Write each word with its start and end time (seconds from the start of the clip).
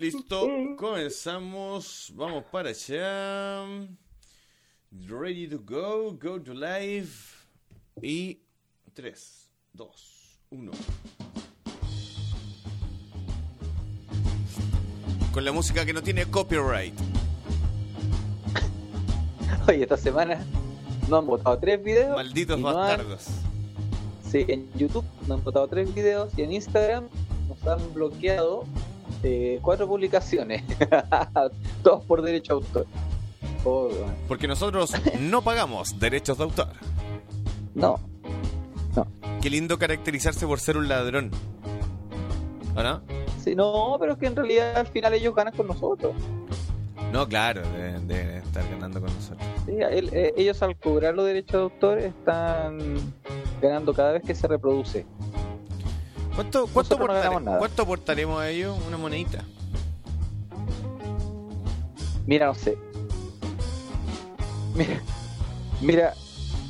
Listo, 0.00 0.48
comenzamos. 0.78 2.10
Vamos 2.16 2.44
para 2.50 2.70
allá. 2.70 3.66
Ready 4.90 5.46
to 5.46 5.58
go, 5.58 6.12
go 6.18 6.40
to 6.40 6.54
live. 6.54 7.10
Y 8.02 8.38
3, 8.94 9.50
2, 9.74 10.40
1. 10.52 10.72
Con 15.34 15.44
la 15.44 15.52
música 15.52 15.84
que 15.84 15.92
no 15.92 16.02
tiene 16.02 16.24
copyright. 16.24 16.94
Oye, 19.68 19.82
esta 19.82 19.98
semana 19.98 20.42
nos 21.10 21.18
han 21.20 21.26
votado 21.26 21.58
tres 21.58 21.84
videos. 21.84 22.16
Malditos 22.16 22.58
y 22.58 22.62
no 22.62 22.68
han- 22.70 22.74
bastardos. 22.76 23.26
Sí, 24.30 24.46
en 24.48 24.72
YouTube 24.78 25.04
nos 25.28 25.38
han 25.38 25.44
votado 25.44 25.68
tres 25.68 25.94
videos 25.94 26.32
y 26.38 26.42
en 26.42 26.54
Instagram 26.54 27.06
nos 27.50 27.66
han 27.66 27.92
bloqueado 27.92 28.64
eh, 29.22 29.58
cuatro 29.62 29.86
publicaciones. 29.86 30.62
Todos 31.82 32.04
por 32.04 32.22
derecho 32.22 32.52
a 32.52 32.56
autor. 32.56 32.86
Oh, 33.64 33.88
bueno. 33.88 34.12
Porque 34.28 34.48
nosotros 34.48 34.92
no 35.20 35.42
pagamos 35.42 35.98
derechos 35.98 36.38
de 36.38 36.44
autor. 36.44 36.68
no, 37.74 37.98
Qué 39.42 39.48
lindo 39.48 39.78
caracterizarse 39.78 40.46
por 40.46 40.60
ser 40.60 40.76
un 40.76 40.86
ladrón. 40.88 41.30
¿O 42.76 42.82
no? 42.82 43.00
sí, 43.42 43.54
no, 43.54 43.96
pero 43.98 44.12
es 44.12 44.18
que 44.18 44.26
en 44.26 44.36
realidad 44.36 44.76
al 44.76 44.86
final 44.86 45.14
ellos 45.14 45.34
ganan 45.34 45.54
con 45.56 45.66
nosotros. 45.66 46.12
No, 47.10 47.26
claro, 47.26 47.62
deben, 47.72 48.06
deben 48.06 48.36
estar 48.36 48.62
ganando 48.70 49.00
con 49.00 49.12
nosotros. 49.14 49.48
Sí, 49.66 49.72
el- 49.80 50.10
eh, 50.14 50.34
ellos 50.36 50.62
al 50.62 50.76
cobrar 50.76 51.14
los 51.14 51.24
derechos 51.24 51.52
de 51.52 51.62
autor 51.62 51.98
están 51.98 52.78
ganando 53.62 53.94
cada 53.94 54.12
vez 54.12 54.22
que 54.24 54.34
se 54.34 54.46
reproduce. 54.46 55.06
¿Cuánto, 56.34 56.66
cuánto, 56.68 56.96
no. 57.40 57.58
¿Cuánto 57.58 57.82
aportaremos 57.82 58.40
a 58.40 58.48
ellos? 58.48 58.76
Una 58.86 58.96
monedita. 58.96 59.44
Mira, 62.26 62.46
no 62.46 62.54
sé. 62.54 62.78
Mira, 64.74 65.00
mira, 65.80 66.14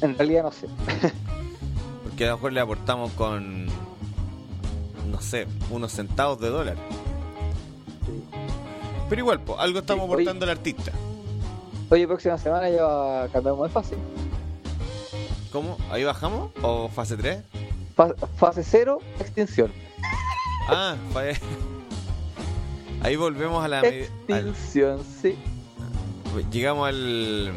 en 0.00 0.16
realidad 0.16 0.44
no 0.44 0.52
sé. 0.52 0.66
Porque 2.04 2.24
a 2.24 2.28
lo 2.30 2.36
mejor 2.36 2.52
le 2.52 2.60
aportamos 2.60 3.12
con, 3.12 3.66
no 3.66 5.20
sé, 5.20 5.46
unos 5.70 5.92
centavos 5.92 6.40
de 6.40 6.48
dólar. 6.48 6.76
Pero 9.08 9.20
igual, 9.20 9.40
po, 9.40 9.58
algo 9.58 9.80
estamos 9.80 10.06
Sí, 10.06 10.12
oye. 10.12 10.22
aportando 10.22 10.44
al 10.44 10.50
artista. 10.50 10.92
Oye, 11.90 12.06
próxima 12.06 12.38
semana 12.38 12.70
ya 12.70 13.28
cambiamos 13.32 13.68
de 13.68 13.72
fase. 13.72 13.96
¿Cómo? 15.52 15.76
¿Ahí 15.90 16.04
bajamos? 16.04 16.52
¿O 16.62 16.88
fase 16.88 17.16
3? 17.16 17.40
Fa- 18.00 18.14
fase 18.38 18.62
cero, 18.64 19.00
extinción. 19.18 19.70
Ah, 20.70 20.96
ahí 23.02 23.14
volvemos 23.16 23.62
a 23.62 23.68
la... 23.68 23.82
medi- 23.82 24.06
al- 24.30 24.48
Extinción, 24.48 25.00
sí. 25.20 25.36
llegamos 26.50 26.88
al, 26.88 27.52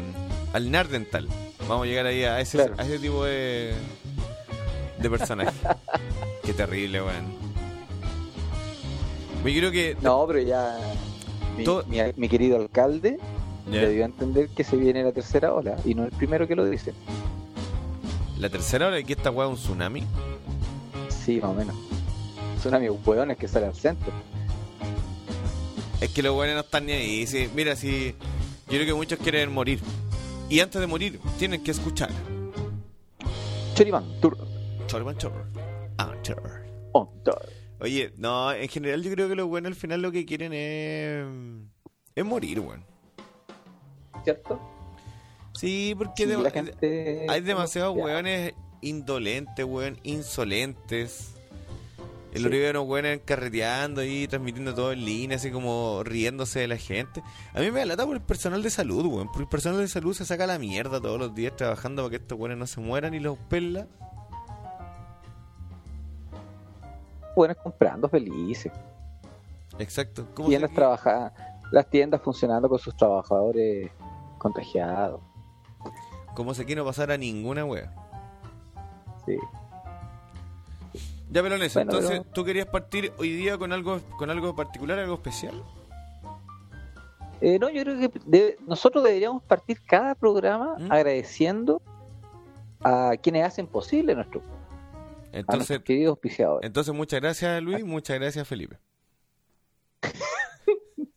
al 0.52 0.70
Nardental. 0.70 1.28
Vamos 1.66 1.84
a 1.84 1.86
llegar 1.88 2.04
ahí 2.04 2.24
a 2.24 2.40
ese, 2.40 2.58
Claro. 2.58 2.74
a 2.76 2.82
ese 2.84 2.98
tipo 2.98 3.24
de, 3.24 3.72
de 4.98 5.08
personaje. 5.10 5.50
Qué 6.44 6.52
terrible, 6.52 7.00
weón. 7.00 7.24
Yo 9.46 9.50
creo 9.60 9.70
que... 9.72 9.96
No, 10.02 10.26
pero 10.26 10.40
ya. 10.40 10.76
Mi, 11.56 11.64
Todo- 11.64 11.84
mi- 11.86 12.00
mi 12.16 12.28
querido 12.28 12.58
alcalde 12.58 13.16
Ya. 13.70 13.80
le 13.80 13.88
dio 13.92 14.02
a 14.02 14.06
entender 14.06 14.50
que 14.50 14.62
se 14.62 14.76
viene 14.76 15.02
la 15.04 15.12
tercera 15.12 15.54
ola 15.54 15.76
y 15.86 15.94
no 15.94 16.04
el 16.04 16.10
primero 16.10 16.46
que 16.46 16.54
lo 16.54 16.66
dice. 16.66 16.92
La 18.38 18.50
tercera 18.50 18.88
hora 18.88 18.96
de 18.96 19.04
que 19.04 19.14
esta 19.14 19.30
weá 19.30 19.46
es 19.46 19.52
un 19.52 19.56
tsunami. 19.56 20.02
Sí, 21.24 21.40
más 21.40 21.50
o 21.50 21.54
menos. 21.54 21.74
Son 22.62 22.74
amigos 22.74 22.98
hueones 23.04 23.36
que 23.36 23.48
sale 23.48 23.66
al 23.66 23.74
centro. 23.74 24.12
Es 26.00 26.10
que 26.10 26.22
los 26.22 26.34
buenos 26.34 26.54
no 26.54 26.60
están 26.60 26.86
ni 26.86 26.92
ahí. 26.92 27.26
Sí, 27.26 27.48
mira, 27.54 27.76
si 27.76 28.14
yo 28.68 28.68
creo 28.68 28.86
que 28.86 28.94
muchos 28.94 29.18
quieren 29.18 29.52
morir. 29.52 29.80
Y 30.50 30.60
antes 30.60 30.80
de 30.80 30.86
morir, 30.86 31.18
tienen 31.38 31.62
que 31.62 31.70
escuchar. 31.70 32.10
Choribán, 33.74 34.04
tour, 34.20 34.36
Chorban 34.86 35.16
chor. 35.16 35.32
Ah, 35.98 36.12
on. 36.92 37.08
Oye, 37.80 38.12
no, 38.16 38.52
en 38.52 38.68
general 38.68 39.02
yo 39.02 39.10
creo 39.10 39.28
que 39.28 39.34
los 39.34 39.48
buenos 39.48 39.70
al 39.70 39.74
final 39.76 40.00
lo 40.02 40.12
que 40.12 40.24
quieren 40.24 40.52
es. 40.52 41.24
es 42.14 42.24
morir, 42.24 42.60
weón. 42.60 42.84
¿Cierto? 44.22 44.60
Sí, 45.54 45.94
porque 45.96 46.24
Sí, 46.24 46.28
de- 46.28 46.36
la 46.38 46.50
gente. 46.50 47.26
hay 47.28 47.40
demasiados 47.40 47.96
weones 47.96 48.54
indolentes, 48.86 49.64
weón, 49.64 49.98
insolentes. 50.02 51.30
El 52.32 52.40
Sí. 52.40 52.46
Oribe 52.46 52.70
unos 52.70 52.88
weones 52.88 53.20
carreteando 53.24 54.02
y 54.02 54.26
transmitiendo 54.26 54.74
todo 54.74 54.90
en 54.92 55.04
línea, 55.04 55.36
así 55.36 55.52
como 55.52 56.02
riéndose 56.02 56.58
de 56.60 56.66
la 56.68 56.76
gente. 56.76 57.22
A 57.54 57.60
mí 57.60 57.70
me 57.70 57.78
da 57.80 57.86
lata 57.86 58.04
por 58.06 58.16
el 58.16 58.22
personal 58.22 58.60
de 58.62 58.70
salud, 58.70 59.06
weón. 59.06 59.28
Porque 59.28 59.42
el 59.42 59.48
personal 59.48 59.78
de 59.80 59.86
salud 59.88 60.14
se 60.14 60.24
saca 60.24 60.44
la 60.46 60.58
mierda 60.58 61.00
todos 61.00 61.16
los 61.18 61.32
días 61.34 61.54
trabajando 61.54 62.02
para 62.02 62.10
que 62.10 62.16
estos 62.16 62.36
weones 62.36 62.58
no 62.58 62.66
se 62.66 62.80
mueran 62.80 63.14
y 63.14 63.20
los 63.20 63.38
pelas. 63.38 63.86
Hueones 67.36 67.56
comprando 67.62 68.08
felices. 68.08 68.72
Exacto. 69.78 70.26
¿Cómo 70.34 70.48
Tiendas 70.48 70.70
se- 70.70 70.76
trabaja- 70.76 71.32
las 71.72 71.88
tiendas 71.90 72.20
funcionando 72.22 72.68
con 72.68 72.78
sus 72.78 72.96
trabajadores 72.96 73.90
contagiados. 74.38 75.20
como 76.34 76.52
si 76.52 76.62
aquí 76.62 76.74
no 76.74 76.84
pasara 76.84 77.16
ninguna 77.16 77.64
wea. 77.64 77.94
Sí. 79.26 79.36
Ya, 81.30 81.40
Bueno, 81.40 81.56
entonces, 81.56 82.10
pero- 82.20 82.24
¿tú 82.32 82.44
querías 82.44 82.66
partir 82.66 83.12
hoy 83.18 83.30
día 83.34 83.58
con 83.58 83.72
algo 83.72 84.00
con 84.18 84.30
algo 84.30 84.54
particular, 84.54 84.98
algo 84.98 85.14
especial? 85.14 85.62
Eh, 87.40 87.58
no, 87.58 87.68
yo 87.70 87.82
creo 87.82 87.98
que 87.98 88.08
debe- 88.24 88.56
nosotros 88.66 89.02
deberíamos 89.02 89.42
partir 89.42 89.80
cada 89.84 90.14
programa 90.14 90.76
¿Mm? 90.78 90.92
agradeciendo 90.92 91.82
a 92.82 93.12
quienes 93.20 93.44
hacen 93.44 93.66
posible 93.66 94.14
nuestro, 94.14 94.40
a 95.32 95.38
Entonces, 95.38 95.80
queridos 95.82 96.10
auspiciadores. 96.12 96.66
entonces 96.66 96.94
muchas 96.94 97.20
gracias 97.20 97.60
Luis, 97.62 97.84
muchas 97.84 98.18
gracias 98.20 98.46
Felipe. 98.46 98.78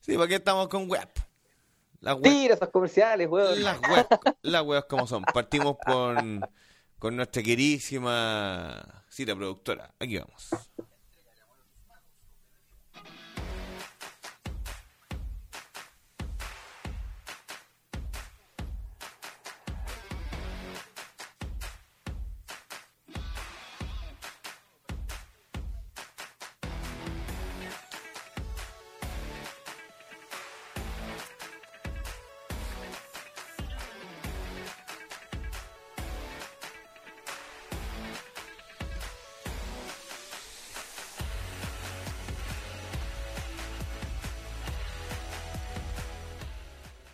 Sí, 0.00 0.16
porque 0.16 0.34
estamos 0.36 0.66
con 0.68 0.88
web. 0.90 1.08
Las 2.02 2.20
Tira 2.20 2.54
esos 2.54 2.68
comerciales, 2.70 3.28
weón. 3.28 3.62
las 3.62 3.80
web, 3.80 4.06
las 4.42 4.62
webs 4.62 4.86
como 4.88 5.06
son. 5.06 5.22
Partimos 5.22 5.76
con, 5.86 6.40
con 6.98 7.14
nuestra 7.14 7.42
queridísima 7.44 9.04
cita 9.08 9.36
productora. 9.36 9.94
Aquí 10.00 10.18
vamos. 10.18 10.48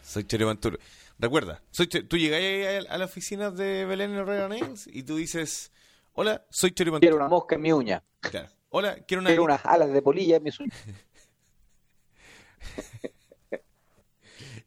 Soy 0.08 0.26
Mantur. 0.44 0.80
Recuerda, 1.18 1.62
soy 1.70 1.86
tú 1.86 2.16
llegas 2.16 2.40
ahí 2.40 2.62
a, 2.62 2.94
a 2.94 2.98
la 2.98 3.04
oficina 3.04 3.50
de 3.50 3.84
Belén 3.84 4.14
Herrera 4.14 4.48
Nails 4.48 4.86
y 4.86 5.02
tú 5.02 5.16
dices, 5.16 5.70
hola, 6.14 6.46
soy 6.50 6.72
Mantur. 6.78 7.00
Quiero 7.00 7.16
una 7.16 7.28
mosca 7.28 7.56
en 7.56 7.60
mi 7.60 7.72
uña. 7.72 8.02
Claro. 8.20 8.48
Hola, 8.70 8.96
quiero 9.06 9.20
una... 9.20 9.30
Quiero 9.30 9.44
unas 9.44 9.64
alas 9.66 9.92
de 9.92 10.00
polilla 10.00 10.36
en 10.36 10.42
mis 10.42 10.58
uñas. 10.60 10.78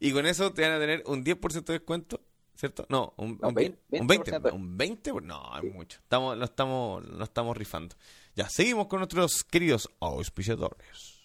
Y 0.04 0.12
con 0.12 0.26
eso 0.26 0.52
te 0.52 0.62
van 0.62 0.72
a 0.72 0.80
tener 0.80 1.04
un 1.06 1.24
10% 1.24 1.64
de 1.64 1.74
descuento, 1.74 2.20
¿cierto? 2.56 2.84
No, 2.88 3.14
un, 3.18 3.38
No, 3.40 3.50
un, 3.50 3.54
20, 3.54 4.00
un 4.00 4.06
20. 4.08 4.32
20%. 4.32 4.52
Un 4.52 4.76
20, 4.76 5.12
no, 5.22 5.58
es 5.62 5.72
mucho. 5.72 6.00
Estamos, 6.02 6.36
lo, 6.36 6.44
estamos, 6.44 7.06
lo 7.06 7.22
estamos 7.22 7.56
rifando. 7.56 7.94
Ya, 8.34 8.48
seguimos 8.48 8.88
con 8.88 8.98
nuestros 8.98 9.44
queridos 9.44 9.88
auspiciadores. 10.00 11.20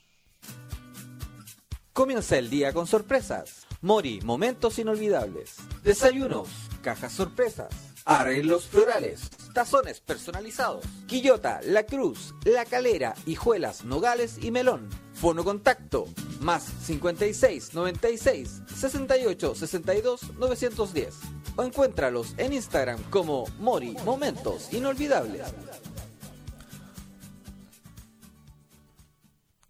Comienza 1.92 2.38
el 2.38 2.52
día 2.52 2.72
con 2.72 2.86
sorpresas. 2.86 3.67
Mori, 3.82 4.20
momentos 4.24 4.80
inolvidables. 4.80 5.58
Desayunos, 5.84 6.50
cajas 6.82 7.14
sorpresas. 7.14 7.68
Arreglos 8.06 8.66
florales, 8.66 9.30
tazones 9.54 10.00
personalizados. 10.00 10.84
Quillota, 11.08 11.60
La 11.64 11.86
Cruz, 11.86 12.34
La 12.46 12.66
Calera, 12.66 13.14
Hijuelas, 13.26 13.84
Nogales 13.84 14.40
y 14.42 14.50
Melón. 14.50 14.90
Fono 15.14 15.44
contacto, 15.44 16.06
más 16.40 16.64
56 16.84 17.74
96 17.74 18.62
68 18.74 19.56
62 19.56 20.22
910. 20.40 21.16
O 21.58 21.64
encuéntralos 21.64 22.34
en 22.38 22.54
Instagram 22.54 23.04
como 23.10 23.46
Mori, 23.60 23.96
momentos 24.06 24.74
inolvidables. 24.74 25.42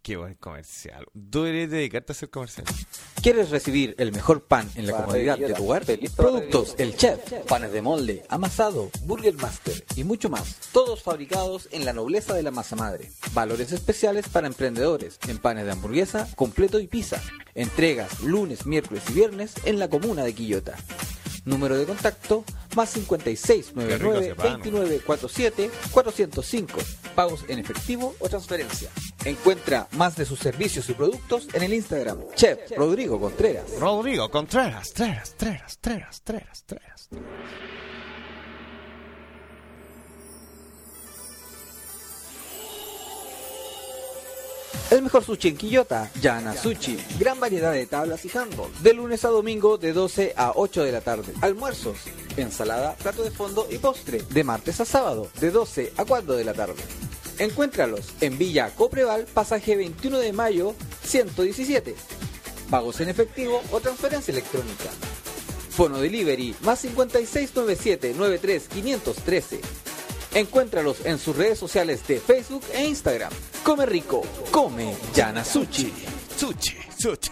Qué 0.07 0.15
buen 0.15 0.35
comercial. 0.35 1.05
Tú 1.29 1.43
deberías 1.43 1.69
dedicarte 1.69 2.13
a 2.13 2.15
hacer 2.15 2.29
comercial. 2.29 2.65
¿Quieres 3.21 3.49
recibir 3.49 3.93
el 3.97 4.13
mejor 4.13 4.45
pan 4.45 4.71
en 4.75 4.87
la 4.87 4.93
comodidad 4.93 5.37
de 5.37 5.53
tu 5.53 5.65
hogar? 5.65 5.83
Productos 6.15 6.75
El 6.77 6.95
Chef, 6.95 7.19
panes 7.45 7.73
de 7.73 7.81
molde, 7.81 8.23
amasado, 8.29 8.89
Burger 9.01 9.33
Master 9.33 9.83
y 9.97 10.05
mucho 10.05 10.29
más. 10.29 10.59
Todos 10.71 11.03
fabricados 11.03 11.67
en 11.73 11.83
la 11.83 11.91
nobleza 11.91 12.33
de 12.33 12.43
la 12.43 12.51
masa 12.51 12.77
madre. 12.77 13.11
Valores 13.33 13.73
especiales 13.73 14.29
para 14.29 14.47
emprendedores 14.47 15.19
en 15.27 15.39
panes 15.39 15.65
de 15.65 15.73
hamburguesa, 15.73 16.29
completo 16.37 16.79
y 16.79 16.87
pizza. 16.87 17.21
Entregas 17.53 18.21
lunes, 18.21 18.65
miércoles 18.65 19.03
y 19.09 19.13
viernes 19.13 19.55
en 19.65 19.77
la 19.77 19.89
comuna 19.89 20.23
de 20.23 20.33
Quillota. 20.33 20.77
Número 21.47 21.77
de 21.77 21.85
contacto 21.85 22.43
más 22.75 22.89
5699 22.89 23.87
Qué 23.87 23.97
rico 23.97 24.19
ese 24.19 24.35
pan. 24.35 24.59
2947 24.61 25.71
405. 25.91 26.79
Pagos 27.15 27.45
en 27.47 27.59
efectivo 27.59 28.15
o 28.19 28.27
transferencia. 28.27 28.89
Encuentra 29.23 29.87
más 29.93 30.17
de 30.17 30.25
sus 30.25 30.39
servicios 30.39 30.89
y 30.89 30.93
productos 30.93 31.47
en 31.53 31.63
el 31.63 31.73
Instagram 31.73 32.19
Chef 32.35 32.59
Rodrigo 32.75 33.17
Contreras. 33.19 33.79
Rodrigo 33.79 34.29
Contreras, 34.29 34.91
Treras, 34.91 35.35
Treras, 35.37 35.77
Treras, 35.79 36.21
Treras, 36.21 36.63
Treras. 36.65 37.09
El 44.89 45.01
mejor 45.01 45.21
sushi 45.21 45.49
en 45.49 45.57
Quillota, 45.57 46.09
Yana 46.21 46.55
Sushi. 46.55 46.97
Gran 47.19 47.41
variedad 47.41 47.73
de 47.73 47.85
tablas 47.87 48.23
y 48.23 48.37
handball. 48.37 48.71
De 48.81 48.93
lunes 48.93 49.25
a 49.25 49.27
domingo 49.27 49.77
de 49.77 49.91
12 49.91 50.33
a 50.37 50.53
8 50.55 50.83
de 50.85 50.91
la 50.93 51.01
tarde. 51.01 51.33
Almuerzos, 51.41 51.97
ensalada, 52.37 52.95
plato 52.95 53.21
de 53.21 53.31
fondo 53.31 53.67
y 53.69 53.79
postre. 53.79 54.21
De 54.29 54.45
martes 54.45 54.79
a 54.79 54.85
sábado, 54.85 55.29
de 55.41 55.51
12 55.51 55.91
a 55.97 56.05
4 56.05 56.35
de 56.35 56.43
la 56.45 56.53
tarde. 56.53 56.81
Encuéntralos 57.37 58.13
en 58.21 58.37
Villa 58.37 58.73
Copreval, 58.75 59.25
pasaje 59.25 59.75
21 59.75 60.19
de 60.19 60.31
mayo, 60.31 60.73
117. 61.03 61.93
Pagos 62.69 63.01
en 63.01 63.09
efectivo 63.09 63.61
o 63.71 63.81
transferencia 63.81 64.31
electrónica. 64.31 64.89
Fono 65.69 65.99
Delivery 65.99 66.55
más 66.61 66.79
5697 66.79 68.13
93 68.17 68.69
513. 68.69 69.59
Encuéntralos 70.33 71.05
en 71.05 71.19
sus 71.19 71.35
redes 71.35 71.59
sociales 71.59 72.07
de 72.07 72.21
Facebook 72.21 72.63
e 72.73 72.85
Instagram. 72.85 73.31
Come 73.67 73.85
rico, 73.85 74.21
come 74.49 74.95
Yana 75.13 75.43
Sushi. 75.43 75.91
Suche, 76.37 76.77
suche. 76.97 77.31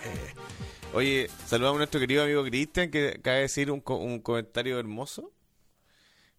Oye, 0.93 1.29
saludamos 1.45 1.75
a 1.75 1.79
nuestro 1.79 1.99
querido 2.01 2.23
amigo 2.23 2.43
Cristian 2.43 2.91
que 2.91 3.15
acaba 3.19 3.37
de 3.37 3.43
decir 3.43 3.71
un, 3.71 3.79
co- 3.79 3.95
un 3.95 4.19
comentario 4.19 4.77
hermoso. 4.77 5.31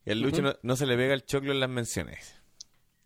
Y 0.04 0.10
al 0.10 0.20
Lucho 0.20 0.42
no, 0.42 0.54
no 0.62 0.76
se 0.76 0.84
le 0.84 0.96
pega 0.98 1.14
el 1.14 1.24
choclo 1.24 1.52
en 1.52 1.60
las 1.60 1.70
menciones. 1.70 2.34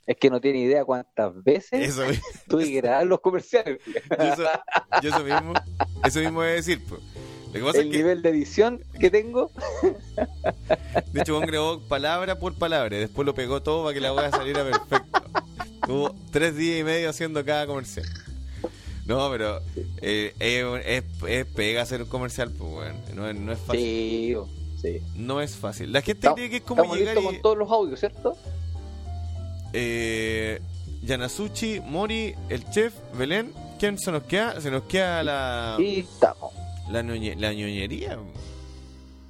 Es 0.05 0.17
que 0.17 0.31
no 0.31 0.41
tiene 0.41 0.59
idea 0.63 0.85
cuántas 0.85 1.33
veces 1.45 1.91
Eso, 1.91 2.03
tuve 2.49 2.65
que 2.65 2.81
grabar 2.81 3.07
los 3.07 3.21
comerciales. 3.21 3.79
yo 3.87 4.25
eso, 4.25 4.43
yo 5.01 5.09
eso 5.11 5.23
mismo, 5.23 5.55
eso 6.05 6.19
mismo 6.19 6.39
voy 6.41 6.49
a 6.49 6.53
decir. 6.53 6.83
pues. 6.89 7.01
Lo 7.47 7.53
que 7.53 7.61
pasa 7.61 7.79
El 7.79 7.87
es 7.87 7.93
que, 7.93 7.99
nivel 7.99 8.23
de 8.23 8.29
edición 8.31 8.83
que 8.99 9.11
tengo. 9.11 9.53
de 11.13 11.21
hecho, 11.21 11.37
Juan 11.37 11.47
grabó 11.47 11.81
palabra 11.87 12.37
por 12.41 12.59
palabra 12.59 12.97
y 12.97 13.01
después 13.01 13.25
lo 13.27 13.35
pegó 13.35 13.63
todo 13.63 13.85
para 13.85 13.95
que 13.95 14.01
la 14.01 14.13
hueá 14.13 14.31
saliera 14.33 14.65
perfecto. 14.65 15.23
Tuvo 15.87 16.15
tres 16.31 16.57
días 16.57 16.81
y 16.81 16.85
medio 16.85 17.11
haciendo 17.11 17.45
cada 17.45 17.67
comercial. 17.67 18.07
No, 19.07 19.29
pero 19.31 19.61
eh, 20.03 20.35
es, 20.39 20.65
es, 20.87 21.05
es 21.29 21.47
pega 21.47 21.83
hacer 21.83 22.03
un 22.03 22.09
comercial, 22.09 22.53
pues, 22.57 22.71
bueno, 22.71 22.95
no, 23.15 23.29
es- 23.29 23.37
no 23.37 23.53
es 23.53 23.59
fácil. 23.59 23.81
Sí, 23.83 24.37
sí. 24.81 25.01
No 25.17 25.41
es 25.41 25.57
fácil. 25.57 25.93
La 25.93 26.01
gente 26.03 26.19
Estamos, 26.21 26.37
cree 26.37 26.51
que 26.51 26.57
es 26.59 26.63
como 26.63 26.95
llegar 26.95 27.19
y... 27.19 27.25
con 27.25 27.43
todos 27.43 27.59
los 27.59 27.71
audios, 27.71 27.99
¿cierto? 27.99 28.37
Eh, 29.73 30.61
Yanasuchi, 31.03 31.81
Mori, 31.81 32.35
el 32.49 32.69
chef, 32.71 32.95
Belén. 33.17 33.53
¿Quién 33.79 33.99
se 33.99 34.13
nos 34.13 34.25
queda? 34.25 34.61
Se 34.61 34.71
nos 34.71 34.83
queda 34.85 35.23
la, 35.23 35.77
estamos. 35.81 36.53
la, 36.91 37.03
la 37.03 37.53
ñoñería. 37.55 38.19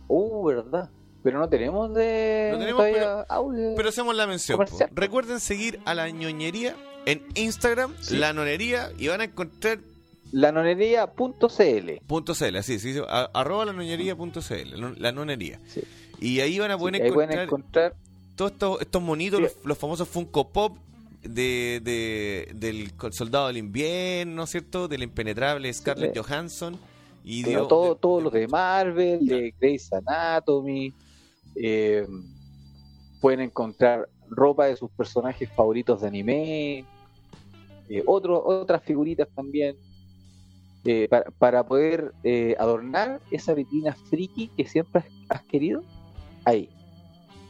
Uh, 0.09 0.45
verdad. 0.45 0.91
Pero 1.23 1.39
no 1.39 1.49
tenemos 1.49 1.93
de 1.95 2.49
No 2.53 2.59
tenemos, 2.59 2.79
todavía 2.87 3.21
audio. 3.29 3.75
Pero 3.77 3.89
hacemos 3.91 4.15
la 4.17 4.27
mención. 4.27 4.59
Recuerden 4.93 5.39
seguir 5.41 5.79
a 5.85 5.95
la 5.95 6.09
ñoñería 6.11 6.75
en 7.07 7.23
Instagram, 7.35 7.95
Sí. 8.01 8.17
la 8.17 8.33
nonería, 8.33 8.91
y 8.99 9.09
van 9.09 9.21
a 9.21 9.25
encontrar 9.25 9.79
Lanonería.cl. 10.33 12.01
punto 12.07 12.35
.cl, 12.35 12.57
así, 12.57 12.79
sí, 12.79 12.95
sí, 12.95 13.01
arroba 13.35 13.65
la 13.67 13.73
noñería.cl, 13.73 15.01
la, 15.01 15.13
nonería. 15.13 15.59
Sí. 15.69 15.83
Y 16.21 16.41
ahí 16.41 16.59
van 16.59 16.71
a 16.71 16.79
poder 16.79 16.97
encontrar 17.07 17.45
encontrar. 17.45 17.95
todos 18.37 18.53
estos, 18.53 18.81
estos 18.81 19.03
monitos, 19.03 19.41
los, 19.41 19.53
los 19.65 19.79
famosos 19.79 20.09
Funko 20.09 20.49
Pop 20.49 20.77
de, 21.23 21.81
de- 21.83 22.51
del 22.55 22.93
soldado 23.13 23.49
del 23.49 23.57
invierno, 23.59 24.47
¿cierto? 24.47 24.89
Del 24.89 25.03
impenetrable 25.03 25.73
Scarlett. 25.73 26.17
Johansson. 26.17 26.79
Y 27.25 27.45
Pero 27.45 27.61
dio- 27.61 27.69
todo, 27.69 27.95
de- 27.95 28.01
todos 28.01 28.19
de- 28.19 28.25
los 28.25 28.33
de 28.33 28.49
Marvel, 28.49 29.27
de 29.27 29.55
Grey's 29.61 29.93
Anatomy. 29.93 30.93
Eh, 31.57 32.07
pueden 33.21 33.41
encontrar 33.41 34.09
ropa 34.31 34.67
de 34.67 34.77
sus 34.77 34.91
personajes 34.91 35.49
favoritos 35.55 36.01
de 36.01 36.09
anime. 36.09 36.85
eh, 37.89 38.03
otro- 38.07 38.45
otras 38.47 38.83
figuritas 38.83 39.29
también. 39.35 39.77
eh, 40.85 41.09
para, 41.11 41.25
para 41.33 41.67
poder 41.67 42.15
eh, 42.25 42.57
adornar 42.59 43.21
esa 43.31 43.53
vitrina 43.53 43.95
friki 44.09 44.49
que 44.57 44.65
siempre 44.67 45.01
has, 45.03 45.07
has 45.41 45.43
querido. 45.45 45.83
Ahí. 46.47 46.71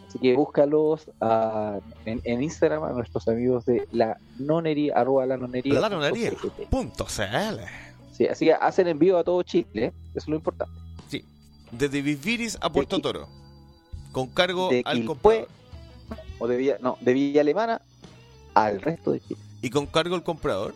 Así 0.08 0.19
que 0.19 0.35
búscalos 0.35 1.08
ah, 1.20 1.79
en, 2.06 2.20
en 2.25 2.43
Instagram 2.43 2.82
a 2.82 2.91
nuestros 2.93 3.29
amigos 3.29 3.64
de 3.67 3.87
la 3.93 4.17
nonería, 4.41 4.94
arroba 4.97 5.25
la 5.26 5.37
nonería. 5.37 5.79
La 5.79 5.88
nonería. 5.88 6.32
punto 6.69 7.05
CL. 7.05 7.61
Sí, 8.11 8.26
así 8.26 8.47
que 8.47 8.55
hacen 8.55 8.88
envío 8.88 9.17
a 9.19 9.23
todo 9.23 9.41
Chile, 9.44 9.93
eso 10.11 10.19
es 10.19 10.26
lo 10.29 10.35
importante. 10.35 10.75
Sí. 11.08 11.25
Desde 11.70 12.02
Viviris 12.02 12.58
a 12.61 12.69
Puerto 12.73 12.99
Toro. 13.00 13.29
Con 14.12 14.27
cargo 14.29 14.69
de 14.71 14.83
al 14.85 15.05
comprador. 15.05 15.49
o 16.39 16.47
de 16.49 16.57
Villa, 16.57 16.79
no, 16.81 16.97
de 17.01 17.12
Villa 17.12 17.41
Alemana 17.43 17.81
al 18.55 18.81
resto 18.81 19.12
de 19.12 19.21
Chile. 19.21 19.41
Y 19.62 19.71
con 19.71 19.87
cargo 19.87 20.15
al 20.15 20.25
comprador. 20.25 20.75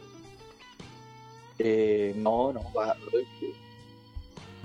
Eh, 1.59 2.13
no, 2.17 2.53
no, 2.53 2.61
va, 2.77 2.97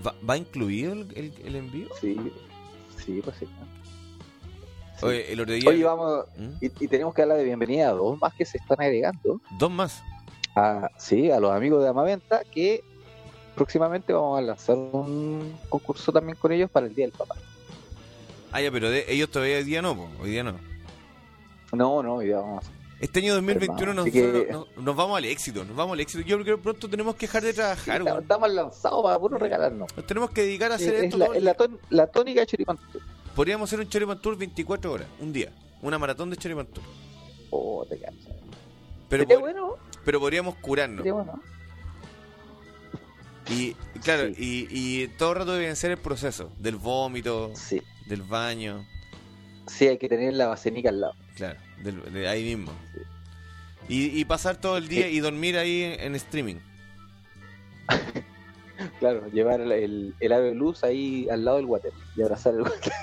¿Va, 0.06 0.16
va 0.28 0.38
incluido 0.38 0.94
el, 0.94 1.08
el- 1.16 1.34
el 1.46 1.56
envío? 1.56 1.88
sí, 2.00 2.18
sí, 3.04 3.22
pues 3.24 3.36
sí. 3.38 3.46
Sí. 5.00 5.06
Oye, 5.06 5.32
el 5.32 5.40
otro 5.40 5.54
día. 5.54 5.70
Oye, 5.70 5.84
vamos, 5.84 6.26
¿Mm? 6.38 6.50
y, 6.62 6.66
y 6.66 6.88
tenemos 6.88 7.14
que 7.14 7.22
darle 7.22 7.36
de 7.38 7.44
bienvenida 7.46 7.90
a 7.90 7.94
dos 7.94 8.20
más 8.20 8.34
que 8.34 8.44
se 8.46 8.58
están 8.58 8.82
agregando, 8.82 9.40
Dos 9.58 9.72
más. 9.72 10.02
a, 10.56 10.90
sí, 10.98 11.32
a 11.32 11.40
los 11.40 11.52
amigos 11.52 11.82
de 11.84 11.90
Amaventa, 11.90 12.44
que 12.52 12.84
próximamente 13.56 14.12
vamos 14.14 14.38
a 14.38 14.42
lanzar 14.42 14.76
un 14.78 15.56
concurso 15.70 16.12
también 16.12 16.38
con 16.38 16.52
ellos 16.52 16.70
para 16.70 16.88
el 16.88 16.96
Día 16.96 17.06
del 17.06 17.14
Papá. 17.18 17.36
Ah, 18.52 18.62
ya, 18.62 18.72
pero 18.72 18.90
de- 18.90 19.06
ellos 19.08 19.30
todavía 19.30 19.58
hoy 19.58 19.64
día 19.64 19.82
no, 19.82 19.96
po, 19.96 20.10
hoy 20.22 20.32
día 20.32 20.44
no. 20.44 20.56
No, 21.72 22.02
no, 22.02 22.22
ya 22.24 22.38
vamos 22.38 22.58
a 22.58 22.60
hacer. 22.68 22.80
Este 23.00 23.20
año 23.20 23.34
2021 23.36 23.94
nos, 23.94 24.06
que- 24.10 24.48
nos, 24.52 24.68
nos 24.76 24.96
vamos 24.96 25.18
al 25.18 25.26
éxito, 25.26 25.64
nos 25.64 25.76
vamos 25.76 25.94
al 25.94 26.00
éxito. 26.02 26.24
Yo 26.28 26.42
creo 26.42 26.58
que 26.58 26.62
pronto 26.64 26.90
tenemos 26.90 27.16
que 27.16 27.28
dejar 27.28 27.44
de 27.44 27.54
trabajar, 27.54 28.02
Estamos- 28.22 28.52
lanzados 28.52 29.04
para 29.04 29.18
puro 29.20 29.38
regalarnos. 29.38 29.96
Nos 29.96 30.06
tenemos 30.06 30.32
que 30.32 30.42
dedicar 30.42 30.72
a 30.72 30.76
hacer 30.76 30.96
Es, 30.96 31.04
esto 31.04 31.18
la, 31.18 31.26
todo 31.26 31.34
es 31.36 31.38
el 31.40 31.46
la, 31.46 31.52
día. 31.54 31.58
ton- 31.58 31.80
la 31.90 32.08
tónica 32.08 32.42
de 32.42 32.48
Choripán. 32.48 32.78
Podríamos 33.36 33.70
hacer 33.70 33.80
un 33.80 33.88
Choripan 33.88 34.20
Tour 34.22 34.36
24 34.38 34.92
horas, 34.92 35.08
un 35.20 35.32
día. 35.32 35.52
Una 35.82 35.98
maratón 35.98 36.30
de 36.30 36.36
Choripan 36.36 36.66
Tour. 36.68 36.84
Oh, 37.52 37.86
te. 37.88 38.02
Pero, 39.08 39.40
bueno, 39.40 39.76
pero 40.04 40.20
podríamos 40.20 40.56
curarnos. 40.56 41.06
bueno. 41.06 41.42
Y 43.50 43.74
claro, 44.04 44.28
Sí. 44.36 44.68
y, 44.70 45.04
y 45.04 45.08
todo 45.18 45.32
el 45.32 45.38
rato 45.40 45.54
debe 45.54 45.76
ser 45.76 45.92
el 45.92 45.98
proceso 45.98 46.52
del 46.60 46.76
vómito, 46.76 47.52
Sí, 47.56 47.82
del 48.10 48.24
baño, 48.24 48.86
sí, 49.68 49.88
hay 49.88 49.98
que 49.98 50.10
tener 50.10 50.34
la 50.34 50.48
basenica 50.48 50.90
al 50.90 51.00
lado. 51.02 51.14
claro, 51.36 51.60
del- 51.84 52.12
de 52.12 52.28
ahí 52.28 52.44
mismo. 52.44 52.72
Y, 53.88 54.20
y 54.20 54.26
pasar 54.26 54.58
todo 54.58 54.78
el 54.78 54.88
día 54.88 55.08
Sí. 55.08 55.16
y 55.16 55.20
dormir 55.20 55.58
ahí 55.58 55.84
en, 55.84 56.00
en 56.02 56.16
streaming. 56.16 56.56
Claro, 59.00 59.28
llevar 59.28 59.60
el, 59.60 60.14
el, 60.22 60.32
ave 60.32 60.48
de 60.50 60.56
luz 60.56 60.86
ahí 60.86 61.28
al 61.30 61.44
lado 61.44 61.58
del 61.58 61.66
water 61.66 61.92
y 62.16 62.22
abrazar 62.22 62.54
el 62.54 62.62
water. 62.62 62.94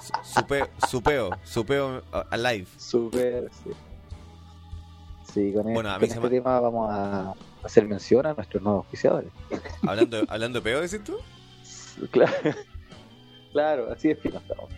Su- 0.00 0.40
Supeo, 0.40 0.68
supeo, 0.88 1.30
supeo 1.44 2.04
alive. 2.30 2.66
Súper, 2.76 3.50
sí. 3.64 3.70
Sí, 5.34 5.52
con, 5.52 5.72
Bueno, 5.74 5.90
a 5.90 5.94
con 5.94 6.02
mí 6.02 6.06
se 6.08 6.14
este 6.14 6.20
me- 6.20 6.28
tema 6.30 6.60
vamos 6.60 6.88
a 6.88 7.34
hacer 7.64 7.84
mención 7.88 8.26
a 8.26 8.34
nuestros 8.34 8.62
nuevos 8.62 8.86
oficiadores. 8.86 9.30
Hablando, 9.86 10.22
hablando 10.28 10.60
de 10.60 10.62
peo, 10.62 10.80
decís 10.80 11.02
tú? 11.02 11.16
Claro, 12.12 12.32
claro 13.52 13.90
así 13.90 14.10
es 14.10 14.18
fino 14.18 14.38
estamos. 14.38 14.70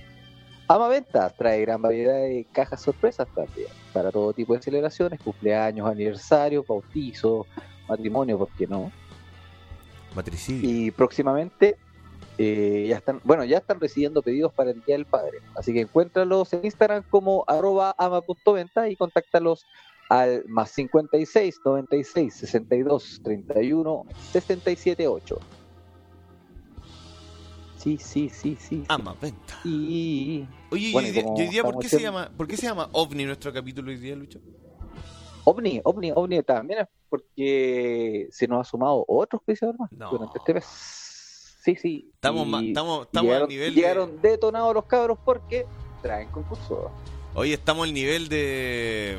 Ama 0.68 0.86
Ventas 0.86 1.34
trae 1.36 1.60
gran 1.62 1.82
variedad 1.82 2.14
de 2.14 2.46
cajas 2.52 2.80
sorpresas 2.80 3.26
también, 3.34 3.66
para 3.92 4.12
todo 4.12 4.32
tipo 4.32 4.54
de 4.54 4.62
celebraciones, 4.62 5.18
cumpleaños, 5.18 5.90
aniversarios, 5.90 6.64
bautizos, 6.64 7.46
matrimonio, 7.88 8.38
¿por 8.38 8.48
qué 8.50 8.68
no? 8.68 8.92
Matricidio. 10.14 10.70
Y 10.70 10.90
próximamente 10.92 11.76
eh, 12.38 12.86
ya 12.88 12.96
están, 12.96 13.20
bueno, 13.24 13.44
ya 13.44 13.58
están 13.58 13.80
recibiendo 13.80 14.22
pedidos 14.22 14.52
para 14.52 14.70
el 14.70 14.80
Día 14.84 14.94
del 14.94 15.06
Padre. 15.06 15.40
Así 15.56 15.72
que 15.74 15.80
encuéntralos 15.80 16.52
en 16.52 16.64
Instagram 16.64 17.02
como 17.10 17.44
arroba 17.48 17.94
ama.venta 17.98 18.88
y 18.88 18.96
contáctalos 18.96 19.66
al 20.08 20.44
más 20.46 20.70
56 20.70 21.60
96 21.64 22.32
62 22.32 23.20
31 23.22 24.06
67 24.32 25.06
8. 25.08 25.38
Sí, 27.80 27.96
sí, 27.96 28.28
sí, 28.28 28.58
sí. 28.60 28.84
Ama, 28.88 29.16
venta. 29.18 29.58
Y 29.64 30.46
Oye, 30.70 30.92
Bueno, 30.92 31.08
y 31.08 31.12
hoy 31.12 31.48
día, 31.48 31.62
hoy 31.62 31.72
¿por, 31.72 31.80
qué 31.82 31.88
se 31.88 31.98
llama, 31.98 32.30
¿por 32.36 32.46
qué 32.46 32.58
se 32.58 32.66
llama 32.66 32.90
OVNI 32.92 33.24
nuestro 33.24 33.54
capítulo 33.54 33.90
hoy 33.90 33.96
día, 33.96 34.14
Lucho? 34.14 34.38
OVNI, 35.44 35.80
OVNI, 35.84 36.12
OVNI 36.14 36.42
también 36.42 36.80
es 36.80 36.88
porque 37.08 38.28
se 38.30 38.46
nos 38.46 38.66
ha 38.66 38.70
sumado 38.70 39.02
otro 39.08 39.38
auspiciador 39.38 39.78
más 39.78 39.90
No. 39.92 40.10
durante 40.10 40.38
este 40.38 40.52
mes. 40.52 40.66
Sí, 41.64 41.74
sí. 41.76 42.10
Estamos, 42.12 42.46
y 42.62 42.68
estamos, 42.68 43.06
estamos 43.06 43.24
llegaron, 43.24 43.42
al 43.44 43.48
nivel 43.48 43.74
de... 43.74 43.80
llegaron 43.80 44.20
detonados 44.20 44.74
los 44.74 44.84
cabros 44.84 45.18
porque 45.24 45.64
traen 46.02 46.28
concurso. 46.28 46.90
Oye, 47.34 47.54
estamos 47.54 47.86
al 47.86 47.94
nivel 47.94 48.28
de... 48.28 49.18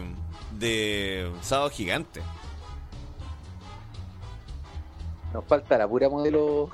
De 0.59 1.31
Sábado 1.41 1.71
Gigante. 1.71 2.21
Nos 5.33 5.45
falta 5.45 5.77
la 5.77 5.87
pura 5.87 6.09
modelo 6.09 6.69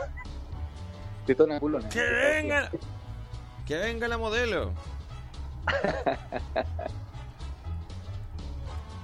culona. 1.59 1.89
¡Que 1.89 2.01
venga! 2.01 2.69
¡Que 3.65 3.77
venga 3.77 4.07
la 4.07 4.17
modelo! 4.17 4.71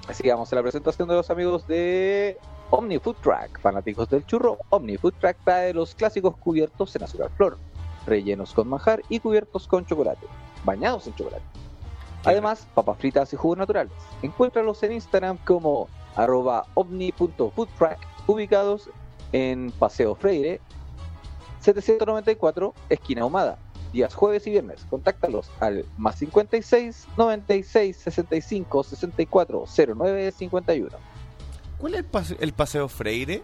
Así 0.07 0.23
que 0.23 0.31
vamos 0.31 0.51
a 0.51 0.55
la 0.55 0.61
presentación 0.61 1.07
de 1.07 1.15
los 1.15 1.29
amigos 1.29 1.65
de 1.67 2.37
Omni 2.69 2.99
Food 2.99 3.15
Track, 3.21 3.59
fanáticos 3.59 4.09
del 4.09 4.25
churro. 4.25 4.57
Omni 4.69 4.97
Food 4.97 5.13
Track 5.19 5.37
trae 5.43 5.73
los 5.73 5.95
clásicos 5.95 6.35
cubiertos 6.37 6.95
en 6.95 7.03
azúcar 7.03 7.29
flor, 7.37 7.57
rellenos 8.05 8.53
con 8.53 8.67
manjar 8.67 9.01
y 9.09 9.19
cubiertos 9.19 9.67
con 9.67 9.85
chocolate, 9.85 10.27
bañados 10.65 11.07
en 11.07 11.15
chocolate. 11.15 11.43
Además, 12.25 12.67
papas 12.73 12.97
fritas 12.97 13.33
y 13.33 13.37
jugos 13.37 13.57
naturales. 13.57 13.93
Encuéntralos 14.21 14.81
en 14.83 14.93
Instagram 14.93 15.37
como 15.45 15.87
arroba 16.15 16.65
omni.foodtrack, 16.73 17.99
ubicados 18.27 18.89
en 19.31 19.71
Paseo 19.71 20.15
Freire, 20.15 20.61
794, 21.63 22.73
esquina 22.89 23.25
Humada, 23.25 23.57
días 23.91 24.13
jueves 24.13 24.45
y 24.47 24.51
viernes. 24.51 24.85
Contáctalos 24.89 25.49
al 25.59 25.85
más 25.97 26.17
56 26.17 27.07
96 27.17 27.95
65 27.97 28.83
64 28.83 29.65
09 29.95 30.31
51. 30.31 30.89
¿Cuál 31.79 31.93
es 31.93 31.99
el, 31.99 32.05
pase- 32.05 32.37
el 32.39 32.53
paseo 32.53 32.87
Freire? 32.87 33.41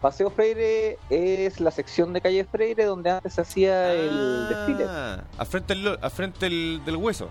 Paseo 0.00 0.28
Freire 0.30 0.98
es 1.08 1.60
la 1.60 1.70
sección 1.70 2.12
de 2.12 2.20
calle 2.20 2.44
Freire 2.44 2.84
donde 2.84 3.10
antes 3.10 3.32
se 3.34 3.40
hacía 3.40 3.92
el 3.94 4.10
Ah, 4.12 4.46
desfile. 4.50 4.84
A 5.38 5.44
frente, 5.46 5.74
del, 5.74 5.98
a 6.02 6.10
frente 6.10 6.40
del, 6.46 6.82
del 6.84 6.96
hueso. 6.96 7.28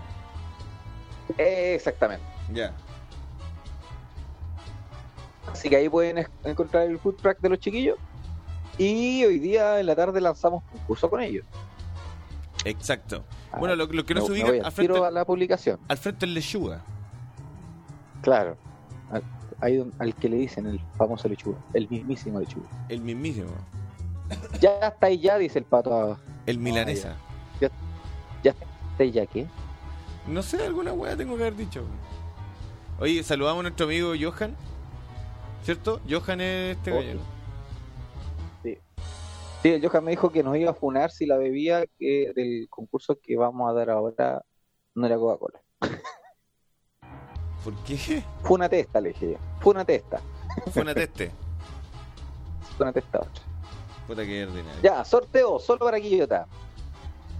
Eh, 1.38 1.74
exactamente. 1.76 2.24
Ya. 2.52 2.72
Así 5.52 5.68
que 5.68 5.76
ahí 5.76 5.88
pueden 5.88 6.26
encontrar 6.42 6.84
el 6.88 6.98
food 6.98 7.14
track 7.16 7.38
de 7.40 7.48
los 7.50 7.58
chiquillos. 7.58 7.96
Y 8.78 9.24
hoy 9.24 9.38
día 9.38 9.78
en 9.80 9.86
la 9.86 9.94
tarde 9.94 10.20
lanzamos 10.20 10.62
concurso 10.64 11.08
con 11.08 11.20
ellos. 11.20 11.44
Exacto. 12.64 13.24
Ah, 13.52 13.58
Bueno, 13.58 13.76
lo, 13.76 13.86
lo 13.86 14.04
que 14.04 14.14
no 14.14 14.22
se 14.26 14.32
ubica 14.32 14.48
al 14.66 14.72
frente, 14.72 14.98
a 14.98 15.10
la 15.10 15.24
publicación. 15.24 15.78
al 15.88 15.98
frente 15.98 16.26
del 16.26 16.34
lechuga. 16.34 16.82
Claro. 18.22 18.56
Al- 19.10 19.22
Ahí 19.60 19.82
al 19.98 20.14
que 20.16 20.28
le 20.28 20.36
dicen 20.36 20.66
el 20.66 20.80
famoso 20.98 21.28
lechuga. 21.28 21.58
El 21.72 21.88
mismísimo 21.88 22.40
lechuga. 22.40 22.66
El 22.88 23.00
mismísimo. 23.00 23.50
Ya 24.60 24.70
está 24.88 25.06
ahí 25.06 25.18
ya, 25.20 25.38
dice 25.38 25.58
el 25.58 25.64
pato. 25.64 26.18
El 26.46 26.58
milanesa. 26.58 27.14
Ya 28.42 28.50
está 28.50 28.64
ahí 28.98 29.10
ya, 29.12 29.24
¿qué? 29.26 29.46
No 30.26 30.42
sé, 30.42 30.64
alguna 30.64 30.92
weá 30.92 31.16
tengo 31.16 31.36
que 31.36 31.42
haber 31.44 31.56
dicho. 31.56 31.84
Oye, 32.98 33.22
saludamos 33.22 33.60
a 33.60 33.62
nuestro 33.62 33.86
amigo 33.86 34.12
Johan. 34.20 34.54
¿Cierto? 35.62 36.00
Johan 36.10 36.40
es 36.40 36.76
este 36.76 36.90
gallo. 36.90 37.14
¿no? 37.14 37.33
Sí, 39.64 39.70
el 39.70 39.88
Johan 39.88 40.04
me 40.04 40.10
dijo 40.10 40.28
que 40.30 40.42
nos 40.42 40.58
iba 40.58 40.72
a 40.72 40.74
funar 40.74 41.10
si 41.10 41.24
la 41.24 41.38
bebida 41.38 41.86
que, 41.98 42.34
del 42.36 42.66
concurso 42.68 43.18
que 43.18 43.34
vamos 43.34 43.70
a 43.70 43.72
dar 43.72 43.88
ahora 43.88 44.44
no 44.94 45.06
era 45.06 45.16
Coca-Cola. 45.16 45.58
¿Por 47.64 47.74
qué? 47.84 48.22
Fue 48.42 48.56
una 48.56 48.68
testa, 48.68 49.00
le 49.00 49.08
dije 49.08 49.32
yo. 49.32 49.38
Fue 49.60 49.72
una 49.72 49.86
testa. 49.86 50.20
Fue 50.70 50.82
una 50.82 50.92
teste. 50.92 51.30
Fue 52.76 52.84
una 52.84 52.92
testa 52.92 53.20
otra. 53.20 53.42
Puta 54.06 54.22
que 54.26 54.44
ordinario. 54.44 54.82
Ya, 54.82 55.02
sorteo, 55.02 55.58
solo 55.58 55.78
para 55.86 55.98
Quillota. 55.98 56.46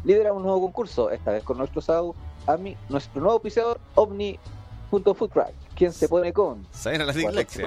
Lidera 0.03 0.33
un 0.33 0.43
nuevo 0.45 0.63
concurso, 0.63 1.11
esta 1.11 1.31
vez 1.31 1.45
con 1.45 1.59
nuestro, 1.59 1.83
sau- 1.83 2.15
ami- 2.47 2.79
nuestro 2.89 3.21
nuevo 3.21 3.35
auspiciador, 3.35 3.79
Omni.foodtrack, 3.97 5.53
quien 5.75 5.93
se 5.93 6.09
pone 6.09 6.33
con 6.33 6.67
¿Saben 6.71 7.03
a 7.03 7.05
la 7.05 7.13
dislexia? 7.13 7.67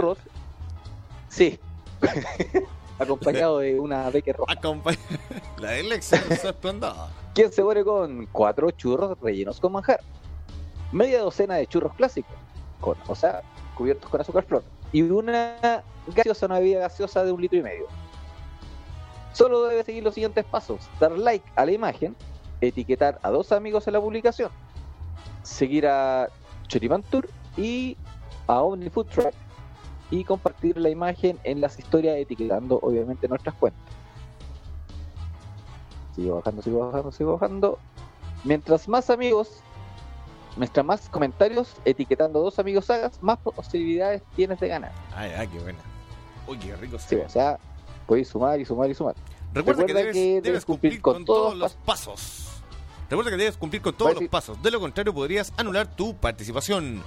Sí. 1.29 1.59
Acompañado 2.99 3.59
de 3.59 3.79
una 3.79 4.09
beque 4.09 4.33
roja. 4.33 4.53
La 5.59 6.01
su 6.01 6.15
esplendor. 6.47 6.93
Quien 7.33 7.51
se 7.51 7.61
pone 7.61 7.83
con 7.83 8.25
cuatro 8.27 8.71
churros 8.71 9.17
rellenos 9.21 9.59
con 9.59 9.71
manjar. 9.71 9.99
Media 10.91 11.21
docena 11.21 11.55
de 11.55 11.67
churros 11.67 11.93
clásicos, 11.93 12.35
con, 12.79 12.97
o 13.07 13.15
sea, 13.15 13.43
cubiertos 13.75 14.09
con 14.09 14.21
azúcar 14.21 14.45
flor. 14.45 14.63
Y 14.91 15.01
una 15.01 15.83
gaseosa, 16.07 16.45
una 16.45 16.59
bebida 16.59 16.79
gaseosa 16.79 17.23
de 17.23 17.31
un 17.31 17.41
litro 17.41 17.59
y 17.59 17.63
medio. 17.63 17.87
Solo 19.33 19.65
debe 19.65 19.83
seguir 19.83 20.03
los 20.03 20.13
siguientes 20.13 20.45
pasos. 20.45 20.89
Dar 20.99 21.11
like 21.11 21.45
a 21.55 21.65
la 21.65 21.71
imagen, 21.71 22.15
etiquetar 22.61 23.19
a 23.21 23.29
dos 23.29 23.51
amigos 23.51 23.85
en 23.87 23.93
la 23.93 24.01
publicación, 24.01 24.49
seguir 25.43 25.85
a 25.87 26.29
Choripan 26.67 27.03
Tour 27.03 27.29
y 27.55 27.97
a 28.47 28.61
Omni 28.61 28.89
Food 28.89 29.07
Truck 29.07 29.33
y 30.09 30.23
compartir 30.23 30.77
la 30.77 30.89
imagen 30.89 31.39
en 31.43 31.61
las 31.61 31.77
historias 31.79 32.17
etiquetando 32.17 32.79
obviamente 32.81 33.27
nuestras 33.27 33.55
cuentas. 33.55 33.83
Sigo 36.15 36.35
bajando, 36.35 36.61
sigo 36.61 36.87
bajando, 36.87 37.11
sigo 37.11 37.33
bajando. 37.33 37.79
Mientras 38.43 38.87
más 38.87 39.09
amigos, 39.09 39.61
mientras 40.55 40.85
más 40.85 41.09
comentarios 41.09 41.75
etiquetando 41.85 42.39
dos 42.41 42.57
amigos 42.59 42.89
hagas, 42.89 43.21
más 43.21 43.37
posibilidades 43.39 44.23
tienes 44.35 44.59
de 44.59 44.67
ganar. 44.67 44.91
Ay, 45.15 45.31
ay, 45.37 45.47
qué 45.47 45.59
buena. 45.59 45.79
Uy, 46.47 46.57
qué 46.57 46.75
rico 46.75 46.97
Sí, 46.97 47.15
o 47.15 47.29
sea, 47.29 47.59
puedes 48.05 48.29
sumar 48.29 48.59
y 48.59 48.65
sumar 48.65 48.89
y 48.89 48.93
sumar. 48.93 49.15
Recuerda, 49.53 49.85
que, 49.85 49.93
debes, 49.93 50.13
que 50.13 50.19
debes 50.19 50.43
debes 50.43 50.65
cumplir, 50.65 50.93
cumplir 50.93 51.01
con, 51.01 51.13
con 51.13 51.25
todos 51.25 51.41
todos 51.47 51.57
los 51.57 51.73
pasos. 51.73 52.47
Recuerda 53.09 53.31
que 53.31 53.37
debes 53.37 53.57
cumplir 53.57 53.81
con 53.81 53.93
todos 53.93 54.15
los 54.15 54.29
pasos. 54.29 54.61
De 54.61 54.71
lo 54.71 54.79
contrario, 54.79 55.13
podrías 55.13 55.53
anular 55.57 55.95
tu 55.95 56.15
participación. 56.15 57.01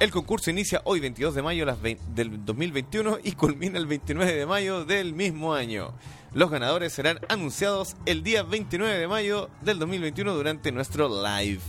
El 0.00 0.12
concurso 0.12 0.50
inicia 0.50 0.80
hoy, 0.84 1.00
22 1.00 1.34
de 1.34 1.42
mayo 1.42 1.66
del 2.14 2.44
2021, 2.44 3.18
y 3.24 3.32
culmina 3.32 3.78
el 3.78 3.86
29 3.88 4.32
de 4.32 4.46
mayo 4.46 4.84
del 4.84 5.12
mismo 5.12 5.54
año. 5.54 5.92
Los 6.32 6.50
ganadores 6.50 6.92
serán 6.92 7.18
anunciados 7.28 7.96
el 8.06 8.22
día 8.22 8.44
29 8.44 8.96
de 8.96 9.08
mayo 9.08 9.50
del 9.60 9.80
2021 9.80 10.34
durante 10.34 10.70
nuestro 10.70 11.08
live. 11.08 11.60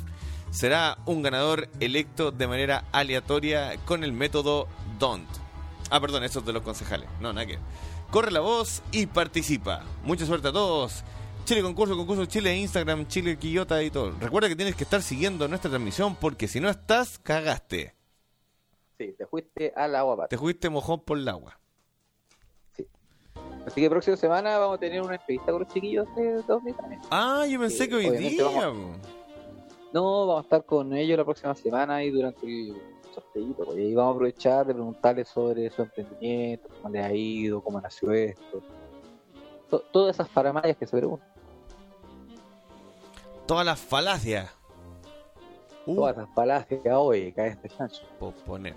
Será 0.52 1.00
un 1.08 1.24
ganador 1.24 1.70
electo 1.80 2.30
de 2.32 2.46
manera 2.46 2.86
aleatoria 2.92 3.76
con 3.86 4.04
el 4.04 4.14
método 4.14 4.68
DONT. 5.00 5.28
Ah, 5.90 6.00
perdón, 6.00 6.24
eso 6.24 6.42
es 6.42 6.46
de 6.46 6.54
los 6.54 6.62
concejales. 6.62 7.10
No, 7.20 7.34
nada 7.34 7.48
que. 7.48 7.58
Corre 8.12 8.30
la 8.30 8.42
voz 8.42 8.84
y 8.92 9.08
participa. 9.08 9.86
Mucha 10.04 10.28
suerte 10.28 10.50
a 10.50 10.54
todos. 10.54 11.04
Chile 11.46 11.64
Concurso, 11.64 11.98
Concurso 11.98 12.26
Chile, 12.28 12.56
Instagram, 12.56 13.08
Chile 13.08 13.40
Quillota 13.40 13.82
y 13.82 13.90
todo. 13.90 14.14
Recuerda 14.20 14.50
que 14.50 14.56
tienes 14.56 14.76
que 14.76 14.84
estar 14.84 15.02
siguiendo 15.02 15.48
nuestra 15.48 15.72
transmisión 15.72 16.16
porque 16.16 16.48
si 16.48 16.60
no 16.60 16.70
estás, 16.70 17.18
cagaste. 17.18 17.99
Sí, 19.00 19.14
te 19.18 19.26
fuiste 19.26 19.72
al 19.78 19.96
agua. 19.96 20.28
Te 20.28 20.36
jugaste 20.36 20.70
mojón 20.70 21.00
por 21.00 21.18
el 21.18 21.28
agua. 21.30 21.58
Así 23.66 23.80
que 23.82 23.90
próxima 23.90 24.18
semana 24.18 24.58
vamos 24.58 24.76
a 24.76 24.80
tener 24.80 25.02
una 25.02 25.16
entrevista 25.16 25.52
con 25.54 25.62
los 25.62 25.72
chiquillos 25.74 26.06
de 26.16 26.34
dos 26.44 26.62
también. 26.78 27.02
Ah, 27.10 27.46
yo 27.50 27.60
pensé 27.60 27.88
que 27.88 27.96
hoy 27.96 28.10
día. 28.18 28.44
vamos-. 28.44 28.98
No, 29.94 30.28
vamos 30.28 30.42
a 30.42 30.44
estar 30.44 30.66
con 30.66 30.94
ellos 30.94 31.18
la 31.18 31.24
próxima 31.24 31.56
semana 31.56 32.04
y 32.04 32.10
durante 32.12 32.46
el 32.46 32.76
sorteito. 33.14 33.64
pues, 33.66 33.78
y 33.78 33.94
vamos 33.96 34.12
a 34.12 34.16
aprovechar 34.16 34.66
de 34.68 34.74
preguntarles 34.74 35.28
sobre 35.30 35.70
su 35.70 35.82
emprendimiento, 35.82 36.68
cómo 36.82 36.94
les 36.94 37.06
ha 37.06 37.14
ido, 37.14 37.62
cómo 37.64 37.80
nació 37.80 38.12
esto. 38.12 38.62
To- 39.70 39.82
todas 39.94 40.16
esas 40.16 40.28
faramayas 40.30 40.76
que 40.76 40.86
se 40.86 40.98
preguntan. 40.98 41.28
Todas 43.46 43.66
las 43.66 43.80
falacias. 43.80 44.52
Uh, 45.86 45.96
Todas 45.96 46.18
las 46.18 46.30
falacias 46.36 46.82
que 46.84 46.92
hoy 46.92 47.32
cae 47.32 47.50
este 47.50 47.70
chancho. 47.70 48.04
posponer. 48.20 48.76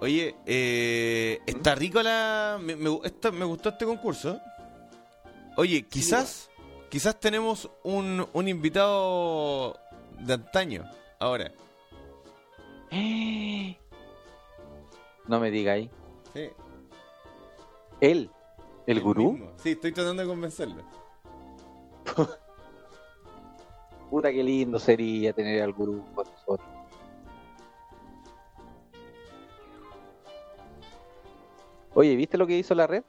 Oye, 0.00 0.36
eh, 0.46 1.40
está 1.46 1.74
rico 1.74 2.02
la. 2.02 2.58
Me, 2.60 2.76
me, 2.76 3.00
esta- 3.04 3.30
me 3.32 3.44
gustó 3.44 3.70
este 3.70 3.84
concurso. 3.84 4.40
Oye, 5.56 5.82
quizás. 5.86 6.50
Quizás 6.88 7.20
tenemos 7.20 7.68
un, 7.82 8.26
un 8.32 8.48
invitado 8.48 9.78
de 10.20 10.34
antaño. 10.34 10.84
Ahora. 11.18 11.52
No 15.26 15.38
me 15.40 15.50
diga 15.50 15.72
ahí. 15.74 15.90
Sí, 16.32 16.48
Él, 18.00 18.30
el 18.86 19.00
gurú. 19.02 19.32
mismo. 19.32 19.50
Sí, 19.62 19.72
estoy 19.72 19.92
tratando 19.92 20.22
de 20.22 20.28
convencerlo. 20.28 20.82
Puta 24.10 24.32
que 24.32 24.42
lindo 24.42 24.78
sería 24.78 25.32
tener 25.32 25.62
al 25.62 25.72
gurú 25.72 26.04
con 26.14 26.26
nosotros. 26.26 26.68
Oye, 31.94 32.14
¿viste 32.16 32.38
lo 32.38 32.46
que 32.46 32.58
hizo 32.58 32.74
la 32.74 32.86
red? 32.86 33.02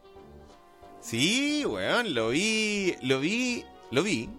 Sí, 0.99 1.63
weón, 1.65 2.13
lo 2.13 2.29
vi, 2.29 2.95
lo 3.01 3.19
vi, 3.19 3.63
lo 3.91 4.03
vi 4.03 4.29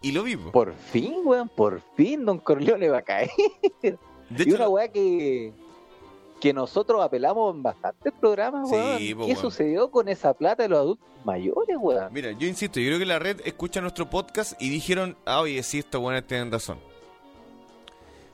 y 0.00 0.12
lo 0.12 0.22
vi. 0.22 0.36
po. 0.36 0.50
Por 0.50 0.72
fin, 0.74 1.14
weón, 1.24 1.48
por 1.48 1.80
fin 1.94 2.24
Don 2.24 2.38
Corleone 2.38 2.88
va 2.88 2.98
a 2.98 3.02
caer. 3.02 3.30
De 3.82 4.44
y 4.44 4.52
una 4.52 4.68
weá 4.68 4.88
que, 4.88 5.52
que 6.40 6.52
nosotros 6.52 7.02
apelamos 7.02 7.54
en 7.54 7.62
bastantes 7.62 8.12
programas, 8.20 8.68
Sí, 8.68 8.74
weón. 8.74 9.18
po, 9.18 9.26
¿Qué 9.26 9.32
weón. 9.32 9.36
sucedió 9.36 9.90
con 9.90 10.08
esa 10.08 10.34
plata 10.34 10.62
de 10.62 10.68
los 10.68 10.78
adultos 10.78 11.06
mayores, 11.24 11.76
weón? 11.80 12.12
mira, 12.12 12.32
yo 12.32 12.46
insisto, 12.46 12.78
yo 12.80 12.86
creo 12.88 12.98
que 12.98 13.06
la 13.06 13.18
red 13.18 13.40
escucha 13.44 13.80
nuestro 13.80 14.08
podcast 14.08 14.52
y 14.60 14.68
dijeron, 14.70 15.16
ah, 15.26 15.40
oye, 15.40 15.62
sí, 15.62 15.78
estos 15.80 16.00
weones 16.00 16.26
tienen 16.26 16.50
razón. 16.52 16.78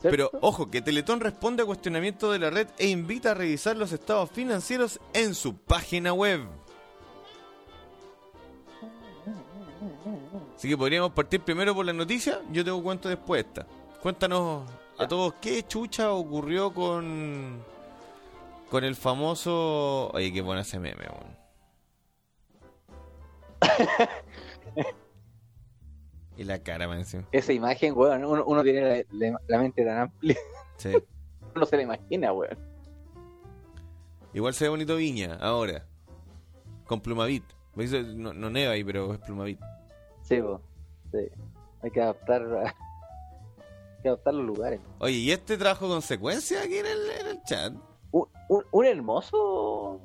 Pero 0.03 0.31
ojo, 0.43 0.71
que 0.71 0.83
Teletón 0.83 1.21
responde 1.21 1.63
a 1.63 1.67
cuestionamiento 1.67 2.31
de 2.31 2.39
la 2.39 2.51
red 2.51 2.69
e 2.77 2.89
invita 2.89 3.31
a 3.31 3.35
revisar 3.35 3.75
los 3.79 3.91
estados 3.91 4.31
financieros 4.31 5.01
en 5.15 5.35
su 5.35 5.57
página 5.57 6.13
web. 6.13 6.43
Así 10.57 10.69
que 10.69 10.77
podríamos 10.77 11.13
partir 11.13 11.41
primero 11.41 11.75
por 11.75 11.87
la 11.87 11.93
noticia. 11.95 12.41
Yo 12.53 12.63
tengo 12.65 12.83
cuento 12.83 13.09
después 13.09 13.45
esta. 13.47 13.67
Cuéntanos 14.03 14.69
a 14.99 15.09
todos 15.09 15.35
qué 15.41 15.63
chucha 15.67 16.13
ocurrió 16.13 16.73
con 16.73 17.65
con 18.75 18.83
el 18.83 18.97
famoso. 18.97 20.11
Oye, 20.13 20.33
qué 20.33 20.43
buena 20.43 20.63
ese 20.63 20.81
meme, 20.81 21.05
weón. 21.09 21.37
y 26.37 26.43
la 26.43 26.59
cara, 26.59 26.89
man, 26.89 26.99
encima. 26.99 27.23
Esa 27.31 27.53
imagen, 27.53 27.97
weón, 27.97 28.25
uno, 28.25 28.45
uno 28.45 28.65
tiene 28.65 28.81
la, 29.13 29.29
la- 29.31 29.41
la 29.47 29.59
mente 29.59 29.85
tan 29.85 29.99
amplia, 29.99 30.37
Sí. 30.77 30.93
uno 31.55 31.67
se 31.67 31.77
la 31.77 31.83
imagina, 31.85 32.33
weón. 32.33 32.59
Igual 34.33 34.55
se 34.55 34.65
ve 34.65 34.71
bonito 34.71 34.97
Viña, 34.97 35.37
ahora. 35.41 35.87
Con 36.87 37.01
Plumavit. 37.01 37.45
No, 37.77 38.33
no 38.33 38.51
neva 38.51 38.73
ahí, 38.73 38.83
pero 38.83 39.15
es 39.15 39.21
Plumavit. 39.21 39.61
Sí, 40.23 40.41
po. 40.43 40.61
sí. 41.13 41.29
Hay 41.81 41.91
que 41.93 42.03
adaptar, 42.03 42.43
hay 42.43 42.73
que 44.03 44.09
adaptar 44.09 44.35
los 44.35 44.45
lugares. 44.47 44.81
Oye, 44.99 45.15
¿y 45.15 45.31
este 45.31 45.57
trajo 45.57 45.87
consecuencias 45.87 46.65
aquí 46.65 46.79
en 46.79 46.87
el, 46.87 47.11
en 47.21 47.27
el 47.29 47.43
chat? 47.45 47.73
Un, 48.15 48.27
un, 48.49 48.65
un 48.71 48.85
hermoso, 48.87 50.01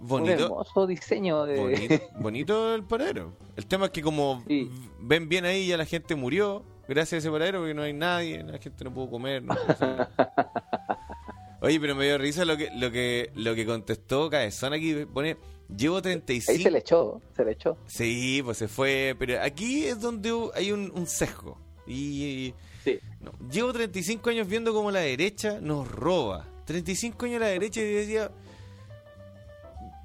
un 0.00 0.08
Bonito. 0.08 0.44
hermoso 0.44 0.86
diseño 0.86 1.44
de. 1.44 1.60
Bonito, 1.60 1.94
bonito 2.18 2.74
el 2.74 2.84
paradero. 2.84 3.32
El 3.56 3.66
tema 3.66 3.86
es 3.86 3.90
que 3.90 4.00
como 4.00 4.42
Sí. 4.48 4.70
ven 5.00 5.28
bien 5.28 5.44
ahí, 5.44 5.66
ya 5.66 5.76
la 5.76 5.84
gente 5.84 6.14
murió 6.14 6.62
gracias 6.88 7.12
a 7.12 7.16
ese 7.18 7.30
paradero 7.30 7.58
porque 7.60 7.74
no 7.74 7.82
hay 7.82 7.92
nadie, 7.92 8.42
la 8.42 8.58
gente 8.58 8.84
no 8.84 8.94
pudo 8.94 9.10
comer. 9.10 9.42
no 9.42 9.54
pudo 9.54 9.66
hacer- 9.68 10.08
Oye, 11.60 11.80
pero 11.80 11.94
me 11.94 12.04
dio 12.04 12.16
risa 12.18 12.44
lo 12.44 12.56
que 12.56 12.70
lo 12.76 12.90
que 12.90 13.30
lo 13.34 13.54
que 13.54 13.64
contestó 13.66 14.28
Cabezón 14.30 14.72
aquí. 14.74 15.04
Pone, 15.06 15.36
llevo 15.74 15.96
Ahí 15.96 16.02
35... 16.02 16.62
se 16.62 16.70
le 16.70 16.78
echó, 16.78 17.20
se 17.36 17.44
le 17.44 17.52
echó. 17.52 17.76
Sí, 17.86 18.40
pues 18.44 18.58
se 18.58 18.68
fue, 18.68 19.14
pero 19.18 19.40
aquí 19.42 19.84
es 19.86 20.00
donde 20.00 20.30
hay 20.54 20.72
un, 20.72 20.90
un 20.94 21.06
sesgo. 21.06 21.58
Y, 21.86 22.54
Sí. 22.82 22.98
no, 23.20 23.30
llevo 23.50 23.72
35 23.72 24.28
años 24.30 24.46
viendo 24.46 24.72
cómo 24.74 24.90
la 24.90 25.00
derecha 25.00 25.58
nos 25.60 25.90
roba. 25.90 26.46
35 26.64 27.26
años 27.26 27.40
la 27.40 27.46
derecha 27.48 27.80
y 27.80 27.84
decía... 27.92 28.30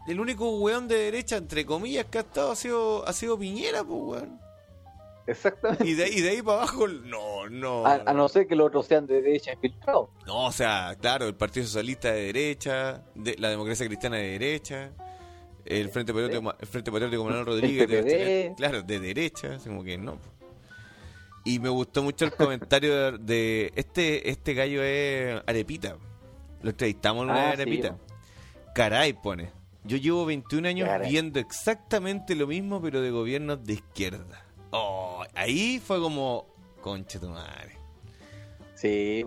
El 0.08 0.20
único 0.20 0.50
weón 0.58 0.88
de 0.88 0.98
derecha, 0.98 1.38
entre 1.38 1.66
comillas, 1.66 2.06
que 2.06 2.18
ha 2.18 2.22
estado 2.22 2.52
ha 2.52 2.56
sido, 2.56 3.08
ha 3.08 3.14
sido 3.14 3.38
Piñera, 3.38 3.84
pues 3.84 4.00
weón. 4.02 4.40
Exactamente. 5.28 5.86
Y 5.86 5.94
de, 5.94 6.06
ahí- 6.06 6.14
y 6.16 6.22
de 6.22 6.30
ahí 6.30 6.42
para 6.42 6.64
abajo, 6.64 6.88
no, 6.88 7.48
no. 7.50 7.86
A, 7.86 8.02
a 8.04 8.14
no 8.14 8.28
ser 8.28 8.48
que 8.48 8.56
los 8.56 8.68
otros 8.68 8.88
sean 8.88 9.06
de 9.06 9.22
derecha 9.22 9.54
infiltrados. 9.54 10.10
No, 10.26 10.48
o 10.48 10.52
sea, 10.52 10.96
claro, 11.00 11.28
el 11.28 11.36
Partido 11.36 11.68
Socialista 11.68 12.12
de 12.12 12.22
derecha, 12.24 13.04
de, 13.14 13.36
la 13.38 13.50
Democracia 13.52 13.86
Cristiana 13.86 14.18
de 14.18 14.30
derecha, 14.40 14.90
el 15.66 15.90
Frente 15.90 16.12
Patriótico, 16.12 16.56
el 16.60 16.68
Frente 16.68 16.92
Patriótico 16.92 17.24
Manuel 17.26 17.46
Rodríguez, 17.46 17.88
de 17.88 18.54
claro, 18.58 18.82
de 18.82 19.00
derecha, 19.00 19.54
así 19.56 19.70
como 19.70 19.84
que 19.84 20.00
no. 20.00 20.18
Y 21.46 21.60
me 21.60 21.70
gustó 21.70 22.02
mucho 22.02 22.26
el 22.26 22.32
comentario 22.34 23.12
de, 23.12 23.18
de- 23.20 23.74
este 23.76 24.28
este 24.32 24.56
gallo 24.56 24.82
es 24.82 25.40
Arepita. 25.46 25.98
Lo 26.62 26.70
entrevistamos 26.72 27.24
en 27.24 27.30
una 27.32 27.50
Ah, 27.50 27.56
sí, 27.56 27.62
Arepita. 27.62 27.98
Caray, 28.76 29.14
pone. 29.14 29.50
Yo 29.84 29.98
llevo 29.98 30.26
21 30.26 30.68
años 30.68 30.88
Caray. 30.88 31.10
viendo 31.10 31.40
exactamente 31.40 32.36
lo 32.36 32.48
mismo, 32.48 32.82
pero 32.82 33.02
de 33.02 33.12
gobiernos 33.12 33.64
de 33.64 33.74
izquierda. 33.74 34.46
Oh, 34.72 35.24
ahí 35.36 35.80
fue 35.84 36.00
como, 36.00 36.46
concha 36.82 37.20
tu 37.20 37.30
madre. 37.30 37.78
Sí. 38.76 39.24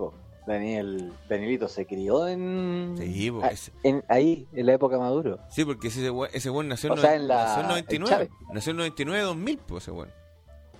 Daniel, 0.46 1.12
Danielito 1.28 1.68
se 1.68 1.86
crió 1.86 2.26
en, 2.26 2.96
Sí, 2.98 3.30
po, 3.30 3.42
ah, 3.44 3.48
ese- 3.48 3.70
en 3.84 4.02
ahí, 4.08 4.46
en 4.52 4.66
la 4.66 4.72
época 4.74 4.98
Maduro. 4.98 5.38
Sí, 5.50 5.64
porque 5.64 5.86
ese 5.88 6.10
buen, 6.10 6.30
ese 6.34 6.50
buen 6.50 6.66
nació, 6.68 6.92
en 6.92 6.98
O 6.98 7.00
sea, 7.00 7.14
en 7.14 7.28
la- 7.28 7.44
nació 7.44 7.54
en 7.58 7.62
en 7.62 7.68
99. 7.68 8.10
Chávez. 8.10 8.30
Nació 8.52 8.70
en 8.72 8.76
99, 8.78 9.22
2000, 9.24 9.58
pues 9.58 9.84
ese 9.84 9.90
buen. 9.92 10.10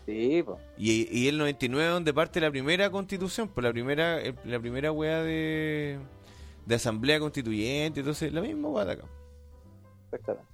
Sí, 0.05 0.43
po. 0.43 0.59
Y, 0.77 1.07
y 1.17 1.29
el 1.29 1.39
99 1.39 1.91
donde 1.91 2.13
parte 2.13 2.41
la 2.41 2.51
primera 2.51 2.91
constitución, 2.91 3.49
pues 3.49 3.63
la 3.65 3.71
primera 3.73 4.19
la 4.45 4.59
primera 4.59 4.91
wea 4.91 5.23
de, 5.23 5.99
de 6.67 6.75
asamblea 6.75 7.19
constituyente, 7.21 8.01
entonces 8.01 8.33
la 8.33 8.41
misma 8.41 8.69
wea 8.69 8.85
de 8.85 8.93
acá. 8.93 9.05
exactamente. 10.05 10.53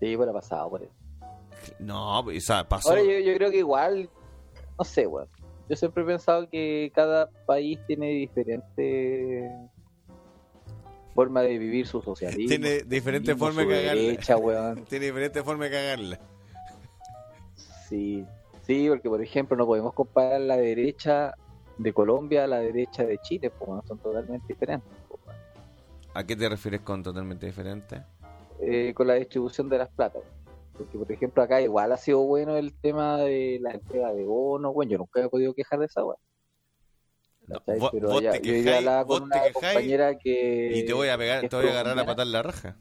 Sí, 0.00 0.16
la 0.16 0.32
pasado, 0.32 0.70
por 0.70 0.82
eso. 0.82 0.92
No, 1.78 2.20
pues, 2.24 2.44
o 2.44 2.46
sea, 2.46 2.68
pasó. 2.68 2.90
Ahora 2.90 3.02
yo, 3.02 3.18
yo 3.18 3.34
creo 3.34 3.50
que 3.50 3.58
igual, 3.58 4.08
no 4.78 4.84
sé, 4.84 5.06
weón. 5.06 5.28
Yo 5.68 5.76
siempre 5.76 6.02
he 6.02 6.06
pensado 6.06 6.48
que 6.48 6.90
cada 6.94 7.28
país 7.46 7.78
tiene 7.86 8.08
diferentes 8.10 9.50
formas 11.14 11.42
de 11.42 11.58
vivir 11.58 11.86
su 11.86 12.00
socialismo. 12.00 12.48
Tiene 12.48 12.84
formas 13.36 13.64
su 13.64 13.70
de 13.70 13.76
cagarla. 13.76 14.02
derecha, 14.02 14.36
weón. 14.36 14.84
Tiene 14.88 15.06
diferentes 15.06 15.42
formas 15.42 15.70
de 15.70 15.76
cagarla. 15.76 16.20
Sí, 17.88 18.24
sí, 18.62 18.88
porque 18.88 19.08
por 19.08 19.22
ejemplo 19.22 19.56
no 19.56 19.66
podemos 19.66 19.92
comparar 19.94 20.40
la 20.40 20.56
derecha 20.56 21.34
de 21.78 21.92
Colombia 21.92 22.44
a 22.44 22.46
la 22.46 22.58
derecha 22.58 23.04
de 23.04 23.18
Chile, 23.18 23.50
porque 23.50 23.72
no 23.72 23.82
son 23.86 23.98
totalmente 23.98 24.46
diferentes. 24.48 24.88
weón. 25.08 25.36
¿A 26.14 26.24
qué 26.24 26.34
te 26.36 26.48
refieres 26.48 26.80
con 26.80 27.02
totalmente 27.02 27.46
diferente? 27.46 28.02
Eh, 28.60 28.92
con 28.94 29.06
la 29.06 29.14
distribución 29.14 29.68
de 29.68 29.78
las 29.78 29.88
platas. 29.88 30.22
Porque 30.76 30.96
por 30.98 31.10
ejemplo 31.10 31.42
acá 31.42 31.60
igual 31.60 31.90
ha 31.92 31.96
sido 31.96 32.20
bueno 32.20 32.56
el 32.56 32.72
tema 32.72 33.18
de 33.18 33.58
la 33.60 33.72
entrega 33.72 34.12
de 34.12 34.24
bonos, 34.24 34.72
bueno, 34.74 34.92
yo 34.92 34.98
nunca 34.98 35.20
he 35.20 35.28
podido 35.28 35.52
quejar 35.54 35.78
de 35.80 35.86
esa 35.86 36.04
weón. 36.04 36.16
No, 37.48 37.62
vos, 37.78 37.90
Pero 37.92 38.08
vos 38.10 38.22
ya- 38.22 38.32
te 38.32 38.62
yo 38.62 38.76
hablaba 38.76 39.04
con 39.06 39.22
una 39.22 39.40
compañera 39.52 40.18
que 40.18 40.70
y 40.76 40.84
te 40.84 40.92
voy 40.92 41.08
a 41.08 41.16
pegar, 41.16 41.48
te 41.48 41.56
voy 41.56 41.66
a 41.66 41.70
agarrar 41.70 41.98
a 41.98 42.04
patar 42.04 42.26
la 42.26 42.42
raja. 42.42 42.76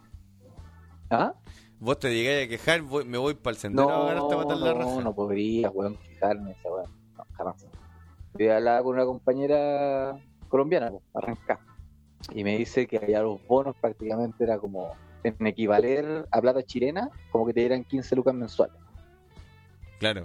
¿Ah? 1.10 1.33
Vos 1.79 1.99
te 1.99 2.13
llegáis 2.13 2.47
a 2.47 2.49
quejar, 2.49 2.81
voy- 2.81 3.05
me 3.05 3.17
voy 3.17 3.33
para 3.36 3.51
el 3.53 3.57
sendero 3.57 3.88
a 3.89 3.91
No, 3.93 4.03
agarrarte 4.03 4.33
a 4.33 4.38
patar 4.38 4.57
la 4.57 4.73
raja. 4.73 4.89
no, 4.95 5.01
no 5.01 5.15
podría, 5.15 5.69
weón, 5.69 5.95
quejarme 5.97 6.51
esa 6.51 6.69
weón. 6.69 6.91
No, 7.17 7.25
jamás. 7.33 7.65
Yo 8.37 8.53
hablaba 8.55 8.83
con 8.83 8.95
una 8.95 9.05
compañera 9.05 10.17
colombiana, 10.49 10.91
pues, 10.91 11.03
arranca. 11.13 11.59
Y 12.33 12.43
me 12.43 12.57
dice 12.57 12.87
que 12.87 12.97
allá 12.97 13.21
los 13.21 13.45
bonos 13.47 13.75
prácticamente 13.79 14.43
era 14.43 14.57
como 14.57 14.91
en 15.23 15.47
equivaler 15.47 16.25
a 16.31 16.41
plata 16.41 16.63
chilena, 16.63 17.09
como 17.31 17.45
que 17.45 17.53
te 17.53 17.59
dieran 17.61 17.83
15 17.83 18.15
lucas 18.15 18.33
mensuales. 18.33 18.75
Claro. 19.99 20.23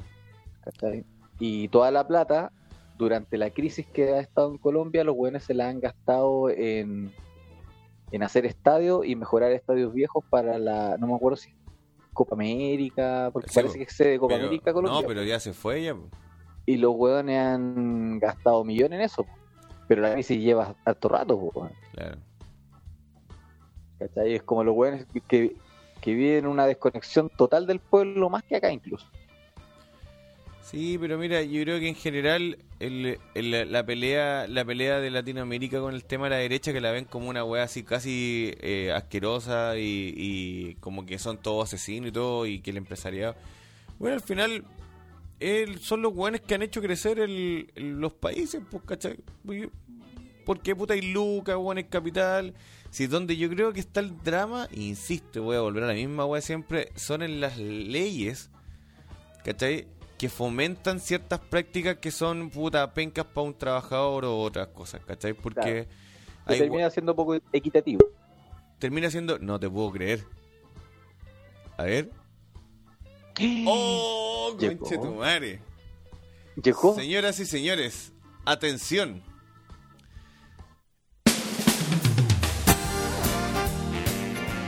¿cachai? 0.65 1.05
Y 1.39 1.69
toda 1.69 1.91
la 1.91 2.07
plata, 2.07 2.53
durante 2.99 3.37
la 3.39 3.51
crisis 3.51 3.87
que 3.87 4.11
ha 4.11 4.21
estado 4.21 4.51
en 4.53 4.59
Colombia, 4.59 5.03
los 5.05 5.17
buenos 5.17 5.43
se 5.45 5.55
la 5.55 5.69
han 5.69 5.81
gastado 5.81 6.51
en, 6.51 7.13
en 8.13 8.23
hacer 8.23 8.47
estadios 8.47 9.05
y 9.07 9.17
mejorar 9.17 9.51
estadios 9.53 9.93
viejos 9.93 10.25
para 10.31 10.59
la, 10.59 10.97
no 10.99 11.07
me 11.09 11.15
acuerdo 11.15 11.37
si 11.37 11.53
Copa 12.13 12.35
América, 12.35 13.31
porque 13.33 13.49
Sí, 13.49 13.55
parece 13.55 13.79
que 13.79 13.85
es 13.85 13.93
sede 13.93 14.11
de 14.11 14.19
Copa 14.19 14.35
Pero- 14.35 14.47
América 14.47 14.73
Colombia. 14.73 15.01
no, 15.01 15.07
pero 15.09 15.25
ya 15.25 15.41
se 15.41 15.53
fue 15.53 15.83
ya. 15.83 15.97
Y 16.67 16.77
los 16.77 16.93
hueones 16.95 17.39
han 17.39 18.19
gastado 18.19 18.65
millones 18.65 18.99
en 18.99 19.05
eso. 19.05 19.27
Pero 19.89 20.03
la 20.03 20.13
crisis 20.13 20.39
lleva 20.41 20.75
harto 20.85 21.09
rato, 21.09 21.35
weón, 21.37 21.73
Claro. 21.93 22.17
¿cachai? 23.99 24.35
Es 24.35 24.43
como 24.43 24.65
los 24.65 24.75
hueones 24.77 25.07
que, 25.29 25.55
que, 26.01 26.15
viven 26.15 26.47
una 26.47 26.67
desconexión 26.67 27.29
total 27.37 27.67
del 27.67 27.81
pueblo, 27.81 28.31
más 28.31 28.43
que 28.45 28.57
acá 28.57 28.71
incluso. 28.73 29.07
Sí, 30.63 30.97
pero 30.99 31.19
mira, 31.19 31.43
yo 31.43 31.63
creo 31.65 31.79
que 31.81 31.89
en 31.89 31.95
general 31.95 32.57
el, 32.81 33.19
el- 33.35 33.71
la 33.73 33.85
pelea 33.85 34.47
la 34.49 34.65
pelea 34.65 35.01
de 35.01 35.11
Latinoamérica 35.11 35.81
con 35.81 35.93
el 35.93 36.05
tema 36.05 36.25
de 36.27 36.31
la 36.31 36.37
derecha 36.37 36.73
que 36.73 36.81
la 36.81 36.93
ven 36.93 37.05
como 37.05 37.29
una 37.29 37.45
wea 37.45 37.65
así 37.65 37.83
casi 37.83 38.55
eh, 38.61 38.91
asquerosa 38.95 39.77
y, 39.77 40.15
y 40.17 40.75
como 40.77 41.05
que 41.05 41.19
son 41.19 41.37
todos 41.37 41.65
asesinos 41.75 42.09
y 42.09 42.13
todo 42.13 42.47
y 42.47 42.61
que 42.61 42.71
el 42.71 42.79
empresariado... 42.79 43.35
Bueno, 43.99 44.15
al 44.15 44.23
final 44.23 44.65
el- 45.43 45.79
son 45.81 46.03
los 46.03 46.13
weones 46.15 46.41
que 46.41 46.55
han 46.55 46.63
hecho 46.63 46.81
crecer 46.81 47.19
el, 47.19 47.71
el- 47.75 48.01
los 48.01 48.13
países, 48.13 48.63
pues, 48.71 48.83
¿cachai? 48.85 49.19
Porque- 50.45 50.75
puta 50.75 50.95
hay 50.95 51.03
lucas, 51.03 51.57
weón, 51.57 51.79
es 51.79 51.87
capital. 51.87 52.55
Si 52.91 53.07
donde 53.07 53.37
yo 53.37 53.49
creo 53.49 53.73
que 53.73 53.81
está 53.81 54.01
el 54.01 54.23
drama, 54.23 54.69
insisto, 54.73 55.43
voy 55.43 55.57
a 55.57 55.61
volver 55.61 55.85
a 55.85 55.87
la 55.89 55.95
misma 55.95 56.27
wea 56.27 56.41
siempre, 56.43 56.91
son 56.95 57.23
en 57.23 57.41
las 57.41 57.57
leyes, 57.59 58.51
¿cachai? 59.45 59.87
que 60.19 60.29
fomentan 60.29 61.01
ciertas 61.01 61.41
prácticas 61.41 61.97
que 61.97 62.13
son 62.13 62.49
puta 62.51 62.95
pencas 62.95 63.25
para 63.25 63.45
un 63.45 63.55
trabajador 63.59 64.25
o 64.25 64.39
otras 64.41 64.69
cosas, 64.69 65.05
¿cachai? 65.05 65.33
Porque 65.35 65.89
hay 66.45 66.59
termina 66.61 66.89
siendo 66.91 67.17
poco 67.17 67.35
equitativo. 67.53 68.07
termina 68.79 69.11
siendo. 69.11 69.41
No 69.41 69.59
te 69.59 69.69
puedo 69.69 69.91
creer. 69.91 70.23
A 71.77 71.83
ver. 71.85 72.11
¡Oh! 73.67 74.57
Conche 74.59 74.99
tu 74.99 75.15
madre. 75.15 75.61
Llegó. 76.63 76.95
Señoras 76.95 77.39
y 77.41 77.47
señores, 77.47 78.13
atención. 78.45 79.23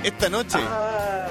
Esta 0.02 0.28
noche, 0.28 0.58
Ah, 0.60 1.28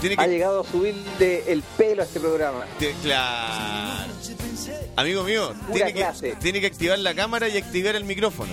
tiene 0.00 0.16
ha 0.18 0.24
que. 0.24 0.30
llegado 0.30 0.60
a 0.60 0.64
subirle 0.64 1.44
el 1.52 1.62
pelo 1.62 2.02
a 2.02 2.04
este 2.04 2.20
programa. 2.20 2.64
te- 2.78 2.92
claro. 3.02 4.12
Amigo 4.96 5.24
mío, 5.24 5.54
que, 5.72 6.36
tiene 6.40 6.60
que 6.60 6.66
activar 6.66 6.98
la 6.98 7.14
cámara 7.14 7.48
y 7.48 7.56
activar 7.56 7.96
el 7.96 8.04
micrófono. 8.04 8.52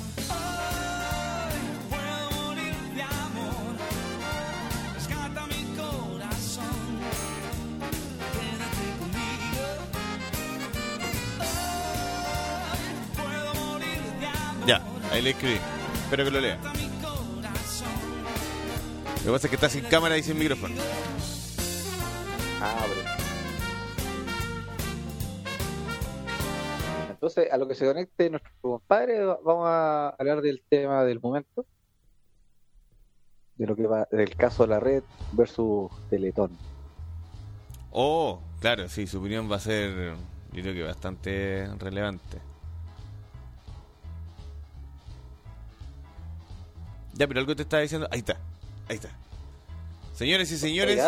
Ya, 14.67 14.81
ahí 15.11 15.21
le 15.21 15.31
escribí. 15.31 15.59
Espero 16.03 16.23
que 16.25 16.31
lo 16.31 16.39
lea. 16.41 16.57
Lo 19.19 19.25
que 19.25 19.31
pasa 19.31 19.47
es 19.47 19.49
que 19.49 19.55
está 19.55 19.69
sin 19.69 19.83
cámara 19.85 20.17
y 20.17 20.23
sin 20.23 20.37
micrófono. 20.37 20.75
Ah, 22.61 22.85
pero- 22.87 23.01
Entonces, 27.11 27.51
a 27.51 27.57
lo 27.57 27.67
que 27.67 27.75
se 27.75 27.85
conecte 27.85 28.29
nuestro 28.31 28.51
compadre, 28.61 29.23
va- 29.23 29.39
vamos 29.43 29.65
a 29.67 30.09
hablar 30.09 30.41
del 30.41 30.63
tema 30.67 31.03
del 31.03 31.19
momento. 31.21 31.65
De 33.55 33.67
lo 33.67 33.75
que 33.75 33.85
va, 33.85 34.07
del 34.11 34.35
caso 34.35 34.63
de 34.63 34.69
la 34.69 34.79
red 34.79 35.03
versus 35.33 35.91
Teletón. 36.09 36.57
Oh, 37.91 38.41
claro, 38.59 38.87
sí, 38.89 39.05
su 39.05 39.19
opinión 39.19 39.51
va 39.51 39.57
a 39.57 39.59
ser, 39.59 40.15
yo 40.51 40.61
creo 40.63 40.73
que 40.73 40.83
bastante 40.83 41.67
relevante. 41.77 42.39
Ya, 47.13 47.27
pero 47.27 47.39
algo 47.39 47.55
te 47.55 47.63
estaba 47.63 47.81
diciendo. 47.81 48.07
Ahí 48.11 48.19
está, 48.19 48.37
ahí 48.87 48.95
está. 48.95 49.09
Señores 50.15 50.51
y 50.51 50.57
señores, 50.57 51.01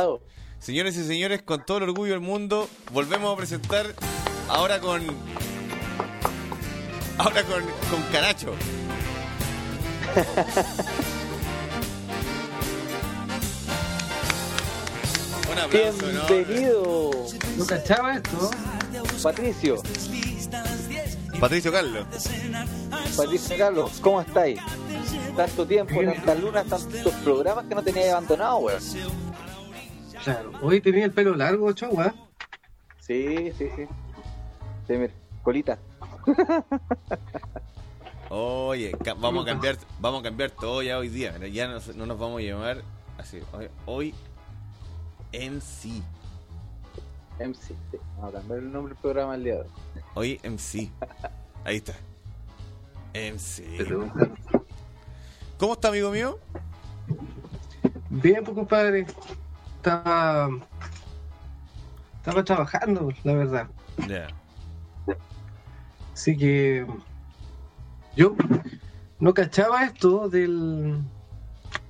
señores 0.60 0.98
y 0.98 1.06
señores, 1.06 1.42
con 1.44 1.66
todo 1.66 1.78
el 1.78 1.84
orgullo 1.84 2.14
del 2.14 2.22
mundo, 2.22 2.68
volvemos 2.92 3.34
a 3.34 3.38
presentar 3.38 3.86
ahora 4.48 4.80
con. 4.80 5.02
Ahora 7.18 7.44
con, 7.44 7.64
con 7.90 8.02
Caracho. 8.12 8.54
Un 15.52 15.60
aplauso, 15.60 16.12
¿no? 16.12 16.26
Bienvenido, 16.28 17.12
No 17.58 17.66
cachaba 17.66 18.16
esto. 18.16 18.52
Patricio. 19.22 19.82
Patricio 21.40 21.72
Carlos. 21.72 22.06
Patricio 23.16 23.58
Carlos, 23.58 23.92
¿cómo 24.02 24.22
estáis? 24.22 24.60
Tanto 25.36 25.66
tiempo, 25.66 25.94
tantas 26.04 26.40
lunas, 26.40 26.66
tantos 26.68 27.14
programas 27.24 27.66
que 27.66 27.76
no 27.76 27.84
teníais 27.84 28.12
abandonado, 28.12 28.58
weón. 28.58 28.82
Claro. 30.24 30.52
Hoy 30.62 30.80
tenía 30.82 31.06
el 31.06 31.12
pelo 31.12 31.36
largo, 31.36 31.72
chogua. 31.74 32.14
Sí, 33.00 33.52
sí, 33.58 33.68
sí. 33.76 33.86
Sí, 34.88 34.94
mira, 34.94 35.14
colita. 35.42 35.78
Oye, 38.30 38.92
ca- 39.04 39.14
vamos 39.16 39.44
a 39.44 39.50
cambiar, 39.52 39.78
vamos 40.00 40.22
a 40.22 40.24
cambiar 40.24 40.52
todo 40.52 40.82
ya 40.82 40.98
hoy 40.98 41.10
día. 41.10 41.38
Ya 41.48 41.68
no, 41.68 41.80
no 41.96 42.06
nos 42.06 42.18
vamos 42.20 42.40
a 42.40 42.44
llamar 42.44 42.82
así. 43.18 43.40
Hoy, 43.52 43.70
hoy 43.86 44.16
MC. 45.34 46.02
MC. 47.40 47.62
sí. 47.92 47.98
Vamos 48.18 48.36
a 48.36 48.38
cambiar 48.40 48.60
el 48.60 48.72
nombre 48.72 48.94
del 48.94 49.02
programa 49.02 49.38
día 49.38 49.56
de 49.56 49.62
hoy. 49.62 49.68
Hoy 50.16 50.40
MC. 50.44 50.90
Ahí 51.66 51.78
está. 51.78 51.94
MC. 53.14 53.64
¿Cómo 55.64 55.76
está, 55.76 55.88
amigo 55.88 56.12
mío? 56.12 56.40
Bien, 58.10 58.44
pues 58.44 58.54
compadre. 58.54 59.08
Estaba. 59.78 60.50
Estaba 62.18 62.44
trabajando, 62.44 63.14
la 63.24 63.34
verdad. 63.34 63.68
Ya. 64.10 64.28
Así 66.12 66.36
que. 66.36 66.86
Yo 68.18 68.36
no 69.22 69.34
cachaba 69.34 69.86
esto 69.86 70.28
del 70.28 71.02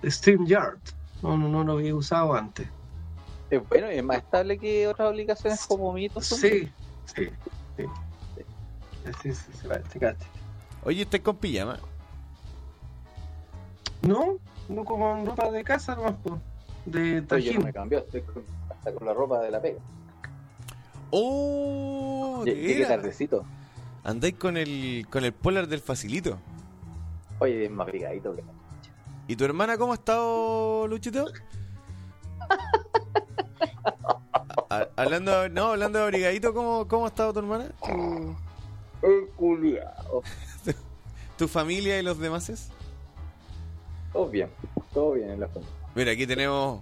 StreamYard. 0.07 0.77
No, 1.23 1.36
no, 1.36 1.49
no 1.49 1.63
lo 1.63 1.73
había 1.73 1.95
usado 1.95 2.36
antes. 2.36 2.67
Es 3.49 3.67
bueno 3.69 3.91
y 3.91 3.95
es 3.95 4.03
más 4.03 4.17
estable 4.17 4.59
que 4.59 4.88
otras 4.88 5.09
aplicaciones 5.09 5.65
como 5.65 5.91
Mito. 5.93 6.21
Sí, 6.21 6.71
sí, 7.05 7.27
sí. 7.75 7.86
Sí, 9.23 9.33
sí, 9.33 9.51
sí, 9.59 9.67
vale, 9.67 9.81
te 9.91 9.97
cacho. 9.97 10.27
Oye, 10.83 11.01
¿estás 11.01 11.21
con 11.21 11.38
pijama? 11.38 11.79
No, 14.08 14.38
no 14.70 14.84
como 14.86 15.18
en 15.18 15.26
ropa 15.26 15.50
de 15.52 15.63
casa, 15.63 15.96
nomás, 15.96 16.16
po. 16.18 16.39
De 16.86 17.00
Oye, 17.02 17.13
yo 17.16 17.22
no 17.22 17.28
trajín. 17.28 17.63
me 17.63 17.74
cambió, 17.74 18.00
estoy 18.00 18.22
con- 18.22 18.44
hasta 18.70 18.94
con 18.94 19.08
la 19.08 19.13
ropa 19.13 19.39
de 19.39 19.52
la 19.52 19.62
pega. 19.62 19.80
¡Oh! 21.12 22.42
de 22.44 22.54
Llegué 22.56 22.86
tardecito. 22.86 23.46
Andáis 24.04 24.36
con 24.36 24.58
el, 24.58 25.06
con 25.10 25.24
el 25.24 25.32
polar 25.34 25.68
del 25.68 25.80
facilito. 25.80 26.38
Oye, 27.39 27.66
es 27.66 27.72
más 27.72 27.88
brigadito 27.88 28.36
que 28.36 28.44
¿Y 29.28 29.36
tu 29.38 29.46
hermana 29.46 29.78
cómo 29.78 29.94
ha 29.94 29.96
estado, 29.96 30.86
Luchito? 30.88 31.26
A- 34.70 34.88
hablando, 34.98 35.48
no, 35.50 35.68
hablando 35.68 36.00
de 36.00 36.06
abrigadito, 36.06 36.54
¿cómo, 36.54 36.88
¿cómo 36.88 37.06
ha 37.06 37.10
estado 37.10 37.32
tu 37.32 37.39
hermana? 37.39 37.70
¿Tu, 37.86 38.36
El 39.08 39.28
culiao. 39.36 40.24
tu 41.38 41.48
familia 41.48 42.00
y 42.00 42.04
los 42.04 42.18
demás? 42.18 42.70
Todo 44.13 44.30
bien, 44.30 44.49
todo 44.93 45.12
bien 45.13 45.30
en 45.32 45.39
la 45.39 45.47
familia. 45.47 45.73
Mira, 45.95 46.12
aquí 46.12 46.26
tenemos 46.28 46.82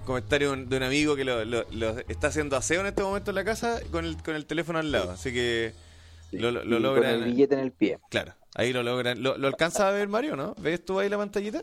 un 0.00 0.04
comentario 0.04 0.54
de 0.54 0.76
un 0.76 0.82
amigo 0.82 1.16
que 1.16 1.24
lo, 1.24 1.44
lo- 1.44 1.64
lo 1.70 1.98
está 2.08 2.28
haciendo 2.28 2.56
aseo 2.56 2.80
en 2.82 2.86
este 2.88 3.02
momento 3.02 3.30
en 3.30 3.34
la 3.36 3.44
casa 3.44 3.80
con 3.90 4.04
el, 4.04 4.22
con 4.22 4.34
el 4.36 4.46
teléfono 4.46 4.78
al 4.78 4.92
lado. 4.92 5.10
Así 5.12 5.32
que, 5.32 5.72
Sí. 6.30 6.36
Lo- 6.38 6.50
lo- 6.50 6.62
Y 6.62 6.68
lo 6.68 6.76
Con 6.76 6.82
logran- 7.02 7.14
el 7.14 7.24
billete 7.24 7.54
en 7.54 7.60
el 7.60 7.72
pie. 7.72 7.98
claro, 8.10 8.34
ahí 8.54 8.70
lo 8.74 8.82
logran. 8.82 9.22
¿Lo, 9.22 9.38
lo 9.38 9.46
alcanza 9.48 9.88
a 9.88 9.92
ver 9.92 10.08
Mario, 10.08 10.36
no? 10.36 10.54
¿Ves 10.58 10.84
tú 10.84 10.98
ahí 11.00 11.08
la 11.08 11.16
pantallita? 11.16 11.62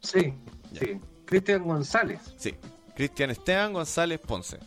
Sí, 0.00 0.32
Ya. 0.72 0.80
sí. 0.80 1.00
Cristian 1.26 1.62
González. 1.64 2.18
Sí. 2.38 2.54
Cristian 2.96 3.28
Esteban 3.30 3.74
González 3.74 4.18
Ponce. 4.18 4.58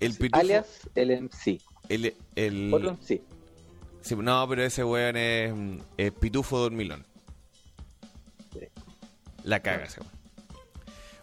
El 0.00 0.12
pitufo. 0.14 0.38
Alias 0.40 0.66
el 0.94 1.10
MC. 1.12 1.60
El, 1.88 2.14
el- 2.34 2.74
Otro 2.74 2.90
MC. 2.92 3.22
sí, 4.02 4.14
no, 4.16 4.46
pero 4.48 4.62
ese 4.62 4.84
weón 4.84 5.16
es, 5.16 5.54
es 5.96 6.12
pitufo 6.12 6.58
dormilón. 6.58 7.06
La 9.46 9.60
caga. 9.60 9.86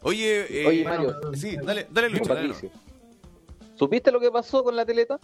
Oye, 0.02 0.62
eh, 0.62 0.66
Oye, 0.66 0.84
Mario, 0.86 1.14
sí, 1.34 1.58
dale, 1.58 1.88
dale 1.92 2.10
Lucho, 2.10 2.34
dale. 2.34 2.56
¿Supiste 3.76 4.14
lo 4.14 4.20
que 4.22 4.32
pasó 4.32 4.64
con 4.64 4.78
la 4.78 4.86
Teletón? 4.86 5.20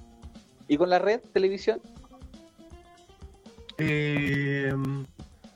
¿Y 0.68 0.76
con 0.76 0.90
la 0.90 1.00
red 1.00 1.22
televisión? 1.34 1.82
Eh, 3.78 4.74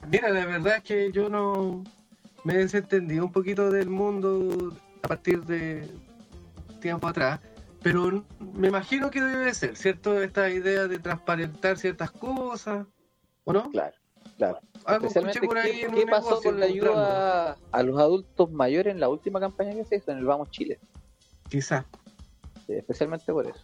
mira, 0.10 0.30
la 0.30 0.46
verdad 0.46 0.78
es 0.78 0.84
que 0.84 1.12
yo 1.12 1.28
no 1.28 1.84
me 2.46 2.56
desentendí 2.56 3.20
un 3.20 3.32
poquito 3.32 3.70
del 3.70 3.90
mundo 3.90 4.74
a 5.02 5.08
partir 5.10 5.44
de 5.44 5.86
tiempo 6.80 7.08
atrás, 7.08 7.42
pero 7.82 8.24
me 8.40 8.70
imagino 8.70 9.12
que 9.12 9.22
debe 9.22 9.54
ser, 9.54 9.76
¿cierto? 9.76 10.22
Esta 10.24 10.50
idea 10.50 10.88
de 10.88 10.98
transparentar 10.98 11.78
ciertas 11.78 12.12
cosas, 12.12 12.88
¿o 13.44 13.52
no? 13.52 13.70
Claro, 13.70 13.98
claro. 14.38 14.60
Algo 14.86 15.08
Especialmente, 15.08 15.40
escuché 15.40 15.48
por 15.48 15.58
ahí 15.58 15.86
¿qué, 15.94 16.06
pasó 16.08 16.42
con 16.42 16.60
la 16.60 16.66
ayuda 16.66 17.58
a 17.72 17.84
los 17.84 18.00
adultos 18.00 18.52
mayores 18.52 18.94
en 18.94 19.00
la 19.00 19.08
última 19.08 19.40
campaña 19.40 19.74
que 19.74 19.86
se 19.86 19.96
hizo 19.96 20.12
en 20.12 20.18
el 20.18 20.26
Vamos 20.26 20.52
Chile? 20.52 20.80
Quizás. 21.50 21.86
Sí, 22.68 22.74
especialmente 22.74 23.32
por 23.32 23.48
eso. 23.48 23.64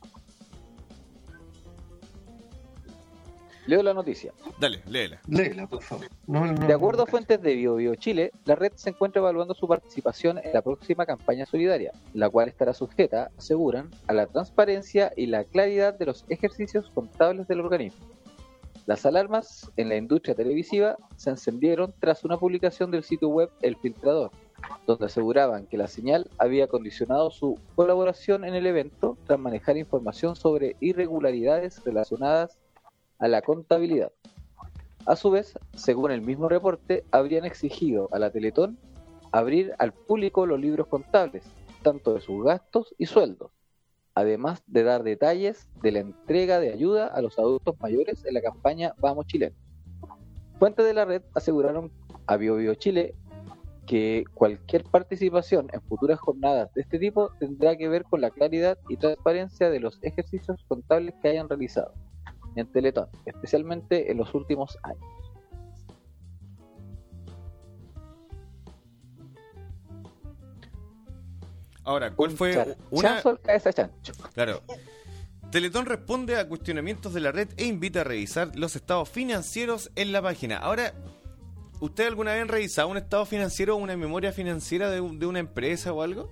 Leo 3.69 3.83
la 3.83 3.93
noticia. 3.93 4.33
Dale, 4.59 4.81
léela. 4.87 5.21
Léela, 5.27 5.67
por 5.67 5.83
favor. 5.83 6.07
No, 6.25 6.43
no, 6.43 6.65
De 6.65 6.73
acuerdo 6.73 7.03
a 7.03 7.05
no. 7.05 7.11
fuentes 7.11 7.39
de 7.39 7.53
Bio, 7.53 7.75
Bio 7.75 7.93
Chile, 7.93 8.31
la 8.45 8.55
red 8.55 8.71
se 8.73 8.89
encuentra 8.89 9.19
evaluando 9.19 9.53
su 9.53 9.67
participación 9.67 10.39
en 10.39 10.53
la 10.53 10.63
próxima 10.63 11.05
campaña 11.05 11.45
solidaria, 11.45 11.91
la 12.15 12.31
cual 12.31 12.49
estará 12.49 12.73
sujeta, 12.73 13.29
aseguran, 13.37 13.91
a 14.07 14.13
la 14.13 14.25
transparencia 14.25 15.13
y 15.15 15.27
la 15.27 15.43
claridad 15.43 15.93
de 15.93 16.07
los 16.07 16.25
ejercicios 16.29 16.89
contables 16.95 17.47
del 17.47 17.59
organismo. 17.59 18.07
Las 18.89 19.05
alarmas 19.05 19.71
en 19.77 19.87
la 19.87 19.97
industria 19.97 20.33
televisiva 20.33 20.97
se 21.15 21.29
encendieron 21.29 21.93
tras 21.99 22.25
una 22.25 22.37
publicación 22.37 22.89
del 22.89 23.03
sitio 23.03 23.29
web 23.29 23.51
El 23.61 23.75
Filtrador, 23.75 24.31
donde 24.87 25.05
aseguraban 25.05 25.67
que 25.67 25.77
la 25.77 25.87
señal 25.87 26.27
había 26.39 26.65
condicionado 26.65 27.29
su 27.29 27.59
colaboración 27.75 28.45
en 28.45 28.55
el 28.55 28.65
evento 28.65 29.15
tras 29.27 29.37
manejar 29.37 29.77
información 29.77 30.35
sobre 30.35 30.75
irregularidades 30.79 31.83
relacionadas 31.83 32.57
a 33.19 33.27
la 33.27 33.43
contabilidad. 33.43 34.11
A 35.05 35.15
su 35.15 35.29
vez, 35.29 35.53
según 35.75 36.09
el 36.09 36.23
mismo 36.23 36.49
reporte, 36.49 37.05
habrían 37.11 37.45
exigido 37.45 38.09
a 38.11 38.17
la 38.17 38.31
Teletón 38.31 38.79
abrir 39.31 39.75
al 39.77 39.93
público 39.93 40.47
los 40.47 40.59
libros 40.59 40.87
contables, 40.87 41.43
tanto 41.83 42.15
de 42.15 42.21
sus 42.21 42.43
gastos 42.43 42.95
y 42.97 43.05
sueldos, 43.05 43.51
además 44.15 44.63
de 44.67 44.83
dar 44.83 45.03
detalles 45.03 45.69
de 45.81 45.91
la 45.91 45.99
entrega 45.99 46.59
de 46.59 46.73
ayuda 46.73 47.07
a 47.07 47.21
los 47.21 47.37
adultos 47.39 47.75
mayores 47.79 48.25
en 48.25 48.33
la 48.33 48.41
campaña 48.41 48.93
Vamos 48.97 49.27
Chile. 49.27 49.53
Fuentes 50.57 50.85
de 50.85 50.93
la 50.93 51.05
red 51.05 51.21
aseguraron 51.35 51.91
a 52.27 52.37
BioBio 52.37 52.75
Chile 52.75 53.15
que 53.89 54.23
cualquier 54.35 54.83
participación 54.83 55.67
en 55.73 55.81
futuras 55.81 56.19
jornadas 56.19 56.71
de 56.75 56.81
este 56.81 56.99
tipo 56.99 57.31
tendrá 57.39 57.75
que 57.75 57.87
ver 57.87 58.03
con 58.03 58.21
la 58.21 58.29
claridad 58.29 58.77
y 58.87 58.97
transparencia 58.97 59.71
de 59.71 59.79
los 59.79 59.97
ejercicios 60.03 60.63
contables 60.67 61.15
que 61.21 61.29
hayan 61.29 61.49
realizado 61.49 61.93
en 62.55 62.71
Teletón, 62.71 63.07
especialmente 63.25 64.11
en 64.11 64.17
los 64.17 64.35
últimos 64.35 64.77
años. 64.83 65.18
Ahora, 71.89 72.11
¿cuál 72.11 72.29
fue 72.29 72.77
una... 72.91 73.09
chanzo 73.09 73.29
al 73.29 73.39
cabeza 73.39 73.73
chancho. 73.73 74.13
Claro. 74.35 74.61
Teletón 75.49 75.87
responde 75.87 76.35
a 76.35 76.47
cuestionamientos 76.47 77.15
de 77.15 77.19
la 77.19 77.31
red 77.31 77.49
e 77.57 77.65
invita 77.65 78.01
a 78.01 78.03
revisar 78.03 78.55
los 78.55 78.75
estados 78.75 79.09
financieros 79.09 79.89
en 79.95 80.11
la 80.11 80.21
página. 80.21 80.57
Ahora, 80.57 80.93
¿usted 81.79 82.05
alguna 82.05 82.35
vez 82.35 82.45
revisado 82.47 82.89
un 82.89 82.97
estado 82.97 83.25
financiero 83.25 83.73
o 83.75 83.79
una 83.79 83.97
memoria 83.97 84.31
financiera 84.31 84.91
de 84.91 85.01
una 85.01 85.39
empresa 85.39 85.91
o 85.91 86.03
algo? 86.03 86.29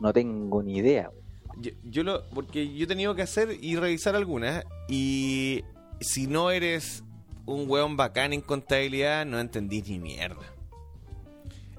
No 0.00 0.12
tengo 0.12 0.62
ni 0.62 0.76
idea. 0.76 1.10
Yo, 1.56 1.70
yo 1.84 2.02
lo, 2.02 2.28
porque 2.28 2.70
yo 2.70 2.84
he 2.84 2.86
tenido 2.86 3.14
que 3.14 3.22
hacer 3.22 3.56
y 3.58 3.76
revisar 3.76 4.16
algunas 4.16 4.66
y 4.86 5.64
si 6.02 6.26
no 6.26 6.50
eres 6.50 7.04
un 7.46 7.64
weón 7.70 7.96
bacán 7.96 8.34
en 8.34 8.42
contabilidad, 8.42 9.24
no 9.24 9.40
entendís 9.40 9.88
ni 9.88 9.98
mierda. 9.98 10.57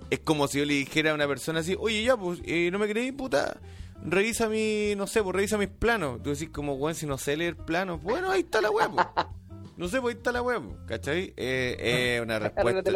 Es 0.09 0.19
como 0.19 0.47
si 0.47 0.59
yo 0.59 0.65
le 0.65 0.73
dijera 0.73 1.11
a 1.11 1.13
una 1.13 1.27
persona 1.27 1.59
así, 1.59 1.75
oye 1.79 2.03
ya, 2.03 2.17
pues, 2.17 2.41
eh, 2.43 2.69
no 2.71 2.79
me 2.79 2.87
creí, 2.87 3.11
puta, 3.11 3.59
revisa 4.03 4.49
mi, 4.49 4.95
no 4.95 5.07
sé, 5.07 5.21
pues 5.21 5.35
revisa 5.35 5.57
mis 5.57 5.67
planos. 5.67 6.21
Tú 6.23 6.31
decís 6.31 6.49
como, 6.49 6.75
weón, 6.75 6.95
si 6.95 7.05
no 7.05 7.17
sé 7.17 7.37
leer 7.37 7.55
planos, 7.57 8.01
bueno, 8.01 8.31
ahí 8.31 8.41
está 8.41 8.61
la 8.61 8.71
web. 8.71 8.91
pues. 8.93 9.07
No 9.77 9.87
sé, 9.87 10.01
pues 10.01 10.15
ahí 10.15 10.17
está 10.17 10.31
la 10.31 10.41
web, 10.41 10.61
pues, 10.61 10.77
¿cachai? 10.87 11.33
Eh, 11.37 12.15
es 12.17 12.21
una 12.21 12.39
respuesta, 12.39 12.91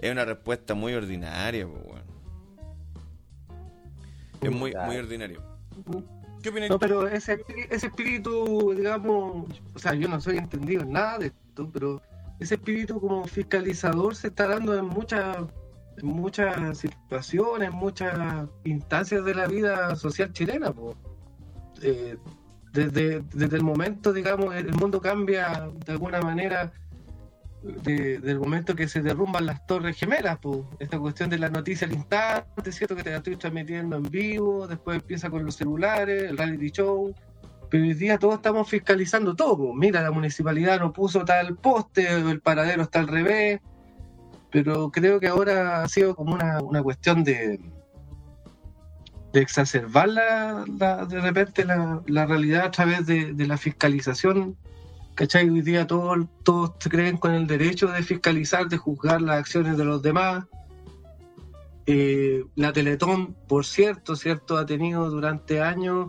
es 0.00 0.10
una 0.10 0.24
respuesta 0.24 0.74
muy 0.74 0.94
ordinaria, 0.94 1.66
pues, 1.66 1.82
weón. 1.84 2.10
Es 4.40 4.50
muy, 4.50 4.74
muy 4.86 4.96
ordinario. 4.96 5.42
¿Qué 6.42 6.48
opinas? 6.48 6.70
No, 6.70 6.78
pero 6.78 7.06
ese, 7.06 7.44
ese 7.68 7.86
espíritu, 7.88 8.74
digamos, 8.74 9.46
o 9.74 9.78
sea, 9.78 9.94
yo 9.94 10.08
no 10.08 10.20
soy 10.20 10.38
entendido 10.38 10.82
en 10.82 10.92
nada 10.92 11.18
de 11.18 11.26
esto, 11.26 11.70
pero 11.70 12.00
ese 12.38 12.54
espíritu 12.54 12.98
como 12.98 13.26
fiscalizador 13.26 14.16
se 14.16 14.28
está 14.28 14.48
dando 14.48 14.76
en 14.76 14.86
muchas 14.86 15.36
muchas 16.02 16.78
situaciones, 16.78 17.72
muchas 17.72 18.48
instancias 18.64 19.24
de 19.24 19.34
la 19.34 19.46
vida 19.46 19.94
social 19.96 20.32
chilena. 20.32 20.72
Eh, 21.82 22.16
desde, 22.72 23.22
desde 23.32 23.56
el 23.56 23.62
momento, 23.62 24.12
digamos, 24.12 24.54
el 24.54 24.72
mundo 24.74 25.00
cambia 25.00 25.70
de 25.84 25.92
alguna 25.92 26.20
manera 26.20 26.72
de- 27.62 28.18
del 28.20 28.38
momento 28.38 28.74
que 28.74 28.88
se 28.88 29.02
derrumban 29.02 29.44
las 29.44 29.66
torres 29.66 29.96
gemelas, 29.96 30.38
pues, 30.40 30.60
esta 30.78 30.98
cuestión 30.98 31.28
de 31.30 31.38
la 31.38 31.48
noticia 31.50 31.86
al 31.86 31.92
instante, 31.92 32.72
¿cierto? 32.72 32.96
Que 32.96 33.02
te 33.02 33.10
la 33.10 33.16
estoy 33.18 33.36
transmitiendo 33.36 33.96
en 33.96 34.02
vivo, 34.04 34.66
después 34.66 34.96
empieza 35.00 35.28
con 35.30 35.44
los 35.44 35.56
celulares, 35.56 36.30
el 36.30 36.38
reality 36.38 36.70
show, 36.70 37.14
pero 37.68 37.84
hoy 37.84 37.94
día 37.94 38.18
todos 38.18 38.36
estamos 38.36 38.68
fiscalizando 38.68 39.34
todo, 39.36 39.74
mira, 39.74 40.00
la 40.02 40.10
municipalidad 40.10 40.80
no 40.80 40.92
puso 40.92 41.24
tal 41.24 41.56
poste, 41.56 42.08
el 42.08 42.40
paradero 42.40 42.82
está 42.82 43.00
al 43.00 43.08
revés, 43.08 43.60
pero 44.50 44.90
creo 44.90 45.20
que 45.20 45.28
ahora 45.28 45.82
ha 45.82 45.88
sido 45.88 46.14
como 46.14 46.34
una, 46.34 46.60
una 46.62 46.82
cuestión 46.82 47.24
de 47.24 47.60
de 49.32 49.40
exacerbar 49.40 50.08
la, 50.08 50.64
de 51.08 51.20
repente 51.20 51.64
la, 51.64 52.02
la 52.06 52.26
realidad 52.26 52.64
a 52.64 52.70
través 52.72 53.06
de, 53.06 53.32
de 53.32 53.46
la 53.46 53.56
fiscalización 53.56 54.56
¿Cachai? 55.20 55.50
Hoy 55.50 55.60
día 55.60 55.86
todos, 55.86 56.26
todos 56.44 56.72
creen 56.78 57.18
con 57.18 57.34
el 57.34 57.46
derecho 57.46 57.88
de 57.88 58.02
fiscalizar, 58.02 58.68
de 58.68 58.78
juzgar 58.78 59.20
las 59.20 59.38
acciones 59.38 59.76
de 59.76 59.84
los 59.84 60.00
demás. 60.00 60.46
Eh, 61.84 62.44
la 62.54 62.72
Teletón, 62.72 63.36
por 63.46 63.66
cierto, 63.66 64.16
cierto, 64.16 64.56
ha 64.56 64.64
tenido 64.64 65.10
durante 65.10 65.60
años, 65.60 66.08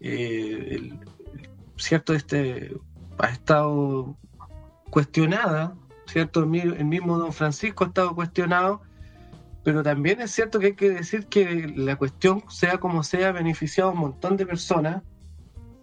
eh, 0.00 0.94
cierto, 1.76 2.14
este, 2.14 2.74
ha 3.18 3.28
estado 3.28 4.16
cuestionada, 4.88 5.74
cierto, 6.08 6.40
el, 6.40 6.46
mi- 6.46 6.60
el 6.60 6.84
mismo 6.84 7.18
Don 7.18 7.32
Francisco 7.32 7.84
ha 7.84 7.88
estado 7.88 8.14
cuestionado, 8.14 8.82
pero 9.64 9.82
también 9.82 10.20
es 10.20 10.30
cierto 10.30 10.58
que 10.58 10.66
hay 10.66 10.74
que 10.74 10.90
decir 10.90 11.26
que 11.26 11.72
la 11.76 11.96
cuestión, 11.96 12.42
sea 12.48 12.78
como 12.78 13.02
sea, 13.02 13.28
ha 13.28 13.32
beneficiado 13.32 13.90
a 13.90 13.92
un 13.92 14.00
montón 14.00 14.36
de 14.36 14.46
personas. 14.46 15.02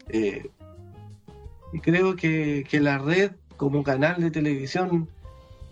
Eh, 0.10 0.50
y 1.74 1.80
creo 1.80 2.16
que, 2.16 2.66
que 2.70 2.80
la 2.80 2.98
red 2.98 3.32
como 3.58 3.84
canal 3.84 4.22
de 4.22 4.32
televisión, 4.32 5.10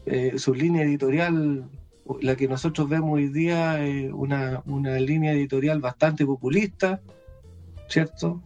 eh, 0.05 0.33
su 0.37 0.53
línea 0.53 0.83
editorial, 0.83 1.69
la 2.21 2.35
que 2.35 2.47
nosotros 2.47 2.89
vemos 2.89 3.13
hoy 3.13 3.29
día, 3.29 3.85
eh, 3.85 4.11
una, 4.11 4.61
una 4.65 4.99
línea 4.99 5.31
editorial 5.31 5.79
bastante 5.79 6.25
populista, 6.25 7.01
¿cierto? 7.87 8.41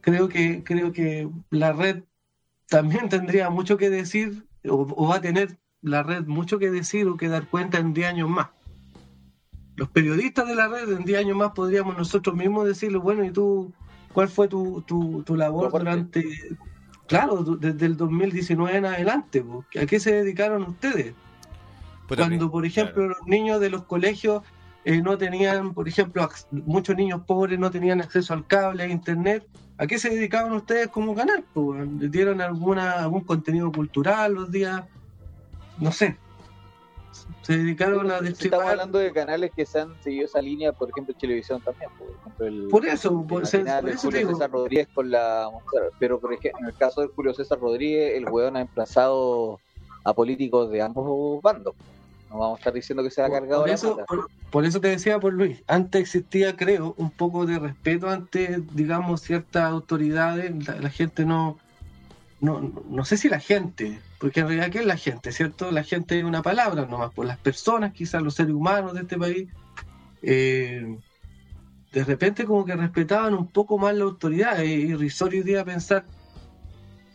Creo 0.00 0.28
que, 0.28 0.62
creo 0.64 0.92
que 0.92 1.28
la 1.50 1.72
red 1.72 2.02
también 2.68 3.08
tendría 3.08 3.48
mucho 3.50 3.76
que 3.76 3.88
decir, 3.88 4.44
o, 4.68 4.86
o 4.96 5.08
va 5.08 5.16
a 5.16 5.20
tener 5.20 5.58
la 5.82 6.02
red 6.02 6.26
mucho 6.26 6.58
que 6.58 6.70
decir 6.70 7.08
o 7.08 7.16
que 7.16 7.28
dar 7.28 7.48
cuenta 7.48 7.78
en 7.78 7.92
10 7.92 8.08
años 8.08 8.30
más. 8.30 8.48
Los 9.76 9.88
periodistas 9.88 10.46
de 10.46 10.54
la 10.54 10.68
red 10.68 10.90
en 10.90 11.04
10 11.04 11.18
años 11.20 11.36
más 11.36 11.52
podríamos 11.52 11.96
nosotros 11.96 12.36
mismos 12.36 12.66
decirle, 12.66 12.98
bueno, 12.98 13.24
¿y 13.24 13.30
tú 13.30 13.72
cuál 14.12 14.28
fue 14.28 14.48
tu, 14.48 14.82
tu, 14.82 15.22
tu 15.24 15.34
labor 15.34 15.72
durante, 15.72 16.24
claro, 17.06 17.42
desde 17.42 17.86
el 17.86 17.96
2019 17.96 18.76
en 18.76 18.86
adelante? 18.86 19.42
po? 19.42 19.64
¿A 19.80 19.86
qué 19.86 19.98
se 19.98 20.12
dedicaron 20.12 20.62
ustedes? 20.62 21.14
Puta, 22.06 22.26
Cuando, 22.26 22.50
por 22.50 22.66
ejemplo, 22.66 23.08
los 23.08 23.26
niños 23.26 23.60
de 23.60 23.70
los 23.70 23.84
colegios 23.84 24.42
eh, 24.84 25.00
no 25.02 25.16
tenían, 25.18 25.74
por 25.74 25.88
ejemplo, 25.88 26.28
muchos 26.50 26.96
niños 26.96 27.22
pobres 27.26 27.58
no 27.58 27.70
tenían 27.70 28.00
acceso 28.00 28.34
al 28.34 28.46
cable, 28.46 28.82
a 28.82 28.88
internet, 28.88 29.46
¿a 29.78 29.86
qué 29.86 29.98
se 29.98 30.10
dedicaban 30.10 30.52
ustedes 30.52 30.88
como 30.88 31.14
canal? 31.14 31.44
po? 31.54 31.74
¿Les 31.74 32.10
dieron 32.10 32.40
alguna, 32.40 32.92
algún 32.92 33.22
contenido 33.22 33.70
cultural 33.70 34.34
los 34.34 34.50
días? 34.50 34.82
No 35.78 35.92
sé. 35.92 36.16
Se 37.42 37.56
dedicaron 37.58 38.06
a 38.10 38.14
Estamos 38.14 38.28
distribuir. 38.38 38.68
hablando 38.70 38.98
de 38.98 39.12
canales 39.12 39.50
que 39.54 39.66
se 39.66 39.80
han 39.80 39.94
seguido 40.02 40.24
esa 40.26 40.40
línea, 40.40 40.72
por 40.72 40.88
ejemplo, 40.90 41.14
televisión 41.18 41.60
también. 41.60 41.90
Por, 41.98 42.08
ejemplo, 42.10 42.46
el, 42.46 42.68
Por 42.68 42.86
eso, 42.86 43.20
el 43.20 43.26
por, 43.26 43.46
se- 43.46 43.58
por 43.64 43.82
de 43.84 43.90
eso 43.90 44.00
Julio 44.02 44.18
digo. 44.20 44.32
César 44.32 44.50
Rodríguez 44.50 44.88
con 44.94 45.10
la. 45.10 45.48
Pero, 45.98 46.20
por 46.20 46.32
ejemplo, 46.32 46.60
en 46.60 46.66
el 46.68 46.74
caso 46.74 47.00
de 47.02 47.08
Julio 47.08 47.34
César 47.34 47.58
Rodríguez, 47.60 48.14
el 48.16 48.28
weón 48.30 48.56
ha 48.56 48.60
emplazado 48.60 49.60
a 50.04 50.14
políticos 50.14 50.70
de 50.70 50.82
ambos 50.82 51.42
bandos. 51.42 51.74
No 52.32 52.38
vamos 52.38 52.56
a 52.56 52.60
estar 52.60 52.72
diciendo 52.72 53.02
que 53.02 53.10
se 53.10 53.20
ha 53.22 53.26
Por- 53.28 53.40
cargado 53.40 53.60
por 53.62 53.68
la 53.68 53.74
eso, 53.74 53.94
plata. 53.96 54.06
por, 54.06 54.30
por 54.50 54.64
eso 54.64 54.80
te 54.80 54.88
decía, 54.88 55.20
por 55.20 55.34
Luis, 55.34 55.62
antes 55.66 56.00
existía, 56.00 56.56
creo, 56.56 56.94
un 56.96 57.10
poco 57.10 57.44
de 57.44 57.58
respeto 57.58 58.08
ante, 58.08 58.62
digamos, 58.72 59.20
ciertas 59.20 59.64
autoridades. 59.64 60.66
La, 60.66 60.76
la 60.76 60.88
gente 60.90 61.26
no, 61.26 61.58
no, 62.40 62.72
no 62.88 63.04
sé 63.04 63.18
si 63.18 63.28
la 63.28 63.38
gente, 63.40 64.00
porque 64.18 64.40
en 64.40 64.46
realidad, 64.48 64.70
¿qué 64.70 64.78
es 64.78 64.86
la 64.86 64.96
gente? 64.96 65.30
¿Cierto? 65.32 65.70
La 65.70 65.84
gente 65.84 66.18
es 66.18 66.24
una 66.24 66.42
palabra 66.42 66.86
nomás, 66.86 67.12
por 67.12 67.26
las 67.26 67.36
personas, 67.38 67.92
quizás 67.92 68.22
los 68.22 68.34
seres 68.34 68.54
humanos 68.54 68.94
de 68.94 69.00
este 69.02 69.18
país. 69.18 69.48
eh, 70.22 70.98
de 71.92 72.04
repente 72.04 72.46
como 72.46 72.64
que 72.64 72.74
respetaban 72.74 73.34
un 73.34 73.48
poco 73.48 73.76
más 73.76 73.94
la 73.94 74.04
autoridad. 74.04 74.58
Es 74.62 74.70
irrisorio 74.70 75.44
día 75.44 75.62
pensar 75.62 76.06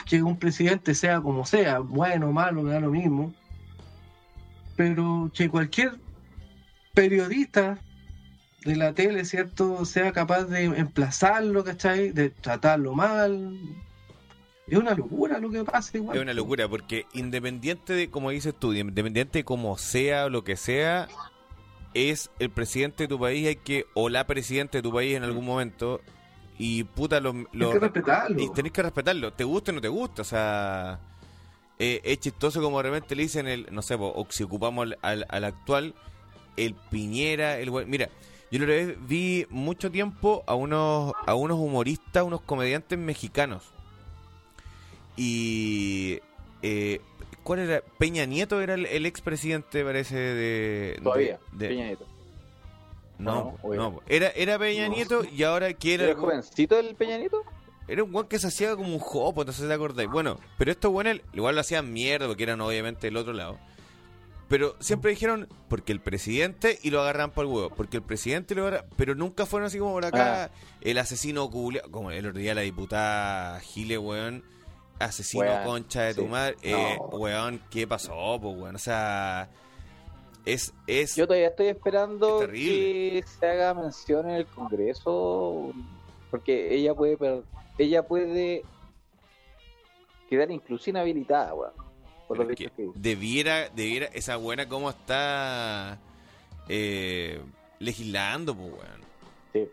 que 0.08 0.21
un 0.21 0.38
presidente 0.38 0.93
sea 0.93 1.19
como 1.19 1.47
sea, 1.47 1.80
bueno 1.80 2.30
o 2.30 2.32
malo, 2.32 2.62
me 2.62 2.73
da 2.73 2.80
lo 2.80 2.91
mismo 2.91 3.34
pero 4.77 5.29
que 5.33 5.49
cualquier 5.49 5.95
periodista 6.93 7.79
de 8.63 8.75
la 8.75 8.93
tele, 8.93 9.25
¿cierto?, 9.25 9.83
sea 9.85 10.11
capaz 10.13 10.43
de 10.45 10.63
emplazarlo, 10.65 11.63
¿cachai? 11.63 12.11
De 12.11 12.29
tratarlo 12.29 12.93
mal. 12.93 13.59
Es 14.67 14.77
una 14.77 14.93
locura 14.93 15.39
lo 15.39 15.49
que 15.49 15.63
pasa 15.63 15.97
igual. 15.97 16.17
Es 16.17 16.23
una 16.23 16.33
locura, 16.33 16.67
porque 16.67 17.05
independiente 17.13 17.93
de, 17.93 18.09
como 18.09 18.29
dices 18.31 18.53
tú, 18.57 18.73
independiente 18.73 19.39
de 19.39 19.43
cómo 19.45 19.77
sea 19.77 20.25
o 20.25 20.29
lo 20.29 20.43
que 20.43 20.57
sea, 20.57 21.07
es 21.93 22.29
el 22.39 22.49
presidente 22.49 23.03
de 23.03 23.07
tu 23.07 23.19
país, 23.19 23.47
hay 23.47 23.55
que, 23.55 23.85
o 23.93 24.09
la 24.09 24.25
presidenta 24.27 24.77
de 24.77 24.81
tu 24.81 24.91
país 24.91 25.15
en 25.15 25.23
algún 25.23 25.45
momento, 25.45 26.01
y 26.59 26.83
puta, 26.83 27.19
lo, 27.21 27.33
lo- 27.53 27.67
Hay 27.67 27.73
que 27.73 27.79
respetarlo. 27.79 28.41
y 28.41 28.49
tenés 28.53 28.71
que 28.73 28.81
respetarlo, 28.83 29.31
te 29.31 29.43
gusta 29.45 29.71
o 29.71 29.75
no 29.75 29.81
te 29.81 29.87
gusta, 29.87 30.21
o 30.23 30.25
sea, 30.25 30.99
eh, 31.79 32.01
es 32.03 32.19
chistoso 32.19 32.61
como 32.61 32.77
de 32.81 32.89
repente 32.89 33.15
le 33.15 33.23
dicen, 33.23 33.47
el, 33.47 33.67
no 33.71 33.81
sé, 33.81 33.95
o 33.99 34.27
si 34.29 34.43
ocupamos 34.43 34.83
al, 34.83 34.97
al- 35.01 35.25
al 35.29 35.43
actual, 35.43 35.93
el 36.55 36.73
Piñera, 36.73 37.59
el 37.59 37.69
mira, 37.85 38.09
yo 38.49 38.59
vez 38.65 38.95
vi 39.07 39.45
mucho 39.49 39.91
tiempo 39.91 40.43
a 40.47 40.55
unos, 40.55 41.13
a 41.25 41.35
unos 41.35 41.57
humoristas, 41.59 42.23
unos 42.23 42.41
comediantes 42.41 42.97
mexicanos, 42.97 43.63
y 45.15 46.19
eh, 46.61 47.01
¿cuál 47.43 47.59
era? 47.59 47.81
Peña 47.97 48.25
Nieto 48.25 48.61
era 48.61 48.73
el, 48.75 48.85
el 48.85 49.05
expresidente, 49.05 49.83
parece, 49.83 50.15
de... 50.15 50.99
Todavía, 51.03 51.39
de- 51.51 51.57
de- 51.67 51.73
Peña 51.73 51.85
Nieto. 51.87 52.05
no, 53.19 53.33
No, 53.33 53.57
oye. 53.63 53.77
no, 53.77 53.99
era, 54.07 54.29
era 54.29 54.59
Peña 54.59 54.87
No. 54.87 54.95
Nieto 54.95 55.23
y 55.25 55.43
ahora 55.43 55.73
que 55.73 55.93
era... 55.95 56.05
¿Era 56.05 56.15
jovencito 56.19 56.79
el 56.79 56.95
Peña 56.95 57.17
Nieto? 57.17 57.43
Era 57.88 58.04
un 58.04 58.13
weón 58.13 58.28
que 58.28 58.39
se 58.39 58.47
hacía 58.47 58.76
como 58.76 58.89
un 58.93 59.00
jopo, 59.00 59.43
no 59.45 59.52
sé 59.52 59.62
si 59.63 59.67
te 59.67 59.73
acordáis. 59.73 60.10
Bueno, 60.10 60.38
pero 60.58 60.71
estos 60.71 60.91
weones 60.91 61.21
igual 61.34 61.56
lo 61.56 61.62
hacían 61.62 61.91
mierda 61.93 62.28
porque 62.28 62.43
eran 62.43 62.62
obviamente 62.62 63.08
del 63.08 63.17
otro 63.17 63.34
lado. 63.34 63.58
Pero 64.50 64.76
siempre 64.80 65.12
dijeron, 65.12 65.47
porque 65.67 65.91
el 65.91 66.00
presidente 66.00 66.80
y 66.82 66.89
lo 66.89 67.02
agarran 67.02 67.32
por 67.32 67.45
el 67.45 67.52
huevo. 67.52 67.69
Porque 67.69 67.97
el 67.97 68.04
presidente 68.04 68.56
lo 68.56 68.65
agarran. 68.67 68.86
Pero 68.95 69.13
nunca 69.13 69.45
fueron 69.45 69.67
así 69.67 69.78
como 69.78 69.91
por 69.91 70.06
acá. 70.06 70.45
Ah. 70.45 70.50
El 70.80 70.97
asesino 71.00 71.50
culia, 71.50 71.82
como 71.91 72.12
el 72.12 72.26
otro 72.26 72.39
día 72.39 72.56
la 72.56 72.62
diputada 72.62 73.60
Gile, 73.60 73.97
weón. 73.97 74.43
Asesino 75.00 75.43
Weón, 75.43 75.63
concha 75.63 76.02
de 76.04 76.15
tu 76.15 76.21
sí. 76.21 76.28
madre. 76.28 76.56
Eh, 76.63 76.97
No. 76.97 77.17
weón, 77.17 77.62
¿qué 77.69 77.86
pasó, 77.86 78.39
pues, 78.41 78.58
weón? 78.58 78.76
O 78.76 78.80
sea. 78.80 79.50
Es. 80.45 80.73
es 80.88 81.15
Yo 81.17 81.28
todavía 81.28 81.50
estoy 81.50 81.67
esperando 81.67 82.41
Es 82.43 82.50
que 82.50 83.23
se 83.39 83.45
haga 83.50 83.73
mención 83.73 84.30
en 84.30 84.36
el 84.38 84.45
Congreso, 84.47 85.73
porque 86.32 86.73
ella 86.73 86.95
puede 86.95 87.17
per- 87.17 87.43
ella 87.77 88.07
puede 88.07 88.63
quedar 90.29 90.51
incluso 90.51 90.89
inhabilitada, 90.89 91.53
weón, 91.53 91.73
por 92.27 92.37
los 92.37 92.49
es 92.49 92.55
que 92.55 92.69
que 92.69 92.89
debiera, 92.95 93.69
debiera, 93.69 94.07
esa 94.07 94.35
buena 94.35 94.67
cómo 94.67 94.89
está 94.89 95.99
eh, 96.67 97.41
legislando, 97.79 98.55
pues, 98.55 98.71
weón. 98.71 99.01
Sí. 99.53 99.71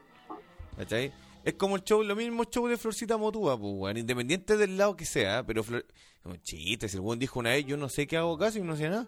¿Cachai? 0.77 1.13
Es 1.45 1.55
como 1.55 1.77
el 1.77 1.85
show, 1.85 2.03
lo 2.03 2.17
mismo 2.17 2.45
show 2.45 2.67
de 2.69 2.77
Florcita 2.77 3.17
Motúa, 3.17 3.59
pues, 3.59 3.73
weón. 3.75 3.97
Independiente 3.97 4.57
del 4.57 4.77
lado 4.77 4.97
que 4.97 5.05
sea, 5.05 5.45
pero 5.45 5.63
Flor... 5.63 5.85
Como 6.23 6.37
chiste, 6.37 6.89
si 6.89 6.97
el 6.97 7.03
weón 7.03 7.19
dijo 7.19 7.39
una 7.39 7.51
vez, 7.51 7.67
yo 7.67 7.77
no 7.77 7.91
sé 7.91 8.07
qué 8.07 8.17
hago 8.17 8.39
casi 8.39 8.61
y 8.61 8.63
no 8.63 8.77
sé 8.77 8.89
nada. 8.89 9.07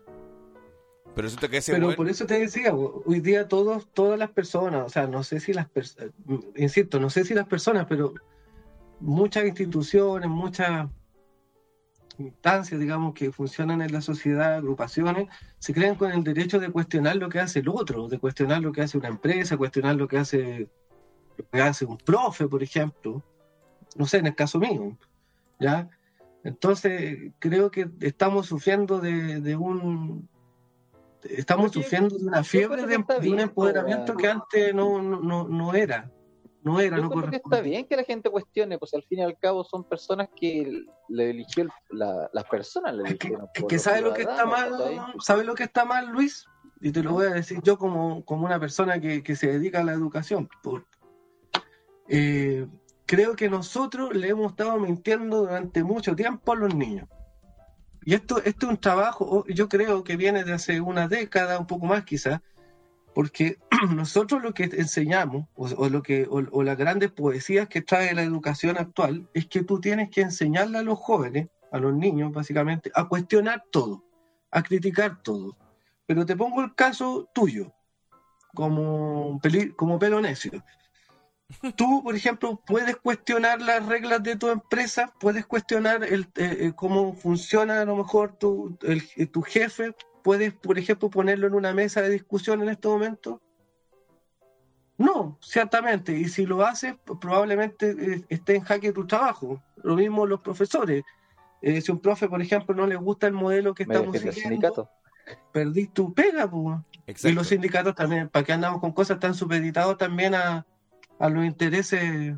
Pero 1.14 1.24
resulta 1.24 1.48
que 1.48 1.56
ese 1.56 1.72
Pero 1.72 1.96
por 1.96 2.11
eso 2.11 2.26
te 2.26 2.38
decía, 2.38 2.74
hoy 2.74 3.20
día 3.20 3.48
todos, 3.48 3.88
todas 3.94 4.18
las 4.18 4.30
personas, 4.30 4.85
o 4.85 4.90
sea, 4.90 5.06
no 5.06 5.24
sé 5.24 5.40
si 5.40 5.54
las 5.54 5.66
personas, 5.66 6.12
insisto, 6.56 7.00
no 7.00 7.09
sé 7.09 7.24
si 7.24 7.32
las 7.32 7.46
personas, 7.46 7.87
pero 7.88 8.12
muchas 9.00 9.44
instituciones, 9.44 10.28
muchas 10.28 10.88
instancias, 12.18 12.80
digamos, 12.80 13.14
que 13.14 13.30
funcionan 13.30 13.82
en 13.82 13.92
la 13.92 14.00
sociedad, 14.00 14.54
agrupaciones, 14.54 15.28
se 15.59 15.74
creen 15.74 15.96
con 15.96 16.11
el 16.12 16.24
derecho 16.24 16.59
de 16.59 16.70
cuestionar 16.70 17.16
lo 17.16 17.28
que 17.28 17.40
hace 17.40 17.61
el 17.61 17.68
otro, 17.68 18.09
de 18.09 18.18
cuestionar 18.18 18.62
lo 18.62 18.72
que 18.72 18.82
hace 18.82 18.98
una 18.98 19.09
empresa, 19.09 19.56
cuestionar 19.56 19.96
lo 19.96 20.09
que 20.09 20.18
hace, 20.18 20.68
lo 21.37 21.48
que 21.50 21.61
hace 21.61 21.85
un 21.85 21.98
profe, 21.98 22.48
por 22.48 22.62
ejemplo, 22.62 23.22
no 23.96 24.06
sé, 24.06 24.18
en 24.18 24.26
el 24.26 24.35
caso 24.35 24.59
mío, 24.59 24.96
¿ya? 25.59 25.88
Entonces, 26.44 27.32
creo 27.38 27.70
que 27.70 27.88
estamos 28.00 28.46
sufriendo 28.46 29.00
de, 29.00 29.40
de 29.40 29.56
un... 29.56 30.28
Estamos 31.24 31.72
sufriendo 31.72 32.16
de 32.16 32.24
una 32.24 32.44
fiebre 32.44 32.87
de, 32.87 33.04
de 33.20 33.30
un 33.30 33.40
empoderamiento 33.40 34.16
que 34.16 34.28
antes 34.28 34.72
no, 34.72 35.02
no, 35.02 35.48
no 35.48 35.74
era. 35.74 36.09
No 36.66 36.81
era, 36.81 36.96
Yo 36.96 37.05
no 37.05 37.09
que 37.11 37.14
correspondía. 37.14 37.59
está 37.59 37.61
bien 37.61 37.87
que 37.87 37.96
la 37.96 38.02
gente 38.02 38.29
cuestione, 38.29 38.76
pues 38.76 38.92
al 38.92 39.05
fin 39.05 39.20
y 39.20 39.22
al 39.22 39.38
cabo 39.38 39.62
son 39.62 39.85
personas 39.85 40.29
que 40.35 40.85
le 41.09 41.31
eligió 41.31 41.62
el- 41.62 41.70
la- 41.90 42.29
las 42.33 42.44
personas 42.46 42.92
le 42.92 43.05
Es 43.05 43.18
que, 43.18 43.29
eligieron. 43.29 43.48
es 43.55 43.64
que 43.66 43.74
los 43.76 43.83
sabe 43.83 44.00
lo 44.00 44.12
que 44.12 44.22
está 44.22 44.44
mal, 44.46 44.72
sabe 45.20 45.44
lo 45.44 45.55
que 45.55 45.62
está 45.62 45.85
mal, 45.85 46.09
Luis, 46.09 46.44
y 46.81 46.90
te 46.90 47.05
lo 47.05 47.12
voy 47.12 47.26
a 47.26 47.31
decir 47.35 47.61
yo 47.62 47.79
como, 47.79 48.24
como 48.24 48.44
una 48.46 48.59
persona 48.59 49.00
que, 49.00 49.22
que 49.22 49.37
se 49.37 49.46
dedica 49.46 49.79
a 49.79 49.85
la 49.85 49.92
educación. 49.92 50.48
Por, 50.61 50.85
eh, 52.09 52.66
creo 53.07 53.37
que 53.37 53.48
nosotros 53.48 54.12
le 54.12 54.29
hemos 54.29 54.50
estado 54.50 54.76
mintiendo 54.81 55.42
durante 55.42 55.85
mucho 55.85 56.16
tiempo 56.16 56.52
a 56.52 56.57
los 56.57 56.74
niños. 56.74 57.09
Y 58.05 58.14
esto, 58.14 58.38
esto 58.44 58.66
es 58.66 58.70
un 58.72 58.79
trabajo, 58.81 59.44
yo 59.46 59.68
creo 59.68 60.02
que 60.02 60.16
viene 60.16 60.42
de 60.42 60.52
hace 60.52 60.81
una 60.81 61.07
década, 61.07 61.61
un 61.61 61.66
poco 61.68 61.87
más 61.87 62.05
quizás, 62.05 62.40
porque 63.16 63.57
nosotros 63.96 64.42
lo 64.42 64.52
que 64.52 64.64
enseñamos, 64.64 65.46
o, 65.55 65.64
o 65.68 65.88
lo 65.88 66.02
que, 66.02 66.26
o, 66.29 66.42
o 66.52 66.62
las 66.62 66.76
grandes 66.76 67.11
poesías 67.11 67.66
que 67.66 67.81
trae 67.81 68.14
la 68.14 68.22
educación 68.22 68.76
actual, 68.76 69.26
es 69.33 69.46
que 69.46 69.64
tú 69.64 69.81
tienes 69.81 70.11
que 70.11 70.20
enseñarle 70.20 70.76
a 70.76 70.83
los 70.83 70.98
jóvenes, 70.98 71.48
a 71.72 71.79
los 71.79 71.94
niños 71.94 72.31
básicamente, 72.31 72.90
a 72.94 73.09
cuestionar 73.09 73.64
todo, 73.70 74.05
a 74.50 74.62
criticar 74.62 75.22
todo. 75.22 75.57
Pero 76.05 76.26
te 76.26 76.37
pongo 76.37 76.61
el 76.62 76.74
caso 76.74 77.26
tuyo, 77.33 77.72
como, 78.55 79.40
peli- 79.40 79.72
como 79.72 79.98
pelo 79.98 80.20
necio. 80.20 80.62
Tú, 81.74 82.02
por 82.02 82.14
ejemplo, 82.14 82.61
puedes 82.66 82.96
cuestionar 82.96 83.62
las 83.62 83.87
reglas 83.87 84.22
de 84.22 84.37
tu 84.37 84.50
empresa, 84.50 85.11
puedes 85.18 85.46
cuestionar 85.46 86.05
el, 86.05 86.24
eh, 86.35 86.57
eh, 86.61 86.72
cómo 86.76 87.14
funciona 87.14 87.81
a 87.81 87.87
lo 87.87 87.96
mejor 87.96 88.37
tu, 88.37 88.76
el- 88.83 89.31
tu 89.31 89.40
jefe, 89.40 89.94
puedes, 90.27 90.53
por 90.53 90.77
ejemplo, 90.77 91.09
ponerlo 91.09 91.47
en 91.47 91.55
una 91.55 91.73
mesa 91.73 92.03
de 92.03 92.11
discusión 92.11 92.61
en 92.61 92.69
este 92.69 92.89
momento. 92.89 93.41
No, 94.99 95.39
ciertamente, 95.41 96.19
y 96.19 96.25
si 96.29 96.47
lo 96.47 96.67
haces, 96.67 96.95
p- 96.97 97.15
probablemente 97.21 97.91
eh, 97.91 98.25
esté 98.29 98.57
en 98.57 98.62
jaque 98.62 98.93
tu 98.93 99.07
trabajo. 99.07 99.62
Lo 99.85 99.95
mismo 99.95 100.27
los 100.27 100.41
profesores. 100.41 101.05
Eh, 101.62 101.81
si 101.81 101.93
un 101.93 102.01
profe, 102.01 102.29
por 102.29 102.43
ejemplo, 102.43 102.75
no 102.75 102.89
le 102.89 102.97
gusta 102.97 103.29
el 103.29 103.35
modelo 103.35 103.73
que 103.73 103.87
Me 103.87 103.95
estamos 103.95 104.17
siguiendo, 104.19 104.91
perdís 105.53 105.93
tu 105.93 106.12
pega, 106.12 106.51
pues. 106.51 106.77
Y 107.31 107.33
los 107.33 107.47
sindicatos 107.47 107.95
también, 107.95 108.29
¿para 108.29 108.45
qué 108.45 108.53
andamos 108.53 108.81
con 108.81 108.91
cosas 108.91 109.21
tan 109.21 109.33
supeditados 109.33 109.97
también 109.97 110.35
a, 110.35 110.67
a 111.21 111.29
los 111.29 111.45
intereses 111.45 112.35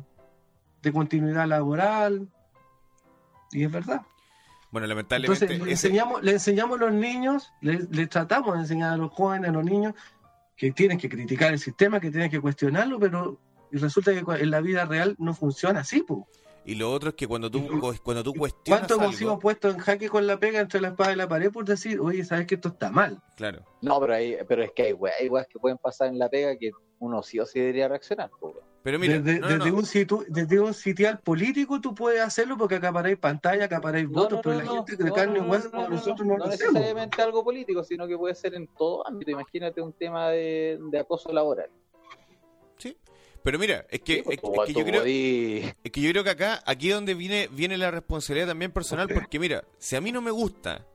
de 0.83 0.91
continuidad 0.93 1.47
laboral? 1.47 2.29
Y 3.51 3.63
es 3.63 3.71
verdad. 3.71 4.03
Bueno, 4.71 4.87
lamentablemente. 4.87 5.45
Entonces, 5.45 5.65
le 5.67 5.73
ese- 5.73 5.87
enseñamos, 5.87 6.21
le 6.23 6.31
enseñamos 6.33 6.77
a 6.79 6.85
los 6.85 6.93
niños, 6.93 7.51
le, 7.61 7.79
le 7.89 8.07
tratamos 8.07 8.53
de 8.55 8.61
enseñar 8.61 8.93
a 8.93 8.97
los 8.97 9.11
jóvenes, 9.11 9.49
a 9.49 9.53
los 9.53 9.63
niños, 9.65 9.93
que 10.55 10.71
tienen 10.71 10.97
que 10.97 11.09
criticar 11.09 11.51
el 11.53 11.59
sistema, 11.59 11.99
que 11.99 12.11
tienen 12.11 12.29
que 12.29 12.39
cuestionarlo, 12.39 12.99
pero 12.99 13.39
y 13.71 13.77
resulta 13.77 14.11
que 14.13 14.23
en 14.41 14.51
la 14.51 14.61
vida 14.61 14.85
real 14.85 15.15
no 15.19 15.33
funciona 15.33 15.79
así, 15.81 16.01
pues. 16.01 16.21
Y 16.69 16.75
lo 16.75 16.91
otro 16.91 17.09
es 17.09 17.15
que 17.15 17.27
cuando 17.27 17.49
tú, 17.49 17.67
cuando 18.03 18.23
tú 18.23 18.33
cuestionas. 18.33 18.81
¿Cuánto 18.87 18.95
hemos 19.03 19.15
sido 19.15 19.39
puestos 19.39 19.73
en 19.73 19.79
jaque 19.79 20.07
con 20.07 20.27
la 20.27 20.39
pega 20.39 20.59
entre 20.59 20.79
la 20.79 20.89
espada 20.89 21.13
y 21.13 21.15
la 21.15 21.27
pared 21.27 21.51
por 21.51 21.65
decir, 21.65 21.99
oye, 21.99 22.23
sabes 22.23 22.45
que 22.45 22.55
esto 22.55 22.69
está 22.69 22.91
mal? 22.91 23.19
Claro. 23.35 23.63
No, 23.81 23.99
pero, 23.99 24.13
hay, 24.13 24.37
pero 24.47 24.63
es 24.63 24.71
que 24.73 24.83
hay 24.83 24.93
weas, 24.93 25.15
hay 25.19 25.29
weas 25.29 25.47
que 25.47 25.57
pueden 25.57 25.77
pasar 25.79 26.09
en 26.09 26.19
la 26.19 26.29
pega 26.29 26.55
que 26.57 26.69
uno 26.99 27.23
sí 27.23 27.39
o 27.39 27.45
sí 27.47 27.59
debería 27.59 27.87
reaccionar. 27.87 28.29
po, 28.39 28.49
weón. 28.49 28.63
Pero 28.83 28.99
mira, 28.99 29.19
desde, 29.19 29.39
no, 29.39 29.49
no, 29.49 29.55
desde 29.57 29.71
no. 29.71 29.77
un 29.77 29.85
situ- 29.85 30.25
desde 30.29 30.59
un 30.59 30.73
sitial 30.73 31.19
político 31.19 31.81
tú 31.81 31.93
puedes 31.95 32.21
hacerlo 32.21 32.55
porque 32.57 32.75
acaparáis 32.75 33.17
pantalla, 33.17 33.65
acaparáis 33.65 34.07
No, 34.09 34.11
votos, 34.21 34.37
no, 34.37 34.41
pero 34.43 34.55
la 34.57 34.63
no, 34.63 34.73
gente 34.85 34.95
de 34.95 35.09
no, 35.09 35.13
carne 35.15 35.39
y 35.39 35.41
nosotros 35.41 36.19
no, 36.19 36.25
no 36.33 36.37
lo 36.37 36.45
hacemos. 36.45 36.73
necesariamente 36.73 37.21
algo 37.21 37.43
político, 37.43 37.83
sino 37.83 38.07
que 38.07 38.15
puede 38.17 38.35
ser 38.35 38.53
en 38.53 38.67
todo 38.77 39.05
ámbito. 39.07 39.31
Imagínate 39.31 39.81
un 39.81 39.91
tema 39.93 40.29
de, 40.29 40.77
de 40.91 40.99
acoso 40.99 41.33
laboral. 41.33 41.69
Sí. 42.77 42.95
Pero 43.43 43.57
mira, 43.57 43.85
es 43.89 44.01
que, 44.01 44.15
Sí, 44.15 44.21
pues, 44.23 44.37
es, 44.37 44.65
que 44.67 44.73
yo 44.73 44.85
creo. 44.85 45.01
podí- 45.03 45.73
Es 45.83 45.91
que 45.91 46.01
yo 46.01 46.11
creo 46.11 46.23
que 46.23 46.29
acá, 46.31 46.61
aquí 46.65 46.89
es 46.89 46.95
donde 46.95 47.13
viene, 47.13 47.47
viene 47.51 47.77
la 47.77 47.89
responsabilidad 47.91 48.47
también 48.49 48.71
personal, 48.71 49.07
porque 49.13 49.39
mira, 49.39 49.63
si 49.77 49.95
a 49.95 50.01
mí 50.01 50.11
no 50.11 50.21
me 50.21 50.31
gusta, 50.31 50.85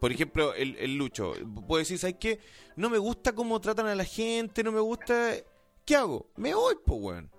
por 0.00 0.10
ejemplo, 0.10 0.52
el, 0.54 0.76
el 0.76 0.96
Lucho, 0.96 1.32
puede 1.66 1.82
decir, 1.82 1.98
¿sabes 1.98 2.16
qué? 2.18 2.40
No 2.74 2.90
me 2.90 2.98
gusta 2.98 3.34
cómo 3.34 3.60
tratan 3.60 3.86
a 3.86 3.94
la 3.94 4.04
gente, 4.04 4.62
no 4.64 4.72
me 4.72 4.80
gusta... 4.80 5.32
¿Qué 5.84 5.94
hago? 5.94 6.26
Me 6.36 6.52
voy, 6.54 6.74
pues, 6.84 7.00
weón. 7.00 7.30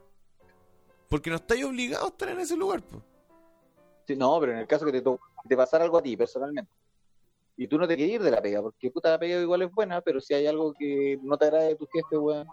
Porque 1.09 1.29
no 1.29 1.35
estáis 1.35 1.65
obligados 1.65 2.05
a 2.05 2.11
estar 2.11 2.29
en 2.29 2.39
ese 2.39 2.55
lugar, 2.55 2.81
pues. 2.81 3.03
Sí, 4.07 4.15
no, 4.15 4.39
pero 4.39 4.53
en 4.53 4.59
el 4.59 4.67
caso 4.67 4.85
que 4.85 4.93
te, 4.93 5.03
te 5.49 5.57
pasara 5.57 5.83
algo 5.83 5.97
a 5.97 6.01
ti 6.01 6.15
personalmente, 6.15 6.71
y 7.57 7.67
tú 7.67 7.77
no 7.77 7.85
te 7.87 7.97
quieres 7.97 8.15
ir 8.15 8.23
de 8.23 8.31
la 8.31 8.41
pega, 8.41 8.61
porque 8.61 8.89
puta 8.91 9.09
la 9.09 9.19
pega 9.19 9.41
igual 9.41 9.63
es 9.63 9.71
buena, 9.71 9.99
pero 9.99 10.21
si 10.21 10.33
hay 10.33 10.47
algo 10.47 10.73
que 10.73 11.19
no 11.21 11.37
te 11.37 11.45
agrada 11.45 11.65
de 11.65 11.75
tu 11.75 11.85
jefe, 11.87 12.17
weón, 12.17 12.47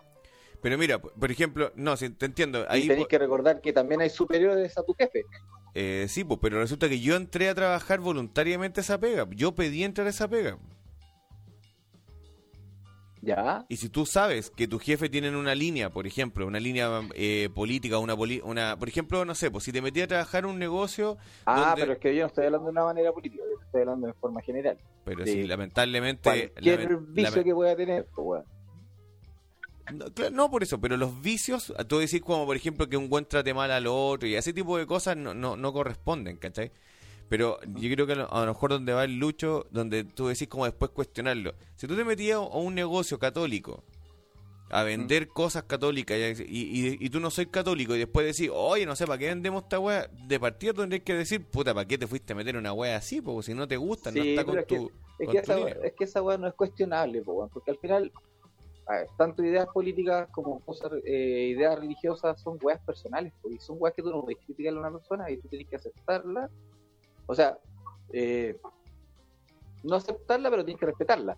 Pero 0.64 0.78
mira, 0.78 0.98
por 0.98 1.30
ejemplo, 1.30 1.72
no, 1.76 1.94
si 1.94 2.08
te 2.08 2.24
entiendo, 2.24 2.64
ahí... 2.70 2.84
y 2.84 2.88
tenés 2.88 3.06
que 3.06 3.18
recordar 3.18 3.60
que 3.60 3.74
también 3.74 4.00
hay 4.00 4.08
superiores 4.08 4.78
a 4.78 4.82
tu 4.82 4.94
jefe. 4.94 5.26
eh, 5.74 6.06
sí, 6.08 6.24
pues, 6.24 6.40
pero 6.40 6.58
resulta 6.58 6.88
que 6.88 7.00
yo 7.00 7.16
entré 7.16 7.50
a 7.50 7.54
trabajar 7.54 8.00
voluntariamente 8.00 8.80
a 8.80 8.82
esa 8.82 8.98
pega. 8.98 9.28
Yo 9.32 9.54
pedí 9.54 9.84
entrar 9.84 10.06
a 10.06 10.10
esa 10.10 10.26
pega. 10.26 10.56
¿Ya? 13.20 13.64
Y 13.68 13.76
si 13.76 13.88
tú 13.90 14.06
sabes 14.06 14.50
que 14.50 14.66
tu 14.66 14.78
jefe 14.78 15.08
tiene 15.10 15.34
una 15.36 15.54
línea, 15.54 15.90
por 15.90 16.06
ejemplo, 16.06 16.46
una 16.46 16.60
línea 16.60 17.00
eh, 17.14 17.48
política, 17.54 17.98
una, 17.98 18.14
poli- 18.16 18.40
una, 18.42 18.78
por 18.78 18.88
ejemplo, 18.88 19.24
no 19.26 19.34
sé, 19.34 19.50
pues 19.50 19.64
si 19.64 19.72
te 19.72 19.82
metías 19.82 20.04
a 20.04 20.08
trabajar 20.08 20.46
un 20.46 20.58
negocio, 20.58 21.18
Ah, 21.46 21.68
donde- 21.70 21.80
pero 21.82 21.92
es 21.94 21.98
que 21.98 22.14
yo 22.14 22.22
no 22.22 22.26
estoy 22.28 22.46
hablando 22.46 22.66
de 22.66 22.72
una 22.72 22.84
manera 22.84 23.12
política, 23.12 23.42
yo 23.50 23.62
estoy 23.64 23.80
hablando 23.82 24.06
de 24.06 24.12
forma 24.14 24.40
general. 24.42 24.78
pero 25.04 25.24
Sí. 25.26 25.46
lamentablemente... 25.46 26.22
Cualquier 26.22 26.80
lamen- 26.90 27.06
vicio 27.12 27.30
lamen- 27.30 27.44
que 27.44 27.54
pueda 27.54 27.76
tener, 27.76 28.06
pues, 28.14 28.26
weón. 28.26 28.53
No, 29.92 30.06
claro, 30.12 30.34
no 30.34 30.50
por 30.50 30.62
eso, 30.62 30.80
pero 30.80 30.96
los 30.96 31.20
vicios, 31.20 31.72
tú 31.88 31.98
decís 31.98 32.22
como 32.22 32.46
por 32.46 32.56
ejemplo 32.56 32.88
que 32.88 32.96
un 32.96 33.08
buen 33.10 33.26
trate 33.26 33.52
mal 33.52 33.70
al 33.70 33.86
otro 33.86 34.26
y 34.26 34.34
ese 34.34 34.52
tipo 34.52 34.78
de 34.78 34.86
cosas 34.86 35.16
no, 35.16 35.34
no, 35.34 35.56
no 35.56 35.72
corresponden, 35.72 36.38
¿cachai? 36.38 36.72
Pero 37.28 37.58
yo 37.76 37.90
creo 37.94 38.06
que 38.06 38.12
a 38.12 38.16
lo, 38.16 38.32
a 38.32 38.40
lo 38.46 38.52
mejor 38.52 38.70
donde 38.70 38.92
va 38.92 39.04
el 39.04 39.18
lucho, 39.18 39.66
donde 39.70 40.04
tú 40.04 40.28
decís 40.28 40.48
como 40.48 40.64
después 40.64 40.90
cuestionarlo. 40.90 41.54
Si 41.76 41.86
tú 41.86 41.96
te 41.96 42.04
metías 42.04 42.36
a 42.36 42.40
un 42.40 42.74
negocio 42.74 43.18
católico 43.18 43.82
a 44.70 44.82
vender 44.82 45.28
cosas 45.28 45.64
católicas 45.64 46.18
y, 46.40 46.42
y, 46.42 46.96
y 46.98 47.10
tú 47.10 47.20
no 47.20 47.30
soy 47.30 47.46
católico 47.46 47.94
y 47.94 47.98
después 47.98 48.26
decís, 48.26 48.50
oye, 48.52 48.86
no 48.86 48.96
sé, 48.96 49.06
¿para 49.06 49.18
qué 49.18 49.26
vendemos 49.28 49.64
esta 49.64 49.78
wea? 49.78 50.08
De 50.26 50.40
partida 50.40 50.72
tendrías 50.72 51.04
que 51.04 51.14
decir, 51.14 51.44
puta, 51.44 51.74
¿para 51.74 51.86
qué 51.86 51.96
te 51.98 52.06
fuiste 52.06 52.32
a 52.32 52.36
meter 52.36 52.56
una 52.56 52.72
wea 52.72 52.96
así? 52.96 53.20
Porque 53.20 53.42
si 53.44 53.54
no 53.54 53.68
te 53.68 53.76
gusta, 53.76 54.10
no 54.10 54.22
está 54.22 54.44
con 54.44 54.58
es 54.58 54.66
que- 54.66 54.76
tu... 54.78 54.90
Es 55.18 55.26
con 55.26 55.34
que, 55.36 55.42
tu 55.42 55.52
esa, 55.52 55.68
es 55.68 55.92
que 55.92 56.04
esa 56.04 56.22
weá 56.22 56.38
no 56.38 56.48
es 56.48 56.54
cuestionable, 56.54 57.22
po, 57.22 57.48
porque 57.52 57.70
al 57.70 57.78
final, 57.78 58.10
ver, 58.92 59.08
tanto 59.16 59.42
ideas 59.42 59.66
políticas 59.72 60.28
como 60.30 60.60
cosas, 60.60 60.92
eh, 61.06 61.48
ideas 61.56 61.78
religiosas 61.78 62.40
son 62.40 62.58
weas 62.62 62.80
personales, 62.82 63.32
y 63.50 63.58
son 63.58 63.76
weas 63.80 63.94
que 63.94 64.02
tú 64.02 64.10
no 64.10 64.22
puedes 64.22 64.38
criticarle 64.44 64.78
a 64.78 64.82
una 64.82 64.92
persona 64.92 65.30
y 65.30 65.38
tú 65.38 65.48
tienes 65.48 65.68
que 65.68 65.76
aceptarla. 65.76 66.50
O 67.26 67.34
sea, 67.34 67.58
eh, 68.12 68.58
no 69.82 69.96
aceptarla, 69.96 70.50
pero 70.50 70.64
tienes 70.64 70.80
que 70.80 70.86
respetarla. 70.86 71.36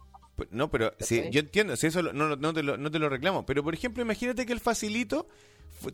No, 0.51 0.71
pero 0.71 0.93
sí, 1.01 1.17
¿Cachai? 1.19 1.33
yo 1.33 1.41
entiendo, 1.41 1.77
si 1.77 1.87
eso 1.87 2.03
lo- 2.03 2.13
no, 2.13 2.37
no, 2.37 2.53
te 2.53 2.63
lo, 2.63 2.77
no 2.77 2.91
te 2.91 2.99
lo 2.99 3.09
reclamo. 3.09 3.47
Pero, 3.47 3.63
por 3.65 3.73
ejemplo, 3.75 4.03
imagínate 4.03 4.45
que 4.45 4.53
el 4.53 4.61
facilito 4.61 5.27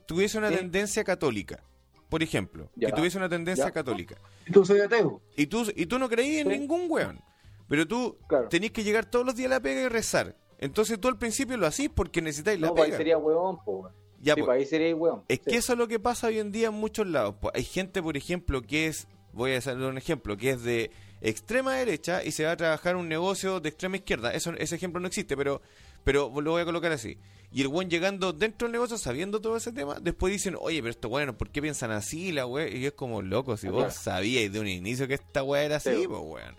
tuviese 0.07 0.39
una 0.39 0.49
Sí. 0.49 0.57
tendencia 0.57 1.05
católica. 1.05 1.61
Por 2.09 2.23
ejemplo, 2.23 2.69
que 2.79 2.93
tuviese 2.93 3.17
una 3.19 3.29
tendencia 3.29 3.67
Ya. 3.67 3.71
católica. 3.71 4.17
Tú 4.53 4.65
soy 4.67 4.81
ateo. 4.81 5.23
Y 5.37 5.47
tú, 5.47 5.65
y 5.75 5.87
tú 5.87 5.99
no 5.99 6.09
creías 6.09 6.45
en 6.45 6.53
Sí. 6.53 6.59
ningún 6.59 6.87
weón. 6.91 7.21
Pero 7.69 7.87
tú 7.87 8.19
Claro. 8.29 8.49
tenías 8.49 8.73
que 8.73 8.83
llegar 8.85 9.07
todos 9.07 9.25
los 9.25 9.35
días 9.35 9.51
a 9.51 9.55
la 9.55 9.61
pega 9.61 9.81
y 9.83 9.89
rezar. 9.89 10.37
Entonces 10.63 10.99
tú 11.01 11.09
al 11.09 11.19
principio 11.19 11.57
lo 11.57 11.67
hacís 11.67 11.91
porque 11.95 12.23
necesitáis 12.23 12.61
la 12.61 12.69
No, 12.69 12.75
pues 12.75 12.85
ahí 12.85 12.91
pega. 12.91 12.99
sería 12.99 13.19
huevón, 13.19 13.59
po. 13.65 13.91
Ya, 14.21 14.35
Sí, 14.37 14.43
pues, 14.43 14.59
ahí 14.61 14.65
sería 14.67 14.95
huevón. 14.95 15.25
es 15.29 15.41
Sí. 15.45 15.51
que 15.51 15.57
eso 15.57 15.73
es 15.73 15.79
lo 15.79 15.89
que 15.89 15.99
pasa 15.99 16.29
hoy 16.29 16.39
en 16.39 16.53
día 16.53 16.69
en 16.69 16.75
muchos 16.75 17.07
lados. 17.07 17.35
Pues 17.41 17.53
hay 17.57 17.65
gente, 17.65 18.01
por 18.01 18.17
ejemplo, 18.17 18.63
que 18.63 18.87
es, 18.87 19.09
voy 19.33 19.53
a 19.55 19.59
hacer 19.59 19.77
un 19.77 19.99
ejemplo, 19.99 20.37
que 20.37 20.51
es 20.51 20.63
de 20.63 20.93
extrema 21.21 21.75
derecha 21.75 22.23
y 22.25 22.31
se 22.31 22.45
va 22.45 22.53
a 22.53 22.57
trabajar 22.57 22.95
un 22.97 23.09
negocio 23.09 23.59
de 23.59 23.69
extrema 23.71 23.97
izquierda. 23.97 24.33
Eso, 24.33 24.53
ese 24.57 24.77
ejemplo 24.77 25.01
no 25.01 25.09
existe, 25.09 25.37
pero, 25.37 25.61
pero 26.05 26.31
lo 26.41 26.53
voy 26.53 26.63
a 26.63 26.65
colocar 26.65 26.93
así. 26.93 27.19
Y 27.51 27.61
el 27.63 27.69
buen 27.69 27.91
llegando 27.91 28.33
dentro 28.33 28.67
del 28.69 28.73
negocio, 28.73 28.97
sabiendo 28.99 29.41
todo 29.41 29.57
ese 29.57 29.73
tema, 29.73 29.99
después 30.01 30.33
dicen, 30.33 30.57
oye, 30.61 30.79
pero 30.81 30.91
esto 30.91 31.09
bueno, 31.09 31.37
¿por 31.37 31.51
qué 31.51 31.61
piensan 31.61 31.91
así 31.91 32.31
la 32.33 32.47
wea? 32.47 32.69
Y 32.69 32.87
es 32.87 32.93
como 32.93 33.21
loco, 33.21 33.57
si 33.57 33.67
Ah, 33.67 33.71
vos 33.73 33.85
claro. 33.87 34.01
sabíais 34.01 34.53
de 34.53 34.61
un 34.61 34.69
inicio 34.69 35.07
que 35.09 35.15
esta 35.15 35.43
wea 35.43 35.65
era 35.65 35.77
así, 35.77 35.91
Sí. 35.91 36.07
pues 36.09 36.21
weón. 36.23 36.57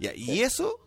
Y 0.00 0.40
eso, 0.40 0.80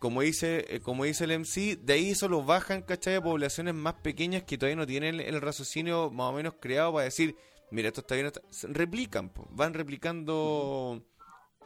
como 0.00 0.22
dice, 0.22 0.64
eh, 0.74 0.80
como 0.80 1.04
dice 1.04 1.24
el 1.24 1.30
MC, 1.30 1.76
de 1.76 1.92
ahí 1.92 2.14
solo 2.16 2.42
bajan, 2.42 2.82
¿cachai? 2.82 3.14
A 3.16 3.22
poblaciones 3.22 3.74
más 3.74 3.94
pequeñas 3.94 4.42
que 4.42 4.58
todavía 4.58 4.76
no 4.76 4.86
tienen 4.86 5.20
el 5.20 5.40
raciocinio 5.40 6.10
más 6.10 6.30
o 6.30 6.32
menos 6.32 6.54
creado 6.58 6.92
para 6.94 7.04
decir, 7.04 7.36
mira, 7.70 7.88
esto 7.88 8.00
está 8.00 8.16
bien, 8.16 8.32
se- 8.48 8.66
replican, 8.66 9.30
van 9.50 9.74
replicando 9.74 11.02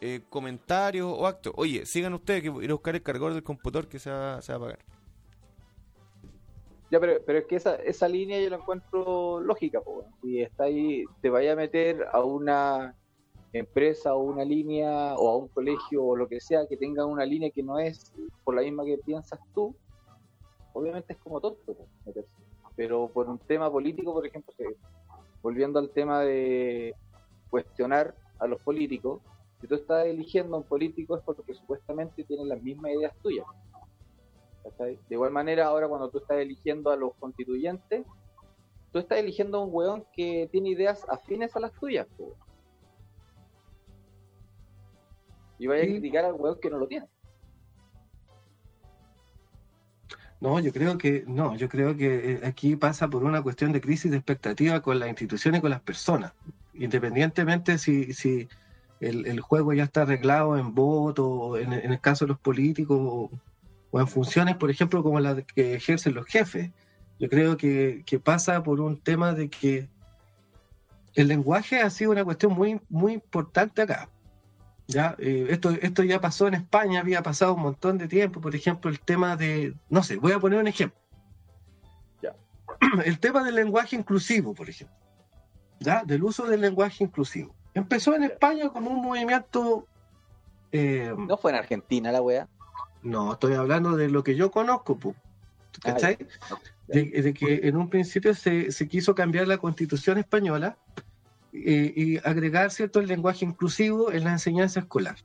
eh, 0.00 0.20
comentarios 0.28 1.06
o 1.10 1.26
actos. 1.26 1.52
Oye, 1.56 1.86
sigan 1.86 2.12
ustedes 2.12 2.42
que 2.42 2.50
voy 2.50 2.66
a 2.66 2.72
buscar 2.72 2.94
el 2.94 3.02
cargador 3.02 3.32
del 3.34 3.42
computador 3.44 3.88
que 3.88 3.98
se 3.98 4.10
va, 4.10 4.42
se 4.42 4.52
va 4.52 4.56
a 4.56 4.58
apagar. 4.58 4.84
Ya, 6.90 7.00
pero, 7.00 7.20
pero 7.24 7.38
es 7.38 7.46
que 7.46 7.56
esa, 7.56 7.76
esa 7.76 8.08
línea 8.08 8.40
yo 8.40 8.50
la 8.50 8.56
encuentro 8.56 9.40
lógica, 9.40 9.80
po. 9.80 10.04
Si 10.22 10.40
está 10.42 10.64
ahí, 10.64 11.04
te 11.22 11.30
vaya 11.30 11.52
a 11.52 11.56
meter 11.56 12.04
a 12.12 12.20
una 12.22 12.94
empresa 13.54 14.14
o 14.14 14.22
una 14.22 14.44
línea 14.44 15.14
o 15.16 15.28
a 15.30 15.36
un 15.36 15.48
colegio 15.48 16.04
o 16.04 16.16
lo 16.16 16.28
que 16.28 16.40
sea 16.40 16.66
que 16.66 16.76
tenga 16.76 17.06
una 17.06 17.24
línea 17.24 17.50
que 17.50 17.62
no 17.62 17.78
es 17.78 18.12
por 18.42 18.54
la 18.56 18.62
misma 18.62 18.84
que 18.84 18.98
piensas 18.98 19.38
tú, 19.54 19.74
obviamente 20.72 21.12
es 21.12 21.18
como 21.20 21.40
tonto 21.40 21.60
po, 21.64 21.86
meterse. 22.04 22.34
Pero 22.76 23.08
por 23.08 23.28
un 23.28 23.38
tema 23.38 23.70
político, 23.70 24.12
por 24.12 24.26
ejemplo, 24.26 24.52
que- 24.58 24.76
volviendo 25.40 25.78
al 25.78 25.90
tema 25.90 26.22
de 26.22 26.94
cuestionar 27.48 28.16
a 28.40 28.46
los 28.48 28.60
políticos, 28.62 29.22
si 29.60 29.68
tú 29.68 29.76
estás 29.76 30.06
eligiendo 30.06 30.56
a 30.56 30.58
un 30.60 30.66
político 30.66 31.16
es 31.16 31.22
porque 31.22 31.54
supuestamente 31.54 32.24
tiene 32.24 32.44
las 32.44 32.60
mismas 32.60 32.92
ideas 32.92 33.12
tuyas. 33.22 33.46
De 34.80 34.98
igual 35.10 35.30
manera, 35.30 35.66
ahora 35.66 35.86
cuando 35.86 36.10
tú 36.10 36.18
estás 36.18 36.38
eligiendo 36.38 36.90
a 36.90 36.96
los 36.96 37.14
constituyentes, 37.20 38.04
tú 38.90 38.98
estás 38.98 39.18
eligiendo 39.18 39.58
a 39.58 39.64
un 39.64 39.70
weón 39.72 40.04
que 40.12 40.48
tiene 40.50 40.70
ideas 40.70 41.06
afines 41.08 41.54
a 41.54 41.60
las 41.60 41.72
tuyas. 41.74 42.08
Y 45.64 45.66
vaya 45.66 45.84
a 45.84 45.86
criticar 45.86 46.26
al 46.26 46.34
weón 46.34 46.58
que 46.60 46.68
no 46.68 46.76
lo 46.76 46.86
tiene. 46.86 47.06
No, 50.38 50.60
yo 50.60 50.70
creo 50.74 50.98
que 50.98 51.24
no, 51.26 51.56
yo 51.56 51.70
creo 51.70 51.96
que 51.96 52.32
eh, 52.32 52.40
aquí 52.44 52.76
pasa 52.76 53.08
por 53.08 53.24
una 53.24 53.40
cuestión 53.40 53.72
de 53.72 53.80
crisis 53.80 54.10
de 54.10 54.18
expectativa 54.18 54.82
con 54.82 54.98
las 54.98 55.08
instituciones 55.08 55.60
y 55.60 55.62
con 55.62 55.70
las 55.70 55.80
personas. 55.80 56.34
Independientemente 56.74 57.78
si, 57.78 58.12
si 58.12 58.46
el, 59.00 59.24
el 59.24 59.40
juego 59.40 59.72
ya 59.72 59.84
está 59.84 60.02
arreglado 60.02 60.58
en 60.58 60.74
voto, 60.74 61.56
en, 61.56 61.72
en 61.72 61.92
el 61.92 62.00
caso 62.02 62.26
de 62.26 62.32
los 62.32 62.38
políticos, 62.38 62.98
o, 63.00 63.30
o 63.90 64.00
en 64.00 64.06
funciones, 64.06 64.56
por 64.56 64.70
ejemplo, 64.70 65.02
como 65.02 65.18
las 65.18 65.44
que 65.44 65.76
ejercen 65.76 66.12
los 66.12 66.26
jefes. 66.26 66.72
Yo 67.18 67.30
creo 67.30 67.56
que, 67.56 68.02
que 68.04 68.18
pasa 68.18 68.62
por 68.62 68.82
un 68.82 69.00
tema 69.00 69.32
de 69.32 69.48
que 69.48 69.88
el 71.14 71.28
lenguaje 71.28 71.80
ha 71.80 71.88
sido 71.88 72.10
una 72.10 72.22
cuestión 72.22 72.52
muy, 72.52 72.82
muy 72.90 73.14
importante 73.14 73.80
acá. 73.80 74.10
Ya, 74.86 75.14
Eh, 75.18 75.46
esto, 75.48 75.70
esto 75.70 76.02
ya 76.02 76.20
pasó 76.20 76.46
en 76.46 76.54
España, 76.54 77.00
había 77.00 77.22
pasado 77.22 77.54
un 77.54 77.62
montón 77.62 77.96
de 77.98 78.06
tiempo, 78.06 78.40
por 78.40 78.54
ejemplo, 78.54 78.90
el 78.90 79.00
tema 79.00 79.36
de, 79.36 79.74
no 79.88 80.02
sé, 80.02 80.16
voy 80.16 80.32
a 80.32 80.38
poner 80.38 80.58
un 80.60 80.66
ejemplo. 80.68 81.00
Ya. 82.22 82.34
El 83.04 83.18
tema 83.18 83.42
del 83.44 83.54
lenguaje 83.54 83.96
inclusivo, 83.96 84.54
por 84.54 84.68
ejemplo, 84.68 84.96
ya, 85.80 86.04
del 86.04 86.22
uso 86.22 86.46
del 86.46 86.60
lenguaje 86.60 87.02
inclusivo. 87.04 87.54
Empezó 87.74 88.14
en. 88.14 88.24
España 88.24 88.68
como 88.68 88.90
un 88.90 89.00
movimiento, 89.02 89.86
eh, 90.70 91.12
No 91.16 91.36
fue 91.38 91.50
en 91.52 91.56
Argentina 91.58 92.12
la 92.12 92.20
weá. 92.22 92.46
no, 93.02 93.32
estoy 93.32 93.54
hablando 93.54 93.96
de 93.96 94.08
lo 94.10 94.22
que 94.22 94.34
yo 94.36 94.50
conozco, 94.50 94.98
pu, 94.98 95.14
Ah, 95.84 95.92
¿cachai? 95.92 96.18
de, 96.88 97.04
de 97.22 97.34
que 97.34 97.60
en 97.68 97.76
un 97.76 97.88
principio 97.88 98.34
se, 98.34 98.70
se 98.70 98.86
quiso 98.86 99.14
cambiar 99.14 99.48
la 99.48 99.56
constitución 99.58 100.18
española 100.18 100.76
eh, 101.54 101.92
y 101.94 102.18
agregar 102.18 102.72
cierto 102.72 102.98
el 102.98 103.06
lenguaje 103.06 103.44
inclusivo 103.44 104.10
en 104.10 104.24
la 104.24 104.32
enseñanza 104.32 104.80
escolar. 104.80 105.16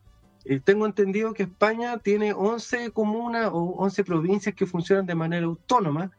Eh, 0.46 0.60
tengo 0.60 0.86
entendido 0.86 1.34
que 1.34 1.44
España 1.44 1.98
tiene 1.98 2.34
11 2.34 2.92
comunas 2.92 3.50
o 3.52 3.76
11 3.78 4.04
provincias 4.04 4.56
que 4.56 4.68
funcionan 4.68 5.06
de 5.06 5.16
manera 5.16 5.48
autónoma 5.48 6.12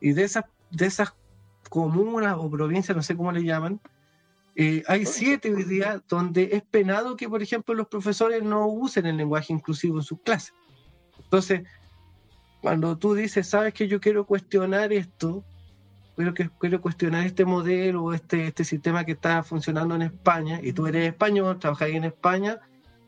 y 0.00 0.12
de 0.12 0.24
esas, 0.24 0.44
de 0.70 0.86
esas 0.86 1.14
comunas 1.68 2.36
o 2.38 2.50
provincias, 2.50 2.96
no 2.96 3.02
sé 3.02 3.14
cómo 3.14 3.32
le 3.32 3.44
llaman, 3.44 3.80
eh, 4.56 4.82
hay 4.88 5.06
siete 5.06 5.54
hoy 5.54 5.64
día 5.64 6.02
donde 6.08 6.50
es 6.52 6.62
penado 6.62 7.16
que, 7.16 7.28
por 7.28 7.42
ejemplo, 7.42 7.74
los 7.74 7.86
profesores 7.86 8.42
no 8.42 8.66
usen 8.66 9.06
el 9.06 9.16
lenguaje 9.16 9.52
inclusivo 9.52 9.98
en 9.98 10.02
sus 10.04 10.20
clases. 10.20 10.54
Entonces, 11.22 11.62
cuando 12.60 12.98
tú 12.98 13.14
dices, 13.14 13.46
sabes 13.46 13.72
que 13.72 13.88
yo 13.88 14.00
quiero 14.00 14.26
cuestionar 14.26 14.92
esto, 14.92 15.44
quiero, 16.58 16.80
cuestionar 16.80 17.24
este 17.26 17.44
modelo, 17.44 18.12
este, 18.12 18.46
este 18.46 18.64
sistema 18.64 19.04
que 19.04 19.12
está 19.12 19.42
funcionando 19.42 19.94
en 19.94 20.02
España, 20.02 20.60
y 20.62 20.72
tú 20.72 20.86
eres 20.86 21.08
español, 21.08 21.58
trabajas 21.58 21.88
ahí 21.88 21.96
en 21.96 22.04
España, 22.04 22.58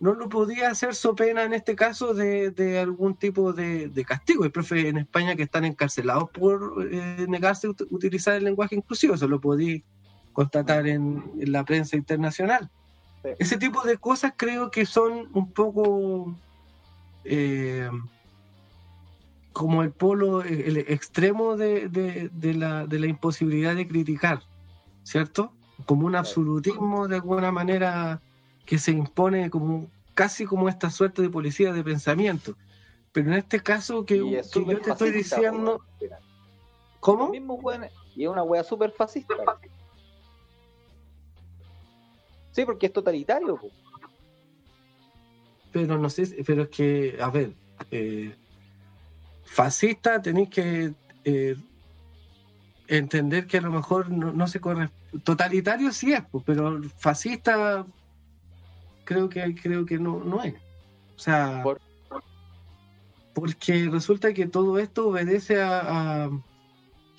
no 0.01 0.15
lo 0.15 0.29
podías 0.29 0.73
hacer 0.73 0.95
so 0.95 1.15
pena 1.15 1.45
en 1.45 1.53
este 1.53 1.77
caso 1.77 2.13
de, 2.13 2.51
de 2.51 2.81
algún 2.81 3.15
tipo 3.15 3.53
de, 3.53 3.89
de 3.89 4.05
castigo. 4.05 4.43
Hay 4.43 4.51
profes 4.51 4.87
en 4.87 4.99
España 4.99 5.37
que 5.37 5.45
están 5.45 5.65
encarcelados 5.65 6.29
por 6.31 6.89
eh, 6.91 7.27
negarse 7.29 7.69
a 7.69 7.71
ut- 7.71 7.87
utilizar 7.89 8.35
el 8.35 8.45
lenguaje 8.45 8.75
inclusivo, 8.75 9.15
eso 9.15 9.29
lo 9.29 9.41
podí 9.41 9.85
constatar 10.33 10.89
en, 10.89 11.23
en 11.39 11.53
la 11.53 11.65
prensa 11.65 11.97
internacional. 11.97 12.69
Sí. 13.23 13.29
Ese 13.39 13.57
tipo 13.59 13.83
de 13.83 13.97
cosas 13.99 14.33
creo 14.37 14.71
que 14.73 14.87
son 14.87 15.29
un 15.35 15.53
poco 15.53 16.37
eh, 17.25 17.89
como 19.53 19.83
el 19.83 19.91
polo, 19.93 20.43
el 20.43 20.77
extremo 20.79 21.57
de, 21.57 21.89
de- 21.89 22.31
de 22.33 22.55
la, 22.55 22.87
de 22.87 22.99
la 22.99 23.07
imposibilidad 23.07 23.75
de 23.77 23.87
criticar, 23.87 24.43
¿cierto? 25.03 25.53
Como 25.87 26.07
un 26.07 26.15
absolutismo 26.17 27.09
de 27.09 27.17
alguna 27.17 27.51
manera 27.53 28.21
que 28.67 28.79
se 28.79 28.93
impone 28.93 29.51
como 29.51 29.91
casi 30.15 30.45
como 30.45 30.69
esta 30.69 30.91
suerte 30.91 31.23
de 31.23 31.31
policía 31.31 31.73
de 31.73 31.83
pensamiento. 31.85 32.57
Pero 33.13 33.29
en 33.29 33.35
este 33.35 33.61
caso 33.61 34.05
que, 34.07 34.17
Y 34.17 34.37
es 34.37 34.51
que 34.51 34.65
yo 34.65 34.81
te 34.81 34.91
estoy 34.91 35.11
fascista, 35.11 35.37
diciendo, 35.37 35.83
¿cómo? 37.01 37.33
Y 38.15 38.23
es 38.25 38.29
una 38.29 38.43
wea 38.43 38.63
súper 38.65 38.91
fascista. 38.93 39.35
Sí, 42.53 42.65
porque 42.65 42.87
es 42.87 42.93
totalitario. 42.93 43.57
po. 43.57 43.71
Pero 45.73 45.99
no 45.99 46.11
sé, 46.11 46.43
pero 46.47 46.63
es 46.65 46.69
que, 46.69 47.19
a 47.21 47.31
ver, 47.31 47.55
eh, 47.91 48.35
fascista 49.53 50.21
tenéis 50.23 50.49
que 50.49 50.95
eh, 51.25 51.57
entender 52.89 53.47
que 53.47 53.59
a 53.59 53.61
lo 53.61 53.71
mejor 53.71 54.11
no, 54.11 54.33
no 54.33 54.47
se 54.47 54.61
corre. 54.61 54.91
Totalitario 55.25 55.93
sí 55.93 56.13
es, 56.13 56.23
pues, 56.31 56.43
pero 56.47 56.81
fascista 56.97 57.85
creo 59.05 59.29
que 59.29 59.55
creo 59.55 59.85
que 59.85 59.99
no, 59.99 60.25
no 60.25 60.43
es. 60.43 60.55
O 61.17 61.19
sea, 61.19 61.63
Por- 61.63 61.81
porque 63.35 63.89
resulta 63.91 64.33
que 64.33 64.47
todo 64.47 64.79
esto 64.79 65.09
obedece 65.09 65.61
a, 65.63 66.31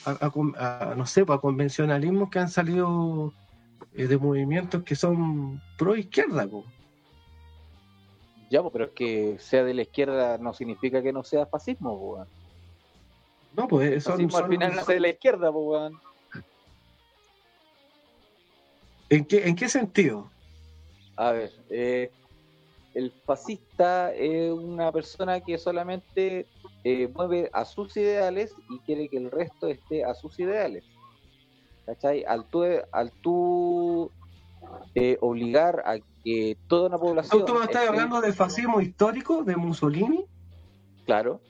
a, 0.06 0.94
no 0.96 1.06
sé, 1.06 1.26
pues, 1.26 1.38
a 1.38 1.42
convencionalismos 1.42 2.30
que 2.30 2.40
han 2.40 2.50
salido 2.50 3.34
eh, 3.94 4.08
de 4.08 4.18
movimientos 4.18 4.84
que 4.84 4.96
son 4.96 5.62
pro 5.78 5.96
izquierda. 5.96 6.48
pues. 6.48 6.66
Ya, 8.54 8.62
pues, 8.62 8.72
pero 8.72 8.86
es 8.86 8.92
que 8.92 9.36
sea 9.40 9.64
de 9.64 9.74
la 9.74 9.82
izquierda 9.82 10.38
no 10.38 10.54
significa 10.54 11.02
que 11.02 11.12
no 11.12 11.24
sea 11.24 11.48
fascismo, 11.48 11.98
pues, 12.00 12.18
weón. 12.20 12.30
No, 13.54 13.68
pues 13.68 13.92
El 13.94 14.02
son, 14.02 14.12
fascismo 14.14 14.38
al 14.38 14.44
son- 14.44 14.52
final 14.52 14.76
nace 14.76 14.94
de 14.94 15.00
la 15.00 15.08
izquierda, 15.10 15.52
pues, 15.52 15.66
weón. 15.66 16.02
¿en, 19.10 19.26
qué, 19.26 19.48
¿En 19.48 19.56
qué 19.56 19.68
sentido? 19.68 20.32
A 21.16 21.32
ver, 21.32 21.52
eh, 21.72 22.12
el 22.94 23.12
fascista 23.26 24.14
es 24.14 24.52
una 24.52 24.92
persona 24.92 25.42
que 25.42 25.58
solamente 25.58 26.48
eh, 26.84 27.08
mueve 27.08 27.50
a 27.54 27.66
sus 27.66 27.98
ideales 27.98 28.54
y 28.70 28.78
quiere 28.82 29.10
que 29.10 29.18
el 29.18 29.32
resto 29.32 29.68
esté 29.68 30.04
a 30.04 30.14
sus 30.14 30.38
ideales. 30.38 30.84
¿Cachai? 31.88 32.24
Al 32.28 32.48
tú, 32.52 32.64
al 32.92 33.12
tú 33.24 34.12
eh, 34.96 35.18
obligar 35.22 35.82
a 35.86 35.98
que 36.24 36.58
toda 36.68 36.88
una 36.88 36.98
población... 36.98 37.46
¿Tú 37.46 37.54
me 37.54 37.62
estás 37.66 37.84
esté- 37.84 37.88
hablando 37.90 38.22
del 38.22 38.34
fascismo 38.34 38.80
histórico 38.82 39.44
de 39.44 39.56
Mussolini? 39.56 40.26
Claro. 41.06 41.42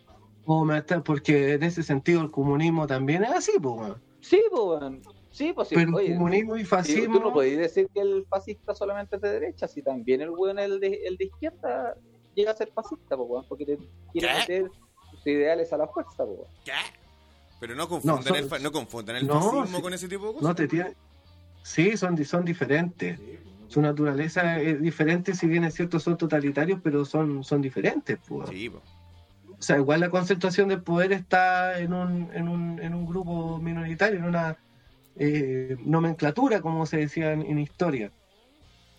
¿O 0.45 0.65
me 0.65 0.77
estás, 0.79 1.01
porque 1.03 1.53
en 1.53 1.63
ese 1.63 1.83
sentido 1.83 2.21
el 2.21 2.31
comunismo 2.31 2.85
también 2.87 3.23
es 3.23 3.31
así, 3.31 3.53
pues. 3.61 3.93
Sí, 4.21 4.41
pues. 4.51 4.81
Sí, 5.29 5.51
pues 5.53 5.67
sí. 5.67 5.75
Pero 5.75 5.95
Oye, 5.97 6.13
comunismo 6.13 6.57
y 6.57 6.63
fascismo... 6.63 7.17
tú 7.17 7.23
no 7.25 7.33
podés 7.33 7.57
decir 7.57 7.87
que 7.93 8.01
el 8.01 8.25
fascista 8.29 8.75
solamente 8.75 9.15
es 9.15 9.21
de 9.21 9.31
derecha, 9.31 9.67
si 9.67 9.81
también 9.81 10.21
el 10.21 10.29
weón, 10.31 10.59
el 10.59 10.79
de, 10.79 10.99
el 11.05 11.17
de 11.17 11.25
izquierda, 11.25 11.95
llega 12.35 12.51
a 12.51 12.55
ser 12.55 12.71
fascista, 12.73 13.15
pues, 13.17 13.29
weón, 13.29 13.45
porque 13.47 13.65
te 13.65 13.77
quiere 14.11 14.27
¿Qué? 14.27 14.33
meter 14.39 14.71
sus 15.11 15.27
ideales 15.27 15.71
a 15.73 15.77
la 15.77 15.87
fuerza, 15.87 16.25
pues, 16.25 16.37
weón. 16.39 16.51
¿Qué? 16.65 16.71
Pero 17.59 17.75
no 17.75 17.87
confundan, 17.87 18.23
No, 18.27 18.35
el, 18.35 18.45
fa- 18.45 18.59
no 18.59 18.71
confundan 18.71 19.15
el 19.15 19.27
no, 19.27 19.39
fascismo 19.41 19.77
sí. 19.77 19.81
con 19.83 19.93
ese 19.93 20.07
tipo 20.09 20.27
de 20.27 20.33
cosas. 20.33 20.43
No 20.49 20.55
te 20.55 20.67
tiene... 20.67 20.93
Sí, 21.63 21.97
son, 21.97 22.23
son 22.23 22.45
diferentes. 22.45 23.19
Su 23.67 23.81
naturaleza 23.81 24.61
es 24.61 24.79
diferente, 24.79 25.33
si 25.33 25.47
bien 25.47 25.63
es 25.63 25.73
cierto, 25.73 25.99
son 25.99 26.17
totalitarios, 26.17 26.79
pero 26.83 27.05
son, 27.05 27.43
son 27.43 27.61
diferentes. 27.61 28.19
Pues. 28.27 28.49
Sí, 28.49 28.69
po. 28.69 28.81
O 29.57 29.61
sea, 29.65 29.77
igual 29.77 30.01
la 30.01 30.09
concentración 30.09 30.67
del 30.67 30.83
poder 30.83 31.13
está 31.13 31.79
en 31.79 31.93
un, 31.93 32.29
en 32.33 32.49
un, 32.49 32.79
en 32.79 32.93
un 32.93 33.05
grupo 33.05 33.57
minoritario, 33.59 34.19
en 34.19 34.25
una 34.25 34.57
eh, 35.15 35.77
nomenclatura, 35.85 36.61
como 36.61 36.85
se 36.85 36.97
decía 36.97 37.31
en, 37.31 37.41
en 37.43 37.59
historia. 37.59 38.11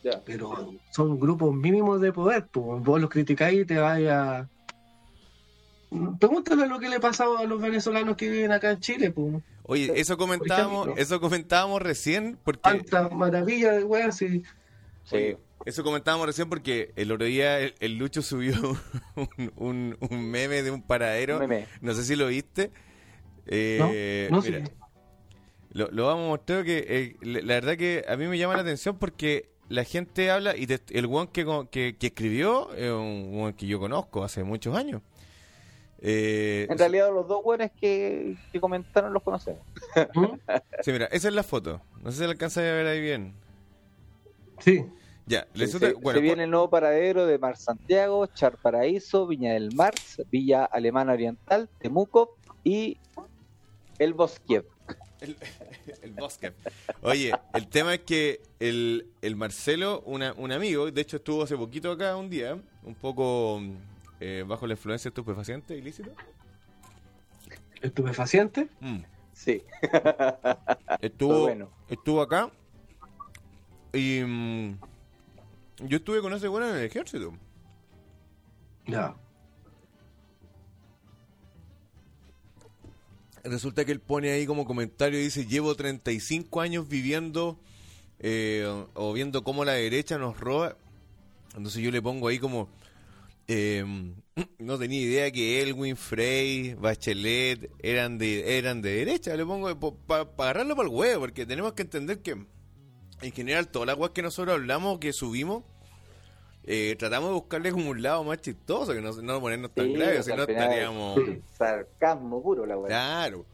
Ya. 0.03 0.23
Pero 0.25 0.75
son 0.91 1.21
grupos 1.21 1.55
mínimos 1.55 2.01
de 2.01 2.13
poder. 2.13 2.47
Pues. 2.51 2.83
Vos 2.83 3.01
los 3.01 3.11
criticáis 3.11 3.61
y 3.61 3.65
te 3.67 3.79
vais 3.79 4.09
a... 4.09 4.49
Pregúntale 6.19 6.67
lo 6.67 6.79
que 6.79 6.89
le 6.89 7.01
pasa 7.01 7.25
a 7.39 7.45
los 7.45 7.61
venezolanos 7.61 8.17
que 8.17 8.29
viven 8.31 8.53
acá 8.53 8.71
en 8.73 8.81
Chile. 8.81 9.11
Pues. 9.11 9.37
Oye, 9.65 9.93
eso 9.97 10.17
comentábamos, 10.17 10.89
eso 10.97 11.21
comentábamos 11.21 11.81
recién 11.83 12.39
porque 12.45 12.61
Tanta 12.63 13.09
maravilla 13.09 13.73
de 13.73 13.85
weas 13.85 14.21
y... 14.23 14.43
Sí. 15.05 15.37
Eso 15.67 15.83
comentábamos 15.83 16.27
recién 16.27 16.49
porque 16.49 16.93
el 16.97 17.11
otro 17.13 17.25
día 17.27 17.59
el, 17.61 17.75
el 17.81 17.97
Lucho 17.97 18.21
subió 18.23 18.55
un, 19.17 19.53
un- 19.57 19.97
un 20.11 20.31
meme 20.31 20.63
de 20.63 20.71
un 20.71 20.83
paradero. 20.83 21.39
Meme. 21.39 21.67
No 21.81 21.95
sé 21.95 22.05
si 22.05 22.17
lo 22.17 22.27
viste. 22.27 22.71
Eh, 23.47 24.29
No, 24.31 24.37
no 24.39 24.43
mira, 24.43 24.65
lo, 25.73 25.91
lo 25.91 26.07
vamos 26.07 26.25
a 26.27 26.29
mostrar 26.29 26.65
que 26.65 26.85
eh, 26.89 27.17
la 27.23 27.41
la 27.41 27.55
verdad 27.55 27.77
que 27.77 28.05
a 28.09 28.17
mí 28.17 28.27
me 28.27 28.39
llama 28.39 28.55
la 28.55 28.63
atención 28.63 28.99
porque 28.99 29.49
la 29.69 29.85
gente 29.85 30.31
habla 30.31 30.57
y 30.57 30.67
te- 30.67 30.81
el 30.99 31.07
one 31.07 31.31
que, 31.33 31.97
que 31.99 32.07
escribió 32.07 32.73
es 32.75 32.91
un 32.91 33.31
one 33.41 33.55
que 33.55 33.67
yo 33.67 33.79
conozco 33.81 34.23
hace 34.25 34.45
muchos 34.45 34.77
años. 34.77 35.01
Eh, 36.07 36.67
En 36.69 36.77
realidad 36.79 37.11
los 37.15 37.27
dos 37.27 37.43
buenos 37.43 37.71
que, 37.81 38.37
que 38.53 38.61
comentaron 38.61 39.13
los 39.15 39.23
conocemos. 39.23 39.63
¿Mm? 40.15 40.25
sí, 40.83 40.93
mira, 40.93 41.07
esa 41.07 41.29
es 41.29 41.35
la 41.35 41.43
foto. 41.43 41.81
No 42.03 42.11
sé 42.13 42.19
si 42.19 42.25
la 42.25 42.31
alcanza 42.33 42.61
a 42.61 42.65
ver 42.65 42.87
ahí 42.87 43.01
bien. 43.01 43.35
Sí. 44.61 44.85
Ya, 45.27 45.47
Sí, 45.55 45.61
resulta- 45.61 45.87
se, 45.89 45.93
bueno, 45.95 46.19
se 46.19 46.23
viene 46.23 46.45
el 46.45 46.51
nuevo 46.51 46.69
paradero 46.69 47.25
de 47.27 47.39
Mar 47.39 47.57
Santiago, 47.57 48.27
Char 48.27 48.59
Paraíso, 48.59 49.27
Viña 49.27 49.55
del 49.55 49.75
Mar, 49.75 49.95
Villa 50.31 50.67
Alemana 50.67 51.15
Oriental, 51.15 51.71
Temuco 51.79 52.37
y 52.63 52.99
el 53.99 54.13
Bosque. 54.13 54.63
El, 55.23 55.37
el 56.03 56.13
bosque. 56.13 56.53
Oye, 57.01 57.33
el 57.55 57.67
tema 57.69 57.95
es 57.95 58.01
que 58.01 58.43
el, 58.61 59.07
el 59.23 59.37
Marcelo, 59.37 60.03
una- 60.05 60.35
un 60.35 60.53
amigo, 60.53 60.91
de 60.91 61.01
hecho 61.01 61.17
estuvo 61.17 61.43
hace 61.45 61.57
poquito 61.57 61.91
acá 61.93 62.15
un 62.17 62.29
día, 62.29 62.59
un 62.83 62.95
poco 62.95 63.63
eh, 64.21 64.45
bajo 64.47 64.67
la 64.67 64.75
influencia 64.75 65.09
estupefaciente, 65.09 65.77
ilícito. 65.77 66.11
Estupefaciente. 67.81 68.69
Mm. 68.81 69.01
Sí, 69.33 69.63
Estuvo, 71.01 71.41
bueno. 71.41 71.69
estuvo 71.89 72.23
acá 72.23 72.53
y 73.93 74.23
mm, 74.25 74.79
yo 75.81 75.97
estuve 75.97 76.21
con 76.21 76.33
ese 76.35 76.47
bueno 76.49 76.69
en 76.69 76.77
el 76.77 76.85
ejército. 76.85 77.35
Ya. 78.87 79.17
Resulta 83.43 83.85
que 83.85 83.93
él 83.93 84.01
pone 84.01 84.31
ahí 84.31 84.47
como 84.47 84.65
comentario, 84.65 85.19
dice, 85.19 85.47
llevo 85.47 85.75
35 85.75 86.61
años 86.61 86.89
viviendo 86.89 87.59
eh, 88.21 88.65
o 88.95 89.13
viendo 89.13 89.45
cómo 89.45 89.65
la 89.65 89.73
derecha 89.73 90.17
nos 90.17 90.39
roba. 90.41 90.77
Entonces 91.57 91.83
yo 91.83 91.91
le 91.91 92.01
pongo 92.01 92.29
ahí 92.29 92.39
como, 92.39 92.69
eh, 93.49 93.85
no 94.59 94.79
tenía 94.79 95.01
idea 95.01 95.31
que 95.31 95.63
Elwin, 95.63 95.97
Frey, 95.97 96.75
Bachelet 96.75 97.71
eran 97.83 98.19
de 98.19 98.59
eran 98.59 98.83
de 98.83 98.95
derecha. 98.97 99.37
Le 99.37 99.45
pongo 99.45 99.75
para 100.07 100.23
agarrarlo 100.23 100.77
para 100.77 100.89
el 100.89 100.95
huevo, 100.95 101.21
porque 101.21 101.47
tenemos 101.47 101.73
que 101.75 101.83
entender 101.83 102.21
que 102.21 102.33
en 103.23 103.33
general 103.33 103.69
todas 103.69 103.99
las 103.99 104.11
que 104.11 104.23
nosotros 104.23 104.55
hablamos, 104.55 104.99
que 104.99 105.13
subimos, 105.13 105.65
eh, 106.67 106.97
tratamos 106.99 107.31
de 107.31 107.35
buscarle 107.35 107.73
como 107.73 107.91
un 107.91 108.03
lado 108.03 108.25
más 108.25 108.41
chistoso, 108.41 108.95
que 108.95 109.01
no, 109.01 109.13
no 109.13 109.41
ponernos 109.41 109.73
tan 109.73 109.87
Sí, 109.87 109.93
graves, 109.93 110.21
o 110.21 110.23
si 110.23 110.33
no 110.33 110.43
estaríamos... 110.45 111.21
sarcasmo 111.59 112.43
puro 112.43 112.65
la 112.67 112.77
weá. 112.77 112.89
Claro. 112.89 113.45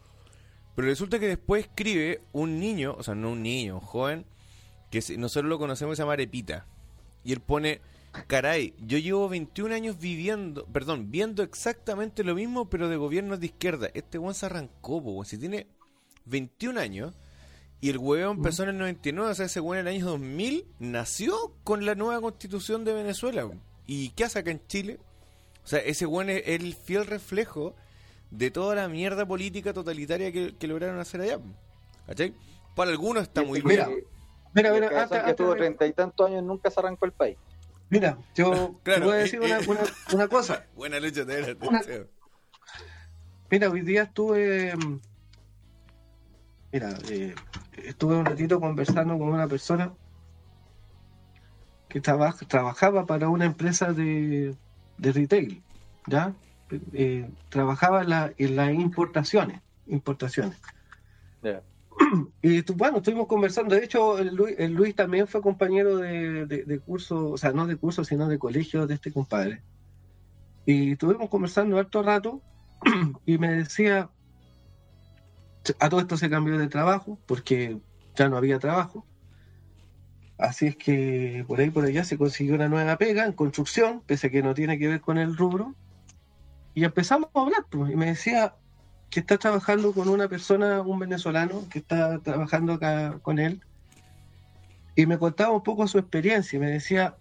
Pero 0.76 0.88
resulta 0.88 1.18
que 1.18 1.26
después 1.26 1.64
escribe 1.64 2.22
un 2.32 2.58
niño, 2.60 2.94
o 2.96 3.02
sea, 3.02 3.14
no 3.14 3.32
un 3.32 3.42
niño, 3.42 3.74
un 3.74 3.80
joven, 3.80 4.26
que 4.90 5.02
nosotros 5.18 5.48
lo 5.48 5.58
conocemos, 5.58 5.96
se 5.96 6.02
llama 6.02 6.12
Arepita. 6.12 6.66
Y 7.24 7.32
él 7.32 7.40
pone, 7.40 7.80
caray, 8.26 8.74
yo 8.78 8.98
llevo 8.98 9.28
21 9.28 9.74
años 9.74 9.98
viviendo, 9.98 10.64
perdón, 10.66 11.10
viendo 11.10 11.42
exactamente 11.42 12.24
lo 12.24 12.34
mismo, 12.34 12.68
pero 12.68 12.88
de 12.88 12.96
gobiernos 12.96 13.40
de 13.40 13.46
izquierda. 13.46 13.88
Este 13.94 14.18
weón 14.18 14.34
se 14.34 14.46
arrancó, 14.46 15.02
po, 15.02 15.10
weón. 15.12 15.26
Si 15.26 15.38
tiene 15.38 15.66
21 16.26 16.80
años 16.80 17.14
y 17.80 17.90
el 17.90 17.98
huevo 17.98 18.32
empezó 18.32 18.64
en 18.64 18.70
el 18.70 18.78
99, 18.78 19.30
o 19.30 19.34
sea, 19.34 19.46
ese 19.46 19.60
weón 19.60 19.78
en 19.78 19.86
el 19.88 19.94
año 19.96 20.06
2000 20.06 20.66
nació 20.80 21.54
con 21.64 21.86
la 21.86 21.94
nueva 21.94 22.20
constitución 22.20 22.84
de 22.84 22.92
Venezuela. 22.94 23.46
weón. 23.46 23.60
¿Y 23.86 24.10
qué 24.10 24.24
hace 24.24 24.38
acá 24.40 24.50
en 24.50 24.66
Chile? 24.66 24.98
O 25.64 25.66
sea, 25.66 25.78
ese 25.80 26.06
weón 26.06 26.30
es 26.30 26.42
el 26.46 26.74
fiel 26.74 27.06
reflejo 27.06 27.74
de 28.30 28.50
toda 28.50 28.74
la 28.76 28.88
mierda 28.88 29.26
política 29.26 29.72
totalitaria 29.72 30.30
que, 30.32 30.54
que 30.56 30.66
lograron 30.68 30.98
hacer 31.00 31.20
allá. 31.22 31.38
¿Cachai? 32.06 32.34
Para 32.76 32.90
algunos 32.92 33.24
está 33.24 33.42
muy 33.42 33.60
Mira, 33.62 33.88
bien. 33.88 34.04
Mira, 34.54 34.72
mira, 34.72 34.86
hasta- 35.02 35.08
que 35.24 35.30
hasta- 35.30 35.36
tuvo 35.36 35.54
treinta 35.54 35.86
y 35.86 35.92
tantos 35.92 36.26
años 36.28 36.42
nunca 36.44 36.70
se 36.70 36.80
arrancó 36.80 37.04
el 37.06 37.12
país. 37.12 37.36
Mira, 37.90 38.18
yo 38.34 38.80
Claro, 38.84 39.00
te 39.00 39.06
voy 39.06 39.14
a 39.14 39.18
decir 39.18 39.40
eh, 39.42 39.46
una, 39.46 39.60
una, 39.60 39.80
una 40.14 40.28
cosa. 40.28 40.66
Buena 40.74 40.98
lucha, 41.00 41.26
te 41.26 41.54
la 41.54 41.66
Una-. 41.68 41.82
Mira, 43.50 43.68
hoy 43.70 43.80
día 43.82 44.04
estuve. 44.04 44.72
Mira, 46.72 46.94
eh, 47.08 47.34
estuve 47.72 48.16
un 48.16 48.26
ratito 48.26 48.60
conversando 48.60 49.18
con 49.18 49.28
una 49.28 49.48
persona 49.48 49.92
que 51.88 52.00
traba- 52.00 52.36
trabajaba 52.48 53.04
para 53.06 53.28
una 53.28 53.44
empresa 53.44 53.92
de, 53.92 54.54
de 54.96 55.12
retail, 55.12 55.62
¿ya? 56.06 56.32
Eh, 56.92 57.28
trabajaba 57.48 58.02
en, 58.02 58.10
la- 58.10 58.32
en 58.38 58.54
las 58.54 58.72
importaciones, 58.72 59.60
importaciones. 59.86 60.60
Ya. 61.42 61.62
Y 62.42 62.62
tu- 62.62 62.74
bueno, 62.74 62.98
estuvimos 62.98 63.26
conversando. 63.26 63.74
De 63.74 63.84
hecho, 63.84 64.18
el 64.18 64.34
Luis, 64.34 64.54
el 64.58 64.72
Luis 64.72 64.94
también 64.94 65.26
fue 65.28 65.42
compañero 65.42 65.96
de, 65.98 66.46
de- 66.46 66.64
de 66.64 66.80
curso, 66.80 67.30
o 67.32 67.38
sea, 67.38 67.52
no 67.52 67.66
de 67.66 67.76
curso, 67.76 68.04
sino 68.04 68.28
de 68.28 68.38
colegio 68.38 68.86
de 68.86 68.94
este 68.94 69.12
compadre. 69.12 69.64
Y 70.64 70.92
estuvimos 70.92 71.28
conversando 71.30 71.78
harto 71.78 72.02
rato 72.02 72.44
y 73.26 73.38
me 73.38 73.52
decía, 73.52 74.10
a 75.78 75.88
todo 75.88 76.00
esto 76.00 76.16
se 76.16 76.30
cambió 76.30 76.58
de 76.58 76.68
trabajo 76.68 77.20
porque 77.26 77.80
ya 78.14 78.28
no 78.28 78.36
había 78.36 78.58
trabajo. 78.58 79.08
Así 80.38 80.66
es 80.68 80.76
que 80.76 81.44
por 81.46 81.60
ahí 81.60 81.70
por 81.70 81.84
allá 81.84 82.02
se 82.04 82.16
consiguió 82.18 82.54
una 82.54 82.68
nueva 82.68 82.96
pega 82.98 83.26
en 83.26 83.32
construcción, 83.34 84.02
pese 84.06 84.28
a 84.28 84.30
que 84.30 84.42
no 84.42 84.54
tiene 84.54 84.78
que 84.78 84.88
ver 84.88 85.00
con 85.00 85.18
el 85.18 85.36
rubro. 85.36 85.76
y 86.74 86.84
empezamos 86.84 87.30
a 87.34 87.40
hablar, 87.42 87.66
pues, 87.70 87.92
y 87.92 87.96
me 87.96 88.06
decía 88.06 88.56
que 89.10 89.20
está 89.20 89.38
trabajando 89.38 89.92
con 89.92 90.08
una 90.08 90.28
persona, 90.28 90.80
un 90.82 90.98
venezolano, 91.00 91.68
que 91.68 91.80
está 91.80 92.20
trabajando 92.20 92.74
acá 92.74 93.18
con 93.22 93.38
él, 93.38 93.60
y 94.94 95.06
me 95.06 95.18
contaba 95.18 95.50
un 95.52 95.62
poco 95.62 95.86
su 95.88 95.98
experiencia, 95.98 96.56
y 96.56 96.60
me 96.60 96.70
decía, 96.70 97.16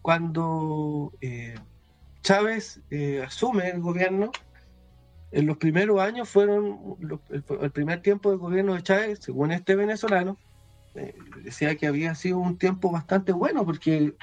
cuando 0.00 1.12
eh, 1.20 1.54
Chávez 2.22 2.80
eh, 2.90 3.22
asume 3.24 3.68
el 3.68 3.80
gobierno, 3.80 4.30
en 5.30 5.46
los 5.46 5.58
primeros 5.58 6.00
años 6.00 6.30
fueron, 6.30 6.96
el, 7.28 7.70
primer 7.72 8.00
tiempo 8.00 8.30
del 8.30 8.38
gobierno 8.38 8.74
de 8.74 8.82
Chávez, 8.82 9.18
según 9.20 9.52
este 9.52 9.76
venezolano, 9.76 10.38
eh, 10.94 11.14
decía 11.44 11.76
que 11.76 11.86
había 11.86 12.14
sido 12.14 12.38
un 12.38 12.56
tiempo 12.56 12.90
bastante 12.90 13.32
bueno, 13.32 13.66
porque 13.66 14.14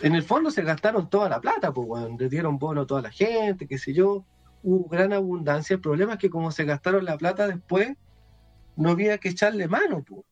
en 0.00 0.14
el 0.14 0.22
fondo 0.22 0.50
se 0.50 0.62
gastaron 0.62 1.08
toda 1.08 1.30
la 1.30 1.40
plata, 1.40 1.72
pues, 1.72 2.04
le 2.18 2.28
dieron 2.28 2.58
bono 2.58 2.82
a 2.82 2.86
toda 2.86 3.00
la 3.00 3.10
gente, 3.10 3.66
qué 3.66 3.78
sé 3.78 3.94
yo, 3.94 4.26
hubo 4.64 4.88
gran 4.88 5.12
abundancia. 5.12 5.74
El 5.74 5.80
problema 5.80 6.14
es 6.14 6.18
que 6.18 6.30
como 6.30 6.50
se 6.50 6.64
gastaron 6.64 7.04
la 7.04 7.18
plata 7.18 7.46
después, 7.46 7.96
no 8.76 8.90
había 8.90 9.18
que 9.18 9.28
echarle 9.28 9.68
mano, 9.68 10.02
pues. 10.02 10.22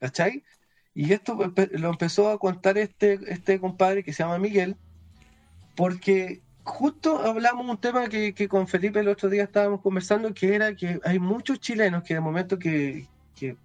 ¿Cachai? 0.00 0.42
Y 0.94 1.12
esto 1.12 1.38
lo 1.72 1.90
empezó 1.90 2.30
a 2.30 2.38
contar 2.38 2.76
este, 2.78 3.20
este 3.28 3.60
compadre 3.60 4.02
que 4.02 4.12
se 4.12 4.22
llama 4.22 4.38
Miguel, 4.38 4.76
porque 5.76 6.42
justo 6.64 7.18
hablamos 7.18 7.68
un 7.68 7.78
tema 7.78 8.08
que, 8.08 8.34
con 8.48 8.66
Felipe 8.66 9.00
el 9.00 9.08
otro 9.08 9.28
día 9.28 9.44
estábamos 9.44 9.80
conversando, 9.80 10.34
que 10.34 10.54
era 10.54 10.74
que 10.74 11.00
hay 11.04 11.18
muchos 11.18 11.60
chilenos 11.60 12.02
que 12.02 12.14
de 12.14 12.20
momento 12.20 12.58
que, 12.58 13.06
que 13.36 13.56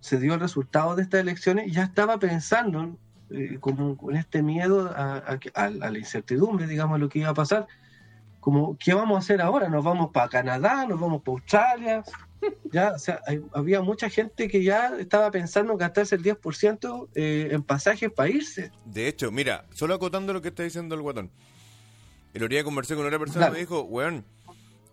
se 0.00 0.18
dio 0.18 0.34
el 0.34 0.40
resultado 0.40 0.96
de 0.96 1.02
estas 1.02 1.20
elecciones, 1.20 1.72
ya 1.72 1.84
estaba 1.84 2.18
pensando 2.18 2.98
eh, 3.30 3.58
como 3.60 3.96
con 3.96 4.16
este 4.16 4.42
miedo 4.42 4.92
a 4.94 5.70
la 5.70 5.98
incertidumbre, 5.98 6.66
digamos, 6.66 7.00
lo 7.00 7.08
que 7.08 7.20
iba 7.20 7.30
a 7.30 7.34
pasar, 7.34 7.66
como, 8.44 8.76
¿qué 8.78 8.92
vamos 8.92 9.16
a 9.16 9.20
hacer 9.20 9.40
ahora? 9.40 9.70
¿Nos 9.70 9.82
vamos 9.82 10.10
para 10.12 10.28
Canadá? 10.28 10.84
¿Nos 10.86 11.00
vamos 11.00 11.22
para 11.22 11.32
Australia? 11.36 12.04
Ya, 12.70 12.92
o 12.92 12.98
sea, 12.98 13.20
hay- 13.26 13.40
había 13.54 13.80
mucha 13.80 14.10
gente 14.10 14.48
que 14.48 14.62
ya 14.62 14.94
estaba 14.98 15.30
pensando 15.30 15.72
en 15.72 15.78
gastarse 15.78 16.14
el 16.14 16.22
10% 16.22 17.08
eh, 17.14 17.48
en 17.52 17.62
pasajes 17.62 18.12
para 18.12 18.28
irse. 18.28 18.70
De 18.84 19.08
hecho, 19.08 19.32
mira, 19.32 19.64
solo 19.72 19.94
acotando 19.94 20.34
lo 20.34 20.42
que 20.42 20.48
está 20.48 20.62
diciendo 20.62 20.94
el 20.94 21.00
guatón. 21.00 21.30
El 22.34 22.42
otro 22.42 22.54
día 22.54 22.62
conversé 22.64 22.94
con 22.96 23.06
otra 23.06 23.18
persona 23.18 23.46
Claro. 23.46 23.52
y 23.52 23.56
me 23.56 23.60
dijo, 23.60 23.80
weón, 23.84 24.26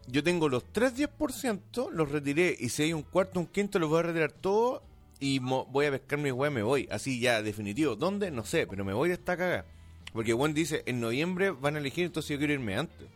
yo 0.07 0.23
tengo 0.23 0.47
los 0.47 0.63
3 0.71 0.95
10%, 0.95 1.89
los 1.91 2.09
retiré 2.09 2.55
y 2.57 2.69
si 2.69 2.83
hay 2.83 2.93
un 2.93 3.03
cuarto, 3.03 3.37
un 3.41 3.47
quinto, 3.47 3.79
los 3.79 3.89
voy 3.89 3.99
a 3.99 4.03
retirar 4.03 4.31
todo 4.31 4.81
y 5.19 5.41
mo- 5.41 5.65
voy 5.65 5.87
a 5.87 5.91
pescar 5.91 6.19
mi 6.19 6.31
weá, 6.31 6.49
me 6.49 6.63
voy. 6.63 6.87
Así 6.89 7.19
ya, 7.19 7.41
definitivo. 7.41 7.97
¿Dónde? 7.97 8.31
No 8.31 8.45
sé, 8.45 8.65
pero 8.65 8.85
me 8.85 8.93
voy 8.93 9.09
de 9.09 9.15
esta 9.15 9.35
caga. 9.35 9.65
Porque 10.13 10.33
weón 10.33 10.53
dice, 10.53 10.83
en 10.85 11.01
noviembre 11.01 11.51
van 11.51 11.75
a 11.75 11.79
elegir, 11.79 12.05
entonces 12.05 12.29
yo 12.31 12.37
quiero 12.37 12.53
irme 12.53 12.77
antes. 12.77 13.07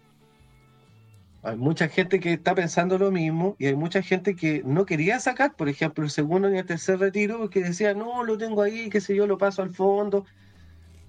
Hay 1.46 1.58
mucha 1.58 1.88
gente 1.88 2.20
que 2.20 2.34
está 2.34 2.56
pensando 2.56 2.98
lo 2.98 3.12
mismo 3.12 3.56
y 3.60 3.68
hay 3.68 3.76
mucha 3.76 4.02
gente 4.02 4.36
que 4.36 4.64
no 4.66 4.88
quería 4.88 5.20
sacar, 5.20 5.56
por 5.56 5.70
ejemplo, 5.70 6.04
el 6.04 6.10
segundo 6.10 6.50
ni 6.50 6.58
el 6.58 6.66
tercer 6.66 6.98
retiro, 6.98 7.38
porque 7.38 7.62
decía, 7.62 7.94
no, 7.94 8.24
lo 8.24 8.36
tengo 8.36 8.64
ahí, 8.64 8.90
qué 8.90 9.00
sé 9.00 9.16
yo, 9.16 9.28
lo 9.28 9.38
paso 9.38 9.62
al 9.62 9.70
fondo. 9.70 10.26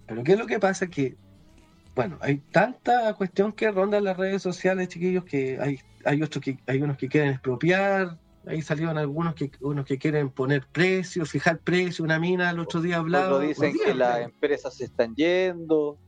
Pero 0.07 0.23
¿qué 0.25 0.33
es 0.33 0.39
lo 0.39 0.47
que 0.47 0.61
pasa? 0.61 0.89
Que, 0.89 1.17
bueno, 1.95 2.19
hay 2.21 2.37
tanta 2.53 3.15
cuestión 3.15 3.51
que 3.53 3.71
ronda 3.71 3.97
en 3.97 4.05
las 4.05 4.19
redes 4.19 4.43
sociales, 4.43 4.89
chiquillos, 4.89 5.25
que 5.25 5.59
hay, 5.59 5.79
hay, 6.05 6.23
otros 6.23 6.45
que, 6.45 6.59
hay 6.67 6.83
unos 6.83 6.99
que 6.99 7.09
quieren 7.09 7.31
expropiar, 7.31 8.19
ahí 8.47 8.61
salieron 8.61 8.99
algunos 8.99 9.35
que, 9.35 9.51
unos 9.63 9.87
que 9.87 9.97
quieren 9.97 10.29
poner 10.29 10.67
precios, 10.71 11.31
fijar 11.31 11.61
precio, 11.61 12.05
una 12.05 12.19
mina 12.19 12.51
el 12.51 12.59
otro 12.59 12.83
día 12.83 12.99
hablaba. 12.99 13.37
Otros 13.37 13.49
dicen 13.49 13.75
que 13.83 13.95
las 13.95 14.21
empresas 14.21 14.77
se 14.77 14.85
están 14.85 15.15
yendo. 15.15 15.99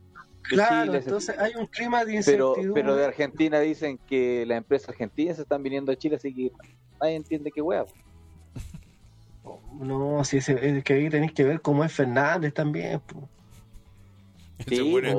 Claro, 0.42 0.84
Chile 0.86 0.98
entonces 0.98 1.38
hay 1.38 1.54
un 1.56 1.66
clima 1.66 2.04
de 2.04 2.16
incertidumbre. 2.16 2.72
pero 2.74 2.96
de 2.96 3.04
Argentina 3.04 3.60
dicen 3.60 3.98
que 4.06 4.44
las 4.46 4.58
empresas 4.58 4.90
argentinas 4.90 5.36
se 5.36 5.42
están 5.42 5.62
viniendo 5.62 5.92
a 5.92 5.96
Chile, 5.96 6.16
así 6.16 6.34
que 6.34 6.52
nadie 7.00 7.16
entiende 7.16 7.50
qué 7.50 7.60
hueá. 7.60 7.84
No, 9.80 10.24
si 10.24 10.38
es 10.38 10.46
que 10.46 10.92
ahí 10.92 11.08
tenéis 11.08 11.32
que 11.32 11.44
ver 11.44 11.60
cómo 11.60 11.84
es 11.84 11.92
Fernández 11.92 12.52
también. 12.52 13.00
po. 13.00 13.28
Ese 14.58 14.76
Sí, 14.76 14.82
weón 14.82 15.04
es- 15.06 15.14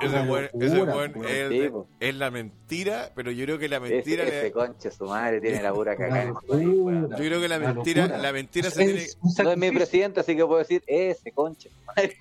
ese 0.00 0.16
ese 0.60 1.72
Sí, 2.00 2.12
la 2.12 2.30
mentira, 2.30 3.12
pero 3.14 3.30
yo 3.30 3.44
creo 3.44 3.58
que 3.58 3.68
la 3.68 3.76
Ese, 3.76 3.94
mentira... 3.94 4.24
le- 4.24 4.38
ese 4.38 4.52
conche 4.52 4.90
su 4.90 5.04
madre 5.04 5.40
tiene 5.40 5.62
la 5.62 5.72
pura 5.74 5.94
cagada. 5.96 6.32
Yo 6.48 7.16
creo 7.16 7.40
que 7.40 7.48
la 7.48 7.58
mentira, 7.58 8.06
la 8.18 8.32
mentira 8.32 8.68
Es 8.68 8.74
se 8.74 8.84
tiene... 8.84 9.06
No 9.44 9.52
es 9.52 9.58
mi 9.58 9.70
presidente, 9.72 10.20
así 10.20 10.34
que 10.34 10.44
puedo 10.46 10.58
decir 10.58 10.82
ese 10.86 11.32
conche. 11.32 11.68
su 11.68 11.84
madre. 11.86 12.16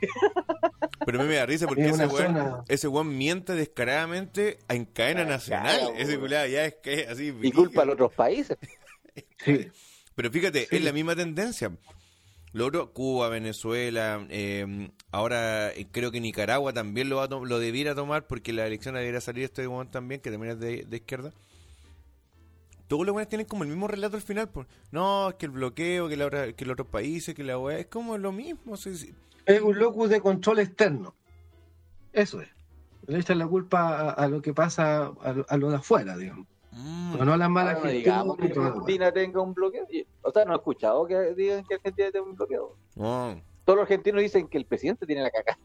Pero 1.06 1.20
a 1.20 1.24
mí 1.24 1.30
me 1.30 1.36
da 1.36 1.46
risa 1.46 1.68
porque 1.68 1.86
Es 1.86 1.94
ese 2.00 2.06
weón, 2.08 2.38
ese 2.68 2.88
weón 2.90 3.18
miente 3.18 3.54
descaradamente 3.54 4.60
en 4.68 4.86
cadena 4.86 5.24
nacional. 5.24 5.78
claro, 5.80 5.94
ese 5.96 6.10
weón. 6.12 6.20
culiado 6.22 6.48
ya 6.48 6.66
es 6.66 6.76
que 6.76 6.94
es 7.02 7.08
así. 7.08 7.34
Y 7.42 7.52
culpa 7.54 7.84
a 7.84 7.86
los 7.86 7.94
otros 7.94 8.14
países. 8.14 8.58
Sí. 9.44 9.68
Pero 10.16 10.32
fíjate, 10.32 10.68
Sí. 10.70 10.76
es 10.78 10.84
la 10.84 10.92
misma 10.92 11.16
tendencia. 11.16 11.72
Lo 12.54 12.66
otro, 12.68 12.92
Cuba, 12.92 13.30
Venezuela, 13.30 14.26
eh, 14.30 14.90
ahora 15.12 15.72
creo 15.92 16.12
que 16.12 16.22
Nicaragua 16.22 16.74
también 16.74 17.10
lo, 17.10 17.18
va 17.18 17.24
a 17.24 17.28
to- 17.28 17.46
lo 17.46 17.60
debiera 17.60 17.94
tomar 17.94 18.26
porque 18.26 18.54
la 18.54 18.66
elección 18.66 18.96
debiera 18.96 19.22
salir 19.22 19.44
este 19.44 19.68
weón 19.68 19.92
también, 19.92 20.22
que 20.22 20.32
también 20.32 20.54
es 20.54 20.60
de, 20.60 20.86
de 20.86 20.98
izquierda. 20.98 21.32
Todos 22.88 23.06
los 23.06 23.14
buenos 23.14 23.28
tienen 23.30 23.46
como 23.46 23.64
el 23.64 23.70
mismo 23.70 23.88
relato 23.88 24.16
al 24.16 24.22
final. 24.22 24.48
Pues. 24.50 24.66
No, 24.92 25.30
es 25.30 25.36
que 25.36 25.46
el 25.48 25.52
bloqueo, 25.52 26.08
que, 26.08 26.16
la 26.16 26.54
que 26.54 26.66
los 26.66 26.74
otros 26.74 26.88
países, 26.88 27.36
que 27.36 27.44
la 27.44 27.60
weá, 27.60 27.80
es 27.80 27.88
como 27.88 28.18
lo 28.18 28.32
mismo. 28.32 28.76
Es 28.76 29.62
un 29.62 29.78
locus 29.78 30.10
de 30.10 30.22
control 30.22 30.60
externo. 30.60 31.14
Eso 32.14 32.42
es. 32.42 32.48
Le 33.08 33.20
echan 33.20 33.40
la 33.40 33.48
culpa 33.48 34.10
a, 34.12 34.28
lo 34.30 34.42
que 34.42 34.54
pasa 34.54 35.08
a 35.22 35.36
a 35.48 35.58
lo 35.58 35.70
de 35.70 35.76
afuera, 35.78 36.18
digamos. 36.18 36.48
Mm. 36.78 37.12
Pero 37.14 37.26
no 37.26 37.34
a 37.34 37.38
las 37.38 37.50
malas 37.50 37.84
no 37.84 37.90
digamos 37.90 38.38
que. 38.38 38.46
Argentina 38.48 39.12
tenga 39.12 39.42
un 39.42 39.54
bloqueo. 39.54 39.86
O 40.22 40.32
sea, 40.32 40.46
no 40.46 40.54
he 40.54 40.58
escuchado 40.58 41.06
que 41.08 41.34
digan 41.34 41.64
que 41.66 41.76
Argentina 41.76 42.12
tiene 42.12 42.28
un 42.28 42.36
bloqueo. 42.36 42.76
No, 42.96 43.42
Todos 43.66 43.78
los 43.78 43.84
argentinos 43.84 44.22
dicen 44.22 44.48
que 44.48 44.58
el 44.58 44.66
presidente 44.66 45.06
tiene 45.06 45.22
la 45.24 45.32
caca. 45.32 45.58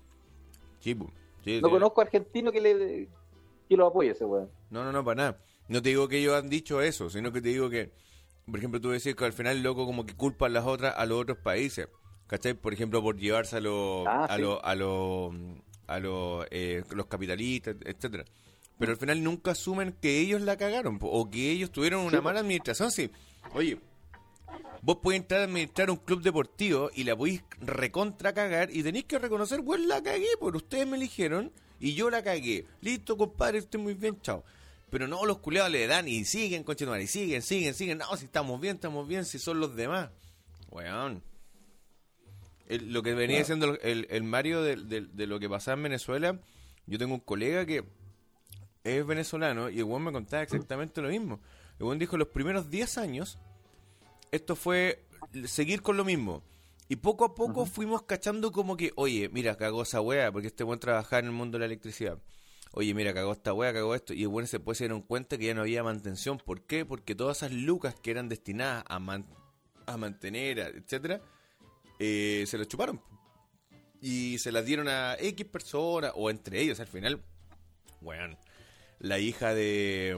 sí, 0.81 0.95
No 0.95 1.07
sí. 1.45 1.61
conozco 1.61 2.01
argentino 2.01 2.51
que 2.53 2.61
le 2.61 3.09
que 3.69 3.77
lo 3.77 3.87
apoye 3.87 4.11
ese 4.11 4.25
weón. 4.25 4.51
No, 4.71 4.85
no, 4.85 4.93
no, 4.93 5.05
para 5.05 5.15
nada. 5.17 5.39
No 5.69 5.81
te 5.81 5.91
digo 5.91 6.09
que 6.09 6.19
ellos 6.19 6.35
han 6.35 6.49
dicho 6.51 6.83
eso, 6.83 7.09
sino 7.09 7.33
que 7.33 7.41
te 7.41 7.49
digo 7.49 7.71
que, 7.71 7.93
por 8.47 8.59
ejemplo, 8.59 8.81
tú 8.81 8.91
decís 8.91 9.15
que 9.15 9.25
al 9.25 9.33
final 9.33 9.57
el 9.57 9.63
loco 9.63 9.87
como 9.87 10.05
que 10.05 10.15
culpa 10.15 10.47
a 10.47 10.49
las 10.49 10.67
otras, 10.67 10.95
a 10.97 11.07
los 11.07 11.21
otros 11.23 11.39
países. 11.39 11.89
¿Cachai? 12.27 12.55
Por 12.55 12.73
ejemplo, 12.73 13.03
por 13.03 13.17
llevarse 13.17 13.57
a 13.57 13.61
los 13.61 14.07
Ah, 14.07 14.25
a 14.25 14.37
sí. 14.37 14.43
los 14.43 14.59
a 14.63 14.75
los 14.75 15.33
a 15.87 15.99
los, 15.99 16.47
eh, 16.51 16.83
los 16.95 17.07
capitalistas, 17.07 17.77
etcétera. 17.85 18.25
Pero 18.83 18.93
al 18.95 18.99
final 18.99 19.23
nunca 19.23 19.53
asumen 19.53 19.93
que 20.03 20.19
ellos 20.19 20.41
la 20.41 20.57
cagaron 20.57 20.99
o 21.01 21.31
que 21.31 21.53
ellos 21.53 21.71
tuvieron 21.71 22.01
una 22.05 22.21
mala 22.21 22.41
administración. 22.41 22.91
Sí, 22.91 23.11
oye, 23.55 23.79
vos 24.83 24.97
podés 24.97 25.21
entrar 25.21 25.41
a 25.41 25.45
administrar 25.45 25.89
un 25.89 25.99
club 25.99 26.21
deportivo 26.21 26.91
y 26.93 27.05
la 27.05 27.15
podéis 27.17 27.45
recontra 27.61 28.33
cagar 28.35 28.71
y 28.75 28.83
tenéis 28.83 29.05
que 29.05 29.21
reconocer, 29.21 29.61
weón, 29.61 29.87
la 29.87 30.03
cagué, 30.03 30.27
porque 30.41 30.57
ustedes 30.57 30.87
me 30.89 30.97
eligieron 30.97 31.53
y 31.79 31.95
yo 31.95 32.11
la 32.11 32.25
cagué. 32.25 32.67
Listo, 32.81 33.17
compadre, 33.17 33.59
estoy 33.59 33.81
muy 33.81 33.95
bien, 33.95 34.21
chao. 34.21 34.43
Pero 34.91 35.07
no, 35.07 35.25
los 35.27 35.39
culeados 35.39 35.71
le 35.71 35.87
dan 35.87 36.09
y 36.09 36.25
siguen, 36.25 36.65
conchetumare, 36.65 37.05
y 37.05 37.07
siguen, 37.07 37.41
siguen, 37.43 37.75
siguen. 37.75 37.99
No, 37.99 38.17
si 38.17 38.25
estamos 38.25 38.61
bien, 38.61 38.75
estamos 38.75 39.07
bien, 39.07 39.25
si 39.25 39.39
son 39.39 39.61
los 39.61 39.77
demás. 39.77 40.11
Weón. 40.71 41.23
El- 42.67 42.93
lo 42.93 43.03
que 43.05 43.15
venía 43.15 43.39
diciendo 43.39 43.79
el, 43.81 44.09
el 44.11 44.23
Mario 44.25 44.61
de, 44.63 44.75
de- 44.77 45.03
de 45.07 45.27
lo 45.29 45.39
que 45.39 45.49
pasaba 45.49 45.77
en 45.77 45.85
Venezuela, 45.85 46.41
yo 46.87 46.99
tengo 46.99 47.15
un 47.15 47.21
colega 47.21 47.65
que 47.65 47.85
es 48.85 49.07
venezolano 49.07 49.71
y 49.71 49.79
el 49.79 49.85
weón 49.85 50.05
me 50.05 50.13
contaba 50.13 50.43
exactamente 50.43 51.01
lo 51.03 51.09
mismo. 51.09 51.41
El 51.79 51.87
weón 51.87 51.99
dijo 51.99 52.17
los 52.17 52.29
primeros 52.29 52.71
10 52.71 52.99
años, 52.99 53.39
esto 54.31 54.57
fue 54.57 55.05
seguir 55.47 55.83
con 55.83 55.97
lo 55.97 56.05
mismo. 56.05 56.43
Y 56.89 56.97
poco 56.97 57.25
a 57.25 57.35
poco 57.35 57.65
fuimos 57.65 58.03
cachando 58.03 58.53
como 58.53 58.77
que, 58.77 58.93
oye, 58.97 59.29
mira, 59.31 59.57
cagó 59.57 59.83
esa 59.83 60.01
wea, 60.01 60.31
porque 60.31 60.49
este 60.49 60.65
buen 60.65 60.79
trabajaba 60.79 61.21
en 61.21 61.27
el 61.27 61.33
mundo 61.33 61.57
de 61.57 61.61
la 61.61 61.67
electricidad. 61.67 62.19
Oye, 62.73 62.93
mira, 62.93 63.15
cagó 63.15 63.33
esta 63.33 63.53
wea, 63.55 63.73
cagó 63.73 63.95
esto. 63.95 64.13
Y 64.15 64.23
el 64.23 64.29
bueno 64.29 64.47
se 64.47 64.61
puede 64.61 64.77
se 64.77 64.85
dieron 64.85 65.01
cuenta 65.03 65.39
que 65.39 65.47
ya 65.47 65.55
no 65.55 65.63
había 65.63 65.83
mantención. 65.83 66.39
¿Por 66.39 66.63
qué? 66.67 66.85
Porque 66.85 67.15
todas 67.15 67.39
esas 67.39 67.53
lucas 67.53 67.95
que 68.03 68.11
eran 68.11 68.29
destinadas 68.29 68.85
a, 68.89 68.99
man- 68.99 69.27
a 69.87 69.97
mantener, 69.97 70.61
a- 70.61 70.69
etcétera, 70.69 71.23
eh, 71.99 72.45
se 72.47 72.59
las 72.59 72.69
chuparon. 72.69 73.01
Y 74.01 74.39
se 74.39 74.53
las 74.53 74.65
dieron 74.67 74.89
a 74.89 75.15
X 75.19 75.47
personas, 75.47 76.13
o 76.15 76.29
entre 76.31 76.61
ellos, 76.61 76.81
al 76.81 76.89
final, 76.89 77.23
weón, 78.03 78.37
la 79.03 79.19
hija 79.19 79.53
de, 79.53 80.17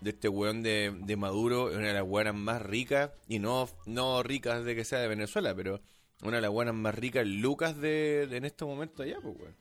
de 0.00 0.10
este 0.10 0.28
weón 0.28 0.64
de, 0.64 0.92
de 1.04 1.16
Maduro 1.16 1.70
es 1.70 1.76
una 1.76 1.86
de 1.86 1.94
las 1.94 2.02
weonas 2.02 2.34
más 2.34 2.60
ricas, 2.60 3.12
y 3.28 3.38
no, 3.38 3.68
no 3.86 4.24
ricas 4.24 4.64
de 4.64 4.74
que 4.74 4.84
sea 4.84 4.98
de 4.98 5.06
Venezuela, 5.06 5.54
pero 5.54 5.80
una 6.22 6.36
de 6.36 6.42
las 6.42 6.50
weonas 6.50 6.74
más 6.74 6.96
ricas, 6.96 7.24
Lucas, 7.24 7.80
de, 7.80 8.26
de 8.28 8.36
en 8.36 8.44
este 8.44 8.64
momento 8.64 9.04
allá, 9.04 9.18
pues 9.22 9.36
weón. 9.38 9.56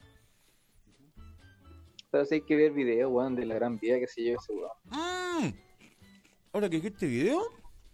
Pero 2.10 2.26
sí 2.26 2.36
hay 2.36 2.42
que 2.42 2.56
ver 2.56 2.72
videos, 2.72 3.12
weón, 3.12 3.36
de 3.36 3.46
la 3.46 3.54
gran 3.56 3.78
vida 3.78 4.00
que 4.00 4.08
se 4.08 4.22
lleva 4.22 4.42
ese 4.42 4.54
weón. 4.54 4.72
Mm. 4.86 5.54
Ahora 6.52 6.68
que 6.68 6.78
este 6.78 7.06
video, 7.06 7.44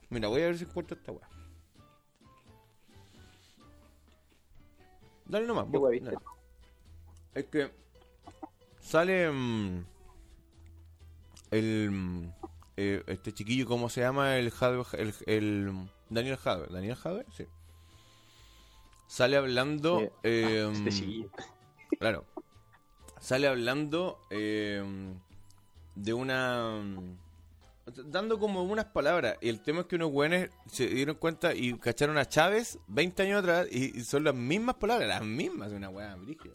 mira, 0.10 0.30
voy 0.30 0.42
a 0.42 0.46
ver 0.46 0.58
si 0.58 0.64
encuentro 0.64 0.98
esta 0.98 1.12
weá. 1.12 1.28
Dale 5.26 5.46
nomás. 5.46 5.68
¿Qué 5.70 5.78
vos, 5.78 5.92
dale. 6.02 6.18
Es 7.36 7.46
que 7.46 7.70
sale. 8.80 9.30
mm, 9.30 9.99
el, 11.52 11.90
mm, 11.92 12.32
eh, 12.78 13.04
este 13.08 13.34
chiquillo, 13.34 13.66
¿cómo 13.66 13.90
se 13.90 14.02
llama? 14.02 14.38
El, 14.38 14.52
Jadwe- 14.52 14.94
el, 14.98 15.14
el 15.26 15.90
Daniel 16.10 16.38
Jadwe. 16.38 16.68
¿Daniel 16.68 16.96
Jadwe? 16.96 17.26
Sí. 17.36 17.46
Sale 19.08 19.38
hablando... 19.38 20.12
Eh, 20.24 20.70
Este 20.74 20.90
chiquillo. 20.92 21.30
Claro. 22.00 22.24
Sale 23.20 23.48
hablando 23.48 24.20
eh, 24.30 24.82
de 25.96 26.14
una... 26.14 26.82
Dando 28.06 28.38
como 28.40 28.64
unas 28.64 28.86
palabras. 28.86 29.38
Y 29.42 29.50
el 29.50 29.62
tema 29.62 29.82
es 29.82 29.88
que 29.88 29.96
unos 29.96 30.12
güeyes 30.12 30.52
se 30.68 30.88
dieron 30.88 31.16
cuenta 31.16 31.54
y 31.56 31.74
cacharon 31.80 32.18
a 32.20 32.26
Chávez 32.26 32.78
20 32.88 33.24
años 33.24 33.40
atrás 33.40 33.68
y, 33.72 33.98
y 34.00 34.04
son 34.04 34.24
las 34.24 34.36
mismas 34.36 34.76
palabras, 34.76 35.10
las 35.10 35.24
mismas 35.24 35.72
de 35.72 35.78
una 35.78 35.90
weá 35.90 36.16
brígida. 36.16 36.54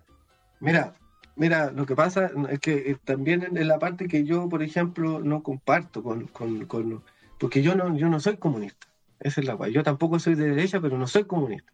Mira, 0.60 0.94
mira, 1.36 1.70
lo 1.70 1.86
que 1.86 1.94
pasa 1.96 2.30
es 2.48 2.60
que 2.60 2.90
eh, 2.90 2.96
también 3.04 3.56
en 3.56 3.68
la 3.68 3.78
parte 3.78 4.08
que 4.08 4.24
yo, 4.24 4.48
por 4.48 4.62
ejemplo, 4.62 5.20
no 5.20 5.42
comparto 5.42 6.02
con, 6.02 6.26
con, 6.28 6.66
con- 6.66 7.02
porque 7.38 7.62
yo 7.62 7.74
no, 7.74 7.96
yo 7.96 8.08
no 8.08 8.20
soy 8.20 8.36
comunista. 8.36 8.86
Esa 9.20 9.40
es 9.40 9.46
la 9.46 9.56
cual. 9.56 9.72
Yo 9.72 9.82
tampoco 9.82 10.18
soy 10.18 10.34
de 10.34 10.50
derecha, 10.50 10.80
pero 10.80 10.98
no 10.98 11.06
soy 11.06 11.24
comunista. 11.24 11.72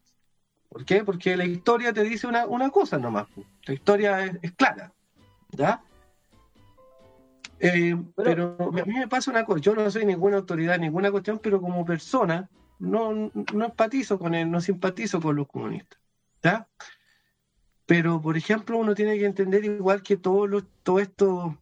¿Por 0.68 0.84
qué? 0.84 1.04
Porque 1.04 1.36
la 1.36 1.44
historia 1.44 1.92
te 1.92 2.04
dice 2.04 2.26
una, 2.26 2.46
una 2.46 2.70
cosa 2.70 2.98
nomás. 2.98 3.26
La 3.66 3.74
historia 3.74 4.24
es, 4.24 4.38
es 4.42 4.52
clara. 4.52 4.92
¿Ya? 5.50 5.82
Eh, 7.58 7.96
pero, 8.16 8.56
a 8.58 8.86
mí 8.86 8.94
me 8.94 9.08
pasa 9.08 9.30
una 9.30 9.44
cosa, 9.44 9.60
yo 9.60 9.74
no 9.74 9.90
soy 9.90 10.06
ninguna 10.06 10.38
autoridad, 10.38 10.78
ninguna 10.78 11.10
cuestión, 11.10 11.38
pero 11.42 11.60
como 11.60 11.84
persona 11.84 12.48
no, 12.78 13.30
no 13.52 13.64
empatizo 13.64 14.18
con 14.18 14.34
él, 14.34 14.50
no 14.50 14.62
simpatizo 14.62 15.20
con 15.20 15.36
los 15.36 15.46
comunistas. 15.46 16.00
¿Ya? 16.42 16.66
Pero, 17.90 18.22
por 18.22 18.36
ejemplo, 18.36 18.78
uno 18.78 18.94
tiene 18.94 19.18
que 19.18 19.24
entender 19.24 19.64
igual 19.64 20.00
que 20.00 20.16
todos 20.16 20.48
los, 20.48 20.62
todos 20.84 21.02
estos 21.02 21.54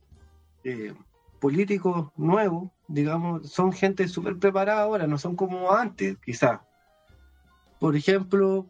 eh, 0.62 0.92
políticos 1.40 2.10
nuevos, 2.18 2.70
digamos, 2.86 3.50
son 3.50 3.72
gente 3.72 4.06
súper 4.08 4.36
preparada 4.38 4.82
ahora, 4.82 5.06
no 5.06 5.16
son 5.16 5.34
como 5.36 5.72
antes, 5.72 6.18
quizás. 6.18 6.60
Por 7.80 7.96
ejemplo, 7.96 8.66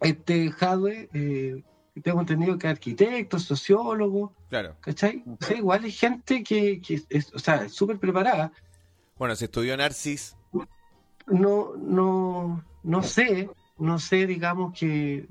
este 0.00 0.50
Jadwe, 0.50 1.10
eh, 1.12 1.62
tengo 2.02 2.20
entendido 2.20 2.56
que 2.56 2.68
es 2.68 2.72
arquitecto, 2.72 3.38
sociólogo, 3.38 4.32
Claro. 4.48 4.74
¿cachai? 4.80 5.22
O 5.26 5.44
sea, 5.44 5.58
igual 5.58 5.84
hay 5.84 5.92
gente 5.92 6.42
que, 6.42 6.80
que 6.80 7.02
es, 7.10 7.34
o 7.34 7.38
sea, 7.38 7.66
es 7.66 7.72
súper 7.74 7.98
preparada. 7.98 8.50
Bueno, 9.18 9.36
se 9.36 9.44
estudió 9.44 9.76
Narcis. 9.76 10.38
No, 11.26 11.76
no, 11.76 12.64
no 12.82 13.02
sé, 13.02 13.50
no 13.76 13.98
sé, 13.98 14.26
digamos 14.26 14.72
que 14.72 15.28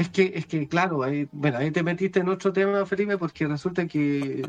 es 0.00 0.08
que, 0.08 0.32
es 0.34 0.46
que 0.46 0.66
claro, 0.68 1.02
ahí, 1.02 1.28
bueno, 1.32 1.58
ahí 1.58 1.70
te 1.70 1.82
metiste 1.82 2.20
en 2.20 2.28
otro 2.28 2.52
tema, 2.52 2.84
Felipe, 2.86 3.18
porque 3.18 3.46
resulta 3.46 3.86
que 3.86 4.42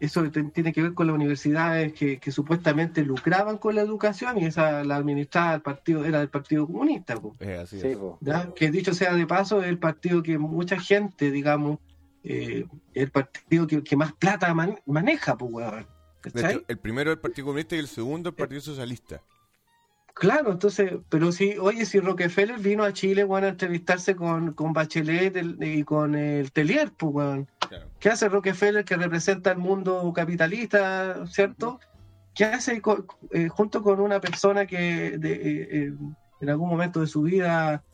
eso 0.00 0.22
tiene 0.30 0.72
que 0.72 0.82
ver 0.82 0.94
con 0.94 1.06
las 1.08 1.16
universidades 1.16 1.92
que, 1.92 2.18
que 2.18 2.30
supuestamente 2.30 3.02
lucraban 3.04 3.58
con 3.58 3.74
la 3.74 3.80
educación 3.82 4.38
y 4.38 4.44
esa 4.46 4.84
la 4.84 4.96
administraba 4.96 5.54
el 5.54 5.60
partido, 5.62 6.04
era 6.04 6.20
del 6.20 6.28
Partido 6.28 6.66
Comunista, 6.66 7.16
po, 7.16 7.34
Eh, 7.40 7.56
así 7.62 7.80
Sí, 7.80 7.88
es. 7.88 7.96
po. 7.96 8.18
¿ya? 8.20 8.52
que 8.54 8.70
dicho 8.70 8.94
sea 8.94 9.14
de 9.14 9.26
paso, 9.26 9.60
es 9.62 9.68
el 9.68 9.78
partido 9.78 10.22
que 10.22 10.38
mucha 10.38 10.78
gente, 10.78 11.30
digamos, 11.32 11.78
eh, 12.22 12.64
el 12.94 13.10
partido 13.10 13.66
que, 13.66 13.82
que 13.82 13.96
más 13.96 14.12
plata 14.12 14.52
man- 14.54 14.78
maneja, 14.86 15.36
pues, 15.36 15.50
weón. 15.52 15.86
De 16.22 16.30
¿cachai? 16.32 16.54
hecho, 16.56 16.64
el 16.68 16.78
primero 16.78 17.10
el 17.12 17.18
Partido 17.18 17.46
Comunista 17.46 17.76
y 17.76 17.78
el 17.78 17.86
segundo 17.88 18.30
el 18.30 18.34
Partido 18.34 18.60
Socialista. 18.60 19.20
Claro, 20.18 20.50
entonces, 20.50 20.94
pero 21.08 21.30
si, 21.30 21.56
oye, 21.58 21.86
si 21.86 22.00
Rockefeller 22.00 22.58
vino 22.58 22.82
a 22.82 22.92
Chile, 22.92 23.22
weón, 23.24 23.44
a 23.44 23.48
entrevistarse 23.48 24.16
con, 24.16 24.52
con 24.52 24.72
Bachelet 24.72 25.36
el- 25.36 25.56
y 25.62 25.84
con 25.84 26.16
el 26.16 26.50
Telier, 26.50 26.90
pues. 26.96 27.46
Claro. 27.68 27.88
¿Qué 28.00 28.08
hace 28.08 28.28
Rockefeller 28.28 28.84
que 28.84 28.96
representa 28.96 29.52
el 29.52 29.58
mundo 29.58 30.12
capitalista, 30.12 31.24
cierto? 31.26 31.78
¿Qué 32.34 32.44
hace 32.46 32.82
eh, 33.30 33.48
junto 33.48 33.80
con 33.82 34.00
una 34.00 34.20
persona 34.20 34.66
que 34.66 35.18
de- 35.18 35.32
eh, 35.34 35.68
eh, 35.70 35.92
en 36.40 36.50
algún 36.50 36.68
momento 36.68 37.00
de 37.00 37.06
su 37.06 37.22
vida 37.22 37.84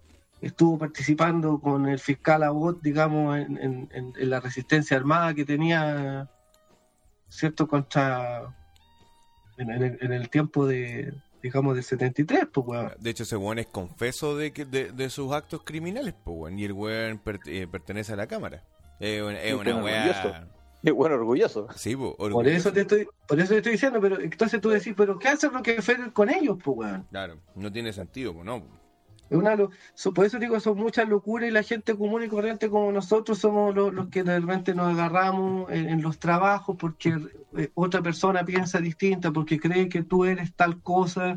estuvo 0.41 0.79
participando 0.79 1.61
con 1.61 1.87
el 1.89 1.99
fiscal 1.99 2.43
Abbott, 2.43 2.81
digamos, 2.83 3.37
en, 3.37 3.59
en- 3.59 3.89
en- 3.93 4.13
en 4.17 4.31
la 4.31 4.41
resistencia 4.41 4.97
armada 4.97 5.35
que 5.35 5.45
tenía, 5.45 6.27
cierto, 7.29 7.69
contra 7.69 8.43
en, 9.59 9.71
en 9.71 9.83
el, 9.83 9.99
en 10.01 10.13
el 10.13 10.31
tiempo 10.31 10.67
de, 10.67 11.13
digamos, 11.45 11.75
del 11.75 11.85
73, 11.85 12.47
pues, 12.53 12.67
weón. 12.67 12.93
De 12.99 13.11
hecho, 13.11 13.23
ese 13.23 13.37
weón 13.37 13.59
es 13.59 13.67
confeso 13.67 14.35
de, 14.37 14.53
que, 14.53 14.65
de, 14.65 14.91
de 14.93 15.11
sus 15.11 15.31
actos 15.33 15.63
criminales, 15.63 16.15
pues, 16.25 16.37
weón. 16.37 16.59
Y 16.59 16.65
el 16.65 16.73
weón 16.73 17.19
per- 17.19 17.39
eh, 17.47 17.67
pertenece 17.71 18.15
a 18.15 18.17
la 18.17 18.27
Cámara. 18.27 18.65
Es 18.99 19.23
una, 19.23 19.41
es 19.41 19.55
una 19.55 19.77
weá. 19.85 20.49
Y 20.83 20.91
bueno, 20.91 21.15
orgulloso. 21.17 21.67
Sí, 21.77 21.95
po, 21.97 22.17
Por 22.17 22.27
orgulloso. 22.33 22.57
eso 22.57 22.73
te 22.73 22.81
estoy, 22.83 23.07
por 23.27 23.39
eso 23.41 23.51
te 23.51 23.57
estoy 23.59 23.73
diciendo, 23.73 24.01
pero 24.01 24.21
entonces 24.21 24.61
tú 24.61 24.69
decís, 24.71 24.95
pero 24.97 25.19
¿qué 25.19 25.29
hace 25.29 25.49
Rockefeller 25.49 26.13
con 26.13 26.29
ellos, 26.31 26.59
pues, 26.65 26.77
weón? 26.79 27.07
Claro, 27.11 27.39
no 27.55 27.71
tiene 27.73 27.93
sentido, 27.93 28.33
pues 28.35 28.45
no. 28.45 28.57
Es 28.57 28.63
una 29.31 29.57
por 30.15 30.25
eso 30.27 30.39
digo, 30.39 30.61
son 30.61 30.77
muchas 30.77 31.09
locuras 31.09 31.49
y 31.49 31.53
la 31.53 31.63
gente 31.63 31.97
común 31.97 32.23
y 32.25 32.29
corriente 32.29 32.69
como 32.69 32.93
nosotros 32.93 33.39
somos 33.39 33.75
los, 33.75 33.93
los 33.93 34.09
que 34.09 34.23
de 34.23 34.39
repente 34.39 34.75
nos 34.75 34.93
agarramos 34.93 35.71
en, 35.73 35.89
en 35.89 36.03
los 36.03 36.19
trabajos 36.19 36.77
porque 36.79 37.17
eh, 37.57 37.71
otra 37.75 38.03
persona 38.03 38.45
piensa 38.45 38.79
distinta, 38.81 39.31
porque 39.33 39.59
cree 39.59 39.89
que 39.89 40.03
tú 40.03 40.25
eres 40.25 40.55
tal 40.55 40.83
cosa. 40.83 41.37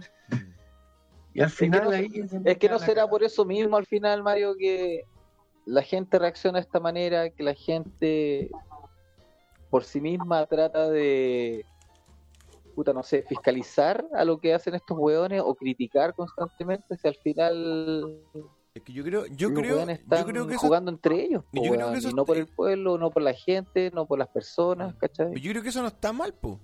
Y 1.34 1.42
al 1.42 1.50
final 1.50 1.86
no- 1.86 1.90
ahí... 1.92 2.10
Es 2.46 2.58
que 2.58 2.70
no 2.70 2.80
será 2.80 3.08
por 3.08 3.24
eso 3.24 3.46
mismo 3.46 3.78
al 3.78 3.86
final, 3.86 4.22
Mario, 4.24 4.56
que 4.58 5.04
la 5.66 5.82
gente 5.82 6.20
reacciona 6.20 6.58
de 6.60 6.64
esta 6.64 6.80
manera, 6.80 7.30
que 7.30 7.44
la 7.44 7.54
gente 7.54 8.50
por 9.70 9.84
sí 9.84 10.00
misma 10.02 10.46
trata 10.46 10.90
de, 10.90 11.66
puta, 12.78 12.94
no 12.94 13.02
sé, 13.02 13.24
fiscalizar 13.24 14.06
a 14.14 14.24
lo 14.24 14.40
que 14.40 14.54
hacen 14.54 14.76
estos 14.76 14.96
hueones 15.00 15.42
o 15.44 15.56
criticar 15.56 16.14
constantemente, 16.14 16.96
si 16.96 17.08
al 17.08 17.16
final 17.16 18.22
Es 18.76 18.84
que 18.84 18.94
yo 18.94 19.04
creo, 19.04 19.26
yo 19.26 19.50
los 19.50 19.60
creo, 19.60 19.78
hueones 19.78 19.98
yo 19.98 20.04
están 20.04 20.26
creo 20.26 20.46
que 20.46 20.54
eso, 20.54 20.68
jugando 20.68 20.92
entre 20.92 21.24
ellos, 21.24 21.44
yo 21.52 21.62
po, 21.62 21.62
creo 21.62 21.72
que 21.74 21.78
weón, 21.80 21.96
eso 21.96 22.10
y 22.10 22.14
no 22.14 22.24
por 22.24 22.38
el 22.38 22.46
pueblo, 22.46 23.00
no 23.00 23.10
por 23.10 23.24
la 23.24 23.34
gente, 23.34 23.90
no 23.96 24.06
por 24.06 24.20
las 24.20 24.28
personas, 24.28 24.94
¿cachai? 24.94 25.34
yo 25.42 25.52
creo 25.52 25.64
que 25.64 25.70
eso 25.70 25.82
no 25.82 25.88
está 25.88 26.14
mal, 26.14 26.36
pues. 26.36 26.60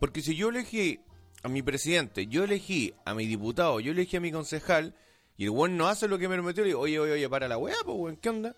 Porque 0.00 0.20
si 0.20 0.34
yo 0.34 0.48
elegí 0.48 0.98
a 1.44 1.48
mi 1.48 1.62
presidente, 1.62 2.26
yo 2.26 2.42
elegí 2.42 2.92
a 3.04 3.14
mi 3.14 3.28
diputado, 3.28 3.78
yo 3.78 3.92
elegí 3.92 4.16
a 4.16 4.20
mi 4.20 4.32
concejal, 4.32 4.96
y 5.36 5.44
el 5.44 5.50
weón 5.50 5.76
no 5.76 5.86
hace 5.86 6.08
lo 6.08 6.18
que 6.18 6.26
me 6.26 6.34
prometió, 6.34 6.64
le 6.64 6.70
digo, 6.70 6.80
oye, 6.80 6.98
oye, 6.98 7.12
oye, 7.12 7.28
para 7.28 7.46
la 7.46 7.56
weá, 7.56 7.76
pues, 7.84 7.96
weón, 7.96 8.16
¿qué 8.16 8.30
onda? 8.30 8.56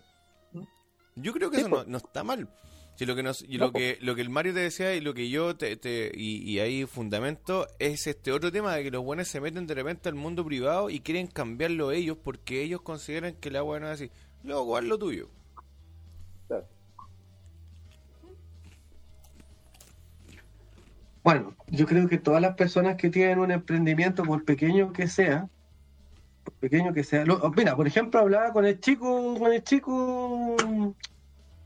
Yo 1.15 1.33
creo 1.33 1.51
que 1.51 1.57
Sí, 1.57 1.61
eso 1.61 1.69
po. 1.69 1.77
no, 1.77 1.83
no 1.85 1.97
está 1.97 2.23
mal. 2.23 2.49
Si 2.95 3.05
lo 3.05 3.15
que 3.15 3.23
nos, 3.23 3.41
y 3.41 3.57
lo 3.57 3.73
que 3.73 3.97
lo 4.01 4.15
que 4.15 4.21
el 4.21 4.29
Mario 4.29 4.53
te 4.53 4.61
decía 4.61 4.95
y 4.95 5.01
lo 5.01 5.13
que 5.13 5.29
yo 5.29 5.55
te, 5.57 5.75
te- 5.75 6.11
y, 6.15 6.37
y 6.49 6.59
ahí 6.59 6.85
fundamento 6.85 7.67
es 7.77 8.07
este 8.07 8.31
otro 8.31 8.51
tema 8.51 8.73
de 8.75 8.83
que 8.83 8.91
los 8.91 9.03
buenos 9.03 9.27
se 9.27 9.41
meten 9.41 9.67
de 9.67 9.73
repente 9.75 10.07
al 10.07 10.15
mundo 10.15 10.45
privado 10.45 10.89
y 10.89 11.01
quieren 11.01 11.27
cambiarlo 11.27 11.91
ellos 11.91 12.17
porque 12.23 12.61
ellos 12.63 12.81
consideran 12.81 13.35
que 13.35 13.49
el 13.49 13.57
agua 13.57 13.79
no 13.81 13.87
es 13.87 13.93
así. 14.01 14.11
Luego, 14.43 14.77
haz 14.77 14.85
lo 14.85 14.97
tuyo. 14.97 15.29
Bueno, 21.23 21.55
yo 21.67 21.85
creo 21.87 22.07
que 22.07 22.19
todas 22.19 22.41
las 22.41 22.55
personas 22.55 22.95
que 22.97 23.09
tienen 23.09 23.39
un 23.39 23.51
emprendimiento, 23.51 24.23
por 24.23 24.45
pequeño 24.45 24.93
que 24.93 25.07
sea, 25.07 25.49
por 26.43 26.53
pequeño 26.55 26.93
que 26.93 27.03
sea, 27.03 27.25
lo- 27.25 27.51
mira, 27.51 27.75
por 27.75 27.87
ejemplo, 27.87 28.19
hablaba 28.19 28.53
con 28.53 28.65
el 28.65 28.79
chico, 28.79 29.35
con 29.39 29.51
el 29.51 29.63
chico, 29.63 30.55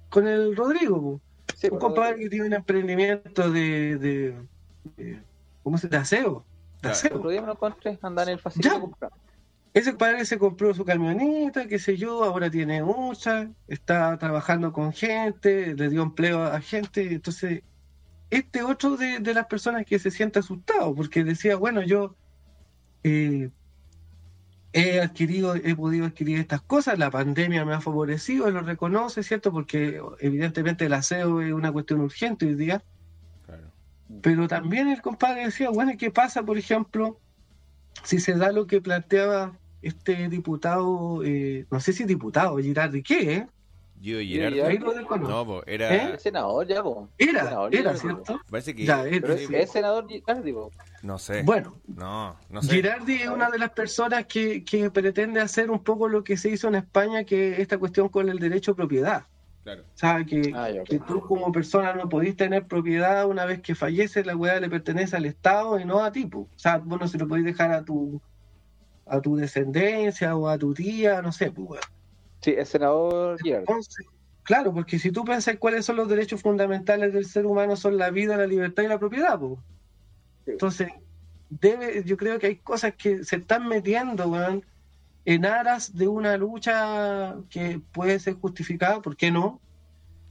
con 0.10 0.28
el 0.28 0.55
Rodrigo. 0.55 1.22
Sí, 1.55 1.68
un 1.72 1.80
compadre 1.80 2.20
que 2.20 2.30
tiene 2.30 2.47
un 2.47 2.53
emprendimiento 2.53 3.51
de, 3.51 3.97
de, 3.97 4.47
de- 4.95 5.24
¿cómo 5.64 5.78
se 5.78 5.88
de 5.88 5.97
aseo, 5.97 6.45
de 6.76 6.80
Claro. 6.82 6.95
aseo. 6.95 7.18
otro 7.18 7.30
día 7.30 7.41
me 7.41 7.47
lo 7.47 7.53
encontré, 7.53 7.99
andar 8.01 8.30
en 8.30 8.36
el 8.36 8.41
comprando. 8.41 9.16
Ese 9.74 9.91
compadre 9.91 10.26
se 10.26 10.39
compró 10.39 10.74
su 10.74 10.84
camioneta, 10.84 11.68
qué 11.68 11.78
sé 11.78 11.95
yo, 11.95 12.24
ahora 12.24 12.49
tiene 12.49 12.82
mucha, 12.82 13.51
está 13.68 14.18
trabajando 14.18 14.74
con 14.74 14.93
gente, 14.93 15.76
le 15.76 15.89
dio 15.89 16.01
empleo 16.01 16.43
a 16.43 16.60
gente, 16.60 17.14
entonces 17.14 17.62
este 18.32 18.64
otro 18.64 18.97
de, 18.97 19.20
de 19.20 19.34
las 19.34 19.45
personas 19.47 19.86
que 19.86 19.99
se 19.99 20.12
siente 20.12 20.39
asustado, 20.39 20.95
porque 20.95 21.24
decía, 21.24 21.55
bueno, 21.55 21.84
yo 21.84 22.18
eh, 23.03 23.51
he 24.74 25.01
adquirido, 25.01 25.55
he 25.55 25.76
podido 25.76 26.05
adquirir 26.05 26.39
estas 26.39 26.61
cosas, 26.61 26.99
la 26.99 27.09
pandemia 27.09 27.65
me 27.65 27.74
ha 27.74 27.82
favorecido, 27.82 28.49
lo 28.51 28.61
reconoce, 28.61 29.24
¿cierto? 29.24 29.51
Porque 29.51 30.01
evidentemente 30.20 30.86
el 30.86 30.93
aseo 30.93 31.41
es 31.41 31.53
una 31.53 31.72
cuestión 31.72 32.01
urgente 32.01 32.45
hoy 32.45 32.55
día, 32.55 32.84
Claro. 33.45 33.72
pero 34.22 34.47
también 34.47 34.89
el 34.89 35.01
compadre 35.01 35.45
decía, 35.45 35.70
bueno, 35.70 35.91
¿y 35.93 35.97
qué 35.97 36.11
pasa, 36.11 36.43
por 36.43 36.57
ejemplo, 36.57 37.20
si 38.03 38.20
se 38.20 38.34
da 38.34 38.51
lo 38.51 38.67
que 38.67 38.82
planteaba 38.82 39.57
este 39.82 40.30
diputado, 40.30 41.24
eh, 41.24 41.65
no 41.72 41.80
sé 41.80 41.93
si 41.93 42.03
diputado, 42.03 42.57
Girardi, 42.57 43.01
¿qué? 43.01 43.34
Eh? 43.34 43.47
Gio. 44.02 44.18
No, 45.20 45.45
pues 45.45 45.64
era. 45.68 45.93
¿Eh? 45.95 46.10
El 46.14 46.20
senador 46.20 46.68
ya, 46.68 46.82
po. 46.82 47.10
Era, 47.18 47.43
Senador 47.43 47.76
era, 47.76 47.91
po. 47.91 47.97
¿cierto? 47.97 48.41
Parece 48.50 48.76
que. 48.76 48.86
Ya, 48.86 49.06
es- 49.06 49.22
Pero 49.22 49.38
sí. 49.38 49.47
es, 49.56 49.72
senador 49.72 50.08
Girardi, 50.08 50.54
po. 50.54 50.72
No 51.04 51.18
sé. 51.18 51.43
Bueno, 51.43 51.76
No, 51.88 52.36
no 52.50 52.62
sé. 52.62 52.76
Girardi 52.76 53.16
es 53.16 53.28
una 53.30 53.50
de 53.50 53.58
las 53.60 53.72
personas 53.72 54.26
que, 54.26 54.64
que 54.64 54.89
pretende 54.91 55.39
hacer 55.41 55.70
un 55.70 55.84
poco 55.84 56.08
lo 56.08 56.24
que 56.24 56.38
se 56.38 56.50
hizo 56.50 56.68
en 56.70 56.76
España, 56.76 57.24
que 57.24 57.62
esta 57.62 57.78
cuestión 57.78 58.10
con 58.10 58.30
el 58.30 58.39
derecho 58.39 58.72
a 58.72 58.76
propiedad. 58.76 59.24
Claro. 59.64 59.82
O 59.84 59.97
sea, 59.97 60.24
que, 60.24 60.52
Ah, 60.56 60.70
que 60.86 61.00
tú 61.00 61.20
como 61.22 61.52
persona 61.52 61.93
no 61.93 62.08
podís 62.08 62.36
tener 62.38 62.66
propiedad 62.66 63.28
una 63.28 63.45
vez 63.45 63.62
que 63.62 63.76
fallece, 63.76 64.24
la 64.24 64.36
weá 64.36 64.60
le 64.60 64.70
pertenece 64.70 65.18
al 65.18 65.26
Estado 65.26 65.78
y 65.80 65.86
no 65.86 66.04
a 66.04 66.12
ti. 66.12 66.26
po. 66.26 66.39
O 66.39 66.50
sea, 66.56 66.78
vos 66.78 67.00
no 67.00 67.08
se 67.08 67.18
lo 67.18 67.28
podés 67.28 67.43
dejar 67.43 67.72
a 67.74 67.84
tu 67.84 68.22
a 69.12 69.20
tu 69.22 69.36
descendencia 69.36 70.36
o 70.36 70.47
a 70.47 70.58
tu 70.58 70.74
tía, 70.74 71.22
no 71.22 71.32
sé, 71.32 71.52
pues, 71.52 71.68
weón. 71.68 71.82
Sí, 72.41 72.51
el 72.57 72.65
senador. 72.65 73.37
Entonces, 73.43 74.05
claro, 74.43 74.73
porque 74.73 74.97
si 74.99 75.11
tú 75.11 75.23
piensas 75.25 75.57
cuáles 75.57 75.85
son 75.85 75.97
los 75.97 76.07
derechos 76.07 76.41
fundamentales 76.41 77.13
del 77.13 77.25
ser 77.25 77.45
humano, 77.45 77.75
son 77.75 77.97
la 77.97 78.09
vida, 78.11 78.37
la 78.37 78.47
libertad 78.47 78.83
y 78.83 78.87
la 78.87 78.99
propiedad. 78.99 79.39
Entonces, 80.45 80.89
debe, 81.49 82.03
yo 82.05 82.17
creo 82.17 82.39
que 82.39 82.47
hay 82.47 82.55
cosas 82.57 82.93
que 82.95 83.23
se 83.23 83.37
están 83.37 83.67
metiendo, 83.67 84.27
weón, 84.29 84.65
en 85.25 85.45
aras 85.45 85.95
de 85.95 86.07
una 86.07 86.37
lucha 86.37 87.35
que 87.49 87.81
puede 87.91 88.19
ser 88.19 88.35
justificada, 88.35 89.01
¿por 89.01 89.15
qué 89.15 89.31
no? 89.31 89.59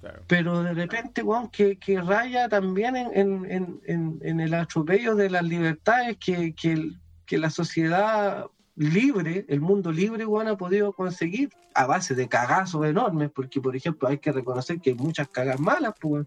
Claro. 0.00 0.22
pero 0.28 0.62
de 0.62 0.74
repente, 0.74 1.22
weón, 1.24 1.48
que, 1.50 1.76
que 1.76 2.00
raya 2.00 2.48
también 2.48 2.94
en, 2.96 3.08
en, 3.14 3.44
en, 3.50 3.80
en- 3.86 4.18
en 4.22 4.38
el 4.40 4.54
atropello 4.54 5.16
de 5.16 5.28
las 5.28 5.42
libertades 5.42 6.16
que, 6.24 6.54
que, 6.54 6.92
que 7.26 7.36
la 7.36 7.50
sociedad 7.50 8.46
libre, 8.78 9.44
el 9.48 9.60
mundo 9.60 9.90
libre, 9.90 10.24
weón, 10.24 10.48
ha 10.48 10.56
podido 10.56 10.92
conseguir 10.92 11.50
a 11.74 11.86
base 11.86 12.14
de 12.14 12.28
cagazos 12.28 12.86
enormes, 12.86 13.30
porque, 13.34 13.60
por 13.60 13.74
ejemplo, 13.74 14.08
hay 14.08 14.18
que 14.18 14.32
reconocer 14.32 14.80
que 14.80 14.90
hay 14.90 14.96
muchas 14.96 15.28
cagas 15.28 15.58
malas, 15.58 15.94
pues, 16.00 16.26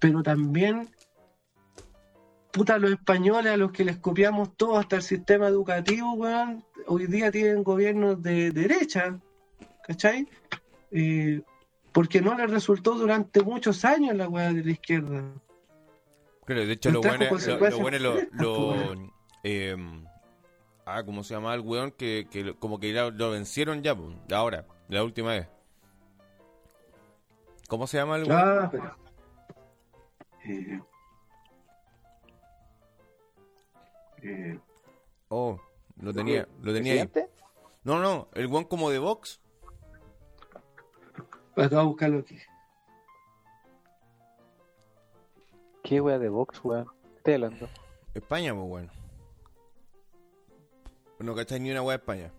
pero 0.00 0.22
también, 0.22 0.88
puta, 2.52 2.78
los 2.78 2.90
españoles 2.90 3.52
a 3.52 3.56
los 3.56 3.70
que 3.70 3.84
les 3.84 3.98
copiamos 3.98 4.56
todo 4.56 4.76
hasta 4.76 4.96
el 4.96 5.02
sistema 5.02 5.46
educativo, 5.46 6.12
weón, 6.14 6.64
hoy 6.86 7.06
día 7.06 7.30
tienen 7.30 7.62
gobiernos 7.62 8.20
de 8.22 8.50
derecha, 8.50 9.18
¿cachai? 9.86 10.28
Eh, 10.90 11.42
porque 11.92 12.20
no 12.20 12.36
les 12.36 12.50
resultó 12.50 12.94
durante 12.94 13.42
muchos 13.42 13.84
años 13.84 14.16
la 14.16 14.28
weá 14.28 14.52
de 14.52 14.64
la 14.64 14.72
izquierda. 14.72 15.22
Claro, 16.44 16.66
de 16.66 16.72
hecho, 16.72 16.90
lo 16.90 17.00
bueno, 17.02 17.24
lo, 17.30 17.58
lo 17.68 17.78
bueno 17.78 17.98
lo, 17.98 18.14
lo- 18.32 19.12
eh, 19.44 19.76
ah, 20.86 21.02
¿cómo 21.04 21.22
se 21.24 21.34
llama 21.34 21.54
el 21.54 21.60
weón? 21.60 21.90
Que, 21.92 22.26
que 22.30 22.44
lo- 22.44 22.58
como 22.58 22.78
que 22.78 22.92
ya 22.92 23.10
lo 23.10 23.30
vencieron 23.30 23.82
ya, 23.82 23.94
pues, 23.94 24.14
ahora, 24.32 24.66
la 24.88 25.02
última 25.04 25.30
vez. 25.30 25.48
¿Cómo 27.68 27.86
se 27.86 27.96
llama 27.96 28.16
el 28.16 28.24
weón? 28.24 28.40
Ah, 28.40 28.68
pero- 28.70 28.96
eh, 30.44 30.80
eh, 34.22 34.58
Oh, 35.28 35.58
lo 36.00 36.12
tenía, 36.12 36.46
lo 36.60 36.72
tenía 36.74 36.92
ahí. 36.94 37.10
No, 37.84 37.98
no, 38.00 38.28
el 38.34 38.46
weón 38.48 38.64
como 38.64 38.90
de 38.90 38.98
Vox. 38.98 39.40
Pero 41.54 41.68
te 41.68 41.74
voy 41.74 41.84
a 41.84 41.86
buscarlo 41.86 42.18
aquí. 42.20 42.38
¿Qué 45.82 46.00
wea 46.00 46.18
de 46.18 46.28
Vox, 46.28 46.60
weón? 46.64 46.86
¿Qué 47.02 47.16
estoy 47.18 47.34
hablando? 47.34 47.68
España, 48.14 48.54
pues 48.54 48.68
bueno. 48.68 48.92
No 51.22 51.34
cacháis 51.34 51.60
ni 51.62 51.70
una 51.70 51.82
weá 51.82 51.96
de 51.96 52.02
España. 52.02 52.32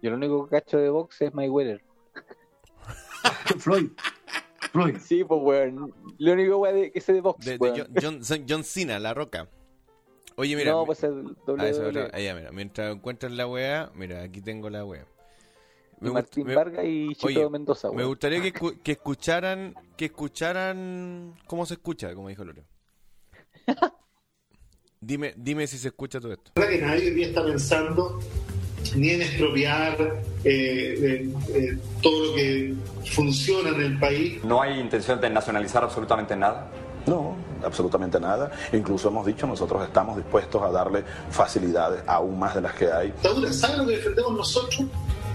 Yo 0.00 0.10
lo 0.10 0.16
único 0.16 0.44
que 0.44 0.50
cacho 0.56 0.78
de 0.78 0.88
Vox 0.90 1.20
es 1.22 1.32
Mayweather. 1.34 1.82
Floyd. 3.58 3.90
Floyd. 4.72 4.96
Sí, 5.00 5.24
pues 5.24 5.40
weón. 5.42 5.94
Lo 6.18 6.32
único 6.32 6.56
wea 6.58 6.72
de, 6.72 6.90
que 6.92 7.00
sé 7.00 7.12
de 7.12 7.20
Vox, 7.20 7.44
De, 7.44 7.58
de. 7.58 7.86
John, 8.02 8.20
John, 8.26 8.44
John 8.48 8.64
Cena, 8.64 8.98
La 8.98 9.14
Roca. 9.14 9.48
Oye, 10.36 10.56
mira. 10.56 10.72
no, 10.72 10.86
pues 10.86 11.04
el 11.04 11.36
ah, 11.46 11.52
otra- 11.88 12.10
ahí, 12.14 12.24
ya, 12.24 12.34
mira. 12.34 12.50
Mientras 12.52 12.94
encuentras 12.94 13.32
la 13.32 13.46
weá, 13.46 13.90
mira, 13.94 14.22
aquí 14.22 14.40
tengo 14.40 14.70
la 14.70 14.84
weá. 14.84 15.06
Me, 16.00 16.10
Martín 16.10 16.46
me- 16.46 16.54
Vargas 16.56 16.84
y 16.84 17.14
Chito 17.14 17.26
oye, 17.28 17.48
Mendoza, 17.48 17.92
me 17.92 18.04
gustaría 18.04 18.40
que, 18.42 18.52
escu- 18.52 18.80
que 18.82 18.92
escucharan, 18.92 19.74
que 19.96 20.06
escucharan 20.06 21.34
cómo 21.46 21.64
se 21.64 21.74
escucha, 21.74 22.12
como 22.14 22.28
dijo 22.28 22.44
Loreo. 22.44 22.64
Dime, 25.04 25.34
dime 25.36 25.66
si 25.66 25.78
se 25.78 25.88
escucha 25.88 26.20
todo 26.20 26.32
esto. 26.32 26.52
verdad 26.54 26.70
que 26.70 26.80
nadie 26.80 27.08
hoy 27.08 27.14
día 27.14 27.26
está 27.26 27.44
pensando 27.44 28.20
ni 28.94 29.10
en 29.10 29.22
expropiar 29.22 29.96
eh, 30.44 31.24
eh, 31.24 31.28
eh, 31.54 31.78
todo 32.00 32.26
lo 32.26 32.34
que 32.36 32.74
funciona 33.10 33.70
en 33.70 33.80
el 33.82 33.98
país. 33.98 34.44
No 34.44 34.62
hay 34.62 34.78
intención 34.78 35.20
de 35.20 35.28
nacionalizar 35.28 35.82
absolutamente 35.82 36.36
nada. 36.36 36.70
No, 37.04 37.34
absolutamente 37.64 38.20
nada. 38.20 38.52
Incluso 38.72 39.08
hemos 39.08 39.26
dicho, 39.26 39.44
nosotros 39.44 39.82
estamos 39.82 40.16
dispuestos 40.16 40.62
a 40.62 40.70
darle 40.70 41.02
facilidades 41.30 42.04
aún 42.06 42.38
más 42.38 42.54
de 42.54 42.60
las 42.60 42.74
que 42.74 42.92
hay. 42.92 43.08
Dictadura, 43.08 43.52
¿sabe 43.52 43.78
lo 43.78 43.86
que 43.88 43.96
defendemos 43.96 44.32
nosotros? 44.34 44.86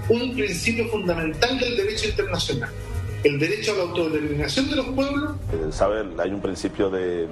Un 0.07 0.33
principio 0.33 0.87
fundamental 0.87 1.59
del 1.59 1.75
derecho 1.75 2.07
internacional. 2.07 2.69
El 3.21 3.37
derecho 3.37 3.73
a 3.73 3.75
la 3.75 3.83
autodeterminación 3.83 4.69
de 4.69 4.75
los 4.77 4.85
pueblos 4.87 5.35
Eh, 5.51 5.71
¿Sabe? 5.71 6.05
Hay 6.19 6.29
un 6.29 6.39
principio 6.39 6.89
de, 6.89 7.27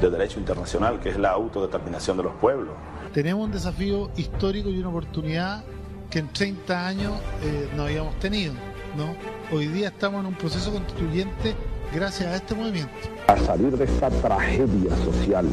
de 0.00 0.10
derecho 0.10 0.38
internacional 0.38 1.00
que 1.00 1.08
es 1.10 1.18
la 1.18 1.30
autodeterminación 1.30 2.16
de 2.16 2.22
los 2.24 2.34
pueblos. 2.34 2.74
tenemos 3.12 3.44
un 3.44 3.52
desafío 3.52 4.10
histórico 4.16 4.68
y 4.68 4.78
una 4.78 4.90
oportunidad 4.90 5.64
que 6.10 6.18
en 6.20 6.32
30 6.32 6.86
años 6.86 7.12
eh, 7.42 7.68
no 7.76 7.84
habíamos 7.84 8.18
tenido. 8.20 8.54
¿no? 8.96 9.14
Hoy 9.56 9.66
día 9.68 9.88
estamos 9.88 10.20
en 10.20 10.26
un 10.26 10.34
proceso 10.34 10.70
constituyente 10.72 11.54
gracias 11.92 12.28
a 12.28 12.36
este 12.36 12.54
movimiento. 12.54 12.92
a 13.28 13.36
salir 13.38 13.76
de 13.76 13.84
esta 13.84 14.08
tragedia 14.10 14.96
social, 15.04 15.46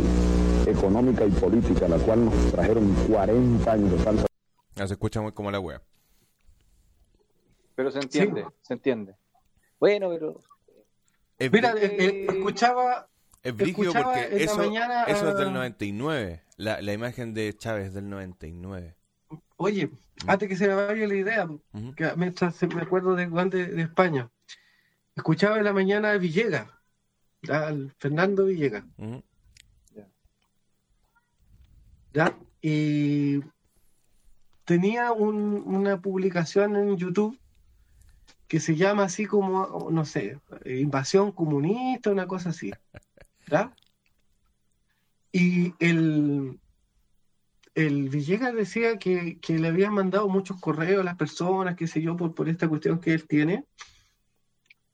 económica 0.67 1.25
y 1.25 1.31
política, 1.31 1.87
la 1.87 1.97
cual 1.97 2.25
nos 2.25 2.51
trajeron 2.51 2.93
40 3.09 3.71
años 3.71 3.91
de 3.91 3.97
falsa 3.97 4.25
Ah, 4.75 4.87
se 4.87 4.93
escucha 4.93 5.21
muy 5.21 5.31
como 5.31 5.51
la 5.51 5.59
weá. 5.59 5.81
Pero 7.75 7.91
se 7.91 7.99
entiende, 7.99 8.45
se 8.61 8.73
entiende. 8.73 9.15
Bueno, 9.79 10.09
pero 10.09 10.39
Mira, 11.51 11.73
eh, 11.77 11.95
eh, 11.99 12.25
escuchaba. 12.29 13.07
Es 13.43 13.55
brígido 13.55 13.91
porque 13.93 14.43
eso, 14.43 14.57
mañana 14.57 15.03
eso 15.03 15.29
es 15.29 15.35
a- 15.35 15.37
del 15.39 15.53
99. 15.53 16.41
La, 16.57 16.81
la 16.81 16.93
imagen 16.93 17.33
de 17.33 17.53
Chávez 17.55 17.93
del 17.93 18.09
99. 18.09 18.95
Oye, 19.57 19.89
antes 20.27 20.47
que 20.49 20.55
se 20.55 20.67
me 20.67 20.75
vaya 20.75 21.07
la 21.07 21.15
idea, 21.15 21.47
que 21.95 22.11
mientras 22.15 22.55
se- 22.55 22.67
me 22.67 22.81
acuerdo 22.81 23.15
de 23.15 23.27
Juan 23.27 23.49
de, 23.49 23.67
de 23.67 23.81
España, 23.81 24.29
escuchaba 25.15 25.57
en 25.57 25.63
la 25.65 25.73
mañana 25.73 26.11
a 26.11 26.17
Villegas, 26.17 26.67
al 27.49 27.93
Fernando 27.99 28.45
Villegas. 28.45 28.83
¿ya? 32.13 32.35
Y 32.61 33.41
tenía 34.65 35.11
un- 35.11 35.63
una 35.65 35.99
publicación 36.01 36.75
en 36.75 36.95
YouTube 36.97 37.37
que 38.47 38.59
se 38.59 38.75
llama 38.75 39.03
así 39.05 39.25
como, 39.25 39.89
no 39.91 40.05
sé, 40.05 40.39
invasión 40.65 41.31
comunista, 41.31 42.11
una 42.11 42.27
cosa 42.27 42.49
así. 42.49 42.71
Y 45.31 45.73
el, 45.79 46.59
el 47.75 48.09
Villegas 48.09 48.53
decía 48.53 48.97
que, 48.97 49.39
que 49.39 49.57
le 49.57 49.67
habían 49.67 49.93
mandado 49.93 50.27
muchos 50.29 50.59
correos 50.59 51.01
a 51.01 51.03
las 51.03 51.15
personas, 51.15 51.75
qué 51.75 51.87
sé 51.87 52.01
yo, 52.01 52.15
por, 52.15 52.33
por 52.35 52.49
esta 52.49 52.67
cuestión 52.67 52.99
que 52.99 53.13
él 53.13 53.27
tiene. 53.27 53.65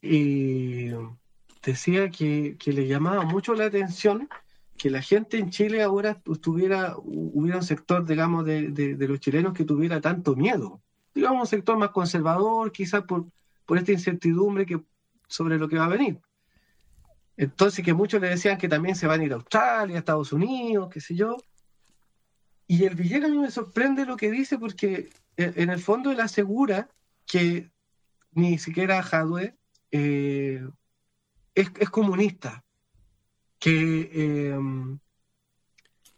Y 0.01 0.91
decía 1.61 2.09
que, 2.09 2.55
que 2.57 2.71
le 2.71 2.87
llamaba 2.87 3.23
mucho 3.25 3.53
la 3.53 3.65
atención 3.65 4.29
que 4.77 4.89
la 4.89 5.01
gente 5.01 5.37
en 5.37 5.49
Chile 5.49 5.83
ahora 5.83 6.21
tuviera, 6.41 6.95
hubiera 6.97 7.57
un 7.57 7.63
sector, 7.63 8.05
digamos, 8.05 8.45
de, 8.45 8.69
de- 8.71 8.95
de 8.95 9.07
los 9.09 9.19
chilenos 9.19 9.53
que 9.53 9.65
tuviera 9.65 9.99
tanto 9.99 10.37
miedo. 10.37 10.81
Digamos, 11.13 11.41
un 11.41 11.47
sector 11.47 11.77
más 11.77 11.89
conservador, 11.89 12.71
quizás 12.71 13.03
por, 13.03 13.25
por 13.65 13.77
esta 13.77 13.91
incertidumbre 13.91 14.65
que, 14.65 14.79
sobre 15.27 15.57
lo 15.59 15.67
que 15.67 15.77
va 15.77 15.85
a 15.85 15.89
venir. 15.89 16.17
Entonces, 17.39 17.85
que 17.85 17.93
muchos 17.93 18.19
le 18.19 18.27
decían 18.27 18.57
que 18.57 18.67
también 18.67 18.97
se 18.97 19.07
van 19.07 19.21
a 19.21 19.23
ir 19.23 19.31
a 19.31 19.35
Australia, 19.35 19.95
a 19.95 19.99
Estados 19.99 20.33
Unidos, 20.33 20.89
qué 20.91 20.99
sé 20.99 21.15
yo. 21.15 21.37
Y 22.67 22.83
el 22.83 22.95
Villegas 22.95 23.29
a 23.29 23.33
mí 23.33 23.39
me 23.39 23.49
sorprende 23.49 24.05
lo 24.05 24.17
que 24.17 24.29
dice 24.29 24.57
porque 24.57 25.09
eh, 25.37 25.53
en 25.55 25.69
el 25.69 25.79
fondo 25.79 26.11
él 26.11 26.19
asegura 26.19 26.89
que 27.25 27.71
ni 28.33 28.57
siquiera 28.57 29.01
Jadwe 29.01 29.55
eh, 29.89 30.67
es, 31.55 31.89
comunista 31.89 32.65
que, 33.57 34.11
eh, 34.13 34.59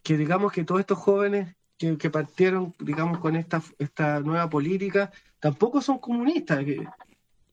que 0.01 0.17
digamos 0.17 0.51
que 0.51 0.63
todos 0.63 0.81
estos 0.81 0.97
jóvenes 0.97 1.55
que, 1.77 2.09
partieron, 2.09 2.73
digamos, 2.79 3.19
con 3.19 3.35
esta, 3.35 4.19
nueva 4.21 4.49
política, 4.49 5.11
tampoco 5.39 5.81
son 5.81 5.99
comunistas. 5.99 6.65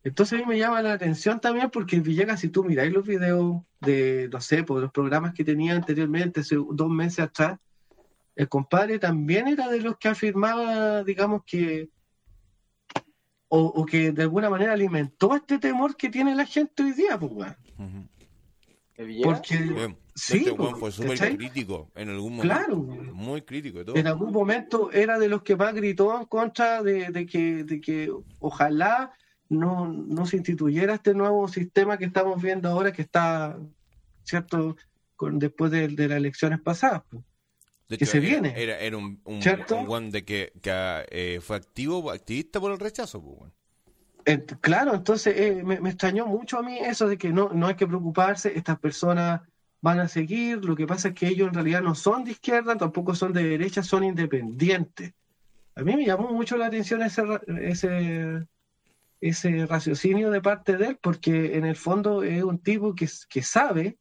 Entonces 0.04 0.38
a 0.38 0.42
mí 0.42 0.48
me 0.48 0.58
llama 0.58 0.82
la 0.82 0.92
atención 0.92 1.40
también 1.40 1.70
porque 1.70 2.00
Villegas, 2.00 2.40
si 2.40 2.48
tú 2.48 2.64
miráis 2.64 2.92
los 2.92 3.06
videos 3.06 3.62
de, 3.80 4.28
no 4.32 4.40
sé, 4.40 4.62
por 4.62 4.80
los 4.80 4.92
programas 4.92 5.34
que 5.34 5.44
tenía 5.44 5.74
anteriormente, 5.74 6.40
hace 6.40 6.56
dos 6.56 6.88
meses 6.88 7.20
atrás, 7.20 7.58
el 8.36 8.48
compadre 8.48 8.98
también 8.98 9.48
era 9.48 9.68
de 9.68 9.80
los 9.80 9.98
que 9.98 10.08
afirmaba, 10.08 11.02
digamos, 11.02 11.42
que 11.44 11.88
o, 13.48 13.60
o 13.60 13.86
que 13.86 14.12
de 14.12 14.22
alguna 14.22 14.50
manera 14.50 14.72
alimentó 14.72 15.34
este 15.34 15.58
temor 15.58 15.96
que 15.96 16.10
tiene 16.10 16.34
la 16.34 16.46
gente 16.46 16.82
hoy 16.82 16.92
día, 16.92 17.18
pues. 17.18 17.56
Porque 19.22 19.94
sí, 20.14 20.38
este 20.38 20.54
pues, 20.54 20.58
weón 20.58 20.80
fue 20.80 20.92
súper 20.92 21.36
crítico 21.36 21.90
en 21.94 22.08
algún 22.10 22.36
momento. 22.36 22.54
Claro. 22.54 22.76
Muy 22.76 23.42
crítico 23.42 23.80
y 23.80 23.84
todo. 23.84 23.96
en 23.96 24.06
algún 24.06 24.32
momento 24.32 24.90
era 24.92 25.18
de 25.18 25.28
los 25.28 25.42
que 25.42 25.56
más 25.56 25.72
gritó 25.72 26.18
en 26.18 26.26
contra 26.26 26.82
de, 26.82 27.10
de 27.10 27.26
que, 27.26 27.64
de 27.64 27.80
que 27.80 28.12
ojalá 28.40 29.12
no, 29.48 29.88
no 29.88 30.26
se 30.26 30.36
instituyera 30.36 30.94
este 30.94 31.14
nuevo 31.14 31.48
sistema 31.48 31.96
que 31.98 32.04
estamos 32.04 32.40
viendo 32.42 32.68
ahora, 32.68 32.92
que 32.92 33.02
está, 33.02 33.58
¿cierto?, 34.24 34.76
con, 35.16 35.38
después 35.38 35.70
de, 35.70 35.88
de 35.88 36.08
las 36.08 36.18
elecciones 36.18 36.60
pasadas. 36.60 37.02
pues. 37.08 37.22
De 37.88 37.96
que 37.96 38.06
se 38.06 38.18
era- 38.18 38.26
viene. 38.26 38.54
Era, 38.62 38.78
era 38.78 38.96
un, 38.98 39.20
de 40.10 40.24
que, 40.24 40.52
que, 40.60 41.04
eh, 41.10 41.40
fue 41.40 41.56
activo, 41.56 42.10
activista 42.10 42.60
por 42.60 42.70
el 42.72 42.78
rechazo, 42.78 43.22
pues, 43.22 43.50
claro, 44.60 44.94
entonces 44.94 45.34
eh, 45.38 45.62
me, 45.64 45.80
me 45.80 45.88
extrañó 45.88 46.26
mucho 46.26 46.58
a 46.58 46.62
mí 46.62 46.78
eso 46.78 47.08
de 47.08 47.16
que 47.16 47.30
no, 47.30 47.48
no 47.54 47.66
hay 47.66 47.76
que 47.76 47.86
preocuparse, 47.86 48.52
estas 48.54 48.78
personas 48.78 49.40
van 49.80 50.00
a 50.00 50.08
seguir, 50.08 50.62
lo 50.64 50.76
que 50.76 50.86
pasa 50.86 51.08
es 51.08 51.14
que 51.14 51.28
ellos 51.28 51.48
en 51.48 51.54
realidad 51.54 51.80
no 51.80 51.94
son 51.94 52.24
de 52.24 52.32
izquierda, 52.32 52.76
tampoco 52.76 53.14
son 53.14 53.32
de 53.32 53.42
derecha, 53.44 53.82
son 53.82 54.04
independientes. 54.04 55.14
A 55.76 55.82
mí 55.82 55.96
me 55.96 56.04
llamó 56.04 56.30
mucho 56.32 56.58
la 56.58 56.66
atención 56.66 57.00
ese, 57.02 57.22
ese, 57.62 58.46
ese 59.20 59.66
raciocinio 59.66 60.30
de 60.30 60.40
parte 60.40 60.76
de 60.76 60.86
él, 60.88 60.98
porque 61.00 61.56
en 61.56 61.64
el 61.64 61.76
fondo 61.76 62.22
es 62.22 62.42
un 62.42 62.58
tipo 62.58 62.94
que, 62.94 63.08
que 63.28 63.42
sabe, 63.42 63.98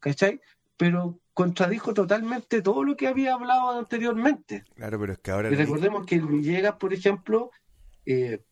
¿cachai? 0.00 0.40
Pero 0.76 1.20
contradijo 1.32 1.94
totalmente 1.94 2.62
todo 2.62 2.82
lo 2.82 2.96
que 2.96 3.06
había 3.06 3.34
hablado 3.34 3.78
anteriormente. 3.78 4.64
Claro, 4.74 4.98
pero 4.98 5.12
es 5.12 5.18
que 5.20 5.30
ahora... 5.30 5.50
Y 5.50 5.54
recordemos 5.54 6.04
que 6.04 6.16
el 6.16 6.26
Villegas, 6.26 6.74
por 6.74 6.92
ejemplo, 6.92 7.50
eh, 8.04 8.42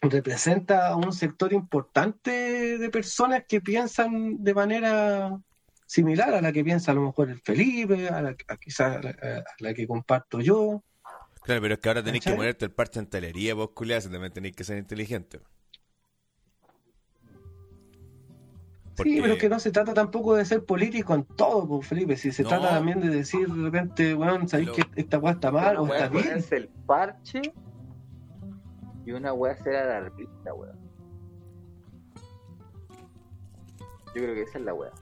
representa 0.00 0.88
a 0.88 0.96
un 0.96 1.12
sector 1.12 1.52
importante 1.52 2.78
de 2.78 2.90
personas 2.90 3.44
que 3.46 3.60
piensan 3.60 4.42
de 4.42 4.54
manera 4.54 5.38
similar 5.86 6.32
a 6.32 6.40
la 6.40 6.52
que 6.52 6.64
piensa 6.64 6.92
a 6.92 6.94
lo 6.94 7.02
mejor 7.02 7.28
el 7.28 7.40
Felipe, 7.40 8.08
a 8.08 8.22
la, 8.22 8.34
a 8.48 8.56
quizás 8.56 8.96
a 8.96 9.02
la, 9.02 9.10
a 9.10 9.44
la 9.58 9.74
que 9.74 9.86
comparto 9.86 10.40
yo. 10.40 10.82
Claro, 11.44 11.60
pero 11.60 11.74
es 11.74 11.80
que 11.80 11.88
ahora 11.88 12.02
tenéis 12.04 12.24
que 12.24 12.32
ponerte 12.34 12.64
el 12.64 12.70
parche 12.70 13.00
en 13.00 13.06
telería, 13.06 13.54
vos 13.54 13.70
culiados, 13.70 14.06
y 14.06 14.10
también 14.10 14.32
tenéis 14.32 14.54
que 14.54 14.64
ser 14.64 14.78
inteligente. 14.78 15.40
Sí, 19.02 19.18
pero 19.22 19.38
que 19.38 19.48
no 19.48 19.58
se 19.58 19.70
trata 19.72 19.94
tampoco 19.94 20.36
de 20.36 20.44
ser 20.44 20.64
político 20.64 21.14
en 21.14 21.24
todo, 21.24 21.66
pues, 21.66 21.88
Felipe. 21.88 22.16
Si 22.16 22.30
se 22.30 22.42
No. 22.42 22.50
trata 22.50 22.68
también 22.70 23.00
de 23.00 23.08
decir 23.08 23.48
de 23.48 23.62
repente, 23.62 24.14
bueno, 24.14 24.46
sabéis 24.46 24.68
Lo- 24.68 24.74
que 24.74 24.82
esta 24.96 25.18
weá 25.18 25.32
está 25.32 25.50
mal 25.50 25.78
o 25.78 25.82
Una 25.84 25.94
está 25.96 26.04
weá 26.04 26.06
es 26.06 26.12
bien. 26.12 26.24
ponerse 26.24 26.56
el 26.56 26.68
parche 26.86 27.40
y 29.04 29.12
una 29.12 29.32
weá 29.32 29.56
ser 29.56 29.76
alarmista, 29.76 30.54
weón. 30.54 30.78
Yo 34.14 34.22
creo 34.22 34.34
que 34.34 34.42
esa 34.42 34.58
es 34.58 34.64
la 34.64 34.74
weá. 34.74 34.92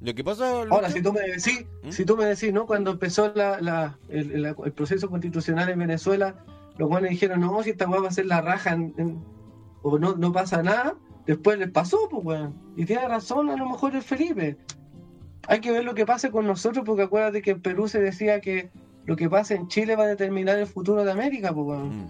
Lo 0.00 0.14
que 0.14 0.22
pasa... 0.24 0.62
Ahora, 0.70 0.90
si 0.90 1.02
tú 1.02 1.12
me 1.12 1.20
decís, 1.20 1.64
¿Mm? 1.82 1.90
si 1.90 2.04
tú 2.04 2.16
me 2.16 2.24
decís, 2.26 2.52
¿no? 2.52 2.66
Cuando 2.66 2.90
empezó 2.92 3.32
la, 3.34 3.60
la- 3.60 3.98
el, 4.08 4.32
el- 4.32 4.44
el 4.64 4.72
proceso 4.72 5.08
constitucional 5.08 5.68
en 5.70 5.78
Venezuela, 5.78 6.34
los 6.76 6.88
cuales 6.88 7.10
dijeron, 7.10 7.40
no, 7.40 7.62
si 7.62 7.70
esta 7.70 7.88
weá 7.88 8.00
va 8.00 8.08
a 8.08 8.12
ser 8.12 8.26
la 8.26 8.40
raja 8.40 8.72
en- 8.72 8.94
en- 8.98 9.24
o 9.82 9.98
no, 9.98 10.14
no 10.16 10.32
pasa 10.32 10.62
nada, 10.62 10.94
después 11.26 11.58
les 11.58 11.70
pasó, 11.70 11.98
pues 12.10 12.24
weón. 12.24 12.54
Y 12.76 12.84
tiene 12.84 13.06
razón 13.08 13.48
a 13.50 13.56
lo 13.56 13.68
mejor 13.68 13.94
el 13.94 14.02
Felipe. 14.02 14.56
Hay 15.46 15.60
que 15.60 15.70
ver 15.72 15.84
lo 15.84 15.94
que 15.94 16.06
pase 16.06 16.30
con 16.30 16.46
nosotros, 16.46 16.84
porque 16.86 17.02
acuérdate 17.02 17.42
que 17.42 17.50
en 17.52 17.60
Perú 17.62 17.86
se 17.88 18.00
decía 18.00 18.40
que 18.40 18.70
lo 19.04 19.14
que 19.16 19.28
pasa 19.28 19.54
en 19.54 19.68
Chile 19.68 19.94
va 19.96 20.04
a 20.04 20.08
determinar 20.08 20.58
el 20.58 20.66
futuro 20.66 21.04
de 21.04 21.12
América, 21.12 21.52
pues 21.52 21.66
weón. 21.66 22.04
Mm. 22.04 22.08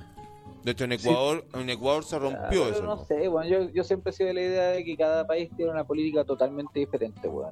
De 0.65 0.71
hecho, 0.71 0.85
en 0.85 0.93
Ecuador, 0.93 1.45
en 1.53 1.69
Ecuador 1.69 2.05
se 2.05 2.19
rompió 2.19 2.69
eso. 2.69 2.83
No 2.83 2.97
¿no? 2.97 3.05
sé, 3.05 3.29
weón. 3.29 3.47
Yo, 3.49 3.69
yo 3.71 3.85
siempre 3.85 4.11
he 4.11 4.13
sido 4.15 4.29
de 4.29 4.35
la 4.35 4.41
idea 4.41 4.67
de 4.69 4.83
que 4.85 4.97
cada 4.97 5.27
país 5.27 5.51
tiene 5.57 5.71
una 5.71 5.85
política 5.85 6.25
totalmente 6.25 6.79
diferente, 6.81 7.29
weón. 7.29 7.51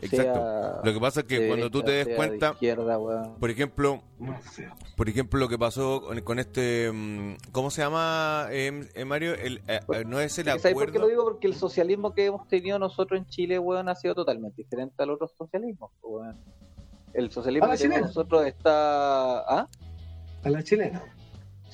Exacto. 0.00 0.34
Sea 0.34 0.80
Lo 0.84 0.92
que 0.92 1.00
pasa 1.00 1.20
es 1.20 1.26
que 1.26 1.40
de 1.40 1.48
cuando 1.48 1.70
tú 1.70 1.82
te 1.82 1.92
des 1.92 2.16
cuenta, 2.16 2.54
por 3.38 3.50
ejemplo, 3.50 4.02
por 4.96 5.08
ejemplo 5.08 5.38
lo 5.38 5.48
que 5.48 5.58
pasó 5.58 6.02
con, 6.02 6.20
con 6.20 6.38
este, 6.38 6.90
mm, 6.92 7.36
¿cómo 7.52 7.70
se 7.70 7.82
llama, 7.82 8.48
eh, 8.50 8.88
eh, 8.94 9.04
Mario? 9.04 9.34
El, 9.34 9.62
eh, 9.68 9.80
eh, 9.92 10.04
no 10.06 10.20
es 10.20 10.38
el 10.38 10.46
¿Sabes 10.46 10.74
por 10.74 10.86
qué 10.86 10.98
lo 10.98 11.04
acuerdo. 11.04 11.08
digo? 11.08 11.24
Porque 11.24 11.46
el 11.46 11.54
socialismo 11.54 12.14
que 12.14 12.26
hemos 12.26 12.46
tenido 12.48 12.78
nosotros 12.78 13.18
en 13.18 13.26
Chile, 13.26 13.58
weón, 13.58 13.88
ha 13.88 13.94
sido 13.94 14.14
totalmente 14.14 14.62
diferente 14.62 15.02
al 15.02 15.10
otro 15.10 15.28
socialismo, 15.28 15.90
weón. 16.02 16.38
El 17.12 17.30
socialismo 17.30 17.70
que 17.70 17.76
tenemos 17.76 18.08
nosotros 18.08 18.44
está... 18.44 19.38
¿Ah? 19.40 19.68
A 20.42 20.50
la 20.50 20.62
chilena. 20.62 21.02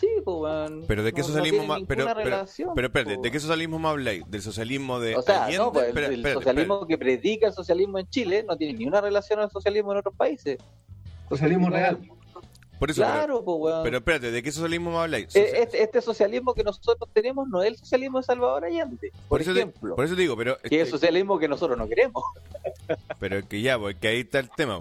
Sí, 0.01 0.09
pues, 0.25 0.37
weón. 0.39 0.85
Pero 0.89 1.03
de 1.03 1.13
qué 1.13 1.21
No- 1.21 1.27
no 1.27 1.33
socialismo 1.35 1.59
tiene 1.59 1.69
más, 1.69 1.83
pero, 1.87 2.07
pero, 2.15 2.45
pero 2.75 2.87
espérate, 2.87 3.17
po, 3.17 3.23
¿de 3.23 3.31
qué 3.31 3.39
socialismo 3.41 3.79
más 3.79 3.91
habláis? 3.91 4.23
¿Del 4.29 4.41
socialismo 4.41 4.99
de 4.99 5.15
O 5.17 5.21
sea, 5.23 5.45
Allende? 5.45 5.59
no, 5.59 5.73
pues, 5.73 5.83
el, 5.85 5.89
Espera, 5.91 6.07
el 6.07 6.15
espérate, 6.15 6.41
socialismo 6.41 6.87
que 6.87 6.97
predica 6.99 7.47
el 7.49 7.53
socialismo 7.53 7.99
en 7.99 8.09
Chile 8.09 8.45
no 8.49 8.57
tiene 8.57 8.79
ni 8.79 8.87
una 8.87 9.03
relación 9.03 9.41
al 9.41 9.51
socialismo 9.51 9.93
en 9.93 9.99
otros 9.99 10.15
países. 10.17 10.59
Socialismo 11.29 11.69
real. 11.69 11.99
Por 12.79 12.91
eso, 12.91 13.03
claro, 13.03 13.45
pues, 13.45 13.57
weón. 13.61 13.83
pero, 13.83 13.83
pero 13.83 13.97
espérate, 13.99 14.31
¿de 14.31 14.43
qué 14.43 14.51
socialismo 14.51 14.91
más 14.91 15.03
habláis? 15.03 15.37
Eh, 15.37 15.53
este, 15.61 15.83
este 15.83 16.01
socialismo 16.01 16.55
que 16.55 16.65
nosotros 16.65 17.11
tenemos 17.13 17.47
no 17.47 17.63
es 17.63 17.69
el 17.69 17.77
socialismo 17.77 18.21
de 18.21 18.25
Salvador 18.25 18.65
Allende, 18.65 19.13
por, 19.29 19.43
eso 19.43 19.53
te, 19.53 19.59
ejemplo. 19.61 19.97
por 19.97 20.07
eso 20.07 20.15
te 20.15 20.23
digo, 20.23 20.35
pero, 20.35 20.57
que 20.57 20.67
es 20.69 20.73
el 20.73 20.79
este, 20.79 20.91
socialismo 20.93 21.39
que 21.39 21.47
nosotros 21.47 21.77
no 21.77 21.87
queremos. 21.87 22.25
pero 23.19 23.47
que 23.47 23.61
ya, 23.61 23.79
porque 23.79 24.09
ahí 24.09 24.21
está 24.21 24.39
el 24.39 24.49
tema. 24.49 24.81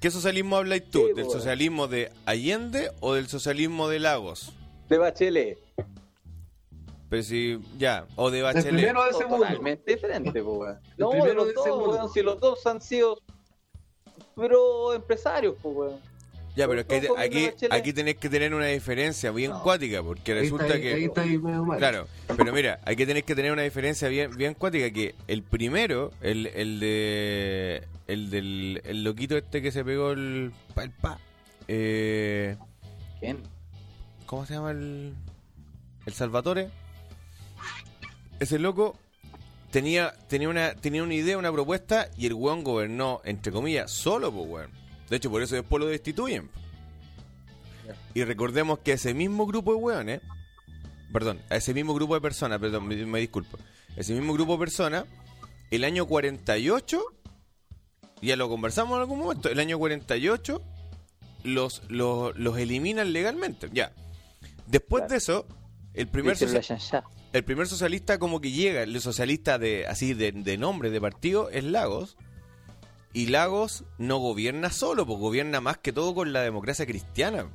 ¿Qué 0.00 0.10
socialismo 0.10 0.56
habláis 0.56 0.90
tú? 0.90 1.08
Sí, 1.08 1.12
¿Del 1.14 1.26
socialismo 1.30 1.86
de 1.86 2.10
Allende 2.24 2.90
o 3.00 3.12
del 3.12 3.28
socialismo 3.28 3.88
de 3.88 3.98
Lagos? 4.00 4.52
De 4.88 4.96
Bachelet. 4.96 5.58
Pero 7.10 7.22
si, 7.22 7.60
ya, 7.78 8.06
o 8.16 8.30
de 8.30 8.38
El 8.38 8.44
Bachelet. 8.44 8.68
primero 8.68 9.02
o 9.02 9.06
el 9.06 9.14
segundo. 9.14 9.44
Totalmente 9.46 9.92
diferente, 9.92 10.42
pues, 10.42 10.58
weón. 10.58 10.80
No, 10.96 11.10
de 11.10 11.34
los 11.34 11.52
dos, 11.52 11.66
weón, 11.66 12.10
si 12.12 12.22
los 12.22 12.40
dos 12.40 12.66
han 12.66 12.80
sido 12.80 13.18
pero 14.34 14.94
empresarios, 14.94 15.54
pues, 15.60 15.76
weón. 15.76 16.00
Ya, 16.56 16.66
pero 16.66 16.80
es 16.80 16.86
que 16.86 17.08
aquí, 17.16 17.50
aquí 17.70 17.92
tenés 17.92 18.16
que 18.16 18.28
tener 18.28 18.52
una 18.54 18.66
diferencia 18.66 19.30
bien 19.30 19.52
cuática, 19.62 20.02
porque 20.02 20.32
Ahí 20.32 20.46
está, 20.46 20.56
resulta 20.56 20.74
ahí, 20.74 20.80
que... 20.80 20.94
ahí 20.94 21.04
está 21.04 21.20
ahí 21.22 21.38
medio 21.38 21.64
mal. 21.64 21.78
Claro, 21.78 22.08
pero 22.36 22.52
mira, 22.52 22.80
hay 22.84 22.96
que 22.96 23.06
tener 23.06 23.24
que 23.24 23.34
tener 23.34 23.52
una 23.52 23.62
diferencia 23.62 24.08
bien, 24.08 24.36
bien 24.36 24.54
cuática 24.54 24.90
que 24.90 25.14
el 25.28 25.42
primero, 25.42 26.10
el, 26.20 26.48
el 26.48 26.80
de 26.80 27.84
el 28.08 28.30
del 28.30 28.82
el 28.84 29.04
loquito 29.04 29.36
este 29.36 29.62
que 29.62 29.70
se 29.70 29.84
pegó 29.84 30.10
el 30.10 30.52
pa, 30.74 30.82
el 30.82 30.90
pa 30.90 31.18
eh, 31.68 32.56
¿Quién? 33.20 33.38
¿cómo 34.26 34.44
se 34.46 34.54
llama 34.54 34.72
el 34.72 35.14
el 36.06 36.12
Salvatore? 36.12 36.68
Ese 38.40 38.58
loco 38.58 38.96
tenía 39.70 40.12
tenía 40.28 40.48
una 40.48 40.74
tenía 40.74 41.04
una 41.04 41.14
idea, 41.14 41.38
una 41.38 41.52
propuesta 41.52 42.08
y 42.16 42.26
el 42.26 42.34
weón 42.34 42.64
gobernó 42.64 43.20
entre 43.24 43.52
comillas 43.52 43.92
solo, 43.92 44.32
pues 44.32 44.48
weón. 44.48 44.79
De 45.10 45.16
hecho, 45.16 45.30
por 45.30 45.42
eso 45.42 45.56
después 45.56 45.80
lo 45.80 45.86
destituyen. 45.88 46.48
Y 48.14 48.24
recordemos 48.24 48.78
que 48.78 48.92
ese 48.92 49.12
mismo 49.14 49.46
grupo 49.46 49.72
de 49.72 49.78
weones, 49.78 50.20
perdón, 51.12 51.40
a 51.50 51.56
ese 51.56 51.74
mismo 51.74 51.94
grupo 51.94 52.14
de 52.14 52.20
personas, 52.20 52.58
perdón, 52.60 52.86
me, 52.86 52.94
me 53.06 53.18
disculpo, 53.20 53.58
ese 53.96 54.14
mismo 54.14 54.32
grupo 54.32 54.52
de 54.52 54.58
personas, 54.60 55.04
el 55.70 55.84
año 55.84 56.06
48, 56.06 57.02
ya 58.22 58.36
lo 58.36 58.48
conversamos 58.48 58.94
en 58.96 59.00
algún 59.00 59.18
momento, 59.18 59.48
el 59.48 59.58
año 59.58 59.78
48 59.78 60.62
los, 61.44 61.82
los, 61.88 62.36
los 62.36 62.58
eliminan 62.58 63.12
legalmente, 63.12 63.68
ya. 63.72 63.92
Después 64.66 65.00
Claro. 65.02 65.10
de 65.12 65.16
eso, 65.18 65.46
el 65.94 66.06
primer, 66.06 66.36
el 67.32 67.44
primer 67.44 67.66
socialista 67.66 68.18
como 68.18 68.40
que 68.40 68.52
llega, 68.52 68.82
el 68.82 69.00
socialista 69.00 69.58
de 69.58 69.86
así 69.86 70.14
de, 70.14 70.30
de 70.32 70.58
nombre, 70.58 70.90
de 70.90 71.00
partido, 71.00 71.50
es 71.50 71.64
Lagos. 71.64 72.16
Y 73.12 73.26
Lagos 73.26 73.84
no 73.98 74.18
gobierna 74.18 74.70
solo, 74.70 75.04
pues 75.06 75.18
gobierna 75.18 75.60
más 75.60 75.78
que 75.78 75.92
todo 75.92 76.14
con 76.14 76.32
la 76.32 76.42
democracia 76.42 76.86
cristiana. 76.86 77.50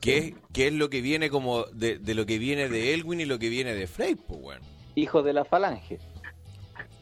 Que 0.00 0.18
es, 0.18 0.34
que 0.52 0.66
es 0.66 0.72
lo 0.72 0.90
que 0.90 1.00
viene 1.00 1.30
como 1.30 1.64
de, 1.66 1.98
de 1.98 2.14
lo 2.14 2.26
que 2.26 2.38
viene 2.38 2.68
de 2.68 2.92
Elwin 2.92 3.20
y 3.20 3.24
lo 3.24 3.38
que 3.38 3.48
viene 3.48 3.72
de 3.74 3.86
Frey, 3.86 4.16
pues 4.16 4.40
bueno. 4.40 4.66
Hijos 4.96 5.24
de 5.24 5.32
la 5.32 5.44
falange. 5.44 5.98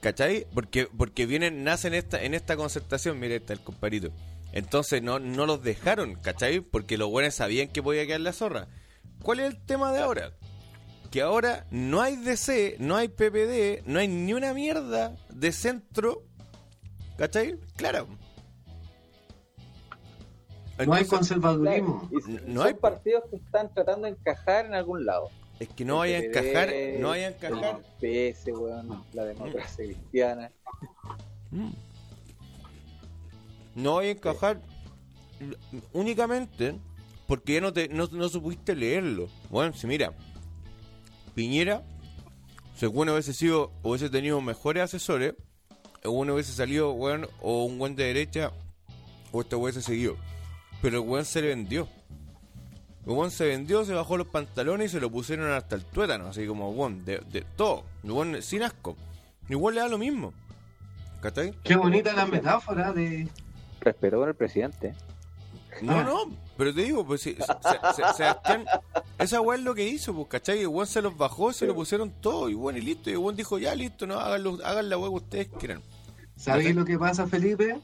¿Cachai? 0.01 0.47
Porque, 0.55 0.87
porque 0.87 1.27
vienen, 1.27 1.65
nacen 1.65 1.95
esta, 1.95 2.23
en 2.23 2.35
esta 2.35 2.57
concertación, 2.57 3.19
mire, 3.19 3.37
está 3.37 3.53
el 3.53 3.61
comparito. 3.61 4.11
Entonces 4.53 5.03
no, 5.03 5.19
no 5.19 5.47
los 5.47 5.63
dejaron, 5.63 6.15
¿cachai? 6.15 6.61
Porque 6.61 6.99
los 6.99 7.11
buenos 7.11 7.35
sabían 7.35 7.69
que 7.69 7.83
podía 7.83 8.07
quedar 8.07 8.21
la 8.21 8.33
zorra. 8.33 8.69
¿Cuál 9.23 9.41
es 9.41 9.47
el 9.47 9.65
tema 9.65 9.93
de 9.93 10.01
ahora? 10.01 10.33
Que 11.11 11.23
ahora 11.23 11.67
no 11.71 12.01
hay 12.01 12.17
DC, 12.17 12.77
no 12.79 12.97
hay 12.97 13.09
PPD, 13.09 13.87
no 13.87 13.99
hay 13.99 14.09
ni 14.09 14.33
una 14.33 14.55
mierda 14.55 15.17
de 15.29 15.53
centro, 15.53 16.25
¿cachai? 17.21 17.59
Claro. 17.77 18.09
No 20.87 20.95
hay 20.95 21.05
conservadurismo. 21.05 22.09
Y 22.11 22.33
No 22.51 22.63
son 22.63 22.67
hay- 22.69 22.75
partidos 22.75 23.25
que 23.31 23.37
están 23.37 23.73
tratando 23.75 24.07
de 24.07 24.13
encajar 24.13 24.65
en 24.65 24.75
algún 24.75 25.05
lado. 25.05 25.29
es 25.59 25.69
que 25.69 25.85
no 25.85 25.99
vaya 25.99 26.17
a 26.17 26.21
encajar, 26.21 26.71
no 26.99 27.09
vaya 27.09 27.27
a 27.27 27.31
encajar. 27.33 27.83
El 28.01 28.33
PS, 28.33 28.51
weón, 28.55 29.05
la 29.13 29.25
democracia 29.27 29.85
cristiana. 29.85 30.51
Mm. 31.51 31.69
No 33.75 33.93
voy 33.93 34.07
a 34.07 34.11
encajar 34.13 34.63
únicamente 35.93 36.75
porque 37.27 37.55
ya 37.55 37.61
no, 37.61 37.73
te, 37.75 37.89
no, 37.89 38.09
no 38.11 38.29
supiste 38.31 38.75
leerlo. 38.75 39.29
Bueno, 39.51 39.75
si 39.75 39.87
mira, 39.87 40.15
Piñera, 41.35 41.83
según 42.75 43.11
hubiese 43.11 43.35
sido, 43.35 43.71
hubiese 43.83 44.09
tenido 44.09 44.41
mejores 44.41 44.83
asesores, 44.85 45.35
uno 46.05 46.35
hubiese 46.35 46.53
salido, 46.53 46.93
weón, 46.93 47.29
o 47.41 47.65
un 47.65 47.79
buen 47.79 47.97
de 47.97 48.05
derecha, 48.05 48.53
o 49.33 49.41
este 49.41 49.57
hubiese 49.57 49.83
seguido. 49.83 50.17
Pero 50.83 51.03
el 51.03 51.09
weón 51.09 51.25
se 51.25 51.43
le 51.43 51.49
vendió. 51.49 51.89
El 53.07 53.13
weón 53.13 53.31
se 53.31 53.47
vendió, 53.47 53.85
se 53.85 53.95
bajó 53.95 54.17
los 54.17 54.27
pantalones 54.27 54.91
y 54.91 54.95
se 54.95 55.01
lo 55.01 55.11
pusieron 55.11 55.51
hasta 55.53 55.77
el 55.77 55.85
tuétano, 55.85 56.29
así 56.29 56.47
como, 56.47 56.71
weón, 56.71 57.05
de, 57.05 57.19
de 57.31 57.43
todo. 57.57 57.85
El 58.03 58.13
weón 58.13 58.43
sin 58.43 58.63
asco. 58.63 58.97
Igual 59.49 59.75
le 59.75 59.81
da 59.81 59.89
lo 59.89 59.99
mismo. 59.99 60.33
¿Cachai? 61.21 61.53
Qué 61.65 61.77
bonita 61.77 62.13
la 62.13 62.27
metáfora 62.27 62.93
de. 62.93 63.29
Respeto 63.81 64.19
con 64.19 64.29
el 64.29 64.35
presidente. 64.35 64.95
No, 65.83 66.03
no, 66.05 66.19
pero 66.57 66.75
te 66.75 66.83
digo, 66.83 67.07
pues 67.07 67.23
Sebastián, 67.23 68.65
esa 69.19 69.41
weá 69.41 69.59
es 69.59 69.65
lo 69.65 69.75
que 69.75 69.87
hizo, 69.89 70.15
pues, 70.15 70.29
¿cachai? 70.29 70.67
Weón 70.67 70.87
se 70.87 71.01
los 71.03 71.17
bajó, 71.17 71.53
se 71.53 71.67
lo 71.67 71.75
pusieron 71.75 72.11
todo 72.21 72.49
y 72.49 72.55
bueno, 72.55 72.79
y 72.79 72.83
listo. 72.83 73.11
Y 73.11 73.17
weón 73.17 73.37
dijo, 73.37 73.59
ya 73.59 73.75
listo, 73.75 74.07
no, 74.07 74.19
háganlo, 74.19 74.59
hagan 74.65 74.89
la 74.89 74.99
weá 74.99 75.09
que 75.11 75.17
ustedes 75.17 75.49
quieran. 75.59 75.81
¿Sabéis 76.37 76.75
lo 76.75 76.85
que 76.85 76.99
pasa, 76.99 77.27
Felipe? 77.27 77.79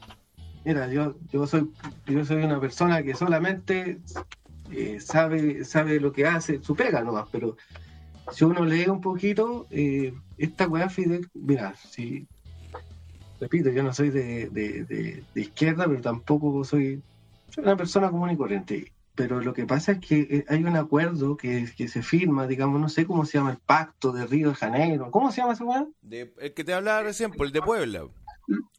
Mira, 0.65 0.87
yo, 0.91 1.15
yo 1.31 1.47
soy 1.47 1.69
yo 2.07 2.25
soy 2.25 2.43
una 2.43 2.59
persona 2.59 3.01
que 3.03 3.13
solamente 3.15 3.99
eh, 4.71 4.99
sabe 4.99 5.63
sabe 5.63 5.99
lo 5.99 6.11
que 6.11 6.25
hace, 6.25 6.61
su 6.61 6.75
pega 6.75 7.01
nomás, 7.01 7.27
pero 7.31 7.55
si 8.31 8.43
uno 8.43 8.65
lee 8.65 8.87
un 8.87 8.99
poquito, 8.99 9.65
eh, 9.69 10.13
esta 10.37 10.67
weá 10.67 10.89
Fidel, 10.89 11.29
mira, 11.33 11.73
si 11.89 12.27
repito, 13.39 13.69
yo 13.69 13.83
no 13.83 13.93
soy 13.93 14.09
de, 14.09 14.49
de- 14.49 14.83
de- 14.85 15.23
de 15.33 15.41
izquierda, 15.41 15.85
pero 15.87 16.01
tampoco 16.01 16.63
soy, 16.65 17.01
soy 17.49 17.63
una 17.63 17.75
persona 17.77 18.09
común 18.09 18.31
y 18.31 18.37
corriente. 18.37 18.91
Pero 19.15 19.41
lo 19.41 19.51
que 19.53 19.65
pasa 19.65 19.93
es 19.93 19.99
que 19.99 20.19
eh, 20.29 20.45
hay 20.47 20.63
un 20.63 20.75
acuerdo 20.75 21.37
que, 21.37 21.67
que 21.75 21.87
se 21.87 22.03
firma, 22.03 22.45
digamos, 22.45 22.79
no 22.79 22.87
sé 22.87 23.05
cómo 23.07 23.25
se 23.25 23.39
llama, 23.39 23.49
el 23.51 23.57
pacto 23.57 24.11
de 24.11 24.27
Río 24.27 24.49
de 24.49 24.55
Janeiro. 24.55 25.09
¿Cómo 25.09 25.31
se 25.31 25.41
llama 25.41 25.53
ese? 25.53 25.63
De, 26.01 26.33
el 26.39 26.53
que 26.53 26.63
te 26.63 26.73
hablaba 26.73 27.01
recién, 27.01 27.31
por 27.31 27.47
el 27.47 27.51
de 27.51 27.61
Puebla. 27.63 28.03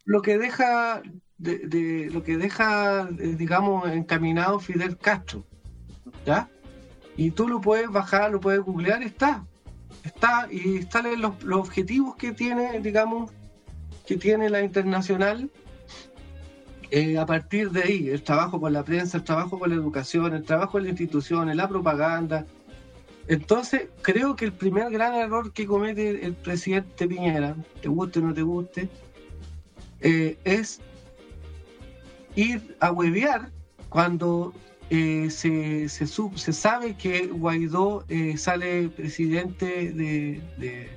lo 0.05 0.23
que 0.23 0.39
deja 0.39 1.03
de, 1.39 1.59
de- 1.59 2.11
lo 2.13 2.23
que 2.23 2.37
deja 2.37 3.09
eh, 3.19 3.35
digamos 3.37 3.89
encaminado 3.91 4.59
Fidel 4.61 4.97
Castro 4.97 5.45
¿ya? 6.27 6.49
y 7.17 7.31
tú 7.33 7.47
lo 7.49 7.61
puedes 7.61 7.89
bajar 7.91 8.31
lo 8.33 8.41
puedes 8.41 8.61
googlear 8.61 9.03
está 9.03 9.45
está 10.05 10.49
y 10.51 10.79
están 10.79 11.21
los, 11.21 11.41
los 11.45 11.61
objetivos 11.61 12.17
que 12.17 12.33
tiene 12.33 12.81
digamos 12.81 13.31
que 14.07 14.17
tiene 14.17 14.49
la 14.51 14.63
internacional 14.63 15.49
eh, 16.91 17.19
a 17.19 17.27
partir 17.27 17.71
de 17.71 17.83
ahí 17.83 18.09
el 18.09 18.23
trabajo 18.23 18.61
con 18.61 18.73
la 18.73 18.85
prensa 18.85 19.19
el 19.19 19.25
trabajo 19.25 19.59
con 19.59 19.71
la 19.71 19.77
educación 19.77 20.35
el 20.35 20.45
trabajo 20.45 20.73
con 20.73 20.83
las 20.83 20.91
instituciones 20.91 21.57
la 21.57 21.69
propaganda 21.69 22.47
entonces 23.27 23.89
creo 24.03 24.37
que 24.37 24.47
el 24.47 24.53
primer 24.53 24.91
gran 24.91 25.15
error 25.15 25.53
que 25.53 25.67
comete 25.67 26.25
el 26.25 26.35
presidente 26.35 27.07
Piñera 27.07 27.55
te 27.83 27.89
guste 27.89 28.21
o 28.21 28.23
no 28.23 28.35
te 28.35 28.43
guste 28.43 28.89
eh, 30.01 30.39
es 30.45 30.81
ir 32.37 32.77
a 32.81 32.93
huevear 32.93 33.51
cuando 33.89 34.55
eh, 34.91 35.29
se, 35.31 35.89
se, 35.89 36.07
sabe 36.07 36.97
que 36.97 37.27
Guaidó 37.27 38.05
sale 38.37 38.89
presidente 38.89 39.93
de, 39.93 40.41
de- 40.57 40.89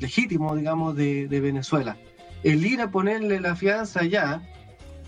legítimo, 0.00 0.56
digamos, 0.56 0.96
de, 0.96 1.28
de 1.28 1.40
Venezuela. 1.40 1.96
El 2.42 2.64
ir 2.64 2.80
a 2.80 2.90
ponerle 2.90 3.40
la 3.40 3.54
fianza 3.54 4.04
ya, 4.04 4.42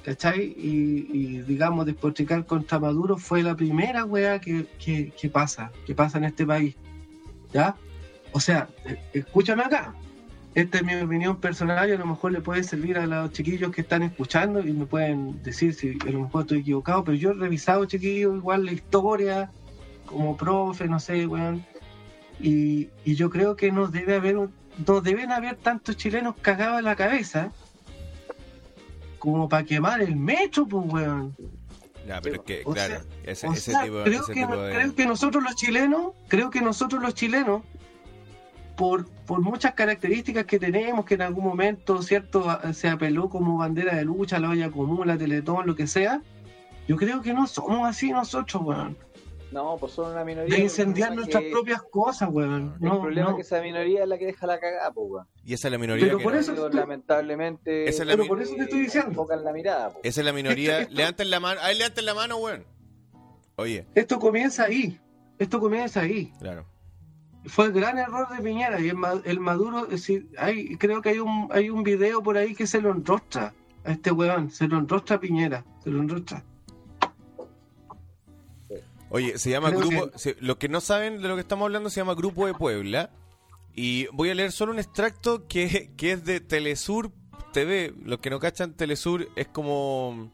¿cachai? 0.04 0.54
Y, 0.56 1.08
y, 1.12 1.42
digamos, 1.42 1.86
despotricar 1.86 2.44
contra 2.46 2.78
Maduro 2.78 3.16
fue 3.16 3.42
la 3.42 3.54
primera 3.54 4.04
weá 4.04 4.40
que, 4.40 4.66
que, 4.78 5.10
que 5.10 5.28
pasa, 5.28 5.70
que 5.86 5.94
pasa 5.94 6.18
en 6.18 6.24
este 6.24 6.46
país. 6.46 6.76
¿Ya? 7.52 7.76
O 8.32 8.40
sea, 8.40 8.68
eh, 8.84 8.98
escúchame 9.12 9.62
acá. 9.62 9.94
Esta 10.54 10.78
es 10.78 10.84
mi 10.84 10.94
opinión 10.94 11.36
personal 11.40 11.88
y 11.88 11.92
a 11.92 11.98
lo 11.98 12.06
mejor 12.06 12.32
le 12.32 12.42
puede 12.42 12.62
servir 12.62 12.98
a 12.98 13.06
los 13.06 13.32
chiquillos 13.32 13.70
que 13.72 13.80
están 13.80 14.02
escuchando 14.02 14.60
y 14.60 14.72
me 14.72 14.84
pueden 14.84 15.42
decir 15.42 15.72
si 15.72 15.96
a 16.06 16.10
lo 16.10 16.20
mejor 16.20 16.42
estoy 16.42 16.58
equivocado, 16.58 17.04
pero 17.04 17.16
yo 17.16 17.30
he 17.30 17.34
revisado, 17.34 17.86
chiquillos, 17.86 18.36
igual 18.36 18.66
la 18.66 18.72
historia, 18.72 19.50
como 20.04 20.36
profe, 20.36 20.88
no 20.88 21.00
sé, 21.00 21.26
weón. 21.26 21.64
Y, 22.38 22.90
y 23.04 23.14
yo 23.14 23.30
creo 23.30 23.56
que 23.56 23.72
no 23.72 23.86
debe 23.86 24.16
haber 24.16 24.36
no 24.86 25.00
deben 25.00 25.32
haber 25.32 25.56
tantos 25.56 25.96
chilenos 25.96 26.34
cagados 26.40 26.78
en 26.78 26.86
la 26.86 26.96
cabeza 26.96 27.52
como 29.22 29.48
para 29.48 29.64
quemar 29.64 30.00
el 30.02 30.16
metro, 30.16 30.66
pues, 30.66 30.84
weón. 30.92 31.36
Ya, 32.08 32.20
pero 32.20 32.36
es 32.36 32.40
que, 32.42 32.62
O 32.64 32.72
claro, 32.72 32.94
sea, 32.96 33.04
ese, 33.22 33.46
ese 33.46 33.70
sea, 33.70 33.84
tipo, 33.84 34.02
creo, 34.02 34.22
ese 34.22 34.32
que, 34.32 34.40
tipo 34.40 34.56
de... 34.56 34.74
creo 34.74 34.94
que 34.96 35.06
nosotros 35.06 35.44
los 35.44 35.54
chilenos, 35.54 36.12
creo 36.26 36.50
que 36.50 36.60
nosotros 36.60 37.00
los 37.00 37.14
chilenos, 37.14 37.62
por, 38.76 39.06
por 39.26 39.40
muchas 39.40 39.74
características 39.74 40.44
que 40.46 40.58
tenemos, 40.58 41.04
que 41.04 41.14
en 41.14 41.22
algún 41.22 41.44
momento, 41.44 42.02
cierto, 42.02 42.50
a- 42.50 42.72
se 42.72 42.88
apeló 42.88 43.28
como 43.28 43.58
bandera 43.58 43.94
de 43.94 44.04
lucha, 44.04 44.40
la 44.40 44.48
olla 44.50 44.72
común, 44.72 45.06
la 45.06 45.16
teletón, 45.16 45.66
lo 45.68 45.76
que 45.76 45.86
sea, 45.86 46.20
yo 46.88 46.96
creo 46.96 47.22
que 47.22 47.32
no 47.32 47.46
somos 47.46 47.88
así 47.88 48.10
nosotros, 48.10 48.60
weón. 48.64 48.96
No, 49.52 49.76
pues 49.78 49.92
son 49.92 50.12
una 50.12 50.24
minoría. 50.24 50.56
De 50.56 50.62
incendiar 50.62 51.10
El 51.10 51.16
nuestras 51.16 51.42
que- 51.42 51.50
propias 51.50 51.82
cosas, 51.82 52.28
weón. 52.32 52.74
El 52.80 52.88
No, 52.88 53.00
problema 53.02 53.26
no. 53.26 53.30
es 53.30 53.36
que 53.36 53.42
esa 53.42 53.62
minoría 53.62 54.02
es 54.04 54.08
la 54.08 54.18
que 54.18 54.26
deja 54.26 54.46
la 54.46 54.58
cagada, 54.58 54.90
pues, 54.92 55.06
weón. 55.10 55.26
Y 55.44 55.52
esa 55.54 55.68
es 55.68 55.72
la 55.72 55.78
minoría 55.78 56.06
Pero 56.06 56.18
que 56.18 56.24
por 56.24 56.32
no- 56.34 56.38
eso- 56.40 56.54
Pero, 56.54 56.68
lamentablemente. 56.70 57.88
Esa 57.88 58.02
es 58.02 58.06
la 58.06 58.12
Pero 58.14 58.22
mi- 58.24 58.28
por 58.28 58.40
eso 58.42 58.54
te 58.54 58.62
estoy 58.62 58.80
diciendo. 58.80 59.10
Enfocan 59.10 59.44
la 59.44 59.52
mirada, 59.52 59.90
pues. 59.90 60.04
Esa 60.04 60.20
es 60.20 60.24
la 60.24 60.32
minoría. 60.32 60.72
Esto- 60.72 60.82
esto- 60.84 60.94
Levanten 60.96 61.30
la 61.30 61.40
mano. 61.40 61.60
Ahí 61.62 61.76
levanten 61.76 62.04
la 62.06 62.14
mano, 62.14 62.36
weón. 62.38 62.64
Oye, 63.56 63.86
Esto 63.94 64.18
comienza 64.18 64.64
ahí. 64.64 64.98
Esto 65.38 65.60
comienza 65.60 66.00
ahí. 66.00 66.32
claro. 66.38 66.66
Fue 67.46 67.66
el 67.66 67.72
gran 67.72 67.98
error 67.98 68.28
de 68.34 68.40
Piñera 68.40 68.78
y 68.80 68.88
el, 68.88 68.94
Ma- 68.94 69.20
el 69.24 69.40
Maduro, 69.40 69.84
es 69.86 69.90
decir, 69.90 70.28
hay, 70.38 70.76
creo 70.76 71.02
que 71.02 71.08
hay 71.08 71.18
un, 71.18 71.48
hay 71.50 71.70
un 71.70 71.82
video 71.82 72.22
por 72.22 72.36
ahí 72.36 72.54
que 72.54 72.68
se 72.68 72.80
lo 72.80 72.92
enrostra 72.92 73.52
a 73.84 73.90
este 73.90 74.12
weón, 74.12 74.48
se 74.52 74.68
lo 74.68 74.78
enrostra 74.78 75.16
a 75.16 75.20
Piñera, 75.20 75.64
se 75.82 75.90
lo 75.90 75.98
enrostra. 76.00 76.44
Oye, 79.14 79.38
se 79.38 79.50
llama 79.50 79.68
Creo 79.70 79.80
Grupo. 79.88 80.18
se- 80.18 80.36
los 80.40 80.56
que 80.56 80.68
no 80.68 80.80
saben 80.80 81.20
de 81.20 81.28
lo 81.28 81.34
que 81.34 81.42
estamos 81.42 81.66
hablando 81.66 81.90
se 81.90 82.00
llama 82.00 82.14
Grupo 82.14 82.46
de 82.46 82.54
Puebla. 82.54 83.10
Y 83.74 84.06
voy 84.12 84.30
a 84.30 84.34
leer 84.34 84.52
solo 84.52 84.72
un 84.72 84.78
extracto 84.78 85.46
que, 85.48 85.90
que 85.96 86.12
es 86.12 86.24
de 86.24 86.40
Telesur 86.40 87.10
TV. 87.52 87.92
Los 88.04 88.18
que 88.20 88.30
no 88.30 88.40
cachan, 88.40 88.74
Telesur 88.74 89.28
es 89.36 89.48
como. 89.48 90.30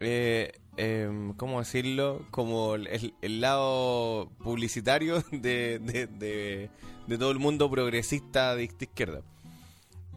Eh, 0.00 0.52
em, 0.76 1.32
¿Cómo 1.34 1.58
decirlo? 1.60 2.24
Como 2.30 2.74
el, 2.74 3.14
el 3.22 3.40
lado 3.40 4.30
publicitario 4.42 5.22
de, 5.32 5.78
de, 5.80 6.06
de- 6.06 6.70
de 7.06 7.18
todo 7.18 7.30
el 7.30 7.38
mundo 7.38 7.70
progresista 7.70 8.54
de 8.56 8.64
izquierda. 8.64 9.22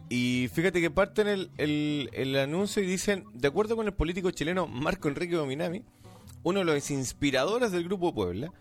Y 0.08 0.48
fíjate 0.52 0.80
que 0.80 0.90
parten 0.90 1.28
el, 1.28 1.50
el, 1.56 2.10
el 2.12 2.36
anuncio 2.36 2.82
y 2.82 2.86
dicen: 2.86 3.24
De 3.32 3.46
acuerdo 3.48 3.76
con 3.76 3.86
el 3.86 3.94
político 3.94 4.30
chileno 4.32 4.66
Marco 4.66 5.06
Enrique 5.08 5.36
Dominami 5.36 5.84
uno 6.42 6.60
de 6.60 6.64
los 6.64 6.90
inspiradores 6.90 7.72
del 7.72 7.84
Grupo 7.84 8.14
Puebla, 8.14 8.52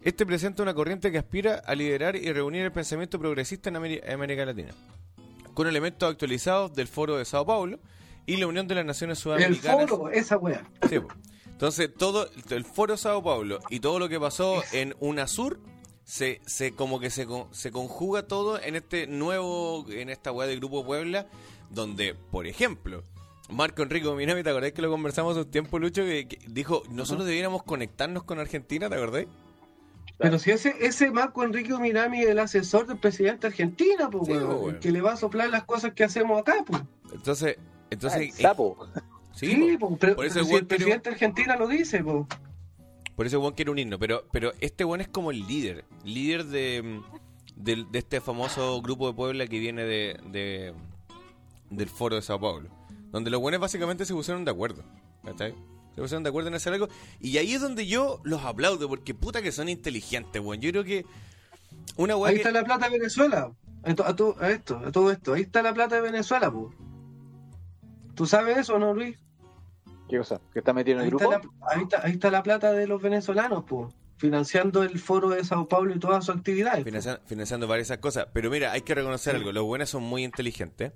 este 0.00 0.26
presenta 0.26 0.62
una 0.62 0.74
corriente 0.74 1.12
que 1.12 1.18
aspira 1.18 1.62
a 1.64 1.74
liderar 1.74 2.16
y 2.16 2.32
reunir 2.32 2.62
el 2.64 2.72
pensamiento 2.72 3.18
progresista 3.18 3.70
en 3.70 3.76
América 3.76 4.44
Latina, 4.44 4.72
con 5.54 5.66
elementos 5.68 6.10
actualizados 6.10 6.72
del 6.74 6.88
Foro 6.88 7.16
de 7.16 7.24
Sao 7.24 7.46
Paulo 7.46 7.78
y 8.26 8.36
la 8.36 8.46
Unión 8.46 8.66
de 8.66 8.74
las 8.74 8.84
Naciones 8.84 9.18
El 9.18 9.22
Sudamericanas. 9.22 9.90
foro, 9.90 10.10
esa 10.10 10.36
weá. 10.38 10.68
Sí, 10.88 10.98
po. 10.98 11.08
Entonces, 11.46 11.90
todo 11.96 12.28
el 12.50 12.64
Foro 12.64 12.96
Sao 12.96 13.22
Paulo 13.22 13.60
y 13.70 13.78
todo 13.78 14.00
lo 14.00 14.08
que 14.08 14.18
pasó 14.18 14.64
en 14.72 14.94
UNASUR 14.98 15.60
se, 16.02 16.40
se 16.44 16.74
como 16.74 16.98
que 16.98 17.10
se, 17.10 17.26
se 17.52 17.70
conjuga 17.70 18.26
todo 18.26 18.60
en 18.60 18.74
este 18.74 19.06
nuevo, 19.06 19.86
en 19.88 20.08
esta 20.08 20.32
weá 20.32 20.48
del 20.48 20.58
Grupo 20.58 20.84
Puebla, 20.84 21.28
donde, 21.70 22.14
por 22.14 22.48
ejemplo, 22.48 23.04
Marco 23.52 23.82
Enrique 23.82 24.08
Minami, 24.10 24.42
¿te 24.42 24.50
acordás 24.50 24.72
que 24.72 24.82
lo 24.82 24.90
conversamos 24.90 25.32
hace 25.36 25.44
un 25.44 25.50
tiempo, 25.50 25.78
Lucho? 25.78 26.02
Que, 26.04 26.26
que 26.26 26.38
dijo, 26.48 26.82
nosotros 26.90 27.26
debiéramos 27.26 27.62
conectarnos 27.62 28.24
con 28.24 28.38
Argentina, 28.38 28.88
¿te 28.88 28.96
acordás? 28.96 29.26
Pero 30.18 30.38
si 30.38 30.50
ese, 30.52 30.74
ese 30.80 31.10
Marco 31.10 31.42
Enrique 31.42 31.76
Mirami 31.78 32.22
es 32.22 32.28
el 32.28 32.38
asesor 32.38 32.86
del 32.86 32.98
presidente 32.98 33.46
argentino, 33.46 34.08
pues, 34.10 34.26
Sí, 34.26 34.32
el 34.32 34.78
que 34.78 34.92
le 34.92 35.00
va 35.00 35.12
a 35.12 35.16
soplar 35.16 35.50
las 35.50 35.64
cosas 35.64 35.92
que 35.94 36.04
hacemos 36.04 36.40
acá, 36.40 36.54
pues. 36.66 36.80
Entonces, 37.12 37.56
Ah, 37.58 37.62
entonces 37.90 38.20
el 38.20 38.32
sapo. 38.32 38.86
eh, 38.96 39.00
sí, 39.34 39.46
Sí, 39.48 39.76
po. 39.78 39.96
pero, 39.98 40.16
por 40.16 40.24
eso 40.26 40.34
pero 40.36 40.44
el 40.44 40.48
si 40.50 40.54
el 40.56 40.66
presidente 40.66 41.10
argentino 41.10 41.56
lo 41.56 41.66
dice, 41.68 42.02
pues. 42.04 42.26
Por 43.16 43.26
eso 43.26 43.40
Juan 43.40 43.52
quiere 43.52 43.70
un 43.70 43.78
himno. 43.78 43.98
Pero, 43.98 44.24
pero 44.32 44.52
este 44.60 44.84
Juan 44.84 45.00
es 45.02 45.08
como 45.08 45.30
el 45.30 45.46
líder. 45.46 45.84
Líder 46.04 46.44
de, 46.46 47.00
del- 47.56 47.90
de, 47.92 47.98
este 47.98 48.20
famoso 48.22 48.80
grupo 48.80 49.08
de 49.08 49.14
Puebla 49.14 49.46
que 49.46 49.58
viene 49.58 49.84
de, 49.84 50.18
de- 50.30 50.72
del 51.70 51.88
foro 51.90 52.16
de 52.16 52.22
Sao 52.22 52.40
Paulo. 52.40 52.68
Donde 53.12 53.30
los 53.30 53.40
buenos 53.40 53.60
básicamente 53.60 54.04
se 54.04 54.12
pusieron 54.14 54.44
de 54.44 54.50
acuerdo. 54.50 54.82
¿cachai? 55.24 55.54
Se 55.94 56.00
pusieron 56.00 56.22
de 56.24 56.30
acuerdo 56.30 56.48
en 56.48 56.54
hacer 56.54 56.72
algo. 56.72 56.88
Y 57.20 57.36
ahí 57.38 57.52
es 57.52 57.60
donde 57.60 57.86
yo 57.86 58.20
los 58.24 58.42
aplaudo. 58.42 58.88
Porque 58.88 59.14
puta 59.14 59.40
que 59.42 59.52
son 59.52 59.68
inteligentes, 59.68 60.42
weón. 60.42 60.60
Yo 60.60 60.70
creo 60.70 60.82
que 60.84 61.04
una 61.96 62.14
Ahí 62.14 62.32
que- 62.34 62.36
está 62.38 62.50
la 62.50 62.64
plata 62.64 62.88
de 62.88 62.98
Venezuela. 62.98 63.52
A, 63.84 63.94
to- 63.94 64.04
a 64.06 64.16
to- 64.16 64.36
a 64.40 64.50
esto, 64.50 64.78
a 64.78 64.90
todo 64.90 65.10
esto. 65.12 65.34
Ahí 65.34 65.42
está 65.42 65.62
la 65.62 65.74
plata 65.74 65.96
de 65.96 66.00
Venezuela, 66.02 66.50
pues. 66.50 66.74
¿Tú 68.14 68.26
sabes 68.26 68.58
eso, 68.58 68.78
no, 68.78 68.94
Luis? 68.94 69.16
¿Qué 70.08 70.18
cosa? 70.18 70.40
¿Que 70.52 70.58
está 70.60 70.72
metido 70.72 70.98
en 70.98 71.04
Ahí 71.04 71.08
el 71.08 71.14
está, 71.14 71.38
grupo? 71.38 71.54
la, 71.60 71.66
ahí, 71.74 71.82
está, 71.82 72.00
ahí 72.04 72.12
está 72.12 72.30
la 72.30 72.42
plata 72.42 72.72
de 72.72 72.86
los 72.86 73.00
venezolanos, 73.02 73.64
pues. 73.66 73.92
Financiando 74.18 74.82
el 74.82 74.98
foro 75.00 75.30
de 75.30 75.42
Sao 75.44 75.66
Paulo 75.68 75.94
y 75.94 75.98
todas 75.98 76.24
sus 76.26 76.36
actividades. 76.36 76.80
po. 76.80 76.84
financiando, 76.84 77.20
financiando 77.26 77.66
varias 77.66 77.88
esas 77.88 77.98
cosas. 77.98 78.28
Pero 78.32 78.50
mira, 78.50 78.70
hay 78.72 78.82
que 78.82 78.94
reconocer 78.94 79.32
Sí. 79.34 79.38
algo. 79.38 79.52
Los 79.52 79.64
buenos 79.64 79.90
son 79.90 80.02
muy 80.04 80.22
inteligentes. 80.24 80.92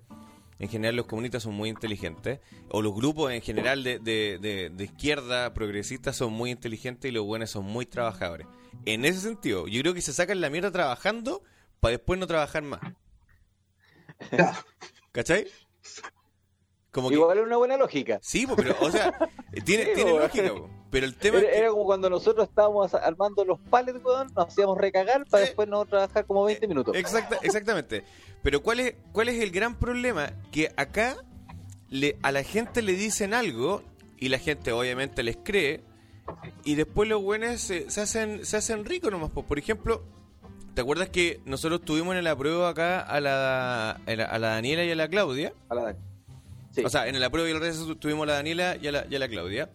En 0.58 0.68
general 0.68 0.96
los 0.96 1.06
comunistas 1.06 1.42
son 1.42 1.54
muy 1.54 1.68
inteligentes. 1.68 2.40
O 2.70 2.80
los 2.82 2.94
grupos 2.94 3.32
en 3.32 3.42
general 3.42 3.82
de, 3.84 3.98
de, 3.98 4.38
de- 4.40 4.70
de 4.70 4.84
izquierda 4.84 5.52
progresistas 5.54 6.16
son 6.16 6.32
muy 6.32 6.50
inteligentes 6.50 7.08
y 7.10 7.12
los 7.12 7.24
buenos 7.24 7.50
son 7.50 7.64
muy 7.66 7.86
trabajadores. 7.86 8.46
En 8.84 9.04
ese 9.04 9.20
sentido, 9.20 9.66
yo 9.68 9.80
creo 9.82 9.94
que 9.94 10.00
se 10.02 10.12
sacan 10.12 10.40
la 10.40 10.50
mierda 10.50 10.70
trabajando 10.70 11.42
para 11.80 11.92
después 11.96 12.18
no 12.18 12.26
trabajar 12.26 12.62
más. 12.62 12.80
¿Cachai? 15.12 15.46
Como 16.96 17.10
que, 17.10 17.14
Igual 17.16 17.36
es 17.36 17.44
una 17.44 17.58
buena 17.58 17.76
lógica. 17.76 18.18
sí, 18.22 18.46
pero, 18.56 18.74
o 18.80 18.90
sea, 18.90 19.12
tiene, 19.66 19.84
Sí, 19.84 19.90
tiene 19.96 20.18
lógica, 20.18 20.50
pero 20.90 21.04
el 21.04 21.14
tema 21.14 21.36
Era, 21.38 21.46
es 21.48 21.52
que- 21.52 21.58
era 21.60 21.68
como 21.70 21.84
cuando 21.84 22.08
nosotros 22.08 22.48
estábamos 22.48 22.94
armando 22.94 23.44
los 23.44 23.60
palets, 23.60 24.02
weón, 24.02 24.28
nos 24.34 24.46
hacíamos 24.48 24.78
recagar 24.78 25.26
para 25.26 25.44
después 25.44 25.68
no 25.68 25.84
trabajar 25.84 26.24
como 26.24 26.44
20 26.44 26.66
minutos. 26.66 26.96
Exacta- 26.96 27.38
exactamente. 27.42 28.02
Pero 28.42 28.62
¿cuál 28.62 28.80
es, 28.80 28.94
¿cuál 29.12 29.28
es 29.28 29.42
el 29.42 29.50
gran 29.50 29.78
problema? 29.78 30.30
Que 30.50 30.72
acá 30.78 31.16
le, 31.90 32.16
a 32.22 32.32
la 32.32 32.42
gente 32.42 32.80
le 32.80 32.92
dicen 32.94 33.34
algo 33.34 33.82
y 34.18 34.30
la 34.30 34.38
gente 34.38 34.72
obviamente 34.72 35.22
les 35.22 35.36
cree 35.36 35.82
y 36.64 36.76
después 36.76 37.08
los 37.08 37.22
buenos 37.22 37.60
se, 37.60 37.90
se 37.90 38.00
hacen 38.00 38.44
se 38.46 38.56
hacen 38.56 38.84
ricos 38.86 39.10
nomás. 39.12 39.30
po. 39.30 39.42
Por 39.42 39.58
ejemplo, 39.58 40.02
¿te 40.74 40.80
acuerdas 40.80 41.10
que 41.10 41.40
nosotros 41.44 41.82
tuvimos 41.82 42.16
en 42.16 42.24
la 42.24 42.34
prueba 42.34 42.70
acá 42.70 43.00
a 43.00 43.20
la, 43.20 43.90
a 44.06 44.38
la, 44.38 44.48
Daniela 44.48 44.84
y 44.84 44.90
a 44.90 44.96
la 44.96 45.08
Claudia? 45.08 45.52
A 45.68 45.74
la- 45.74 45.96
Sí. 46.76 46.84
O 46.84 46.90
sea, 46.90 47.08
en 47.08 47.18
la 47.18 47.30
prueba 47.30 47.48
y 47.48 47.52
el 47.52 47.60
resto 47.60 47.96
tuvimos 47.96 48.24
a 48.24 48.26
la 48.26 48.32
Daniela 48.34 48.76
y 48.80 48.86
a 48.86 48.92
la, 48.92 49.06
y 49.10 49.16
a 49.16 49.18
la 49.18 49.28
Claudia. 49.28 49.70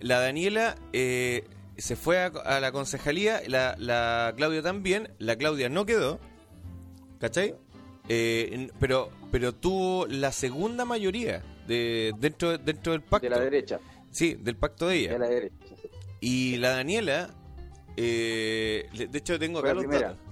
La 0.00 0.20
Daniela 0.20 0.76
eh, 0.92 1.44
se 1.76 1.96
fue 1.96 2.18
a, 2.18 2.26
a 2.26 2.60
la 2.60 2.70
concejalía, 2.72 3.42
la, 3.48 3.74
la 3.78 4.32
Claudia 4.36 4.62
también. 4.62 5.12
La 5.18 5.36
Claudia 5.36 5.68
no 5.68 5.84
quedó, 5.84 6.20
¿cachai? 7.18 7.54
Eh, 8.08 8.70
pero, 8.78 9.10
pero 9.32 9.52
tuvo 9.54 10.06
la 10.06 10.30
segunda 10.30 10.84
mayoría 10.84 11.42
de, 11.66 12.12
dentro, 12.18 12.56
dentro 12.58 12.92
del 12.92 13.02
pacto. 13.02 13.26
de 13.28 13.30
la 13.30 13.40
derecha. 13.40 13.80
Sí, 14.10 14.34
del 14.34 14.56
pacto 14.56 14.86
de 14.88 14.96
ella. 14.98 15.12
De 15.14 15.18
la 15.18 15.28
derecha. 15.28 15.56
Y 16.20 16.56
la 16.58 16.70
Daniela, 16.70 17.30
eh, 17.96 18.88
de 19.10 19.18
hecho 19.18 19.38
tengo 19.38 19.60
Fue 19.60 19.70
acá 19.70 19.74
los 19.74 19.84
primera. 19.84 20.08
datos. 20.10 20.22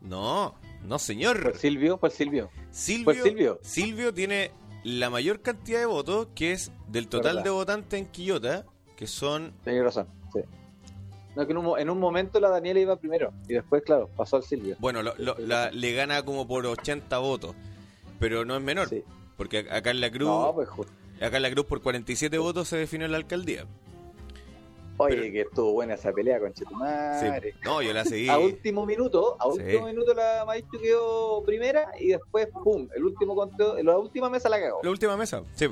No, 0.00 0.54
no 0.82 0.98
Fue 0.98 1.06
señor. 1.06 1.52
el 1.52 1.58
Silvio, 1.58 1.98
fue 1.98 2.08
el 2.08 2.14
Silvio. 2.14 2.50
Silvio, 2.70 3.04
Fue 3.04 3.14
Silvio. 3.22 3.58
Silvio 3.62 4.14
tiene 4.14 4.50
la 4.88 5.10
mayor 5.10 5.40
cantidad 5.42 5.78
de 5.80 5.86
votos, 5.86 6.28
que 6.34 6.52
es 6.52 6.72
del 6.88 7.08
total 7.08 7.36
Verdad. 7.36 7.44
de 7.44 7.50
votantes 7.50 8.00
en 8.00 8.06
Quillota, 8.06 8.64
que 8.96 9.06
son... 9.06 9.52
Tenés 9.64 9.82
razón. 9.84 10.06
Sí. 10.32 10.40
No, 11.36 11.46
que 11.46 11.52
en 11.52 11.58
un, 11.58 11.64
mo- 11.64 11.78
en 11.78 11.90
un 11.90 11.98
momento 12.00 12.40
la 12.40 12.48
Daniela 12.48 12.80
iba 12.80 12.96
primero 12.96 13.32
y 13.48 13.54
después, 13.54 13.82
claro, 13.84 14.08
pasó 14.16 14.36
al 14.36 14.42
Silvio. 14.42 14.76
Bueno, 14.80 15.02
lo- 15.02 15.14
lo- 15.18 15.36
la- 15.38 15.70
le 15.70 15.92
gana 15.92 16.22
como 16.24 16.48
por 16.48 16.66
80 16.66 17.18
votos, 17.18 17.54
pero 18.18 18.44
no 18.44 18.56
es 18.56 18.62
menor, 18.62 18.88
Sí. 18.88 19.04
porque 19.36 19.58
acá 19.70 19.90
en 19.90 20.00
la 20.00 20.10
Cruz, 20.10 20.28
No, 20.28 20.52
pues 20.54 20.68
ju- 20.68 20.86
acá 21.20 21.36
en 21.36 21.42
la 21.42 21.50
Cruz 21.50 21.66
por 21.66 21.80
47 21.82 22.38
votos 22.38 22.66
se 22.68 22.76
definió 22.76 23.06
la 23.08 23.18
alcaldía. 23.18 23.66
Oye, 25.00 25.16
Pero- 25.16 25.32
que 25.32 25.40
estuvo 25.42 25.72
buena 25.72 25.94
esa 25.94 26.12
pelea 26.12 26.40
con 26.40 26.52
Sí. 26.54 26.60
Chetumare. 26.64 27.54
No, 27.64 27.80
yo 27.82 27.92
la 27.92 28.04
seguí. 28.04 28.28
A 28.28 28.38
último 28.38 28.84
minuto, 28.84 29.36
a 29.40 29.44
Sí. 29.52 29.60
último 29.60 29.86
minuto 29.86 30.12
la 30.12 30.44
Maestro 30.44 30.80
quedó 30.80 31.42
primera 31.44 31.90
y 31.98 32.08
después, 32.08 32.48
pum, 32.64 32.88
el 32.94 33.04
último 33.04 33.34
conteo, 33.36 33.80
la 33.82 33.96
última 33.96 34.28
mesa 34.28 34.48
la 34.48 34.58
cagó. 34.60 34.80
La 34.82 34.90
última 34.90 35.16
mesa, 35.16 35.44
sí. 35.54 35.66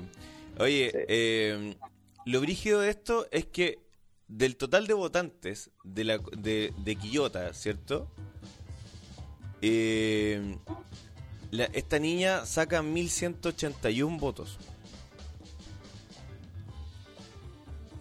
Oye, 0.58 0.90
Sí. 0.92 0.98
eh, 1.08 1.76
lo 2.24 2.40
brígido 2.40 2.80
de 2.80 2.90
esto 2.90 3.26
es 3.30 3.46
que 3.46 3.78
del 4.28 4.56
total 4.56 4.86
de 4.86 4.94
votantes 4.94 5.70
de, 5.84 6.04
la, 6.04 6.18
de, 6.36 6.72
de 6.78 6.96
Quillota, 6.96 7.52
¿cierto? 7.52 8.08
Eh, 9.62 10.56
la- 11.50 11.64
esta 11.72 11.98
niña 11.98 12.44
saca 12.46 12.82
1181 12.82 14.18
votos. 14.18 14.58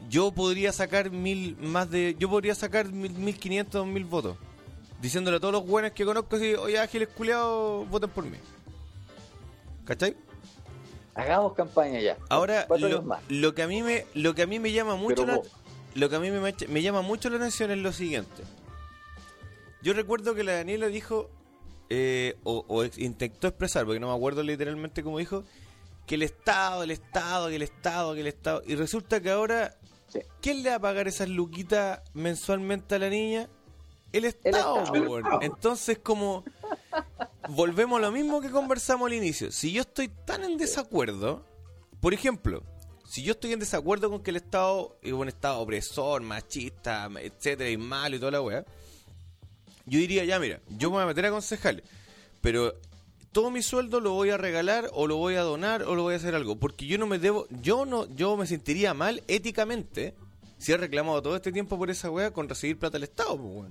Yo 0.10 0.32
podría 0.32 0.72
sacar 0.72 1.12
mil 1.12 1.58
más 1.58 1.90
de. 1.90 2.16
Yo 2.20 2.30
podría 2.30 2.56
sacar 2.56 2.88
mil, 2.92 3.12
1500, 3.12 3.74
2000 3.74 4.06
votos. 4.06 4.38
Diciéndole 5.02 5.38
a 5.38 5.40
todos 5.40 5.54
los 5.54 5.68
buenos 5.68 5.92
que 5.92 6.06
conozco 6.06 6.36
así, 6.36 6.56
oye, 6.56 6.80
ágiles 6.80 7.10
culiados, 7.10 7.88
voten 7.90 8.10
por 8.10 8.24
mí. 8.24 8.38
¿Cachai? 9.86 10.16
Hagamos 11.14 11.54
campaña 11.54 12.00
ya. 12.00 12.18
Ahora, 12.30 12.68
lo, 13.30 13.56
que 13.56 13.64
a 13.64 13.68
mí 13.68 13.82
me, 13.82 14.06
lo 14.14 14.36
que 14.36 14.42
a 14.42 14.48
mí 14.48 14.60
me 14.60 14.72
llama 14.72 14.96
mucho 14.96 15.26
la, 15.26 15.40
lo 15.94 16.10
que 16.10 16.16
a 16.16 16.20
mí 16.20 16.30
me, 16.30 16.54
me 16.68 16.82
llama 16.82 17.02
mucho 17.02 17.30
la 17.30 17.38
atención 17.38 17.72
es 17.72 17.78
lo 17.78 17.94
siguiente. 17.94 18.44
Yo 19.82 19.94
recuerdo 19.94 20.36
que 20.36 20.44
la 20.44 20.54
Daniela 20.54 20.88
dijo, 20.88 21.30
eh, 21.90 22.36
o, 22.44 22.66
o 22.68 22.84
intentó 22.98 23.48
expresar, 23.48 23.86
porque 23.86 24.00
no 24.00 24.10
me 24.10 24.16
acuerdo 24.16 24.44
literalmente 24.44 25.04
cómo 25.04 25.20
dijo, 25.20 25.46
que 26.06 26.16
el 26.16 26.24
Estado, 26.24 26.84
el 26.84 26.92
Estado, 26.92 27.50
que 27.50 27.56
el 27.56 27.62
Estado, 27.62 28.14
que 28.14 28.22
el 28.22 28.28
Estado. 28.28 28.62
Y 28.66 28.76
resulta 28.76 29.22
que 29.22 29.30
ahora, 29.30 29.76
Sí. 30.16 30.28
¿quién 30.42 30.64
le 30.64 30.70
va 30.70 30.76
a 30.76 30.80
pagar 30.80 31.08
esas 31.08 31.30
luquitas 31.30 32.02
mensualmente 32.14 32.96
a 32.96 33.00
la 33.00 33.10
niña? 33.10 33.50
El 34.12 34.26
Estado, 34.26 34.84
Estado. 34.84 35.06
po, 35.06 35.12
weón. 35.12 35.26
Entonces, 35.42 36.00
como 36.00 36.44
volvemos 37.50 38.00
a 38.00 38.02
lo 38.02 38.12
mismo 38.12 38.42
que 38.42 38.50
conversamos 38.50 39.08
al 39.08 39.14
inicio. 39.14 39.52
Si 39.52 39.72
yo 39.72 39.82
estoy 39.82 40.08
tan 40.08 40.44
en 40.44 40.58
desacuerdo, 40.58 41.46
por 42.00 42.14
ejemplo, 42.14 42.64
si 43.08 43.24
yo 43.24 43.34
estoy 43.34 43.54
en 43.54 43.60
desacuerdo 43.60 44.10
con 44.10 44.22
que 44.22 44.32
el 44.32 44.38
Estado 44.38 44.98
es 45.02 45.14
un 45.14 45.28
Estado 45.28 45.60
opresor, 45.60 46.22
machista, 46.22 47.10
etcétera, 47.20 47.70
y 47.70 47.78
malo 47.78 48.16
y 48.16 48.20
toda 48.20 48.32
la 48.32 48.42
weá, 48.42 48.66
yo 49.86 50.00
diría, 50.00 50.24
ya 50.26 50.40
mira, 50.40 50.62
yo 50.70 50.90
me 50.90 50.96
voy 50.96 51.04
a 51.04 51.08
meter 51.08 51.26
a 51.26 51.32
concejal, 51.32 51.84
pero 52.42 52.74
todo 53.36 53.52
mi 53.52 53.62
sueldo 53.62 54.00
lo 54.00 54.14
voy 54.14 54.30
a 54.30 54.38
regalar 54.38 54.90
o 54.94 55.08
lo 55.08 55.18
voy 55.18 55.36
a 55.36 55.42
donar 55.42 55.84
o 55.84 55.94
lo 55.94 56.04
voy 56.04 56.14
a 56.14 56.18
hacer 56.18 56.36
algo, 56.36 56.56
porque 56.56 56.86
yo 56.88 56.98
no 56.98 57.06
me 57.06 57.20
debo, 57.20 57.48
yo 57.62 57.86
no, 57.86 58.08
yo 58.16 58.38
me 58.38 58.48
sentiría 58.48 58.94
mal 58.94 59.22
éticamente 59.28 60.16
si 60.58 60.72
he 60.72 60.78
reclamado 60.78 61.22
todo 61.22 61.36
este 61.36 61.52
tiempo 61.52 61.78
por 61.78 61.90
esa 61.90 62.10
weá 62.10 62.32
con 62.32 62.48
recibir 62.48 62.80
plata 62.80 62.94
del 62.94 63.04
Estado, 63.04 63.38
pues. 63.38 63.70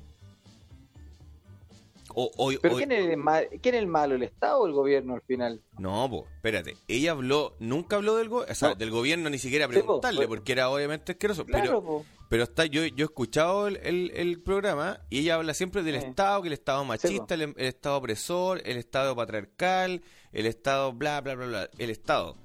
O, 2.16 2.30
o- 2.36 2.52
Pero 2.60 2.74
o- 2.74 2.76
¿quién 2.76 2.92
es, 2.92 3.08
el 3.08 3.16
mal, 3.16 3.48
¿quién 3.62 3.74
es 3.74 3.80
el 3.80 3.86
malo? 3.86 4.14
¿El 4.16 4.22
Estado 4.22 4.60
o 4.60 4.66
el 4.66 4.72
gobierno 4.74 5.14
al 5.14 5.22
final? 5.22 5.62
no, 5.78 6.08
po, 6.10 6.26
espérate. 6.36 6.76
Ella 6.86 7.12
habló, 7.12 7.54
nunca 7.58 7.96
habló 7.96 8.16
del, 8.16 8.28
go- 8.28 8.44
o 8.48 8.54
sea, 8.54 8.68
No. 8.68 8.74
del 8.74 8.90
gobierno 8.90 9.30
ni 9.30 9.38
siquiera 9.38 9.64
Sí, 9.64 9.72
po, 9.72 9.78
preguntarle, 9.80 10.28
porque 10.28 10.52
era 10.52 10.68
obviamente 10.68 11.12
asqueroso. 11.12 11.46
Claro, 11.46 11.64
pero, 11.64 11.82
po. 11.82 12.04
Pero 12.34 12.42
está, 12.42 12.66
yo, 12.66 12.84
yo 12.84 13.04
he 13.04 13.08
escuchado 13.08 13.68
el, 13.68 13.76
el- 13.84 14.10
el 14.12 14.40
programa 14.42 14.98
y 15.08 15.20
ella 15.20 15.36
habla 15.36 15.54
siempre 15.54 15.84
del 15.84 16.00
Sí. 16.00 16.06
Estado, 16.08 16.42
que 16.42 16.48
el 16.48 16.54
Estado 16.54 16.84
machista, 16.84 17.34
el, 17.34 17.42
el 17.42 17.54
Estado 17.66 17.96
opresor, 17.96 18.60
el 18.64 18.76
Estado 18.76 19.14
patriarcal, 19.14 20.02
el 20.32 20.46
Estado 20.46 20.92
bla, 20.92 21.20
bla, 21.20 21.36
bla, 21.36 21.46
bla, 21.46 21.70
el 21.78 21.90
Estado. 21.90 22.36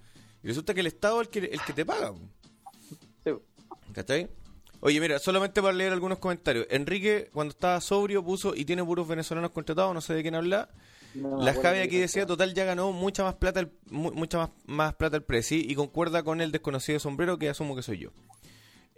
Y 0.44 0.48
resulta 0.50 0.76
que 0.76 0.82
el 0.82 0.86
Estado 0.86 1.20
es 1.22 1.28
el 1.28 1.32
que, 1.32 1.40
el 1.52 1.60
que 1.64 1.74
te 1.74 1.88
paga. 1.88 2.14
Sí. 3.24 3.32
¿Cachai? 3.94 4.30
Oye, 4.82 5.00
mira, 5.02 5.18
solamente 5.18 5.60
para 5.60 5.74
leer 5.74 5.92
algunos 5.92 6.20
comentarios. 6.20 6.68
Enrique, 6.70 7.32
cuando 7.34 7.52
estaba 7.52 7.82
sobrio, 7.82 8.24
puso 8.24 8.54
y 8.56 8.66
tiene 8.66 8.84
puros 8.86 9.08
venezolanos 9.08 9.50
contratados, 9.50 9.92
no 9.96 10.02
sé 10.02 10.14
de 10.14 10.22
quién 10.22 10.36
habla. 10.36 10.70
No 11.16 11.42
La 11.42 11.56
Javi 11.56 11.80
aquí 11.80 11.98
decía, 11.98 12.28
total 12.28 12.54
ya 12.54 12.64
ganó 12.64 12.92
mucha 12.92 13.24
más 13.24 13.34
plata 13.34 13.60
el, 13.60 13.72
mu- 13.90 14.12
mucha 14.12 14.38
más, 14.38 14.50
más 14.68 14.94
plata 14.94 15.18
el 15.18 15.24
Prezi 15.24 15.66
y 15.68 15.74
concuerda 15.74 16.22
con 16.22 16.42
el 16.42 16.52
desconocido 16.52 17.00
sombrero 17.00 17.40
que 17.40 17.50
asumo 17.50 17.76
que 17.76 17.82
soy 17.82 17.98
yo. 17.98 18.12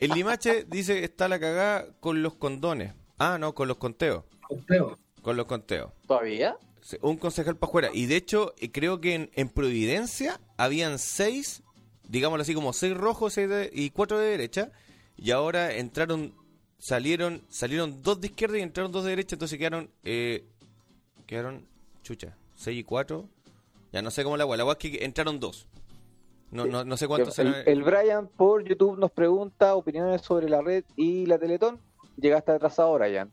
El 0.01 0.11
Limache 0.11 0.65
dice 0.65 0.95
que 0.99 1.05
está 1.05 1.27
la 1.29 1.39
cagada 1.39 1.87
con 1.99 2.21
los 2.23 2.33
condones. 2.35 2.93
Ah, 3.17 3.37
no, 3.39 3.53
con 3.55 3.67
los 3.67 3.77
conteos. 3.77 4.23
Conteo. 4.47 4.97
Con 5.21 5.37
los 5.37 5.45
conteos. 5.45 5.91
¿Todavía? 6.07 6.57
Un 7.01 7.17
concejal 7.17 7.55
para 7.55 7.69
afuera. 7.69 7.89
Y 7.93 8.07
de 8.07 8.15
hecho, 8.17 8.53
eh, 8.57 8.71
creo 8.71 8.99
que 8.99 9.13
en, 9.13 9.29
en 9.35 9.47
Providencia 9.49 10.41
habían 10.57 10.97
seis, 10.99 11.61
digámoslo 12.09 12.41
así, 12.41 12.53
como 12.55 12.73
seis 12.73 12.97
rojos 12.97 13.33
seis 13.33 13.47
de- 13.47 13.69
y 13.71 13.91
cuatro 13.91 14.17
de 14.17 14.27
derecha. 14.31 14.71
Y 15.15 15.29
ahora 15.31 15.73
entraron, 15.75 16.33
salieron 16.79 17.43
salieron 17.49 18.01
dos 18.01 18.19
de 18.19 18.27
izquierda 18.27 18.57
y 18.57 18.61
entraron 18.63 18.91
dos 18.91 19.03
de 19.03 19.11
derecha. 19.11 19.35
Entonces 19.35 19.59
quedaron, 19.59 19.91
eh, 20.03 20.45
quedaron, 21.27 21.67
chucha, 22.03 22.35
seis 22.55 22.79
y 22.79 22.83
cuatro. 22.83 23.29
Ya 23.93 24.01
no 24.01 24.09
sé 24.09 24.23
cómo 24.23 24.35
la 24.37 24.43
agua. 24.43 24.57
La 24.57 24.63
agua 24.63 24.73
es 24.73 24.79
que 24.79 25.05
entraron 25.05 25.39
dos. 25.39 25.67
No, 26.51 26.65
no, 26.65 26.83
no 26.83 26.97
sé 26.97 27.07
cuántos 27.07 27.37
el, 27.39 27.53
serán. 27.53 27.63
el 27.67 27.83
Brian 27.83 28.27
por 28.27 28.63
YouTube 28.67 28.97
nos 28.99 29.11
pregunta 29.11 29.75
opiniones 29.75 30.21
sobre 30.21 30.49
la 30.49 30.61
red 30.61 30.83
y 30.97 31.25
la 31.25 31.39
Teletón. 31.39 31.79
Llegaste 32.17 32.51
atrasado, 32.51 32.93
Brian. 32.95 33.31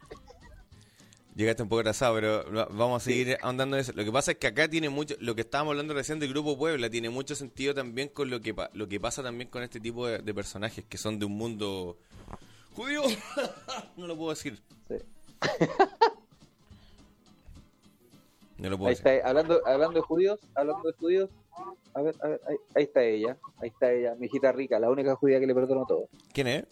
Llegaste 1.34 1.62
un 1.62 1.68
poco 1.68 1.80
atrasado, 1.80 2.14
pero 2.14 2.52
va- 2.52 2.68
vamos 2.70 3.02
a 3.02 3.04
seguir 3.04 3.36
ahondando 3.42 3.76
en 3.76 3.80
eso. 3.82 3.92
Lo 3.94 4.04
que 4.04 4.10
pasa 4.12 4.32
es 4.32 4.38
que 4.38 4.46
acá 4.48 4.68
tiene 4.68 4.88
mucho, 4.88 5.14
lo 5.20 5.34
que 5.34 5.42
estábamos 5.42 5.72
hablando 5.72 5.94
recién 5.94 6.18
del 6.18 6.30
Grupo 6.30 6.56
Puebla, 6.58 6.90
tiene 6.90 7.10
mucho 7.10 7.34
sentido 7.34 7.74
también 7.74 8.08
con 8.08 8.30
lo 8.30 8.40
que, 8.40 8.54
lo 8.72 8.88
que 8.88 8.98
pasa 9.00 9.22
también 9.22 9.48
con 9.50 9.62
este 9.62 9.78
tipo 9.80 10.06
de, 10.06 10.18
de 10.18 10.34
personajes 10.34 10.84
que 10.88 10.96
son 10.98 11.18
de 11.18 11.26
un 11.26 11.32
mundo 11.36 11.96
judío. 12.74 13.02
no 13.96 14.06
lo 14.06 14.16
puedo 14.16 14.30
decir. 14.30 14.60
Sí. 14.88 14.94
No 18.58 18.70
lo 18.70 18.78
puedo 18.78 18.88
Ahí 18.88 18.94
decir. 18.96 19.06
está, 19.12 19.28
hablando, 19.28 19.60
hablando 19.66 19.94
de 19.94 20.00
judíos, 20.00 20.40
hablando 20.54 20.88
de 20.88 20.92
judíos. 20.94 21.30
A 21.94 22.02
ver, 22.02 22.14
a 22.22 22.28
ver, 22.28 22.40
ahí, 22.46 22.56
ahí 22.74 22.82
está 22.84 23.02
ella, 23.02 23.38
ahí 23.58 23.68
está 23.68 23.92
ella, 23.92 24.14
mi 24.14 24.26
hijita 24.26 24.52
rica, 24.52 24.78
la 24.78 24.90
única 24.90 25.14
judía 25.16 25.40
que 25.40 25.46
le 25.46 25.54
perdono 25.54 25.84
todo. 25.86 26.08
¿Quién 26.32 26.46
es? 26.46 26.64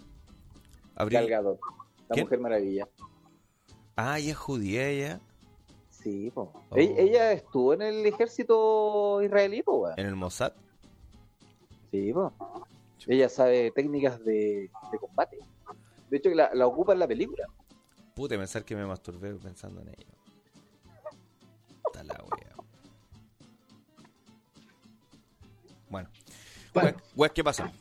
Abril. 0.95 1.19
Gal 1.19 1.29
Gadot, 1.29 1.61
la 2.09 2.15
¿Quién? 2.15 2.27
mujer 2.27 2.41
maravilla. 2.41 2.89
Ah, 3.97 4.19
ella 4.19 4.33
es 4.33 4.37
judía 4.37 4.89
ella. 4.89 5.21
Sí, 5.91 6.31
po. 6.31 6.53
Oh. 6.71 6.77
Ella, 6.77 6.95
ella 6.99 7.33
estuvo 7.33 7.75
en 7.75 7.83
el 7.83 8.07
ejército 8.07 9.21
israelí, 9.23 9.63
po, 9.63 9.79
weón. 9.79 9.99
En 9.99 10.07
el 10.07 10.15
Mossad. 10.15 10.53
Sí, 11.91 12.13
po. 12.13 12.33
Ella 13.07 13.29
sabe 13.29 13.71
técnicas 13.73 14.23
de, 14.25 14.71
de 14.93 14.99
combate. 14.99 15.39
De 16.11 16.17
hecho, 16.17 16.31
la, 16.31 16.51
la 16.55 16.67
ocupa 16.67 16.93
en 16.93 17.01
la 17.01 17.09
película. 17.09 17.47
Puta, 18.15 18.37
pensar 18.37 18.65
que 18.65 18.77
me 18.77 18.87
masturbé 18.87 19.35
pensando 19.35 19.81
en 19.83 19.89
ello. 19.89 20.15
Bueno. 26.03 26.11
Bueno. 26.75 26.91
Weas- 26.99 27.03
weas, 27.17 27.33
¿qué 27.33 27.45
pasa? 27.45 27.73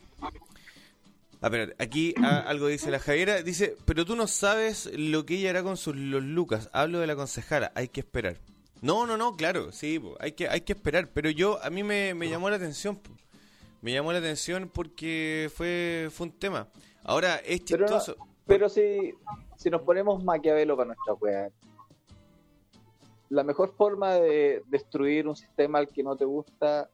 A 1.42 1.48
ver, 1.50 1.76
aquí 1.78 2.14
a- 2.22 2.40
algo 2.40 2.66
dice 2.66 2.90
la 2.90 2.98
Javiera. 2.98 3.42
Dice, 3.42 3.76
pero 3.84 4.04
tú 4.04 4.16
no 4.16 4.26
sabes 4.26 4.90
lo 4.96 5.26
que 5.26 5.34
ella 5.34 5.50
hará 5.50 5.62
con 5.62 5.76
sus 5.76 5.94
los 5.94 6.22
lucas. 6.22 6.70
Hablo 6.72 6.98
de 7.00 7.06
la 7.06 7.14
concejala, 7.16 7.72
hay 7.74 7.88
que 7.88 8.00
esperar. 8.00 8.38
No, 8.82 9.06
no, 9.06 9.16
no, 9.16 9.36
claro, 9.36 9.72
sí, 9.72 9.98
po, 9.98 10.16
hay 10.20 10.32
que 10.32 10.48
hay 10.48 10.62
que 10.62 10.72
esperar. 10.72 11.08
Pero 11.12 11.30
yo, 11.30 11.62
a 11.62 11.70
mí 11.70 11.82
me, 11.82 12.14
me 12.14 12.28
llamó 12.28 12.48
la 12.50 12.56
atención. 12.56 12.96
po. 12.96 13.10
Me 13.82 13.92
llamó 13.92 14.12
la 14.12 14.18
atención 14.18 14.70
porque 14.72 15.50
fue, 15.54 16.08
fue 16.10 16.26
un 16.28 16.32
tema. 16.32 16.68
Ahora, 17.04 17.36
es 17.36 17.60
Pero, 17.68 17.86
no- 17.86 17.92
chistoso. 17.98 18.16
pero 18.46 18.68
si, 18.68 19.12
si 19.56 19.68
nos 19.70 19.82
ponemos 19.82 20.24
maquiavelo 20.24 20.74
para 20.76 20.88
nuestra 20.88 21.12
wea, 21.14 21.50
la 23.28 23.44
mejor 23.44 23.74
forma 23.76 24.14
de 24.14 24.62
destruir 24.68 25.28
un 25.28 25.36
sistema 25.36 25.78
al 25.78 25.88
que 25.88 26.02
no 26.02 26.16
te 26.16 26.24
gusta, 26.24 26.88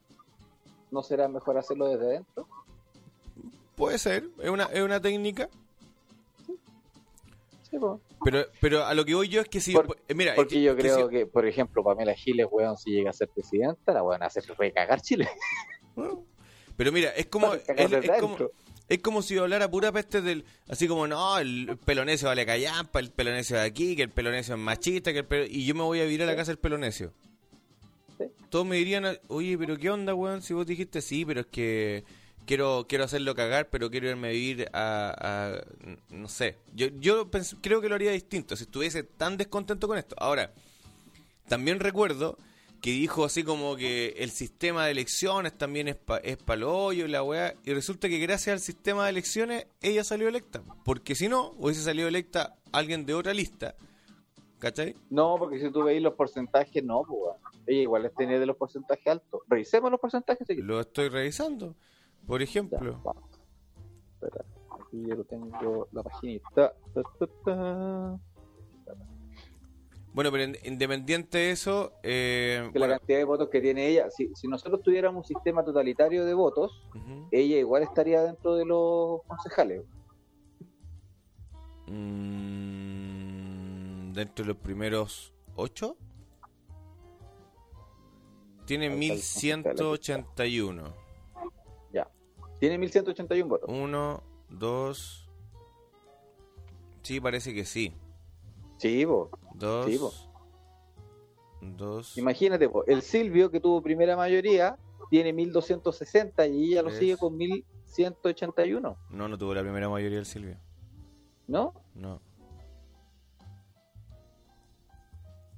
¿no 0.92 1.02
será 1.02 1.26
mejor 1.28 1.58
hacerlo 1.58 1.86
desde 1.88 2.06
dentro? 2.06 2.46
Puede 3.74 3.98
ser, 3.98 4.28
es 4.40 4.50
una, 4.50 4.64
es 4.66 4.82
una 4.82 5.00
técnica. 5.00 5.48
Sí. 7.68 7.76
Pero, 8.24 8.46
pero 8.60 8.84
a 8.84 8.94
lo 8.94 9.04
que 9.04 9.14
voy 9.14 9.28
yo 9.28 9.40
es 9.40 9.48
que 9.48 9.60
si. 9.60 9.72
Por- 9.72 9.96
eh, 10.06 10.14
mira, 10.14 10.32
es 10.32 10.36
Porque 10.36 10.54
que- 10.56 10.62
yo 10.62 10.76
que 10.76 10.82
creo 10.82 11.08
si- 11.08 11.16
que, 11.16 11.26
por 11.26 11.46
ejemplo, 11.46 11.82
Pamela 11.82 12.14
Giles, 12.14 12.46
weón, 12.50 12.76
si 12.76 12.90
llega 12.90 13.10
a 13.10 13.14
ser 13.14 13.28
presidenta, 13.28 13.92
la 13.92 14.02
weón 14.02 14.22
a 14.22 14.26
hacer 14.26 14.44
recagar 14.58 15.00
Chile. 15.00 15.28
Pero 16.76 16.92
mira, 16.92 17.10
es 17.10 17.26
como. 17.26 17.54
Es, 17.54 17.64
como 17.66 17.96
adentro. 17.96 18.52
es 18.88 18.98
como 19.00 19.22
si 19.22 19.38
hablara 19.38 19.70
pura 19.70 19.90
peste 19.90 20.20
del. 20.20 20.44
Así 20.68 20.86
como, 20.86 21.06
no, 21.06 21.38
el 21.38 21.78
pelonesio 21.84 22.28
vale 22.28 22.44
callampa, 22.46 23.00
el 23.00 23.10
pelonesio 23.10 23.56
de 23.56 23.62
aquí, 23.62 23.96
que 23.96 24.02
el 24.02 24.10
pelonesio 24.10 24.54
es 24.54 24.60
machista, 24.60 25.12
que 25.12 25.20
el 25.20 25.48
y 25.50 25.64
yo 25.66 25.74
me 25.74 25.82
voy 25.82 26.00
a 26.00 26.04
vivir 26.04 26.22
a 26.22 26.26
la 26.26 26.36
casa 26.36 26.50
del 26.52 26.58
pelonesio. 26.58 27.12
Todos 28.50 28.66
me 28.66 28.76
dirían, 28.76 29.18
oye, 29.28 29.56
pero 29.56 29.78
¿qué 29.78 29.90
onda, 29.90 30.14
weón? 30.14 30.42
Si 30.42 30.52
vos 30.54 30.66
dijiste 30.66 31.00
sí, 31.00 31.24
pero 31.24 31.40
es 31.40 31.46
que 31.46 32.04
quiero 32.46 32.86
quiero 32.88 33.04
hacerlo 33.04 33.34
cagar, 33.34 33.70
pero 33.70 33.90
quiero 33.90 34.08
irme 34.08 34.28
a 34.28 34.30
vivir 34.32 34.68
a. 34.72 35.60
no 36.10 36.28
sé. 36.28 36.56
Yo, 36.74 36.88
yo 36.98 37.30
creo 37.60 37.80
que 37.80 37.88
lo 37.88 37.94
haría 37.94 38.12
distinto 38.12 38.56
si 38.56 38.64
estuviese 38.64 39.02
tan 39.02 39.36
descontento 39.36 39.88
con 39.88 39.98
esto. 39.98 40.14
Ahora, 40.18 40.52
también 41.48 41.80
recuerdo 41.80 42.38
que 42.82 42.90
dijo 42.90 43.24
así 43.24 43.44
como 43.44 43.76
que 43.76 44.16
el 44.18 44.32
sistema 44.32 44.84
de 44.84 44.90
elecciones 44.90 45.56
también 45.56 45.86
es 45.86 45.94
pa, 45.94 46.18
es 46.18 46.36
hoyo 46.48 47.06
y 47.06 47.08
la 47.08 47.22
weá. 47.22 47.54
Y 47.64 47.72
resulta 47.72 48.08
que 48.08 48.18
gracias 48.18 48.54
al 48.54 48.60
sistema 48.60 49.04
de 49.04 49.10
elecciones 49.10 49.66
ella 49.80 50.02
salió 50.02 50.28
electa. 50.28 50.62
Porque 50.84 51.14
si 51.14 51.28
no, 51.28 51.54
hubiese 51.58 51.82
salido 51.82 52.08
electa 52.08 52.56
alguien 52.72 53.06
de 53.06 53.14
otra 53.14 53.34
lista. 53.34 53.76
¿Cachai? 54.62 54.94
No, 55.10 55.38
porque 55.40 55.58
si 55.58 55.72
tú 55.72 55.82
veis 55.82 56.00
los 56.00 56.14
porcentajes, 56.14 56.84
no, 56.84 57.02
pues. 57.02 57.34
Ella 57.66 57.82
igual 57.82 58.06
es 58.06 58.14
tener 58.14 58.38
de 58.38 58.46
los 58.46 58.56
porcentajes 58.56 59.04
altos. 59.08 59.40
Revisemos 59.48 59.90
los 59.90 59.98
porcentajes. 59.98 60.46
sí. 60.46 60.54
Lo 60.62 60.78
estoy 60.78 61.08
revisando. 61.08 61.74
Por 62.28 62.38
Ya, 62.40 62.44
ejemplo. 62.44 63.02
Espera, 64.14 64.44
aquí 64.80 65.02
yo 65.04 65.16
lo 65.16 65.24
tengo, 65.24 65.88
la 65.90 66.02
paginita. 66.04 66.48
Ta, 66.54 66.72
ta, 66.94 67.26
ta. 67.44 68.18
Bueno, 70.14 70.30
pero 70.30 70.44
in- 70.44 70.56
independiente 70.64 71.38
de 71.38 71.50
eso, 71.50 71.94
eh, 72.04 72.70
Que 72.72 72.78
la 72.78 72.86
cantidad 72.88 73.18
de 73.18 73.24
votos 73.24 73.48
que 73.48 73.60
tiene 73.60 73.88
ella, 73.88 74.10
si, 74.10 74.28
si 74.34 74.46
nosotros 74.46 74.80
tuviéramos 74.82 75.24
un 75.24 75.24
sistema 75.36 75.64
totalitario 75.64 76.24
de 76.24 76.34
votos, 76.34 76.70
ella 77.32 77.56
igual 77.56 77.82
estaría 77.82 78.22
dentro 78.22 78.54
de 78.54 78.64
los 78.66 79.22
concejales. 79.26 79.82
Mm, 81.88 82.91
dentro 84.12 84.44
de 84.44 84.48
los 84.48 84.56
primeros 84.56 85.32
ocho. 85.56 85.96
Tiene 88.66 88.88
Ahí 88.88 89.10
está 89.10 89.46
el 89.48 89.62
1181. 89.64 90.94
Ya. 91.92 92.08
Tiene 92.60 92.78
1181 92.78 93.48
votos. 93.48 93.68
Uno, 93.68 94.22
dos. 94.48 95.28
Sí, 97.02 97.20
parece 97.20 97.52
que 97.52 97.64
sí. 97.64 97.92
Sí, 98.78 99.04
po. 99.04 99.30
Dos. 99.54 99.86
Sí. 99.86 99.98
Dos. 101.60 102.18
Imagínate, 102.18 102.68
po, 102.68 102.84
el 102.86 103.02
Silvio 103.02 103.50
que 103.50 103.60
tuvo 103.60 103.82
primera 103.82 104.16
mayoría 104.16 104.76
tiene 105.10 105.32
1260 105.32 106.46
y 106.46 106.72
ella 106.72 106.82
lo 106.82 106.90
sigue 106.90 107.16
con 107.16 107.36
1181, 107.36 108.96
No, 109.10 109.28
no 109.28 109.38
tuvo 109.38 109.54
la 109.54 109.62
primera 109.62 109.88
mayoría 109.88 110.18
el 110.18 110.26
Silvio. 110.26 110.56
¿no? 111.46 111.74
No. 111.94 112.20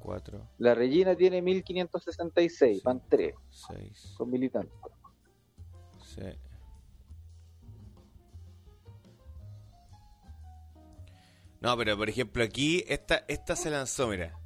Cuatro, 0.04 0.46
La 0.58 0.74
Regina 0.74 1.16
tiene 1.16 1.40
1566, 1.40 2.82
van 2.82 3.00
3, 3.08 3.34
seis, 3.50 3.98
son 4.18 4.30
militantes. 4.30 4.70
siete. 6.04 6.38
No, 11.62 11.74
pero 11.78 11.96
por 11.96 12.10
ejemplo 12.10 12.44
aquí, 12.44 12.84
esta, 12.86 13.24
esta 13.28 13.56
se 13.56 13.70
lanzó, 13.70 14.08
mira. 14.08 14.38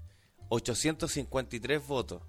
853 0.51 1.85
votos. 1.85 2.23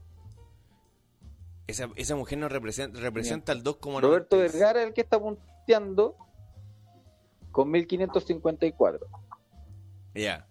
Esa, 1.67 1.87
esa 1.97 2.15
mujer 2.15 2.39
no 2.39 2.49
representa, 2.49 2.99
representa 2.99 3.51
el 3.51 3.63
2,96. 3.63 4.01
Roberto 4.01 4.37
Vergara 4.39 4.81
es 4.81 4.87
el 4.87 4.93
que 4.95 5.01
está 5.01 5.19
punteando 5.19 6.17
con 7.51 7.69
1554. 7.69 9.05
Ya. 10.15 10.47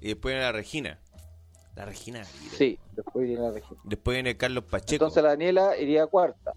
Y 0.00 0.06
después 0.10 0.32
viene 0.32 0.46
la 0.46 0.52
Regina. 0.52 1.00
La 1.76 1.84
Regina. 1.84 2.24
Sí, 2.24 2.78
después 2.92 3.26
viene 3.26 3.42
la 3.42 3.50
Regina. 3.52 3.80
Después 3.84 4.14
viene 4.16 4.36
Carlos 4.36 4.64
Pacheco. 4.64 4.94
Entonces 5.04 5.22
la 5.22 5.30
Daniela 5.30 5.76
iría 5.78 6.06
cuarta. 6.06 6.52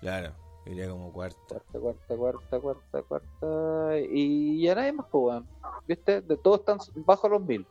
Claro, 0.00 0.32
iría 0.66 0.88
como 0.88 1.12
cuarto. 1.12 1.38
Cuarta, 1.48 1.78
cuarta, 1.78 2.16
cuarta, 2.16 2.60
cuarta, 2.60 3.02
cuarta. 3.02 3.98
Y 4.10 4.62
ya 4.62 4.74
nadie 4.74 4.92
más, 4.92 5.06
pues. 5.10 5.42
¿Viste? 5.88 6.20
De 6.20 6.36
todos 6.36 6.60
están 6.60 6.78
bajo 6.94 7.28
los 7.28 7.42
mil. 7.42 7.66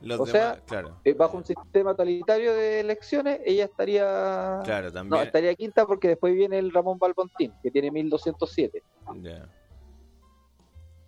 Los 0.00 0.20
O 0.20 0.24
demás, 0.26 0.32
sea, 0.56 0.60
claro. 0.66 0.96
Eh, 1.04 1.14
bajo 1.14 1.38
un 1.38 1.46
sistema 1.46 1.92
totalitario 1.92 2.52
de 2.52 2.80
elecciones, 2.80 3.40
ella 3.44 3.64
estaría. 3.64 4.60
Claro, 4.64 4.88
No, 4.88 4.92
también. 4.92 5.22
estaría 5.22 5.54
quinta 5.54 5.86
porque 5.86 6.08
después 6.08 6.34
viene 6.34 6.58
el 6.58 6.72
Ramón 6.72 6.98
Balbontín, 6.98 7.54
que 7.62 7.70
tiene 7.70 7.90
1207. 7.90 8.82
Ya. 9.22 9.48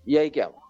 Y 0.07 0.17
ahí 0.17 0.31
quedamos. 0.31 0.63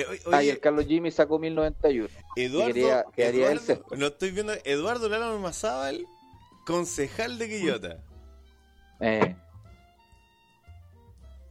Eh, 0.00 0.20
oye, 0.26 0.36
Ah, 0.36 0.42
y 0.44 0.48
el 0.50 0.60
Carlos 0.60 0.86
Jimmy 0.86 1.10
sacó 1.10 1.38
1091. 1.38 2.08
Eduardo, 2.36 2.74
quedaría- 2.74 3.04
quedaría 3.14 3.46
el 3.52 3.58
Eduardo- 3.58 3.66
sexto. 3.66 3.96
no 3.96 4.06
estoy 4.06 4.30
viendo, 4.30 4.52
Eduardo 4.64 5.08
Lalo 5.08 5.38
Mazábal, 5.38 6.06
concejal 6.66 7.38
de 7.38 7.48
Quillota. 7.48 8.04
Eh, 9.00 9.34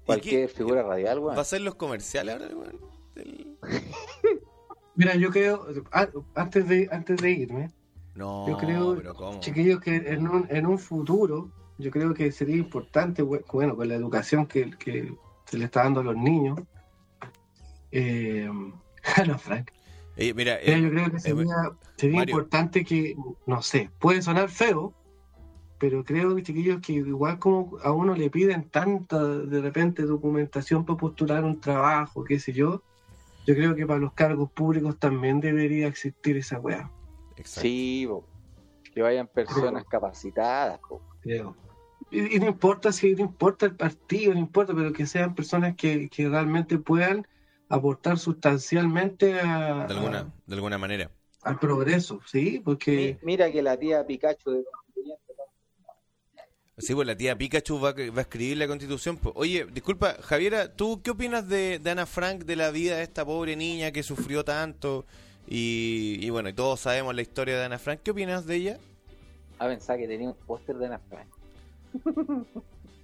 cualquier 0.05 0.47
qué- 0.47 0.53
figura 0.55 0.83
radial, 0.83 1.19
¿Va 1.19 1.23
weón. 1.25 1.37
a 1.37 1.41
hacer 1.41 1.61
los 1.61 1.75
comerciales 1.75 2.35
ahora, 2.35 2.55
weón? 2.55 2.79
Del- 3.15 3.57
Mira, 4.95 5.15
yo 5.15 5.29
creo, 5.31 5.65
a- 5.91 6.09
antes 6.35 6.67
de, 6.67 6.89
antes 6.91 7.17
de 7.21 7.31
irme, 7.31 7.71
No, 8.15 8.45
Yo 8.49 8.57
creo, 8.57 8.95
pero 8.97 9.13
¿cómo? 9.13 9.39
chiquillos, 9.39 9.79
que 9.79 9.95
en 9.95 10.27
un, 10.27 10.45
en 10.49 10.65
un 10.65 10.77
futuro, 10.77 11.51
yo 11.77 11.89
creo 11.89 12.13
que 12.13 12.33
sería 12.33 12.57
importante, 12.57 13.21
bueno, 13.21 13.77
con 13.77 13.87
la 13.87 13.95
educación 13.95 14.45
que, 14.45 14.71
que 14.71 15.13
se 15.45 15.57
le 15.57 15.65
está 15.65 15.83
dando 15.83 16.01
a 16.01 16.03
los 16.03 16.17
niños, 16.17 16.59
eh, 17.91 18.49
Frank, 19.39 19.71
Eh, 20.15 20.33
mira, 20.33 20.59
Pero 20.63 20.77
eh, 20.77 20.81
yo 20.81 20.89
creo 20.89 21.11
que 21.11 21.19
sería, 21.19 21.55
sería 21.97 22.17
Mario. 22.19 22.33
importante 22.35 22.83
que, 22.83 23.15
no 23.45 23.61
sé, 23.61 23.89
puede 23.99 24.21
sonar 24.21 24.49
feo, 24.49 24.93
pero 25.79 26.03
creo 26.03 26.35
que 26.35 26.43
chiquillos 26.43 26.81
que 26.81 26.93
igual 26.93 27.39
como 27.39 27.77
a 27.83 27.91
uno 27.91 28.13
le 28.15 28.29
piden 28.29 28.69
tanta 28.69 29.23
de 29.23 29.61
repente 29.61 30.03
documentación 30.03 30.85
para 30.85 30.97
postular 30.97 31.43
un 31.45 31.59
trabajo, 31.61 32.23
qué 32.23 32.39
sé 32.39 32.51
yo, 32.51 32.83
yo 33.45 33.55
creo 33.55 33.75
que 33.75 33.85
para 33.85 33.99
los 33.99 34.13
cargos 34.13 34.51
públicos 34.51 34.99
también 34.99 35.39
debería 35.39 35.87
existir 35.87 36.37
esa 36.37 36.59
weá. 36.59 36.91
exacto. 37.37 37.61
Sí, 37.61 38.07
que 38.93 39.01
vayan 39.01 39.27
personas 39.27 39.85
capacitadas. 39.85 40.79
creo. 41.21 41.55
Y, 42.11 42.35
y 42.35 42.39
no 42.39 42.47
importa 42.47 42.91
si 42.91 43.13
no 43.15 43.21
importa 43.23 43.65
el 43.65 43.75
partido, 43.75 44.33
no 44.33 44.39
importa, 44.39 44.73
pero 44.73 44.91
que 44.91 45.05
sean 45.05 45.33
personas 45.35 45.75
que, 45.75 46.09
que 46.09 46.27
realmente 46.27 46.77
puedan 46.77 47.25
aportar 47.69 48.17
sustancialmente 48.17 49.39
a- 49.39 49.85
de 49.87 49.93
alguna, 49.93 50.33
de 50.45 50.55
alguna 50.55 50.77
manera. 50.77 51.11
al 51.43 51.57
progreso, 51.59 52.19
¿sí? 52.25 52.61
Porque 52.63 53.17
Mira 53.21 53.49
que 53.51 53.61
la 53.61 53.77
tía 53.77 54.05
Pikachu 54.05 54.51
de. 54.51 54.63
Sí, 56.77 56.95
pues 56.95 57.05
la 57.05 57.15
tía 57.15 57.37
Pikachu 57.37 57.77
va, 57.79 57.89
a- 57.89 57.93
va 57.93 58.19
a 58.19 58.21
escribir 58.21 58.57
la 58.57 58.67
constitución. 58.67 59.17
pues. 59.17 59.33
Oye, 59.37 59.65
disculpa, 59.71 60.15
Javiera, 60.21 60.73
¿tú 60.73 61.01
qué 61.03 61.11
opinas 61.11 61.47
de, 61.47 61.77
de 61.79 61.89
Ana 61.91 62.05
Frank, 62.05 62.43
de 62.45 62.55
la 62.55 62.71
vida 62.71 62.95
de 62.97 63.03
esta 63.03 63.25
pobre 63.25 63.55
niña 63.57 63.91
que 63.91 64.01
sufrió 64.03 64.43
tanto 64.45 65.05
Y, 65.51 66.19
y 66.21 66.29
bueno, 66.29 66.47
y 66.49 66.53
todos 66.53 66.79
sabemos 66.81 67.15
la 67.15 67.21
historia 67.23 67.57
de 67.57 67.65
Ana 67.65 67.79
Frank. 67.79 68.01
¿Qué 68.03 68.11
opinas 68.11 68.45
de 68.45 68.55
ella? 68.55 68.77
Ah, 69.57 69.67
pensaba 69.67 69.97
que 69.97 70.07
tenía 70.07 70.29
un 70.29 70.35
póster 70.35 70.77
de 70.77 70.85
Ana 70.85 70.99
Frank. 71.09 71.27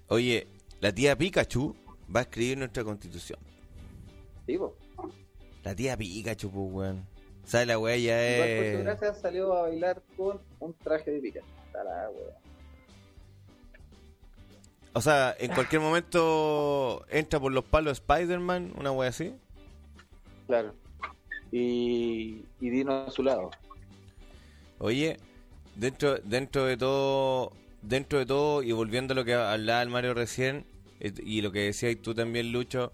Oye, 0.07 0.47
la 0.79 0.93
tía 0.93 1.17
Pikachu 1.17 1.75
va 2.15 2.19
a 2.19 2.23
escribir 2.23 2.57
nuestra 2.57 2.83
constitución. 2.83 3.39
Sí, 4.45 4.57
po. 4.57 4.76
La 5.63 5.76
tía 5.76 5.97
Pikachu, 5.97 6.51
pues, 6.51 6.73
weón. 6.73 7.07
¿Sabes 7.43 7.67
la 7.67 7.77
weá 7.77 7.95
ya 7.97 8.34
Igual 8.34 8.49
por 8.49 8.65
su 8.65 8.77
es... 8.77 8.84
gracia 8.84 9.13
salió 9.13 9.53
a 9.53 9.61
bailar 9.63 10.01
con 10.17 10.41
un 10.59 10.73
traje 10.73 11.11
de 11.11 11.19
Pikachu. 11.19 11.45
Está 11.67 11.84
la 11.84 12.09
wea. 12.09 12.38
O 14.93 15.01
sea, 15.01 15.35
en 15.38 15.51
cualquier 15.51 15.81
momento 15.81 17.05
entra 17.09 17.39
por 17.39 17.51
los 17.51 17.65
palos 17.65 17.99
Spider-Man, 17.99 18.73
una 18.77 18.91
weá 18.91 19.09
así. 19.09 19.35
Claro. 20.47 20.73
Y, 21.51 22.45
y 22.61 22.69
Dino 22.69 22.93
a 22.93 23.11
su 23.11 23.22
lado. 23.22 23.51
Oye, 24.80 25.17
dentro, 25.76 26.17
dentro 26.19 26.65
de 26.65 26.77
todo, 26.77 27.51
dentro 27.81 28.19
de 28.19 28.26
todo, 28.26 28.63
y 28.63 28.72
volviendo 28.72 29.13
a 29.13 29.15
lo 29.15 29.26
que 29.26 29.34
hablaba 29.34 29.81
el 29.81 29.89
Mario 29.89 30.13
recién, 30.13 30.65
eh, 30.99 31.11
y 31.23 31.41
lo 31.41 31.51
que 31.51 31.59
decías 31.59 31.97
tú 32.01 32.15
también, 32.15 32.51
Lucho, 32.51 32.91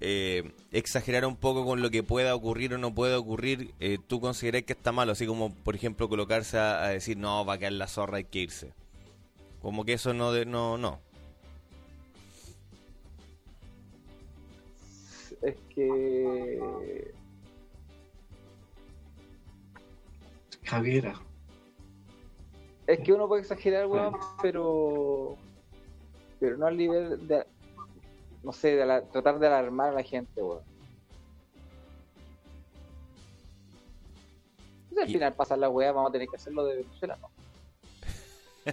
eh, 0.00 0.52
exagerar 0.72 1.26
un 1.26 1.36
poco 1.36 1.64
con 1.64 1.82
lo 1.82 1.90
que 1.90 2.02
pueda 2.02 2.34
ocurrir 2.34 2.74
o 2.74 2.78
no 2.78 2.94
pueda 2.94 3.18
ocurrir, 3.18 3.74
eh, 3.80 3.98
tú 4.06 4.20
considerás 4.20 4.62
que 4.62 4.72
está 4.72 4.92
malo, 4.92 5.12
así 5.12 5.26
como, 5.26 5.54
por 5.54 5.74
ejemplo, 5.74 6.08
colocarse 6.08 6.58
a, 6.58 6.84
a 6.84 6.88
decir, 6.88 7.16
no, 7.16 7.44
va 7.44 7.54
a 7.54 7.58
quedar 7.58 7.72
la 7.72 7.86
zorra, 7.86 8.18
hay 8.18 8.24
que 8.24 8.40
irse. 8.40 8.72
Como 9.62 9.84
que 9.84 9.94
eso 9.94 10.14
no, 10.14 10.32
de, 10.32 10.46
no, 10.46 10.78
no. 10.78 11.00
Es 15.42 15.56
que. 15.74 17.12
Javiera. 20.64 21.20
Es 22.86 23.00
que 23.00 23.12
uno 23.12 23.28
puede 23.28 23.42
exagerar, 23.42 23.86
weón, 23.86 24.16
pero. 24.42 25.36
Pero 26.40 26.56
no 26.56 26.66
al 26.66 26.76
nivel 26.76 27.26
de. 27.26 27.44
No 28.46 28.52
sé, 28.52 28.76
de 28.76 29.02
tratar 29.12 29.40
de 29.40 29.46
alarmar 29.48 29.88
a 29.90 29.94
la 29.94 30.02
gente, 30.04 30.40
weón. 30.40 30.60
Pues 34.88 35.02
al 35.02 35.10
Y- 35.10 35.14
final 35.14 35.34
pasar 35.34 35.58
la 35.58 35.68
weá, 35.68 35.90
vamos 35.90 36.10
a 36.10 36.12
tener 36.12 36.28
que 36.28 36.36
hacerlo 36.36 36.64
de 36.64 36.76
Venezuela, 36.76 37.18
¿no? 37.20 37.28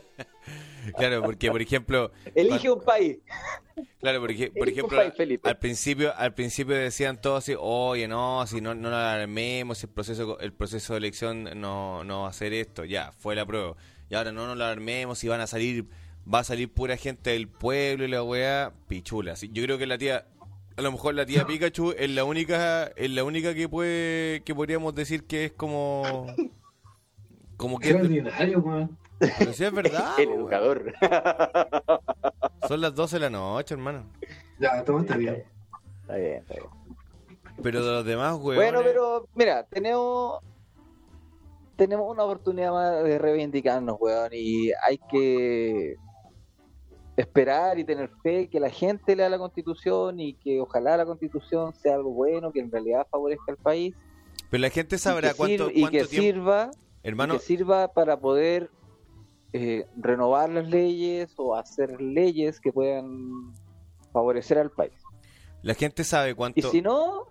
Claro, 0.98 1.24
porque, 1.24 1.50
por 1.50 1.62
ejemplo, 1.62 2.12
Elige 2.36 2.70
un 2.70 2.82
país. 2.82 3.18
Claro, 4.00 4.20
porque, 4.20 4.52
por 4.52 4.68
Elige 4.68 4.82
ejemplo, 4.82 4.98
país, 5.00 5.40
al 5.44 5.58
principio, 5.58 6.14
al 6.16 6.34
principio 6.36 6.76
decían 6.76 7.20
todos 7.20 7.40
así, 7.40 7.56
oye, 7.58 8.08
no, 8.08 8.46
si 8.46 8.62
no, 8.62 8.76
no 8.76 8.92
lo 8.92 8.96
alarmemos, 8.96 9.82
el 9.84 9.90
proceso, 9.90 10.38
el 10.40 10.54
proceso 10.54 10.94
de 10.94 11.00
elección 11.00 11.60
no, 11.60 12.04
no 12.04 12.22
va 12.22 12.28
a 12.28 12.30
hacer 12.30 12.54
esto, 12.54 12.86
ya, 12.86 13.12
fue 13.14 13.34
la 13.36 13.44
prueba. 13.48 13.76
Y 14.10 14.14
ahora 14.14 14.32
no 14.32 14.46
nos 14.46 14.56
lo 14.56 14.66
alarmemos, 14.66 15.18
si 15.18 15.28
van 15.28 15.42
a 15.42 15.48
salir, 15.48 15.88
va 16.32 16.40
a 16.40 16.44
salir 16.44 16.72
pura 16.72 16.98
gente 16.98 17.32
del 17.32 17.48
pueblo 17.48 18.06
y 18.06 18.08
la 18.08 18.24
weá, 18.24 18.74
pichula. 18.88 19.36
Sí, 19.36 19.50
Yo 19.54 19.64
creo 19.64 19.78
que 19.78 19.86
la 19.86 19.98
tía, 19.98 20.26
a 20.78 20.82
lo 20.82 20.92
mejor 20.92 21.16
la 21.16 21.26
tía 21.26 21.46
Pikachu 21.48 21.94
es 21.98 22.10
la 22.10 22.24
única, 22.24 22.86
es 22.96 23.10
la 23.12 23.24
única 23.24 23.54
que 23.54 23.68
puede, 23.70 24.42
que 24.44 24.56
podríamos 24.56 24.96
decir 24.96 25.26
que 25.26 25.46
es 25.46 25.52
como, 25.52 26.28
como 27.58 27.80
que, 27.80 27.90
Extraordinario, 27.90 28.60
weón. 28.60 28.98
pero 29.20 29.54
sí 29.54 29.64
es 29.66 29.72
verdad, 29.72 30.14
El 30.20 30.30
educador. 30.30 30.94
son 32.68 32.82
las 32.82 32.96
12 32.96 33.16
de 33.18 33.20
la 33.20 33.30
noche, 33.30 33.74
hermano. 33.74 34.06
Ya, 34.60 34.84
todo 34.84 35.00
está 35.00 35.18
bien. 35.18 35.44
Está 36.02 36.16
bien, 36.16 36.34
está 36.38 36.54
bien. 36.56 36.68
Pero 37.62 37.86
de 37.86 37.92
los 37.92 38.06
demás, 38.06 38.36
weón. 38.36 38.56
Bueno, 38.56 38.82
pero 38.84 39.28
mira, 39.36 39.64
tenemos 39.64 40.40
tenemos 41.76 42.10
una 42.10 42.24
oportunidad 42.24 42.72
más 42.72 43.04
de 43.04 43.18
reivindicarnos, 43.18 43.98
weón, 44.00 44.30
y 44.32 44.72
hay 44.88 45.00
que 45.10 45.98
esperar 47.16 47.78
y 47.78 47.84
tener 47.84 48.10
fe 48.24 48.50
que 48.50 48.60
la 48.60 48.70
gente 48.70 49.16
lea 49.16 49.30
la 49.30 49.38
constitución 49.38 50.20
y 50.20 50.34
que 50.36 50.60
ojalá 50.62 50.98
la 50.98 51.06
constitución 51.06 51.74
sea 51.76 51.96
algo 51.96 52.12
bueno, 52.12 52.52
que 52.52 52.60
en 52.60 52.72
realidad 52.72 53.06
favorezca 53.12 53.52
al 53.52 53.58
país 53.58 53.96
Pero 54.50 54.62
la 54.62 54.70
gente 54.70 54.96
y 54.96 55.00
sabrá 55.00 55.30
que, 55.32 55.36
cuánto, 55.38 55.68
sir- 55.68 55.78
y 55.78 55.82
cuánto 55.82 55.98
que 56.00 56.04
tiempo. 56.06 56.22
sirva 56.24 56.72
Hermano, 57.04 57.36
y 57.36 57.38
que 57.38 57.44
sirva 57.44 57.88
para 57.94 58.20
poder 58.20 58.72
eh, 59.54 59.86
renovar 59.96 60.50
las 60.50 60.68
leyes 60.68 61.34
o 61.38 61.56
hacer 61.56 62.02
leyes 62.02 62.60
que 62.60 62.72
puedan 62.74 63.54
favorecer 64.12 64.58
al 64.58 64.72
país. 64.72 64.94
la 65.62 65.76
gente 65.76 66.04
sabe 66.04 66.32
Y 66.32 66.34
cuánto. 66.34 66.70
si 66.72 66.82
no, 66.82 67.28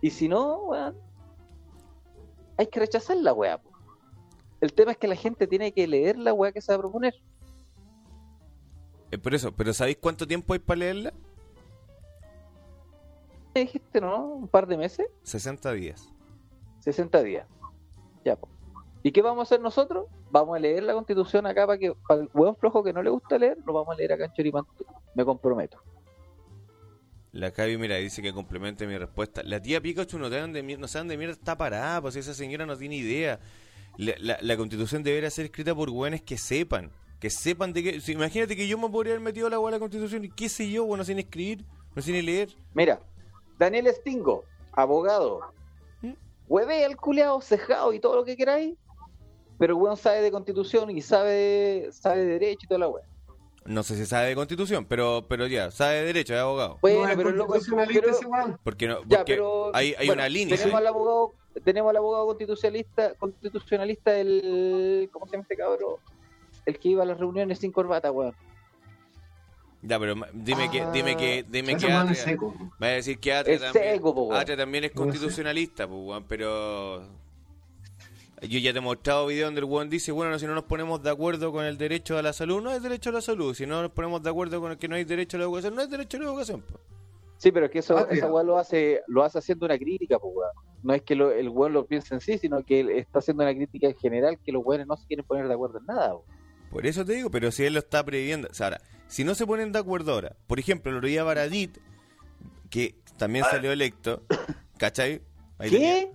y 0.00 0.10
si 0.10 0.28
no, 0.28 0.56
weón, 0.68 0.96
hay 2.56 2.66
que 2.66 2.80
rechazar 2.80 3.16
la 3.18 3.32
weá. 3.32 3.60
El 4.60 4.72
tema 4.72 4.92
es 4.92 4.98
que 4.98 5.06
la 5.06 5.14
gente 5.16 5.46
tiene 5.46 5.72
que 5.72 5.86
leer 5.86 6.16
la 6.18 6.32
weá 6.32 6.50
que 6.52 6.60
se 6.60 6.72
va 6.72 6.76
a 6.76 6.80
proponer. 6.80 7.14
Eh, 9.10 9.18
por 9.18 9.34
eso, 9.34 9.52
pero 9.52 9.72
¿sabéis 9.72 9.98
cuánto 10.00 10.26
tiempo 10.26 10.52
hay 10.52 10.58
para 10.58 10.78
leerla? 10.80 11.12
¿Me 13.54 13.62
dijiste, 13.62 14.00
no? 14.00 14.24
¿Un 14.26 14.48
par 14.48 14.66
de 14.66 14.76
meses? 14.76 15.06
60 15.22 15.72
días. 15.72 16.12
60 16.80 17.22
días. 17.22 17.46
Ya, 18.24 18.36
po. 18.36 18.48
¿Y 19.02 19.12
qué 19.12 19.22
vamos 19.22 19.40
a 19.40 19.42
hacer 19.44 19.60
nosotros? 19.60 20.06
Vamos 20.30 20.56
a 20.56 20.58
leer 20.58 20.82
la 20.82 20.92
constitución 20.92 21.46
acá 21.46 21.66
para 21.66 21.78
que, 21.78 21.94
para 22.06 22.22
el 22.22 22.30
weón 22.34 22.56
flojo 22.56 22.82
que 22.84 22.92
no 22.92 23.02
le 23.02 23.10
gusta 23.10 23.38
leer, 23.38 23.56
lo 23.66 23.72
vamos 23.72 23.94
a 23.94 23.96
leer 23.96 24.12
acá 24.12 24.26
en 24.26 24.32
Choripantú. 24.32 24.84
Me 25.14 25.24
comprometo. 25.24 25.78
La 27.32 27.50
Cavi, 27.50 27.76
mira, 27.78 27.96
dice 27.96 28.22
que 28.22 28.32
complemente 28.32 28.86
mi 28.86 28.96
respuesta. 28.96 29.42
La 29.44 29.60
tía 29.60 29.80
Pikachu 29.80 30.18
no, 30.18 30.28
saben 30.30 30.52
de 30.52 30.62
mier- 30.64 30.78
no 30.78 30.88
saben 30.88 31.08
de 31.08 31.16
mierda 31.16 31.32
está 31.34 31.56
parada, 31.56 32.00
pues 32.02 32.16
esa 32.16 32.34
señora 32.34 32.66
no 32.66 32.76
tiene 32.76 32.96
idea. 32.96 33.38
La, 33.96 34.14
la- 34.18 34.38
la 34.40 34.56
constitución 34.56 35.02
debería 35.02 35.30
ser 35.30 35.46
escrita 35.46 35.74
por 35.74 35.90
güeyes 35.90 36.22
que 36.22 36.38
sepan. 36.38 36.90
Que 37.20 37.30
sepan 37.30 37.72
de 37.72 37.82
qué. 37.82 38.00
si- 38.00 38.12
imagínate 38.12 38.54
que 38.56 38.68
yo 38.68 38.78
me 38.78 38.88
podría 38.88 39.14
haber 39.14 39.24
metido 39.24 39.46
a 39.48 39.50
la 39.50 39.58
hueá 39.58 39.72
de 39.72 39.76
la 39.76 39.80
constitución 39.80 40.24
y 40.24 40.28
qué 40.30 40.48
sé 40.48 40.70
yo, 40.70 40.84
bueno, 40.84 41.04
sin 41.04 41.18
escribir, 41.18 41.64
no 41.94 42.02
sin 42.02 42.24
leer. 42.24 42.50
Mira, 42.74 43.00
Daniel 43.58 43.88
Stingo, 43.92 44.44
abogado. 44.72 45.40
¿Mm? 46.00 46.12
Hueve 46.46 46.84
el 46.84 46.96
culeado, 46.96 47.40
cejado 47.40 47.92
y 47.92 47.98
todo 48.00 48.14
lo 48.16 48.24
que 48.24 48.36
queráis. 48.36 48.76
Pero 49.58 49.74
el 49.74 49.82
weón 49.82 49.96
sabe 49.96 50.22
de 50.22 50.30
constitución 50.30 50.88
y 50.90 51.02
sabe, 51.02 51.88
sabe 51.90 52.20
de 52.24 52.26
derecho 52.38 52.60
y 52.62 52.68
toda 52.68 52.78
la 52.78 52.88
weá. 52.88 53.04
No 53.64 53.82
sé 53.82 53.96
si 53.96 54.06
sabe 54.06 54.28
de 54.28 54.34
constitución, 54.36 54.86
pero 54.86 55.26
pero 55.28 55.46
ya, 55.48 55.72
sabe 55.72 55.96
de 55.96 56.04
derecho, 56.04 56.32
es 56.34 56.40
abogado. 56.40 56.78
Bueno, 56.80 57.06
no 57.08 57.16
pero 57.16 57.28
el 57.30 57.36
loco 57.36 57.54
pero-. 57.88 58.58
Porque 58.62 58.86
no, 58.86 59.00
Ya, 59.08 59.18
porque 59.18 59.34
pero 59.34 59.74
hay, 59.74 59.94
hay 59.98 60.06
bueno, 60.06 60.22
una 60.22 60.28
línea. 60.28 60.56
Tenemos 60.56 60.78
al 60.80 60.86
abogado, 60.86 61.34
tenemos 61.64 61.90
al 61.90 61.96
abogado 61.96 62.26
constitucionalista, 62.26 63.14
constitucionalista 63.16 64.16
el 64.16 65.10
¿cómo 65.12 65.26
se 65.26 65.32
llama 65.32 65.42
este 65.42 65.56
cabrón? 65.56 65.96
El 66.68 66.78
que 66.78 66.90
iba 66.90 67.02
a 67.02 67.06
las 67.06 67.18
reuniones 67.18 67.58
sin 67.60 67.72
corbata, 67.72 68.12
weón. 68.12 68.34
Ya, 69.80 69.98
pero 69.98 70.14
dime 70.34 70.70
que, 70.70 70.84
dime 70.92 71.16
que, 71.16 71.46
dime 71.48 71.76
que 71.78 71.90
Atria, 71.90 72.14
seco. 72.14 72.54
va 72.82 72.88
a 72.88 72.90
decir 72.90 73.18
que 73.18 73.32
Atria 73.32 73.54
Es 73.56 73.62
también, 73.62 73.94
seco, 73.94 74.14
po, 74.14 74.28
también 74.44 74.84
es 74.84 74.90
constitucionalista, 74.90 75.88
pues, 75.88 76.00
weón, 76.02 76.24
pero 76.28 77.04
yo 78.42 78.58
ya 78.58 78.72
te 78.72 78.78
he 78.80 78.82
mostrado 78.82 79.26
video 79.28 79.46
donde 79.46 79.60
el 79.60 79.64
weón 79.64 79.88
dice, 79.88 80.12
bueno, 80.12 80.38
si 80.38 80.46
no 80.46 80.54
nos 80.54 80.64
ponemos 80.64 81.02
de 81.02 81.08
acuerdo 81.10 81.52
con 81.52 81.64
el 81.64 81.78
derecho 81.78 82.18
a 82.18 82.22
la 82.22 82.34
salud, 82.34 82.60
no 82.60 82.70
es 82.72 82.82
derecho 82.82 83.08
a 83.08 83.12
la 83.14 83.20
salud, 83.22 83.54
si 83.54 83.64
no 83.66 83.80
nos 83.80 83.92
ponemos 83.92 84.22
de 84.22 84.28
acuerdo 84.28 84.60
con 84.60 84.72
el 84.72 84.76
que 84.78 84.88
no 84.88 84.96
hay 84.96 85.04
derecho 85.04 85.36
a 85.36 85.40
la 85.40 85.44
educación, 85.44 85.74
no 85.74 85.80
es 85.80 85.88
derecho 85.88 86.18
a 86.18 86.20
la 86.20 86.26
educación. 86.26 86.60
po. 86.60 86.78
Sí, 87.38 87.50
pero 87.52 87.66
es 87.66 87.72
que 87.72 87.78
eso, 87.78 87.94
Patria. 87.94 88.18
esa 88.18 88.30
weón 88.32 88.46
lo 88.48 88.58
hace, 88.58 89.00
lo 89.06 89.22
hace 89.22 89.38
haciendo 89.38 89.64
una 89.64 89.78
crítica, 89.78 90.18
pues 90.18 90.34
weón. 90.36 90.50
No 90.82 90.92
es 90.92 91.02
que 91.02 91.14
lo- 91.14 91.30
el 91.32 91.48
weón 91.48 91.72
lo 91.72 91.86
piense 91.86 92.14
en 92.14 92.20
sí, 92.20 92.36
sino 92.36 92.62
que 92.64 92.80
él 92.80 92.90
está 92.90 93.20
haciendo 93.20 93.42
una 93.44 93.54
crítica 93.54 93.86
en 93.86 93.96
general 93.96 94.38
que 94.44 94.52
los 94.52 94.64
weones 94.64 94.86
no 94.88 94.96
se 94.96 95.06
quieren 95.06 95.24
poner 95.24 95.46
de 95.48 95.54
acuerdo 95.54 95.78
en 95.78 95.86
nada, 95.86 96.14
weón. 96.16 96.37
Por 96.70 96.86
eso 96.86 97.04
te 97.04 97.14
digo, 97.14 97.30
pero 97.30 97.50
si 97.50 97.64
él 97.64 97.72
lo 97.74 97.78
está 97.80 98.04
previendo, 98.04 98.48
o 98.50 98.54
sea, 98.54 98.66
ahora, 98.66 98.80
si 99.06 99.24
no 99.24 99.34
se 99.34 99.46
ponen 99.46 99.72
de 99.72 99.78
acuerdo 99.78 100.12
ahora, 100.12 100.36
por 100.46 100.58
ejemplo, 100.58 100.92
lo 100.92 101.00
día 101.00 101.24
Baradit, 101.24 101.78
que 102.70 102.94
también 103.16 103.44
salió 103.50 103.72
electo, 103.72 104.22
¿cachai? 104.78 105.22
Ahí 105.58 105.70
tenía- 105.70 105.94
¿Qué? 105.94 106.12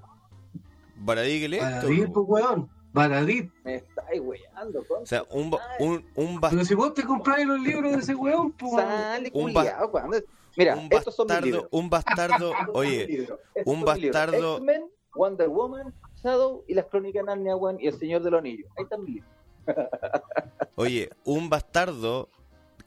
Baradit 0.97 1.43
electo. 1.43 1.65
Baradit, 1.65 2.13
pues, 2.13 2.25
weón. 2.29 2.69
Baradit. 2.93 3.51
Me 3.63 3.75
estáis 3.75 4.21
weyando, 4.21 4.83
con 4.85 5.01
O 5.01 5.05
sea, 5.05 5.23
un, 5.31 5.55
un, 5.79 6.05
un, 6.15 6.39
bas- 6.39 6.51
Pero 6.51 6.63
si 6.63 6.75
vos 6.75 6.93
te 6.93 7.03
compráis 7.03 7.47
los 7.47 7.59
libros 7.59 7.91
de 7.91 7.97
ese 7.97 8.13
weón, 8.15 8.51
pues. 8.51 8.73
weón. 8.73 8.87
Sale, 8.87 9.31
Un 9.33 9.53
culiao, 9.53 9.87
weón. 9.89 10.23
Mira, 10.55 10.75
un 10.75 10.87
estos 10.91 11.15
son 11.15 11.25
bastardo, 11.27 11.45
libros. 11.47 11.67
un 11.71 11.89
bastardo, 11.89 12.51
oye, 12.73 13.27
un 13.65 13.81
bastardo- 13.83 14.57
X-Men, 14.57 14.83
Wonder 15.15 15.49
Woman, 15.49 15.91
Shadow 16.23 16.63
y 16.67 16.75
las 16.75 16.85
crónicas 16.85 17.23
de 17.23 17.25
Narnia, 17.25 17.55
y 17.79 17.87
el 17.87 17.97
Señor 17.97 18.21
de 18.21 18.29
los 18.29 18.37
Anillos. 18.39 18.69
Ahí 18.77 18.83
están 18.83 19.01
mis 19.03 19.15
libros. 19.15 19.31
Oye, 20.75 21.09
un 21.23 21.49
bastardo 21.49 22.29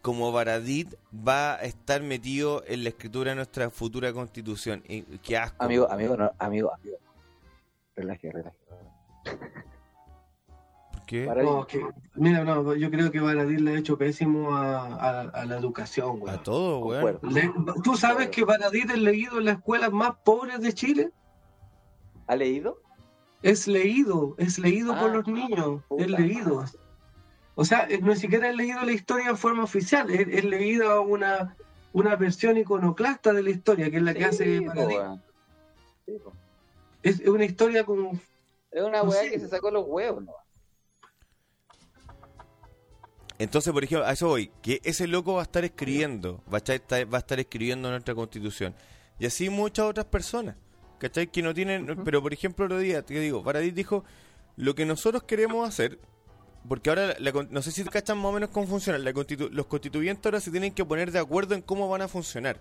como 0.02 0.30
Baradit 0.32 0.94
va 1.12 1.54
a 1.56 1.62
estar 1.62 2.02
metido 2.02 2.62
en 2.66 2.84
la 2.84 2.90
escritura 2.90 3.30
de 3.30 3.36
nuestra 3.36 3.70
futura 3.70 4.12
constitución. 4.12 4.82
Y, 4.88 5.02
qué 5.18 5.36
asco. 5.36 5.64
Amigo, 5.64 5.90
amigo, 5.90 6.16
no, 6.16 6.30
amigo, 6.38 6.72
amigo. 6.72 6.96
Relaje, 7.96 8.30
relaje. 8.30 8.56
¿Por 10.92 11.06
qué? 11.06 11.26
No, 11.26 11.66
que- 11.66 11.86
mira, 12.14 12.44
no, 12.44 12.74
yo 12.74 12.90
creo 12.90 13.10
que 13.10 13.20
Baradit 13.20 13.60
le 13.60 13.74
ha 13.74 13.78
hecho 13.78 13.96
pésimo 13.98 14.54
a, 14.56 14.86
a- 14.86 15.20
a 15.22 15.44
la 15.44 15.56
educación, 15.56 16.18
A 16.20 16.24
weón. 16.24 16.42
todo. 16.42 17.20
Le- 17.22 17.52
¿Tú 17.82 17.96
sabes 17.96 18.28
que 18.28 18.44
Baradit 18.44 18.90
es 18.90 18.98
leído 18.98 19.38
en 19.38 19.46
las 19.46 19.56
escuelas 19.58 19.92
más 19.92 20.16
pobres 20.24 20.60
de 20.60 20.72
Chile? 20.72 21.10
¿Ha 22.26 22.36
leído? 22.36 22.80
Es 23.42 23.68
leído, 23.68 24.34
es 24.38 24.58
leído 24.58 24.94
por 24.98 25.10
Ah, 25.10 25.14
los 25.14 25.26
niños, 25.28 25.82
puta 25.88 26.04
es 26.04 26.10
leído. 26.10 26.64
O 27.54 27.64
sea, 27.64 27.86
eh, 27.88 27.98
no 28.00 28.14
siquiera 28.16 28.50
es 28.50 28.56
leído 28.56 28.82
la 28.82 28.92
historia 28.92 29.28
en 29.30 29.36
forma 29.36 29.62
oficial, 29.64 30.10
es, 30.10 30.26
es 30.28 30.44
leída 30.44 31.00
una, 31.00 31.56
una 31.92 32.16
versión 32.16 32.56
iconoclasta 32.56 33.32
de 33.32 33.42
la 33.42 33.50
historia, 33.50 33.90
que 33.90 33.96
es 33.98 34.02
la 34.02 34.14
que 34.14 34.24
hace 34.24 34.62
Paradis. 34.62 34.98
Sí. 36.06 36.18
Es 37.02 37.20
es 37.20 37.28
una 37.28 37.44
historia 37.44 37.84
con... 37.84 38.20
Es 38.70 38.82
una 38.82 39.02
No 39.02 39.10
weá 39.10 39.22
sé. 39.22 39.30
que 39.30 39.40
se 39.40 39.48
sacó 39.48 39.70
los 39.70 39.84
huevos, 39.86 40.24
¿no? 40.24 40.32
Entonces, 43.38 43.72
por 43.72 43.84
ejemplo, 43.84 44.06
a 44.06 44.12
eso 44.12 44.28
voy, 44.28 44.50
que 44.62 44.80
ese 44.82 45.06
loco 45.06 45.34
va 45.34 45.40
a 45.40 45.44
estar 45.44 45.64
escribiendo, 45.64 46.42
va 46.52 46.58
a 46.58 46.72
estar, 46.72 47.12
va 47.12 47.18
a 47.18 47.20
estar 47.20 47.38
escribiendo 47.38 47.90
nuestra 47.90 48.14
constitución. 48.14 48.74
Y 49.18 49.26
así 49.26 49.50
muchas 49.50 49.86
otras 49.86 50.06
personas, 50.06 50.56
¿cachai? 50.98 51.26
Que 51.28 51.42
no 51.42 51.52
tienen, 51.54 51.86
pero 52.04 52.22
por 52.22 52.32
ejemplo, 52.32 52.64
otro 52.66 52.78
día, 52.78 53.02
te 53.02 53.18
digo, 53.20 53.42
Paradis 53.42 53.74
dijo, 53.74 54.04
lo 54.56 54.74
que 54.74 54.84
nosotros 54.86 55.22
queremos 55.24 55.68
hacer, 55.68 55.98
porque 56.68 56.90
ahora, 56.90 57.14
la 57.18 57.30
no 57.50 57.62
sé 57.62 57.70
si 57.72 57.84
cachan 57.84 58.16
más 58.18 58.26
o 58.26 58.32
menos 58.32 58.50
cómo 58.50 58.66
funciona, 58.66 58.98
la 58.98 59.12
constitu- 59.12 59.50
los 59.50 59.66
constituyentes 59.66 60.24
ahora 60.26 60.40
se 60.40 60.50
tienen 60.50 60.72
que 60.72 60.84
poner 60.84 61.12
de 61.12 61.18
acuerdo 61.18 61.54
en 61.54 61.62
cómo 61.62 61.88
van 61.88 62.02
a 62.02 62.08
funcionar, 62.08 62.60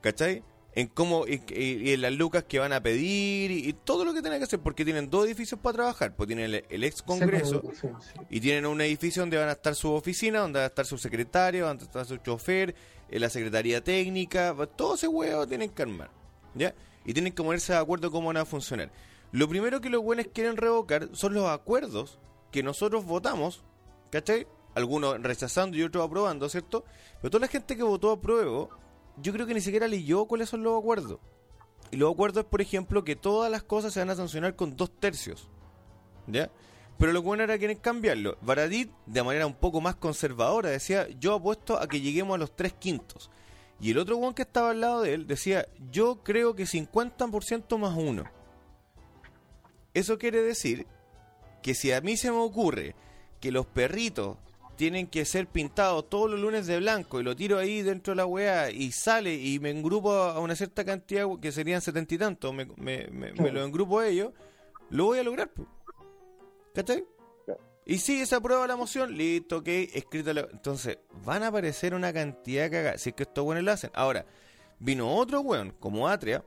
¿cachai? 0.00 0.42
En 0.72 0.86
cómo, 0.86 1.26
y, 1.26 1.42
y- 1.48 1.88
y 1.90 1.92
en 1.94 2.00
las 2.02 2.12
lucas 2.12 2.44
que 2.44 2.60
van 2.60 2.72
a 2.72 2.80
pedir, 2.80 3.50
y, 3.50 3.68
y 3.68 3.72
todo 3.72 4.04
lo 4.04 4.14
que 4.14 4.22
tienen 4.22 4.38
que 4.38 4.44
hacer, 4.44 4.60
porque 4.60 4.84
tienen 4.84 5.10
dos 5.10 5.26
edificios 5.26 5.58
para 5.60 5.74
trabajar, 5.74 6.14
pues 6.14 6.28
tienen 6.28 6.46
el, 6.54 6.64
el 6.68 6.84
ex 6.84 7.02
congreso, 7.02 7.62
Sí, 7.72 7.88
sí. 8.00 8.20
y 8.30 8.40
tienen 8.40 8.66
un 8.66 8.80
edificio 8.80 9.22
donde 9.22 9.36
van 9.36 9.48
a 9.48 9.52
estar 9.52 9.74
su 9.74 9.92
oficina, 9.92 10.38
donde 10.40 10.60
va 10.60 10.64
a 10.64 10.68
estar 10.68 10.86
su 10.86 10.96
secretario, 10.96 11.66
donde 11.66 11.84
va 11.84 11.88
a 12.00 12.02
estar 12.02 12.06
su 12.06 12.16
chofer, 12.22 12.74
eh, 13.10 13.18
la 13.18 13.28
secretaría 13.28 13.82
técnica, 13.82 14.54
todo 14.76 14.94
ese 14.94 15.08
huevo 15.08 15.44
tienen 15.46 15.70
que 15.70 15.82
armar, 15.82 16.10
¿ya? 16.54 16.72
Y 17.10 17.12
tienen 17.12 17.32
que 17.32 17.42
ponerse 17.42 17.72
de 17.72 17.78
acuerdo 17.80 18.12
cómo 18.12 18.28
van 18.28 18.36
a 18.36 18.44
funcionar. 18.44 18.92
Lo 19.32 19.48
primero 19.48 19.80
que 19.80 19.90
los 19.90 20.00
buenos 20.00 20.28
quieren 20.32 20.56
revocar 20.56 21.08
son 21.10 21.34
los 21.34 21.48
acuerdos 21.48 22.20
que 22.52 22.62
nosotros 22.62 23.04
votamos, 23.04 23.64
¿cachai? 24.12 24.46
Algunos 24.76 25.20
rechazando 25.20 25.76
y 25.76 25.82
otros 25.82 26.06
aprobando, 26.06 26.48
¿cierto? 26.48 26.84
Pero 27.20 27.32
toda 27.32 27.40
la 27.40 27.48
gente 27.48 27.76
que 27.76 27.82
votó 27.82 28.12
apruebo, 28.12 28.70
yo 29.20 29.32
creo 29.32 29.44
que 29.44 29.54
ni 29.54 29.60
siquiera 29.60 29.88
leyó 29.88 30.26
cuáles 30.26 30.50
son 30.50 30.62
los 30.62 30.78
acuerdos. 30.78 31.18
Y 31.90 31.96
los 31.96 32.12
acuerdos 32.12 32.44
por 32.44 32.60
ejemplo, 32.60 33.02
que 33.02 33.16
todas 33.16 33.50
las 33.50 33.64
cosas 33.64 33.92
se 33.92 33.98
van 33.98 34.10
a 34.10 34.14
sancionar 34.14 34.54
con 34.54 34.76
dos 34.76 34.92
tercios. 35.00 35.48
¿Ya? 36.28 36.48
Pero 36.96 37.10
lo 37.10 37.22
bueno 37.22 37.42
era 37.42 37.58
quieren 37.58 37.78
cambiarlo. 37.78 38.38
Baradit, 38.40 38.88
de 39.06 39.22
manera 39.24 39.48
un 39.48 39.54
poco 39.54 39.80
más 39.80 39.96
conservadora, 39.96 40.68
decía, 40.68 41.08
yo 41.18 41.34
apuesto 41.34 41.76
a 41.76 41.88
que 41.88 42.00
lleguemos 42.00 42.36
a 42.36 42.38
los 42.38 42.54
tres 42.54 42.72
quintos. 42.72 43.32
Y 43.80 43.92
el 43.92 43.98
otro 43.98 44.18
one 44.18 44.34
que 44.34 44.42
estaba 44.42 44.70
al 44.70 44.80
lado 44.80 45.02
de 45.02 45.14
él 45.14 45.26
decía, 45.26 45.66
yo 45.90 46.22
creo 46.22 46.54
que 46.54 46.64
50% 46.64 47.78
más 47.78 47.96
uno. 47.96 48.24
Eso 49.94 50.18
quiere 50.18 50.42
decir 50.42 50.86
que 51.62 51.74
si 51.74 51.90
a 51.92 52.00
mí 52.00 52.16
se 52.16 52.30
me 52.30 52.38
ocurre 52.38 52.94
que 53.40 53.50
los 53.50 53.66
perritos 53.66 54.36
tienen 54.76 55.06
que 55.06 55.24
ser 55.24 55.46
pintados 55.46 56.08
todos 56.08 56.30
los 56.30 56.40
lunes 56.40 56.66
de 56.66 56.78
blanco 56.78 57.20
y 57.20 57.22
lo 57.24 57.36
tiro 57.36 57.58
ahí 57.58 57.82
dentro 57.82 58.12
de 58.12 58.16
la 58.16 58.26
weá 58.26 58.70
y 58.70 58.92
sale 58.92 59.34
y 59.34 59.58
me 59.58 59.70
engrupo 59.70 60.12
a 60.12 60.38
una 60.40 60.54
cierta 60.56 60.84
cantidad 60.84 61.26
que 61.40 61.52
serían 61.52 61.82
setenta 61.82 62.14
y 62.14 62.18
tantos, 62.18 62.54
me, 62.54 62.64
me, 62.76 63.08
me- 63.08 63.32
me 63.32 63.50
lo 63.52 63.62
engrupo 63.62 63.98
a 63.98 64.06
ellos, 64.08 64.32
lo 64.88 65.06
voy 65.06 65.18
a 65.18 65.22
lograr. 65.22 65.50
¿Cachai? 66.74 67.04
Y 67.86 67.98
si 67.98 68.24
se 68.26 68.34
aprueba 68.36 68.66
la 68.66 68.76
moción, 68.76 69.16
listo, 69.16 69.58
ok, 69.58 69.68
escrita 69.68 70.32
la... 70.34 70.42
Entonces, 70.52 70.98
van 71.24 71.42
a 71.42 71.48
aparecer 71.48 71.94
una 71.94 72.12
cantidad 72.12 72.64
de 72.64 72.70
cagadas, 72.70 73.00
si 73.00 73.10
es 73.10 73.16
que 73.16 73.24
estos 73.24 73.44
buenos 73.44 73.64
lo 73.64 73.72
hacen. 73.72 73.90
Ahora, 73.94 74.26
vino 74.78 75.12
otro 75.14 75.40
weón, 75.40 75.74
como 75.80 76.06
Atria, 76.08 76.44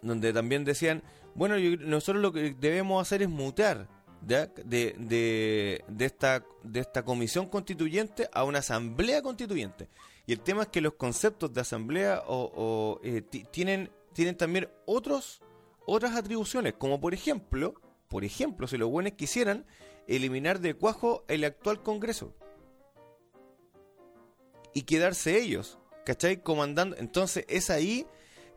donde 0.00 0.32
también 0.32 0.64
decían, 0.64 1.02
bueno, 1.34 1.58
yo- 1.58 1.76
nosotros 1.78 2.22
lo 2.22 2.32
que 2.32 2.54
debemos 2.58 3.02
hacer 3.02 3.22
es 3.22 3.28
mutar. 3.28 3.88
De, 4.22 4.46
de, 4.64 5.84
de 5.86 6.04
esta, 6.06 6.42
de 6.62 6.80
esta 6.80 7.04
comisión 7.04 7.46
constituyente 7.46 8.26
a 8.32 8.44
una 8.44 8.60
asamblea 8.60 9.20
constituyente. 9.20 9.90
Y 10.26 10.32
el 10.32 10.40
tema 10.40 10.62
es 10.62 10.68
que 10.68 10.80
los 10.80 10.94
conceptos 10.94 11.52
de 11.52 11.60
asamblea 11.60 12.22
o, 12.26 12.50
o, 12.54 13.00
eh, 13.04 13.20
ti- 13.20 13.44
tienen, 13.50 13.90
tienen 14.14 14.34
también 14.34 14.70
otros, 14.86 15.42
otras 15.84 16.16
atribuciones, 16.16 16.72
como 16.72 17.02
por 17.02 17.12
ejemplo, 17.12 17.74
por 18.08 18.24
ejemplo, 18.24 18.66
si 18.66 18.78
los 18.78 18.88
buenos 18.88 19.12
quisieran 19.12 19.66
eliminar 20.06 20.60
de 20.60 20.74
cuajo 20.74 21.24
el 21.28 21.44
actual 21.44 21.82
Congreso 21.82 22.34
y 24.72 24.82
quedarse 24.82 25.38
ellos, 25.38 25.78
¿cachai? 26.04 26.42
Comandando. 26.42 26.96
Entonces, 26.96 27.44
es 27.48 27.70
ahí, 27.70 28.06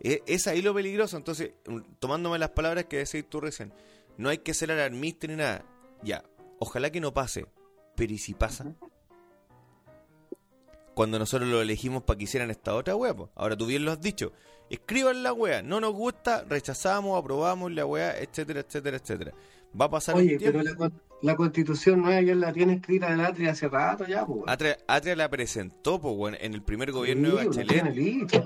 eh, 0.01 0.21
es 0.25 0.47
ahí 0.47 0.61
lo 0.61 0.73
peligroso. 0.73 1.15
Entonces, 1.17 1.51
tomándome 1.99 2.39
las 2.39 2.49
palabras 2.51 2.85
que 2.85 2.97
decís 2.97 3.25
tú 3.29 3.39
recién, 3.39 3.73
no 4.17 4.29
hay 4.29 4.39
que 4.39 4.53
ser 4.53 4.71
alarmista 4.71 5.27
ni 5.27 5.35
nada. 5.35 5.63
Ya, 6.03 6.23
ojalá 6.59 6.89
que 6.91 6.99
no 6.99 7.13
pase, 7.13 7.45
pero 7.95 8.13
¿y 8.13 8.17
si 8.17 8.33
pasa? 8.33 8.75
Cuando 10.93 11.19
nosotros 11.19 11.47
lo 11.47 11.61
elegimos 11.61 12.03
para 12.03 12.17
que 12.17 12.23
hicieran 12.23 12.49
esta 12.49 12.73
otra 12.73 12.95
wea, 12.95 13.13
po. 13.15 13.29
ahora 13.35 13.55
tú 13.55 13.67
bien 13.67 13.85
lo 13.85 13.91
has 13.91 14.01
dicho. 14.01 14.31
Escriban 14.69 15.21
la 15.21 15.31
wea, 15.31 15.61
no 15.61 15.79
nos 15.79 15.93
gusta, 15.93 16.43
rechazamos, 16.49 17.17
aprobamos 17.17 17.71
la 17.71 17.85
wea, 17.85 18.17
etcétera, 18.19 18.61
etcétera, 18.61 18.97
etcétera. 18.97 19.33
Va 19.79 19.85
a 19.85 19.89
pasar 19.91 20.15
Oye, 20.15 20.33
un 20.33 20.37
tiempo. 20.39 20.59
pero 20.59 20.69
la, 20.71 20.75
con- 20.75 21.01
la 21.21 21.35
constitución 21.35 22.01
nueva 22.01 22.21
ya 22.21 22.35
la 22.35 22.53
tiene 22.53 22.73
escrita 22.73 23.11
el 23.11 23.21
Atria 23.21 23.51
hace 23.51 23.67
rato 23.67 24.05
ya, 24.05 24.25
pues. 24.25 24.41
Atria, 24.47 24.77
Atria 24.87 25.15
la 25.15 25.29
presentó, 25.29 25.99
po, 25.99 26.11
weón, 26.11 26.35
en 26.39 26.53
el 26.53 26.61
primer 26.61 26.91
gobierno 26.91 27.35
de 27.35 27.43
Sí, 27.51 27.59
la 27.59 27.65
tiene 27.65 27.89
Bachelet. 27.89 27.95
lista. 27.95 28.43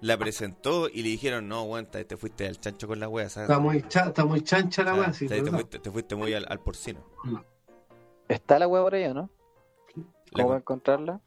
La 0.00 0.16
presentó 0.16 0.88
y 0.88 1.02
le 1.02 1.08
dijeron, 1.08 1.48
no, 1.48 1.64
weón, 1.64 1.86
te 1.86 2.04
te 2.04 2.16
fuiste 2.16 2.46
al 2.46 2.60
chancho 2.60 2.86
con 2.86 3.00
la 3.00 3.08
wea, 3.08 3.28
¿sabes? 3.28 3.48
Está 3.50 3.60
muy, 3.60 3.82
cha- 3.88 4.06
está 4.06 4.24
muy 4.24 4.42
chancha 4.42 4.82
la 4.84 4.92
Ah, 4.92 4.94
weá, 5.00 5.12
sí, 5.12 5.26
te, 5.26 5.42
fuiste, 5.42 5.78
te 5.80 5.90
fuiste 5.90 6.14
muy 6.14 6.32
al, 6.34 6.46
al 6.48 6.60
porcino. 6.60 7.00
¿Está 8.28 8.58
la 8.58 8.68
hueá 8.68 8.82
por 8.82 8.94
ahí 8.94 9.04
o 9.06 9.14
no? 9.14 9.30
La- 9.96 10.02
¿Cómo 10.42 10.48
va 10.50 10.54
a 10.56 10.58
encontrarla? 10.58 11.20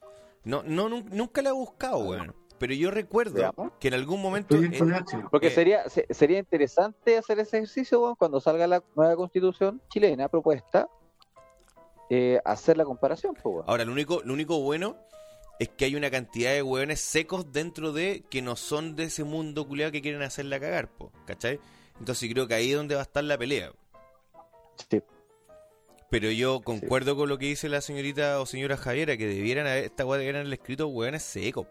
No, 0.44 0.64
no, 0.64 0.88
nun- 0.90 1.10
nunca 1.12 1.42
la 1.42 1.50
he 1.50 1.54
buscado, 1.54 1.98
weón. 2.00 2.34
Pero 2.62 2.76
yo 2.76 2.92
recuerdo 2.92 3.34
Veamos. 3.34 3.72
que 3.80 3.88
en 3.88 3.96
algún 3.96 4.22
momento... 4.22 4.56
Eh. 4.56 4.70
Porque 5.32 5.48
Eh. 5.48 5.50
sería 5.52 5.90
se- 5.90 6.06
sería 6.12 6.38
interesante 6.38 7.18
hacer 7.18 7.40
ese 7.40 7.58
ejercicio 7.58 8.00
weón, 8.02 8.16
cuando 8.16 8.40
salga 8.40 8.68
la 8.68 8.84
nueva 8.96 9.16
constitución 9.16 9.82
chilena 9.90 10.30
propuesta, 10.30 10.88
eh, 12.12 12.40
hacer 12.46 12.78
la 12.78 12.86
comparación. 12.86 13.34
Pues. 13.42 13.64
Ahora, 13.68 13.84
lo 13.84 13.92
único, 13.92 14.22
lo 14.24 14.34
único 14.34 14.60
bueno 14.62 14.96
es 15.60 15.70
que 15.70 15.86
hay 15.86 15.96
una 15.96 16.12
cantidad 16.12 16.52
de 16.52 16.62
hueones 16.62 17.00
secos 17.02 17.52
dentro 17.52 17.94
de 17.94 18.24
que 18.30 18.44
no 18.44 18.56
son 18.56 18.96
de 18.96 19.06
ese 19.06 19.24
mundo 19.24 19.68
culiado 19.68 19.92
que 19.92 20.04
quieren 20.04 20.22
hacerla 20.22 20.60
cagar, 20.60 20.88
po, 20.88 21.12
¿cachai? 21.26 21.60
Entonces 22.00 22.30
creo 22.32 22.48
que 22.48 22.54
ahí 22.54 22.70
es 22.72 22.78
donde 22.78 22.94
va 22.94 23.02
a 23.02 23.06
estar 23.06 23.24
la 23.24 23.40
pelea. 23.40 23.72
Sí. 24.88 25.02
Pero 26.12 26.30
yo 26.30 26.62
concuerdo 26.62 27.16
con 27.16 27.28
lo 27.28 27.40
que 27.40 27.46
dice 27.48 27.70
la 27.70 27.82
señorita 27.82 28.40
o 28.40 28.46
señora 28.46 28.78
Javiera, 28.78 29.18
que 29.18 29.26
debieran 29.26 29.66
haber, 29.66 29.86
esta 29.86 30.06
weá 30.06 30.20
debieran 30.20 30.42
haber 30.42 30.54
escrito 30.54 30.88
hueones 30.90 31.24
secos. 31.24 31.66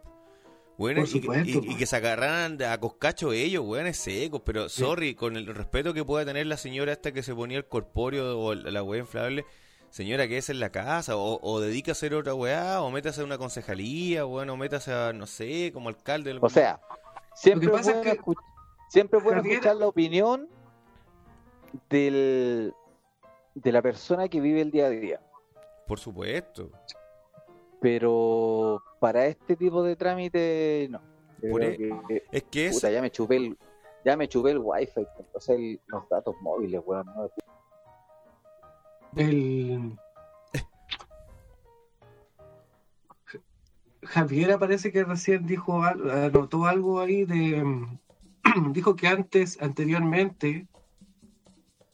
Por 0.81 0.98
y, 0.98 1.07
supuesto, 1.07 1.61
y- 1.62 1.77
que 1.77 1.86
se 1.86 1.97
agarraran 1.97 2.61
a 2.62 2.78
coscacho 2.78 3.32
ellos, 3.32 3.65
hueones 3.65 3.97
secos. 3.98 4.40
Pero, 4.44 4.69
sorry, 4.69 5.15
con 5.15 5.36
el 5.36 5.47
respeto 5.47 5.93
que 5.93 6.05
pueda 6.05 6.24
tener 6.24 6.47
la 6.47 6.57
señora 6.57 6.93
esta 6.93 7.12
que 7.12 7.23
se 7.23 7.35
ponía 7.35 7.59
el 7.59 7.66
corpóreo 7.66 8.39
o 8.40 8.55
la 8.55 8.82
hueá 8.82 9.01
inflable, 9.01 9.44
señora, 9.90 10.27
que 10.28 10.39
es 10.39 10.48
en 10.51 10.59
la 10.61 10.70
casa, 10.70 11.16
o, 11.16 11.39
o 11.43 11.61
dedica 11.61 11.90
a 11.90 11.93
hacer 11.93 12.15
otra 12.15 12.35
weá, 12.35 12.81
o 12.81 12.90
métase 12.90 13.20
a 13.20 13.24
una 13.24 13.36
concejalía, 13.39 14.24
bueno, 14.24 14.57
métase 14.57 14.93
a, 14.93 15.12
no 15.12 15.27
sé, 15.27 15.70
como 15.73 15.89
alcalde. 15.89 16.39
O 16.40 16.48
sea, 16.48 16.81
siempre 17.35 17.66
Lo 17.66 17.74
que 17.74 17.81
es 17.81 17.86
pasa 17.86 17.90
es 17.98 18.05
bueno, 18.07 18.12
que- 18.15 18.20
escu- 18.31 18.43
siempre 18.89 19.19
es 19.19 19.24
bueno 19.24 19.43
Javier- 19.43 19.52
escuchar 19.55 19.77
la 19.77 19.86
opinión 19.89 20.48
del 21.89 22.73
de 23.55 23.73
la 23.73 23.82
persona 23.82 24.28
que 24.28 24.40
vive 24.40 24.61
el 24.62 24.70
día 24.70 24.86
a 24.86 24.90
día. 24.90 25.20
por 25.86 25.98
supuesto. 25.98 26.70
Pero 27.81 28.81
para 29.01 29.27
este 29.27 29.56
tipo 29.56 29.82
de 29.82 29.97
trámite, 29.97 30.86
no. 30.90 31.01
Que- 31.40 32.22
Es 32.31 32.43
que 32.44 32.66
es, 32.66 32.74
puta, 32.74 32.90
ya 32.90 33.01
me 33.01 33.10
chupé 33.10 33.36
el, 33.36 33.59
ya 34.05 34.16
me 34.16 34.28
chupé 34.28 34.51
el 34.52 34.59
wifi, 34.59 35.01
el- 35.48 35.81
los 35.86 36.09
datos 36.09 36.36
móviles, 36.43 36.81
weón. 36.85 37.06
¿no? 37.06 37.31
El... 39.16 39.97
Javiera 44.02 44.59
parece 44.59 44.90
que 44.93 45.05
recién 45.05 45.47
dijo 45.47 45.82
anotó 45.82 46.64
algo 46.66 47.01
ahí 47.01 47.24
de 47.24 47.62
dijo 48.72 48.97
que 48.97 49.06
antes 49.09 49.60
anteriormente 49.60 50.66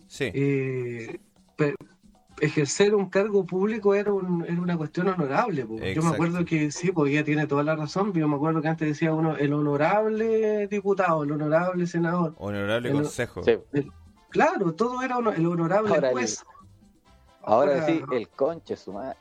sí. 0.07 0.31
eh, 0.33 1.19
ejercer 2.41 2.95
un 2.95 3.09
cargo 3.09 3.45
público 3.47 3.95
era, 3.95 4.13
un- 4.13 4.45
era 4.45 4.61
una 4.61 4.77
cuestión 4.77 5.09
honorable. 5.09 5.67
Yo 5.95 6.03
me 6.03 6.11
acuerdo 6.11 6.45
que 6.45 6.71
sí, 6.71 6.93
pues 6.93 7.13
ella 7.13 7.25
tiene 7.25 7.47
toda 7.47 7.63
la 7.63 7.77
razón. 7.77 8.13
pero 8.13 8.27
Yo 8.27 8.29
me 8.29 8.37
acuerdo 8.37 8.61
que 8.63 8.69
antes 8.69 8.89
decía 8.89 9.13
uno 9.15 9.37
el 9.37 9.53
honorable 9.53 10.67
diputado, 10.69 11.25
el 11.25 11.33
honorable 11.33 11.87
senador. 11.87 12.35
Honorable 12.39 12.89
el- 12.91 12.95
consejo. 12.95 13.43
Sí. 13.43 13.59
Claro, 14.31 14.75
todo 14.75 15.03
era 15.03 15.17
hono- 15.19 15.33
el 15.33 15.47
honorable 15.47 15.95
Ahora 15.95 16.09
el- 16.09 16.15
juez. 16.15 16.45
Ahora 17.43 17.73
Ahora- 17.75 17.87
sí, 17.87 18.03
el 18.13 18.29
conche 18.29 18.77
su 18.77 18.93
madre. 18.93 19.17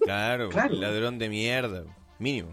Claro, 0.00 0.48
Claro. 0.48 0.74
ladrón 0.74 1.18
de 1.18 1.28
mierda, 1.28 1.84
mínimo. 2.18 2.50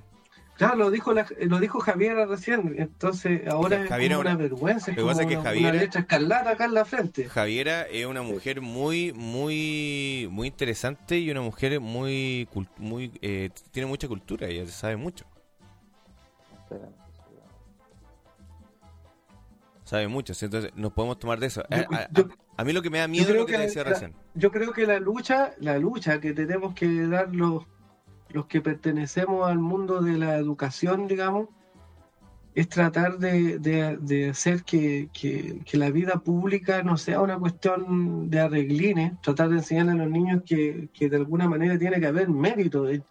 Claro, 0.56 0.76
lo 0.76 0.92
dijo, 0.92 1.14
la- 1.14 1.26
lo 1.42 1.60
dijo 1.60 1.80
Javiera 1.80 2.26
recién, 2.28 2.76
entonces 2.78 3.48
ahora 3.48 3.86
Javiera 3.88 4.16
es 4.16 4.22
una- 4.22 4.30
una 4.32 4.36
vergüenza, 4.40 4.92
es 4.92 4.98
como 4.98 5.18
que 5.18 5.26
una, 5.36 5.44
Javiera- 5.44 5.70
una 5.72 5.80
letra 5.82 6.02
escarlata 6.02 6.50
acá 6.52 6.66
en 6.66 6.74
la 6.76 6.86
frente. 6.86 7.26
Javiera 7.28 7.82
es 7.84 8.06
una 8.06 8.22
mujer 8.22 8.62
muy, 8.62 9.12
muy, 9.14 10.28
muy 10.32 10.48
interesante 10.48 11.18
y 11.18 11.32
una 11.32 11.42
mujer 11.42 11.80
muy, 11.80 12.48
muy, 12.78 13.12
eh, 13.24 13.50
tiene 13.72 13.88
mucha 13.88 14.08
cultura, 14.08 14.48
ella 14.48 14.68
sabe 14.68 14.96
mucho, 14.96 15.26
sabe 19.84 20.08
mucho, 20.08 20.34
¿sí? 20.34 20.46
entonces 20.46 20.72
nos 20.76 20.94
podemos 20.94 21.20
tomar 21.20 21.40
de 21.40 21.48
eso. 21.48 21.64
A, 21.70 21.78
Yo- 21.78 21.88
a- 21.92 21.96
a- 21.98 22.08
yo- 22.12 22.64
mí 22.66 22.74
lo 22.74 22.82
que 22.82 22.90
me 22.90 23.00
da 23.00 23.08
miedo 23.08 23.30
es 23.32 23.36
lo 23.36 23.46
que 23.46 23.54
te 23.54 23.58
que 23.60 23.64
decía 23.66 23.84
la- 23.84 23.90
recién. 23.90 24.14
Yo 24.36 24.52
creo 24.52 24.72
que 24.72 24.86
la 24.88 25.00
lucha, 25.00 25.54
la 25.60 25.78
lucha 25.78 26.20
que 26.20 26.34
tenemos 26.34 26.74
que 26.74 27.08
dar 27.08 27.34
los, 27.36 27.64
los 28.34 28.48
que 28.48 28.62
pertenecemos 28.62 29.48
al 29.48 29.60
mundo 29.60 30.02
de 30.02 30.18
la 30.18 30.36
educación, 30.38 31.08
digamos, 31.08 31.48
es 32.56 32.70
tratar 32.70 33.18
de, 33.18 33.58
de- 33.60 33.98
de 33.98 34.30
hacer 34.30 34.64
que, 34.64 35.10
que- 35.12 35.60
que 35.66 35.78
la 35.78 35.90
vida 35.90 36.20
pública 36.24 36.84
no 36.84 36.98
sea 36.98 37.20
una 37.22 37.38
cuestión 37.40 38.30
de 38.30 38.40
arreglines, 38.42 39.14
tratar 39.22 39.50
de 39.50 39.58
enseñarle 39.58 39.94
a 39.94 39.96
los 39.96 40.10
niños 40.10 40.44
que, 40.46 40.90
que 40.94 41.10
de 41.10 41.16
alguna 41.18 41.48
manera 41.48 41.78
tiene 41.80 42.00
que 42.00 42.06
haber 42.08 42.30
mérito. 42.30 42.88
En, 42.88 43.04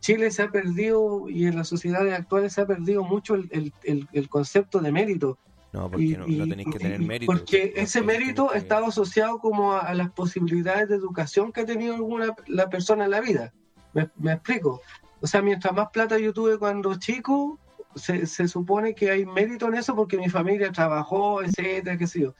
Chile 0.00 0.30
se 0.30 0.42
ha 0.42 0.50
perdido 0.50 1.28
y 1.28 1.46
en 1.46 1.56
las 1.56 1.66
sociedades 1.68 2.12
actuales 2.12 2.52
se 2.52 2.60
ha 2.60 2.66
perdido 2.66 3.02
mucho 3.02 3.34
el, 3.34 3.48
el- 3.50 3.72
el- 3.82 4.08
el 4.12 4.28
concepto 4.28 4.78
de 4.80 4.92
mérito. 4.92 5.38
No, 5.72 5.88
porque 5.90 6.04
Y- 6.04 6.12
no, 6.16 6.26
no 6.26 6.46
tenéis 6.48 6.68
que 6.72 6.78
tener 6.78 7.00
mérito. 7.00 7.32
Porque 7.32 7.72
ese 7.76 8.02
mérito 8.02 8.48
que- 8.50 8.58
estaba 8.58 8.88
asociado 8.88 9.38
como 9.38 9.72
a, 9.72 9.80
a 9.80 9.94
las 9.94 10.10
posibilidades 10.12 10.88
de 10.88 10.96
educación 10.96 11.50
que 11.50 11.62
ha 11.62 11.66
tenido 11.66 11.94
alguna 11.94 12.34
la 12.46 12.68
persona 12.68 13.04
en 13.06 13.10
la 13.12 13.20
vida. 13.20 13.52
¿Me, 13.92 14.32
explico? 14.32 14.80
O 15.20 15.26
sea, 15.26 15.42
mientras 15.42 15.74
más 15.74 15.88
plata 15.90 16.18
yo 16.18 16.32
tuve 16.32 16.58
cuando 16.58 16.94
chico, 16.98 17.58
se, 17.94 18.26
se 18.26 18.48
supone 18.48 18.94
que 18.94 19.10
hay 19.10 19.26
mérito 19.26 19.68
en 19.68 19.74
eso 19.74 19.94
porque 19.94 20.16
mi 20.16 20.28
familia 20.28 20.72
trabajó, 20.72 21.42
etcétera, 21.42 21.96
qué 21.96 22.06
sé 22.06 22.20
yo. 22.20 22.34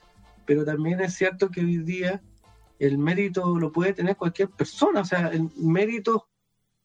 Pero 0.47 0.65
también 0.65 1.01
es 1.01 1.15
cierto 1.15 1.51
que 1.51 1.61
hoy 1.61 1.79
día 1.79 2.23
el 2.79 2.99
mérito 2.99 3.59
lo 3.59 3.73
puede 3.73 3.93
tener 3.93 4.17
cualquier 4.17 4.49
persona. 4.51 5.01
O 5.01 5.05
sea, 5.05 5.29
el 5.29 5.51
mérito 5.57 6.29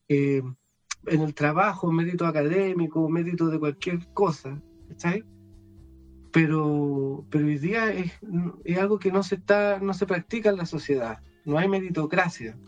eh, 0.08 0.42
en 1.06 1.20
el 1.20 1.34
trabajo, 1.34 1.90
mérito 1.90 2.26
académico, 2.26 3.08
mérito 3.08 3.46
de 3.48 3.58
cualquier 3.58 4.06
cosa. 4.12 4.60
¿Cachai? 4.88 5.24
pero 6.36 7.24
pero 7.30 7.46
hoy 7.46 7.56
día 7.56 7.90
es, 7.90 8.12
es 8.64 8.78
algo 8.78 8.98
que 8.98 9.10
no 9.10 9.22
se 9.22 9.36
está 9.36 9.78
no 9.78 9.94
se 9.94 10.04
practica 10.04 10.50
en 10.50 10.58
la 10.58 10.66
sociedad 10.66 11.20
no 11.46 11.56
hay 11.56 11.66
meritocracia 11.66 12.58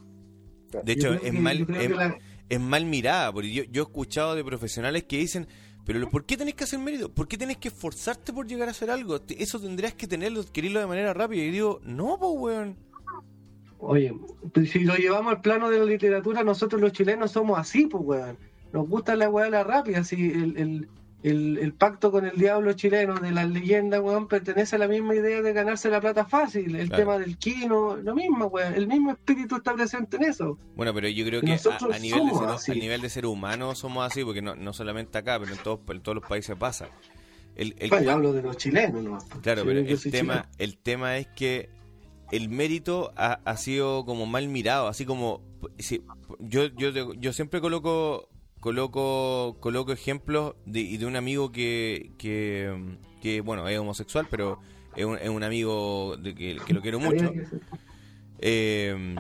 De 0.85 0.93
hecho, 0.93 1.15
es 1.15 1.21
que- 1.21 1.33
mal, 1.33 1.61
es, 1.61 1.67
que 1.67 1.89
la- 1.89 2.19
es 2.49 2.61
mal 2.61 2.85
mirada, 2.85 3.33
porque 3.33 3.53
yo, 3.53 3.65
yo 3.65 3.83
he 3.83 3.85
escuchado 3.87 4.35
de 4.35 4.45
profesionales 4.45 5.05
que 5.05 5.19
dicen, 5.19 5.47
pero 5.85 6.09
¿por 6.11 6.25
qué 6.27 6.37
tenés 6.37 6.55
que 6.55 6.65
hacer 6.65 6.79
mérito? 6.79 7.11
¿Por 7.13 7.27
qué 7.29 7.39
tenés 7.39 7.57
que 7.57 7.69
esforzarte 7.69 8.33
por 8.33 8.47
llegar 8.47 8.69
a 8.69 8.73
hacer 8.73 8.91
algo? 8.91 9.19
Eso 9.39 9.59
tendrías 9.61 9.95
que 9.95 10.07
tenerlo, 10.07 10.41
adquirirlo 10.41 10.81
de 10.81 10.87
manera 10.87 11.15
rápida. 11.15 11.43
Y 11.43 11.51
digo, 11.51 11.81
no, 11.85 12.19
pues, 12.19 12.33
weón. 12.37 12.77
oye 13.79 14.13
pues 14.53 14.71
si 14.71 14.81
lo 14.81 14.97
llevamos 14.97 15.33
al 15.35 15.41
plano 15.41 15.71
de 15.71 15.79
la 15.79 15.85
literatura 15.85 16.43
nosotros 16.43 16.81
los 16.81 16.93
chilenos 16.93 17.31
somos 17.31 17.59
así 17.59 17.87
pues 17.87 18.03
weón 18.05 18.37
nos 18.73 18.89
gusta 18.89 19.15
la 19.15 19.31
weá 19.31 19.45
de 19.47 19.53
la 19.53 19.63
rápida 19.65 20.03
si 20.05 20.17
el, 20.33 20.57
el, 20.57 20.89
el, 21.25 21.59
el 21.59 21.73
pacto 21.73 22.13
con 22.13 22.25
el 22.27 22.37
diablo 22.39 22.73
chileno 22.75 23.15
de 23.17 23.33
las 23.33 23.51
leyendas 23.51 24.01
weón 24.01 24.29
pertenece 24.29 24.77
a 24.77 24.79
la 24.79 24.87
misma 24.87 25.17
idea 25.17 25.43
de 25.43 25.53
ganarse 25.53 25.91
la 25.91 26.01
plata 26.01 26.25
fácil 26.25 26.77
el 26.77 26.89
Claro. 26.89 27.03
tema 27.03 27.19
del 27.19 27.37
quino 27.39 27.97
lo 27.97 28.15
mismo 28.15 28.47
weón 28.47 28.75
el 28.75 28.87
mismo 28.87 29.11
espíritu 29.11 29.57
está 29.57 29.75
presente 29.75 30.17
en 30.17 30.25
eso 30.25 30.57
Bueno, 30.77 30.95
pero 30.95 31.09
yo 31.09 31.25
creo 31.27 31.41
Que 31.41 31.47
a, 31.55 31.99
nivel 31.99 32.27
de 32.27 32.35
ser, 32.39 32.49
así. 32.49 32.71
a 32.73 32.75
nivel 32.77 33.01
de 33.01 33.11
ser 33.11 33.27
humano 33.27 33.75
somos 33.75 34.07
así, 34.07 34.25
porque 34.25 34.43
no, 34.43 34.55
no 34.55 34.73
solamente 34.73 35.19
acá, 35.19 35.41
pero 35.41 35.53
en 35.53 35.59
todos, 35.59 35.81
en 35.89 36.01
todos 36.03 36.17
los 36.17 36.25
países 36.29 36.55
pasa. 36.57 36.89
El, 37.57 37.75
el- 37.81 37.91
Bueno, 37.91 38.05
yo 38.05 38.13
hablo 38.13 38.33
de 38.33 38.43
los 38.43 38.57
chilenos 38.57 39.03
no 39.03 39.19
Claro, 39.43 39.65
pero 39.65 39.81
el 39.81 39.87
tema, 39.87 39.99
chileno. 40.35 40.43
el 40.59 40.79
tema 40.79 41.17
es 41.19 41.27
que 41.27 41.69
el 42.31 42.49
mérito 42.49 43.13
ha, 43.17 43.41
ha 43.45 43.57
sido 43.57 44.05
como 44.05 44.27
mal 44.27 44.47
mirado, 44.47 44.87
así 44.87 45.05
como 45.05 45.43
si- 45.79 46.03
yo, 46.39 46.67
yo, 46.77 47.13
yo 47.15 47.33
siempre 47.33 47.61
coloco 47.61 48.29
coloco 48.61 49.57
coloco 49.61 49.93
ejemplos 49.93 50.55
de, 50.67 50.97
de 50.99 51.07
un 51.07 51.17
amigo 51.17 51.53
que, 51.53 52.13
que, 52.19 53.41
bueno 53.41 53.69
es 53.69 53.79
homosexual, 53.79 54.27
pero 54.31 54.61
es 54.97 55.05
un, 55.05 55.17
es 55.19 55.29
un 55.29 55.43
amigo 55.43 56.17
de 56.17 56.35
que, 56.35 56.55
lo 56.73 56.81
quiero 56.81 56.99
mucho. 57.01 57.33
Eh, 58.41 59.17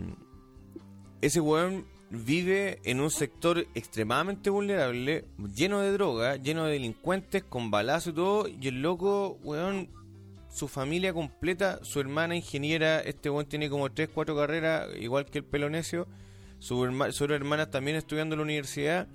ese 1.21 1.41
weón 1.41 1.87
vive 2.11 2.79
en 2.85 3.01
un 3.01 3.11
sector 3.11 3.67
extremadamente 3.75 4.51
vulnerable, 4.51 5.25
lleno 5.55 5.81
de 5.81 5.93
droga, 5.93 6.37
lleno 6.37 6.65
de 6.65 6.73
delincuentes, 6.73 7.45
con 7.45 7.71
balazo 7.71 8.11
y 8.11 8.13
todo, 8.15 8.49
y 8.49 8.69
el 8.69 8.81
loco, 8.81 9.39
weón, 9.43 9.91
su 10.49 10.69
familia 10.69 11.13
completa, 11.13 11.81
su 11.83 12.01
hermana 12.01 12.35
ingeniera, 12.35 13.01
este 13.01 13.29
weón 13.31 13.47
tiene 13.47 13.69
como 13.69 13.91
3, 13.91 14.09
4 14.15 14.35
carreras, 14.35 14.89
igual 14.99 15.27
que 15.27 15.39
el 15.39 15.45
pelonesio, 15.45 16.07
su 16.59 16.83
herma- 16.85 17.13
sus 17.13 17.29
también 17.71 17.97
estudiando 17.97 18.35
en 18.35 18.39
la 18.39 18.45
universidad, 18.45 19.09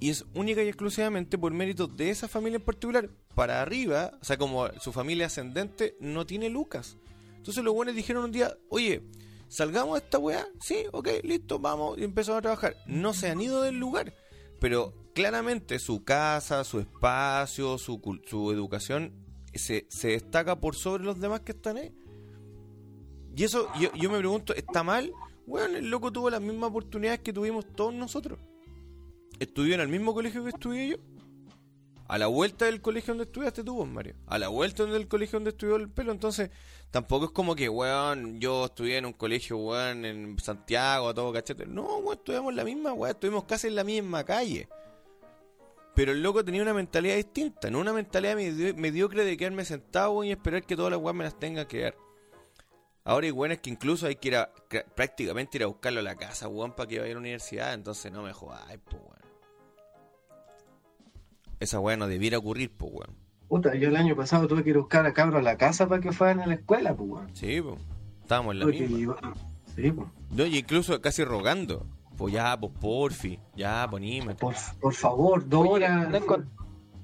y 0.00 0.10
es 0.10 0.24
única 0.34 0.62
y 0.62 0.68
exclusivamente 0.68 1.38
por 1.38 1.52
mérito 1.52 1.86
de 1.86 2.10
esa 2.10 2.28
familia 2.28 2.56
en 2.56 2.64
particular, 2.64 3.10
para 3.34 3.60
arriba, 3.62 4.12
o 4.20 4.24
sea, 4.24 4.36
como 4.36 4.68
su 4.80 4.92
familia 4.92 5.26
ascendente 5.26 5.96
no 6.00 6.26
tiene 6.26 6.48
lucas. 6.48 6.96
Entonces 7.36 7.64
los 7.64 7.74
buenos 7.74 7.94
dijeron 7.94 8.24
un 8.24 8.32
día, 8.32 8.56
oye, 8.68 9.02
salgamos 9.48 9.98
de 9.98 10.04
esta 10.04 10.18
weá, 10.18 10.46
sí, 10.60 10.84
ok, 10.92 11.08
listo, 11.24 11.58
vamos, 11.58 11.98
y 11.98 12.04
empezaron 12.04 12.38
a 12.38 12.42
trabajar. 12.42 12.76
No 12.86 13.12
se 13.12 13.30
han 13.30 13.40
ido 13.40 13.62
del 13.62 13.78
lugar, 13.78 14.14
pero 14.60 14.94
claramente 15.14 15.78
su 15.78 16.04
casa, 16.04 16.62
su 16.64 16.78
espacio, 16.78 17.78
su, 17.78 18.00
su 18.26 18.52
educación 18.52 19.12
se, 19.54 19.86
se 19.88 20.08
destaca 20.08 20.60
por 20.60 20.76
sobre 20.76 21.04
los 21.04 21.20
demás 21.20 21.40
que 21.40 21.52
están 21.52 21.76
ahí. 21.76 21.92
Y 23.36 23.44
eso, 23.44 23.68
yo, 23.80 23.92
yo 23.94 24.10
me 24.10 24.18
pregunto, 24.18 24.54
¿está 24.54 24.82
mal? 24.82 25.12
Bueno, 25.46 25.78
el 25.78 25.90
loco 25.90 26.12
tuvo 26.12 26.28
las 26.28 26.40
mismas 26.40 26.70
oportunidades 26.70 27.20
que 27.20 27.32
tuvimos 27.32 27.66
todos 27.74 27.94
nosotros. 27.94 28.38
Estudió 29.38 29.74
en 29.74 29.80
el 29.80 29.88
mismo 29.88 30.14
colegio 30.14 30.42
que 30.42 30.50
estudié 30.50 30.88
yo. 30.88 30.96
A 32.08 32.16
la 32.16 32.26
vuelta 32.26 32.64
del 32.64 32.80
colegio 32.80 33.12
donde 33.12 33.24
estudiaste 33.24 33.62
tú, 33.62 33.84
Mario. 33.84 34.14
A 34.26 34.38
la 34.38 34.48
vuelta 34.48 34.84
del 34.86 35.08
colegio 35.08 35.36
donde 35.36 35.50
estudió 35.50 35.76
el 35.76 35.90
pelo. 35.90 36.10
Entonces, 36.10 36.50
tampoco 36.90 37.26
es 37.26 37.30
como 37.32 37.54
que, 37.54 37.68
weón, 37.68 38.40
yo 38.40 38.64
estudié 38.64 38.96
en 38.96 39.04
un 39.04 39.12
colegio, 39.12 39.58
weón, 39.58 40.04
en 40.06 40.38
Santiago, 40.38 41.12
todo 41.14 41.32
cachete. 41.32 41.66
No, 41.66 41.98
weón, 41.98 42.16
estudiamos 42.16 42.54
la 42.54 42.64
misma, 42.64 42.94
weón, 42.94 43.10
estuvimos 43.14 43.44
casi 43.44 43.66
en 43.66 43.74
la 43.74 43.84
misma 43.84 44.24
calle. 44.24 44.68
Pero 45.94 46.12
el 46.12 46.22
loco 46.22 46.42
tenía 46.44 46.62
una 46.62 46.72
mentalidad 46.72 47.16
distinta, 47.16 47.70
no 47.70 47.80
una 47.80 47.92
mentalidad 47.92 48.36
medio- 48.36 48.74
mediocre 48.74 49.24
de 49.24 49.36
quedarme 49.36 49.64
sentado 49.66 50.12
weón, 50.12 50.26
y 50.28 50.30
esperar 50.30 50.62
que 50.64 50.76
todas 50.76 50.92
las 50.92 51.00
weas 51.00 51.14
me 51.14 51.24
las 51.24 51.38
tengan 51.38 51.66
que 51.66 51.80
dar. 51.82 51.96
Ahora 53.04 53.26
hay 53.26 53.32
weones 53.32 53.58
que 53.60 53.68
incluso 53.68 54.06
hay 54.06 54.16
que 54.16 54.28
ir 54.28 54.36
a, 54.36 54.50
prácticamente 54.94 55.58
ir 55.58 55.64
a 55.64 55.66
buscarlo 55.66 56.00
a 56.00 56.02
la 56.02 56.14
casa, 56.16 56.48
weón, 56.48 56.72
para 56.74 56.88
que 56.88 57.00
vaya 57.00 57.10
a 57.10 57.14
la 57.14 57.20
universidad. 57.20 57.74
Entonces 57.74 58.10
no 58.10 58.22
me 58.22 58.32
pues, 58.32 58.42
weón. 58.42 59.27
Esa 61.60 61.80
weá 61.80 61.96
no 61.96 62.06
debiera 62.06 62.38
ocurrir, 62.38 62.70
pues, 62.76 62.92
weón. 62.92 63.16
Puta, 63.48 63.74
yo 63.74 63.88
el 63.88 63.96
año 63.96 64.14
pasado 64.14 64.46
tuve 64.46 64.62
que 64.62 64.70
ir 64.70 64.76
a 64.76 64.80
buscar 64.80 65.06
a 65.06 65.12
cabros 65.12 65.40
a 65.40 65.42
la 65.42 65.56
casa 65.56 65.88
para 65.88 66.00
que 66.00 66.12
fueran 66.12 66.40
a 66.40 66.46
la 66.46 66.54
escuela, 66.54 66.94
pues, 66.94 67.10
weón. 67.10 67.28
Sí, 67.34 67.60
pues. 67.60 67.76
Estábamos 68.22 68.52
en 68.54 68.58
la 68.60 68.66
misma. 68.66 68.98
llevar- 68.98 69.34
Sí, 69.74 69.90
pues. 69.92 70.08
No, 70.30 70.44
y 70.46 70.58
incluso 70.58 71.00
casi 71.00 71.24
rogando. 71.24 71.86
Pues 72.16 72.34
ya, 72.34 72.58
pues 72.58 72.72
porfi. 72.80 73.38
Ya, 73.56 73.84
anímate. 73.84 74.40
Por, 74.40 74.54
por 74.80 74.92
favor, 74.94 75.48
dos 75.48 75.66
horas. 75.68 76.08
no, 76.10 76.18
encon- 76.18 76.46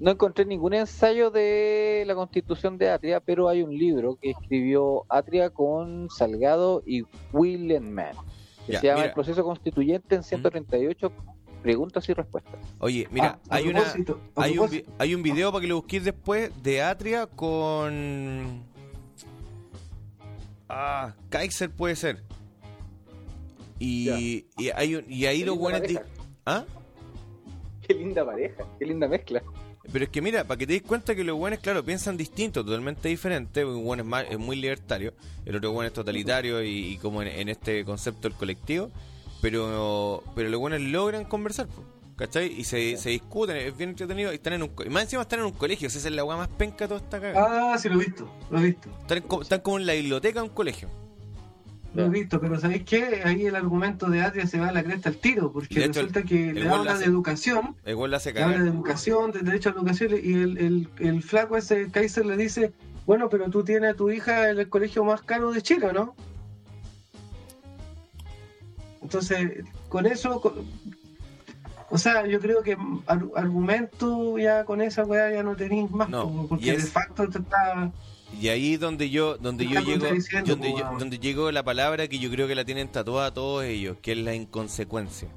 no 0.00 0.10
encontré 0.10 0.44
ningún 0.44 0.74
ensayo 0.74 1.30
de 1.30 2.02
la 2.06 2.14
constitución 2.16 2.76
de 2.78 2.90
Atria, 2.90 3.20
pero 3.20 3.48
hay 3.48 3.62
un 3.62 3.70
libro 3.78 4.16
que 4.20 4.30
escribió 4.30 5.04
Atria 5.08 5.50
con 5.50 6.10
Salgado 6.10 6.82
y 6.84 7.04
Willenman, 7.32 8.16
que 8.66 8.72
Ya, 8.72 8.80
se 8.80 8.86
llama 8.88 8.96
mira. 8.98 9.08
El 9.08 9.14
proceso 9.14 9.44
constituyente 9.44 10.16
en 10.16 10.24
138 10.24 11.12
preguntas 11.64 12.06
y 12.08 12.12
respuestas. 12.12 12.54
Oye, 12.78 13.08
mira, 13.10 13.38
Ah, 13.48 13.56
hay 13.56 13.68
una 13.68 13.82
hay 14.36 14.58
un, 14.58 14.82
hay 14.98 15.14
un 15.14 15.22
video 15.22 15.50
para 15.50 15.62
que 15.62 15.66
lo 15.68 15.76
busquéis 15.76 16.04
después 16.04 16.52
de 16.62 16.82
Atria 16.82 17.26
con 17.26 18.62
ah, 20.68 21.14
Kaiser 21.30 21.70
puede 21.70 21.96
ser. 21.96 22.22
Y, 23.78 24.44
y 24.58 24.68
hay 24.74 24.94
un- 24.96 25.04
y 25.10 25.26
ahí 25.26 25.40
Qué 25.40 25.46
los 25.46 25.58
buenos 25.58 25.82
di-. 25.82 25.98
¿Ah? 26.46 26.64
Qué 27.86 27.94
linda 27.94 28.24
pareja, 28.24 28.64
qué 28.78 28.86
linda 28.86 29.08
mezcla. 29.08 29.42
Pero 29.92 30.04
es 30.04 30.10
que 30.10 30.22
mira, 30.22 30.44
para 30.44 30.58
que 30.58 30.66
te 30.66 30.72
des 30.74 30.82
cuenta 30.82 31.14
que 31.14 31.24
los 31.24 31.36
buenos, 31.36 31.58
claro, 31.60 31.84
piensan 31.84 32.16
distinto, 32.16 32.64
totalmente 32.64 33.08
diferente. 33.08 33.64
Un 33.64 33.84
buen 33.84 34.00
es, 34.00 34.06
más- 34.06 34.26
es 34.30 34.38
muy 34.38 34.56
libertario, 34.56 35.12
el 35.44 35.56
otro 35.56 35.72
buen 35.72 35.86
es 35.86 35.92
totalitario 35.92 36.62
y, 36.62 36.92
y 36.94 36.98
como 36.98 37.20
en, 37.22 37.28
en 37.28 37.48
este 37.48 37.84
concepto 37.84 38.28
del 38.28 38.36
colectivo. 38.36 38.90
Pero 39.44 40.22
pero 40.34 40.48
los 40.48 40.58
buenos 40.58 40.80
logran 40.80 41.26
conversar, 41.26 41.66
po, 41.66 41.84
¿cachai? 42.16 42.46
Y 42.50 42.64
se, 42.64 42.96
se 42.96 43.10
discuten, 43.10 43.56
es 43.58 43.76
bien 43.76 43.90
entretenido. 43.90 44.32
Y, 44.32 44.36
están 44.36 44.54
en 44.54 44.62
un, 44.62 44.70
y 44.86 44.88
más 44.88 45.02
encima 45.02 45.20
están 45.20 45.40
en 45.40 45.44
un 45.44 45.52
colegio, 45.52 45.88
esa 45.88 45.98
es 45.98 46.10
la 46.14 46.24
weá 46.24 46.38
más 46.38 46.48
penca 46.48 46.88
toda 46.88 47.00
esta 47.00 47.20
cagada. 47.20 47.74
Ah, 47.74 47.78
sí, 47.78 47.90
lo 47.90 47.96
he 48.00 48.04
visto, 48.06 48.26
lo 48.50 48.58
he 48.58 48.62
visto. 48.64 48.88
Están, 49.02 49.20
co- 49.20 49.42
están 49.42 49.60
como 49.60 49.78
en 49.78 49.84
la 49.84 49.92
biblioteca 49.92 50.40
de 50.40 50.48
un 50.48 50.54
colegio. 50.54 50.88
Lo 51.92 52.06
he 52.06 52.08
visto, 52.08 52.40
pero 52.40 52.58
¿sabéis 52.58 52.84
qué? 52.84 53.20
Ahí 53.22 53.44
el 53.44 53.54
argumento 53.54 54.08
de 54.08 54.22
Adria 54.22 54.46
se 54.46 54.58
va 54.58 54.68
a 54.68 54.72
la 54.72 54.82
cresta 54.82 55.10
al 55.10 55.16
tiro, 55.18 55.52
porque 55.52 55.84
hecho, 55.84 56.00
resulta 56.00 56.22
que 56.22 56.54
le 56.54 56.66
habla 56.68 56.92
hace- 56.92 57.04
de 57.04 57.10
educación, 57.10 57.76
hace 58.16 58.32
le 58.32 58.42
habla 58.42 58.62
de 58.62 58.70
educación, 58.70 59.30
de 59.30 59.40
derecho 59.40 59.68
a 59.68 59.72
la 59.72 59.78
educación, 59.80 60.12
y 60.14 60.32
el, 60.32 60.56
el, 60.56 60.88
el 61.00 61.22
flaco 61.22 61.58
ese 61.58 61.90
Kaiser 61.90 62.24
le 62.24 62.38
dice, 62.38 62.72
bueno, 63.04 63.28
pero 63.28 63.50
tú 63.50 63.62
tienes 63.62 63.90
a 63.92 63.94
tu 63.94 64.10
hija 64.10 64.48
en 64.48 64.58
el 64.58 64.70
colegio 64.70 65.04
más 65.04 65.20
caro 65.20 65.52
de 65.52 65.60
Chile, 65.60 65.92
¿no? 65.92 66.16
Entonces, 69.04 69.64
con 69.88 70.06
eso, 70.06 70.40
con- 70.40 70.54
o 71.90 71.98
sea, 71.98 72.26
yo 72.26 72.40
creo 72.40 72.62
que 72.62 72.76
ar- 73.06 73.26
argumento 73.36 74.36
ya 74.38 74.64
con 74.64 74.80
esa 74.80 75.04
weá 75.04 75.30
ya 75.30 75.42
no 75.42 75.54
tenéis 75.54 75.90
más, 75.90 76.08
No, 76.08 76.46
porque 76.48 76.72
es- 76.72 76.84
de 76.86 76.90
facto 76.90 77.28
te 77.28 77.38
está... 77.38 77.92
Y 78.40 78.48
ahí 78.48 78.76
donde 78.76 79.10
yo, 79.10 79.36
donde 79.36 79.64
yo 79.68 79.80
llego, 79.80 80.06
donde, 80.44 80.72
yo- 80.72 80.90
donde 80.98 81.18
llegó 81.20 81.52
la 81.52 81.62
palabra 81.62 82.08
que 82.08 82.18
yo 82.18 82.30
creo 82.30 82.48
que 82.48 82.56
la 82.56 82.64
tienen 82.64 82.88
tatuada 82.88 83.32
todos 83.32 83.62
ellos, 83.64 83.96
que 84.02 84.12
es 84.12 84.18
la 84.18 84.34
inconsecuencia. 84.34 85.28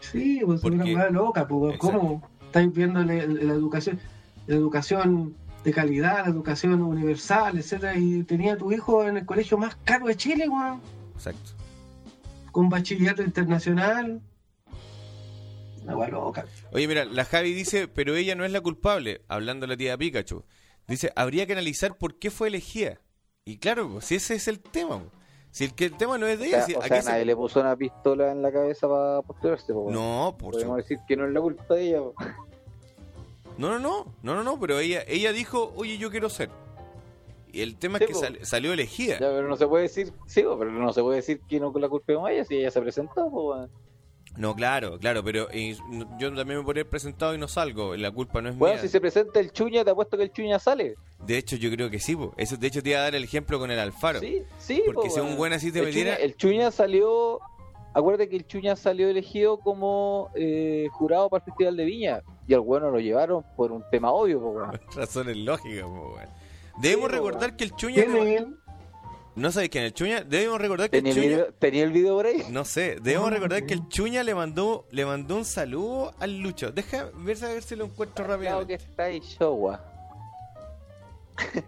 Sí, 0.00 0.40
pues 0.46 0.56
es 0.56 0.62
Porque- 0.62 0.76
una 0.76 0.84
weá 1.02 1.10
loca, 1.10 1.46
pues. 1.46 1.76
¿cómo 1.78 2.22
estáis 2.46 2.72
viendo 2.72 3.02
la, 3.02 3.14
la 3.14 3.52
educación, 3.52 3.98
la 4.46 4.54
educación 4.54 5.34
de 5.64 5.72
calidad, 5.72 6.24
la 6.24 6.30
educación 6.30 6.80
universal, 6.82 7.58
etcétera, 7.58 7.96
y 7.98 8.22
tenía 8.22 8.54
a 8.54 8.56
tu 8.56 8.72
hijo 8.72 9.04
en 9.04 9.18
el 9.18 9.26
colegio 9.26 9.58
más 9.58 9.76
caro 9.84 10.06
de 10.06 10.16
Chile, 10.16 10.48
weón, 10.48 10.80
Exacto. 11.14 11.50
Con 12.52 12.68
bachillerato 12.68 13.22
internacional. 13.22 14.20
Una 15.84 16.06
loca. 16.08 16.44
Oye, 16.72 16.86
mira, 16.86 17.04
la 17.04 17.24
Javi 17.24 17.52
dice, 17.52 17.88
pero 17.88 18.14
ella 18.14 18.34
no 18.36 18.44
es 18.44 18.52
la 18.52 18.60
culpable, 18.60 19.22
hablando 19.28 19.66
la 19.66 19.76
tía 19.76 19.98
Pikachu. 19.98 20.44
Dice, 20.86 21.12
habría 21.16 21.46
que 21.46 21.52
analizar 21.54 21.96
por 21.96 22.18
qué 22.18 22.30
fue 22.30 22.48
elegida. 22.48 23.00
Y 23.44 23.58
claro, 23.58 23.88
pues, 23.90 24.04
si 24.04 24.14
ese 24.16 24.36
es 24.36 24.46
el 24.46 24.60
tema. 24.60 24.98
pues. 25.00 25.10
Si 25.50 25.64
el, 25.64 25.74
que 25.74 25.84
el 25.86 25.96
tema 25.96 26.16
no 26.18 26.26
es 26.26 26.38
de 26.38 26.44
O 26.46 26.48
ella, 26.48 26.56
sea, 26.58 26.66
si- 26.66 26.74
o 26.74 26.80
¿a 26.82 26.86
sea, 26.86 26.96
qué 26.98 27.02
se- 27.02 27.10
nadie 27.10 27.24
le 27.26 27.36
puso 27.36 27.60
una 27.60 27.76
pistola 27.76 28.30
en 28.32 28.40
la 28.42 28.52
cabeza 28.52 28.88
para 28.88 29.20
postularse. 29.22 29.72
po, 29.72 29.80
weón. 29.80 29.94
No, 29.94 30.36
por 30.38 30.52
Podemos 30.52 30.74
su- 30.76 30.82
decir 30.82 30.98
que 31.06 31.16
no 31.16 31.26
es 31.26 31.32
la 31.32 31.40
culpa 31.40 31.74
de 31.74 31.88
ella. 31.88 31.98
po. 32.00 32.14
No, 33.58 33.68
no, 33.68 33.78
no, 33.78 34.14
no, 34.22 34.34
no, 34.34 34.42
no, 34.44 34.58
pero 34.58 34.78
ella, 34.78 35.02
ella 35.06 35.32
dijo, 35.32 35.72
oye, 35.76 35.98
yo 35.98 36.10
quiero 36.10 36.30
ser. 36.30 36.48
Y 37.52 37.60
el 37.60 37.76
tema 37.76 37.98
Sí, 37.98 38.04
es 38.04 38.08
que 38.08 38.14
po. 38.14 38.20
sal- 38.20 38.38
salió 38.42 38.72
elegida. 38.72 39.14
Ya, 39.14 39.28
pero 39.28 39.46
no 39.46 39.56
se 39.56 39.66
puede 39.66 39.82
decir, 39.84 40.12
sí, 40.26 40.42
po, 40.42 40.58
pero 40.58 40.70
no 40.72 40.92
se 40.92 41.02
puede 41.02 41.16
decir 41.16 41.40
que 41.48 41.60
no 41.60 41.72
con 41.72 41.82
la 41.82 41.88
culpa 41.88 42.12
de 42.12 42.34
ella 42.34 42.44
si 42.44 42.56
ella 42.56 42.70
se 42.70 42.80
presentó. 42.80 43.30
po, 43.30 43.50
weón. 43.54 43.70
No, 44.38 44.54
claro, 44.54 44.98
claro, 44.98 45.22
pero 45.22 45.46
no- 45.90 46.18
yo 46.18 46.34
también 46.34 46.58
me 46.60 46.64
podría 46.64 46.80
haber 46.82 46.88
presentado 46.90 47.34
y 47.34 47.38
no 47.38 47.48
salgo. 47.48 47.94
La 47.96 48.10
culpa 48.10 48.40
no 48.40 48.48
es 48.48 48.56
Bueno, 48.56 48.76
mía. 48.76 48.82
si 48.82 48.88
se 48.88 48.98
presenta 48.98 49.38
el 49.40 49.52
chuña, 49.52 49.84
te 49.84 49.90
apuesto 49.90 50.16
que 50.16 50.22
el 50.22 50.32
chuña 50.32 50.58
sale. 50.58 50.94
De 51.26 51.36
hecho, 51.36 51.56
yo 51.56 51.70
creo 51.70 51.90
que 51.90 51.98
sí, 52.00 52.16
po. 52.16 52.32
Eso, 52.38 52.56
de 52.56 52.66
hecho, 52.66 52.82
te 52.82 52.88
iba 52.90 53.00
a 53.00 53.02
dar 53.02 53.14
el 53.14 53.24
ejemplo 53.24 53.58
con 53.58 53.70
el 53.70 53.78
Alfaro. 53.78 54.20
Sí, 54.20 54.42
sí. 54.58 54.82
Porque 54.86 55.08
po, 55.08 55.14
si 55.14 55.20
un 55.20 55.36
buen 55.36 55.52
así 55.52 55.70
te 55.70 55.80
el 55.80 55.84
metiera- 55.86 56.14
Chuña, 56.14 56.24
el 56.24 56.36
chuña 56.36 56.70
salió. 56.70 57.40
Acuérdate 57.94 58.30
que 58.30 58.36
el 58.36 58.46
chuña 58.46 58.74
salió 58.74 59.10
elegido 59.10 59.58
como 59.60 60.30
eh, 60.34 60.86
jurado 60.92 61.28
para 61.28 61.44
el 61.44 61.50
Festival 61.50 61.76
de 61.76 61.84
Viña. 61.84 62.22
Y 62.48 62.54
al 62.54 62.60
bueno 62.60 62.90
lo 62.90 62.98
llevaron 63.00 63.44
por 63.54 63.70
un 63.70 63.84
tema 63.90 64.10
obvio, 64.12 64.40
po. 64.40 64.54
Razones 64.96 65.36
lógicas, 65.36 65.84
po, 65.84 66.14
weón. 66.16 66.41
Debemos 66.80 67.10
Sí, 67.10 67.16
recordar 67.16 67.56
que 67.56 67.64
el 67.64 67.76
Chuña... 67.76 68.04
¿Quién 68.04 68.16
es 68.16 68.40
él? 68.40 68.56
¿No 69.34 69.50
sabéis 69.50 69.70
quién 69.70 69.84
es 69.84 69.88
el 69.88 69.94
Chuña? 69.94 70.20
Debemos 70.24 70.60
recordar 70.60 70.90
que 70.90 70.98
el 70.98 71.04
¿Tenía 71.04 71.12
el, 71.14 71.22
Chuña... 71.22 71.36
video, 71.36 71.54
¿Tenía 71.54 71.84
el 71.84 71.92
video 71.92 72.16
por 72.16 72.26
ahí? 72.26 72.44
No 72.50 72.64
sé, 72.64 72.98
debemos 73.00 73.28
Ah, 73.28 73.34
recordar 73.34 73.60
sí. 73.60 73.66
que 73.66 73.74
el 73.74 73.88
Chuña 73.88 74.22
le 74.22 74.34
mandó, 74.34 74.86
le 74.90 75.06
mandó 75.06 75.36
un 75.36 75.44
saludo 75.44 76.12
al 76.18 76.38
Lucho. 76.38 76.70
Deja 76.72 77.10
ver 77.14 77.42
a 77.44 77.48
ver 77.48 77.62
si 77.62 77.76
lo 77.76 77.84
encuentro 77.86 78.24
Claro 78.26 78.66
que 78.66 78.74
está 78.74 79.04
ahí, 79.04 79.20
Showa. 79.20 79.80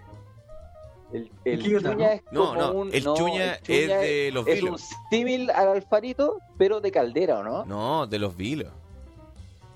El, 1.13 1.31
el 1.45 1.63
chuña 1.63 1.95
¿no? 1.95 2.05
es 2.11 2.23
No, 2.33 2.45
como 2.49 2.61
no, 2.61 2.73
un, 2.73 2.93
el 2.93 3.05
Chuña 3.05 3.55
el 3.69 3.91
es 3.91 4.01
de 4.01 4.31
los 4.33 4.47
Es 4.49 4.55
un 4.63 4.65
Vilos. 4.71 4.83
símil 5.11 5.49
al 5.51 5.69
Alfarito, 5.69 6.41
pero 6.59 6.81
de 6.81 6.91
Caldera, 6.91 7.39
¿o 7.39 7.45
no? 7.45 7.65
No, 7.67 8.07
de 8.09 8.19
los 8.19 8.37
vilos. 8.37 8.73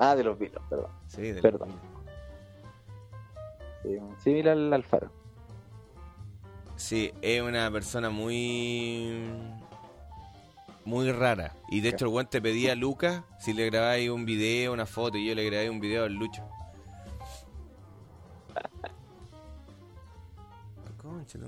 Ah, 0.00 0.16
de 0.16 0.24
los 0.24 0.36
Vilos, 0.36 0.60
perdón. 0.68 0.90
Sí, 1.06 1.22
de 1.22 1.34
los 1.34 1.42
Perdón. 1.42 1.68
Vilos. 1.68 1.82
Sí, 3.84 3.88
un 3.90 4.18
símil 4.20 4.48
al 4.48 4.72
Alfaro. 4.72 5.12
Sí, 6.78 7.12
es 7.20 7.42
una 7.42 7.70
persona 7.70 8.08
muy... 8.08 9.30
Muy 10.84 11.12
rara. 11.12 11.54
Y 11.68 11.82
de 11.82 11.90
hecho 11.90 12.06
el 12.06 12.12
weón 12.12 12.30
te 12.30 12.40
pedía 12.40 12.72
a 12.72 12.74
Lucas 12.74 13.22
si 13.38 13.52
le 13.52 13.66
grabáis 13.66 14.08
un 14.08 14.24
video, 14.24 14.72
una 14.72 14.86
foto, 14.86 15.18
y 15.18 15.26
yo 15.26 15.34
le 15.34 15.44
grabé 15.44 15.68
un 15.68 15.80
video 15.80 16.04
al 16.04 16.14
Lucho. 16.14 16.42
Concha. 21.02 21.38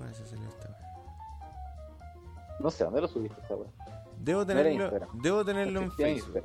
No 2.58 2.70
sé, 2.70 2.84
¿dónde 2.84 3.00
lo 3.00 3.08
subiste 3.08 3.40
esa 3.40 3.54
weá? 3.54 3.70
Debo 4.18 4.44
tenerlo, 4.44 5.08
debo 5.14 5.44
tenerlo 5.44 5.80
en 5.80 5.92
Facebook. 5.92 6.42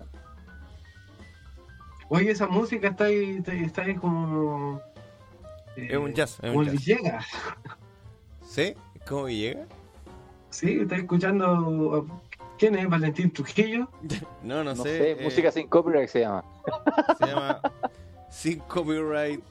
Oye, 2.07 2.31
esa 2.31 2.47
música 2.47 2.89
está 2.89 3.05
ahí, 3.05 3.43
está, 3.47 3.81
ahí 3.81 3.95
como... 3.95 4.79
eh, 5.75 5.87
Es 5.91 5.97
un 5.97 6.13
jazz, 6.13 6.35
es 6.35 6.51
como 6.51 6.59
un 6.59 6.67
el 6.69 6.79
jazz. 6.79 7.25
¿Sí? 8.55 8.73
¿Cómo 9.05 9.27
llega? 9.27 9.65
Sí, 10.49 10.79
está 10.79 10.95
escuchando... 10.95 12.07
¿Quién 12.57 12.75
es? 12.75 12.87
¿Valentín 12.87 13.29
Trujillo? 13.33 13.89
No, 14.43 14.63
no, 14.63 14.73
No, 14.73 14.81
sé. 14.83 14.97
sé, 14.97 15.11
eh, 15.11 15.17
música 15.21 15.51
sin 15.51 15.67
copyright 15.67 16.07
se 16.07 16.21
llama. 16.21 16.45
Se 17.19 17.25
llama 17.27 17.59
Sin 18.29 18.59
Copyright. 18.59 19.43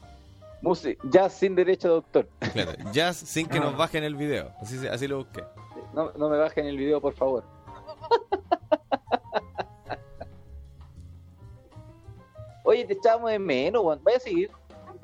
Música, 0.63 0.99
jazz 1.11 1.35
sin 1.35 1.55
derecho 1.55 1.89
de 1.89 1.95
autor. 1.97 2.29
Claro, 2.55 2.73
jazz 2.93 3.19
sin 3.19 3.47
que 3.47 3.59
Ah. 3.59 3.65
nos 3.65 3.77
bajen 3.77 4.05
el 4.05 4.15
video. 4.17 4.51
Así, 4.63 5.07
lo 5.07 5.19
busqué. 5.19 5.45
No, 5.93 6.13
no 6.13 6.31
me 6.31 6.39
bajen 6.39 6.65
el 6.65 6.79
video, 6.79 6.99
por 7.03 7.13
favor. 7.13 7.45
Oye, 12.65 12.87
te 12.87 12.95
echábamos 12.95 13.31
de 13.33 13.39
menos, 13.39 13.85
weón. 13.85 14.01
Vaya 14.03 14.17
a 14.17 14.21
seguir 14.21 14.51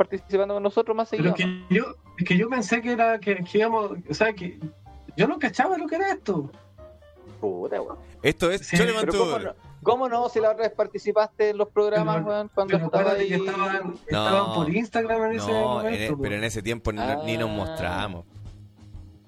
participando 0.09 0.55
con 0.55 0.63
nosotros 0.63 0.97
más 0.97 1.11
Pero 1.11 1.37
seguido. 1.37 1.67
que 1.69 1.75
yo, 1.75 1.85
es 2.17 2.25
que 2.25 2.37
yo 2.39 2.49
pensé 2.49 2.81
que 2.81 2.93
era 2.93 3.19
que, 3.21 3.45
que 3.45 3.59
íbamos, 3.59 3.93
o 4.09 4.15
sea, 4.15 4.33
que 4.33 4.59
yo 5.15 5.27
no 5.29 5.39
cachaba 5.39 5.77
lo 5.77 5.87
que 5.87 5.97
era 5.97 6.13
esto. 6.13 6.51
Puta, 7.39 7.81
weón. 7.83 7.99
Esto 8.23 8.51
es 8.51 8.67
Sí, 8.67 8.77
Chole 8.79 8.93
Pero 8.99 9.13
¿cómo 9.13 9.39
no, 9.39 9.55
¿cómo 9.83 10.09
no? 10.09 10.29
Si 10.31 10.41
la 10.41 10.51
otra 10.53 10.65
vez 10.69 10.73
participaste 10.75 11.51
en 11.51 11.59
los 11.59 11.69
programas, 11.69 12.17
Pero- 12.17 12.29
weón, 12.29 12.51
cuando 12.55 12.73
Pero 12.73 12.85
estaba 12.87 13.13
ahí. 13.13 13.29
que 13.29 13.35
estaban, 13.35 13.95
estaban 14.07 14.55
por 14.55 14.75
Instagram 14.75 15.25
en 15.25 15.33
ese 15.33 15.51
No, 15.53 15.59
en 15.59 15.65
momento. 15.65 16.15
e- 16.15 16.17
pero 16.23 16.35
en 16.37 16.45
ese 16.45 16.63
tiempo 16.63 16.93
ni- 16.93 17.01
Ah. 17.01 17.21
ni 17.27 17.37
nos 17.37 17.51
mostramos. 17.51 18.25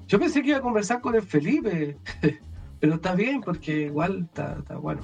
Yo 0.06 0.18
pensé 0.18 0.40
que 0.42 0.48
iba 0.48 0.58
a 0.58 0.62
conversar 0.62 1.00
con 1.02 1.14
el 1.14 1.22
Felipe, 1.22 1.96
pero 2.80 2.94
está 2.94 3.14
bien 3.14 3.42
porque 3.42 3.72
igual 3.82 4.22
está, 4.24 4.56
está 4.58 4.76
bueno. 4.78 5.02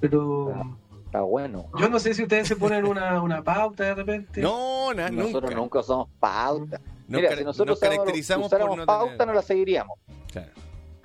Pero 0.00 0.76
Está 1.08 1.22
bueno. 1.22 1.70
yo 1.78 1.88
no 1.88 1.98
sé 1.98 2.12
si 2.12 2.22
ustedes 2.22 2.46
se 2.48 2.54
ponen 2.56 2.84
una, 2.86 3.22
una 3.22 3.42
pauta 3.42 3.82
de 3.84 3.94
repente. 3.94 4.42
No, 4.42 4.92
na- 4.92 5.08
Nosotros 5.10 5.44
nunca. 5.44 5.56
nunca 5.56 5.78
usamos 5.80 6.08
pauta. 6.20 6.80
Nos, 7.08 7.22
Mira, 7.22 7.34
si 7.36 7.44
nosotros 7.44 7.80
nos 7.80 7.80
caracterizamos 7.80 8.50
por 8.50 8.76
no 8.76 8.84
pauta, 8.84 9.12
tener... 9.12 9.26
no 9.28 9.32
la 9.32 9.42
seguiríamos. 9.42 9.98
Claro. 10.30 10.52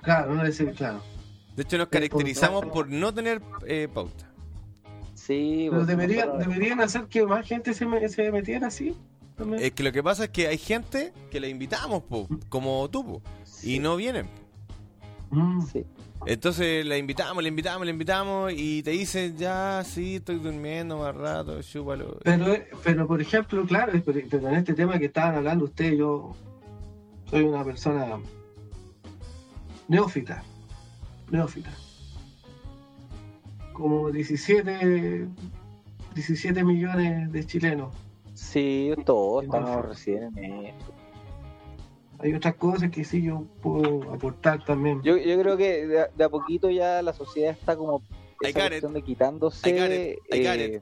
Claro, 0.02 0.34
no 0.34 0.44
decir, 0.44 0.72
claro. 0.74 1.00
De 1.56 1.62
hecho, 1.62 1.78
nos 1.78 1.86
por- 1.86 1.92
caracterizamos 1.92 2.66
por 2.66 2.88
no 2.90 3.14
tener 3.14 3.40
eh, 3.66 3.88
pauta. 3.92 4.30
Sí, 5.14 5.68
Pero 5.70 5.76
pues, 5.76 5.86
debería, 5.86 6.26
deberían 6.26 6.80
hacer 6.82 7.06
que 7.06 7.24
más 7.24 7.46
gente 7.46 7.72
se, 7.72 7.86
me- 7.86 8.06
se 8.10 8.30
metiera 8.30 8.66
así. 8.66 8.94
también. 9.36 9.62
Es 9.64 9.72
que 9.72 9.82
lo 9.82 9.90
que 9.92 10.02
pasa 10.02 10.24
es 10.24 10.30
que 10.30 10.48
hay 10.48 10.58
gente 10.58 11.14
que 11.30 11.40
la 11.40 11.48
invitamos, 11.48 12.02
po, 12.02 12.28
como 12.50 12.86
tú, 12.90 13.04
po, 13.06 13.22
y 13.62 13.78
no 13.78 13.96
vienen. 13.96 14.28
Sí. 15.72 15.86
Entonces 16.26 16.86
la 16.86 16.96
invitamos, 16.96 17.42
la 17.42 17.48
invitamos, 17.48 17.84
la 17.84 17.90
invitamos 17.90 18.52
y 18.56 18.82
te 18.82 18.92
dicen, 18.92 19.36
ya, 19.36 19.82
sí, 19.84 20.16
estoy 20.16 20.38
durmiendo 20.38 20.98
más 20.98 21.14
rato, 21.14 21.60
chúpalo. 21.62 22.18
Pero, 22.24 22.56
pero 22.82 23.06
por 23.06 23.20
ejemplo, 23.20 23.64
claro, 23.66 23.92
pero 24.04 24.20
pero 24.30 24.48
en 24.48 24.54
este 24.54 24.74
tema 24.74 24.98
que 24.98 25.06
estaban 25.06 25.34
hablando 25.36 25.66
ustedes, 25.66 25.98
yo 25.98 26.34
soy 27.30 27.44
una 27.44 27.62
persona 27.64 28.18
neófita, 29.88 30.42
neófita. 31.30 31.70
Como 33.72 34.10
17, 34.10 35.26
17 36.14 36.64
millones 36.64 37.32
de 37.32 37.44
chilenos. 37.44 37.94
Sí, 38.34 38.92
todos 39.04 39.44
estamos 39.44 39.70
no. 39.70 39.82
recién 39.82 40.38
en 40.38 40.66
eso. 40.66 40.93
Hay 42.20 42.32
otras 42.34 42.54
cosas 42.54 42.90
que 42.90 43.04
sí 43.04 43.22
yo 43.22 43.44
puedo 43.62 44.12
aportar 44.12 44.64
también. 44.64 45.02
Yo, 45.02 45.16
yo 45.16 45.38
creo 45.40 45.56
que 45.56 45.86
de, 45.86 46.00
a- 46.00 46.08
de 46.14 46.24
a 46.24 46.28
poquito 46.28 46.70
ya 46.70 47.02
la 47.02 47.12
sociedad 47.12 47.52
está 47.52 47.76
como 47.76 48.02
esa 48.40 48.68
de 48.68 49.02
quitándose 49.02 50.18
eh, 50.30 50.80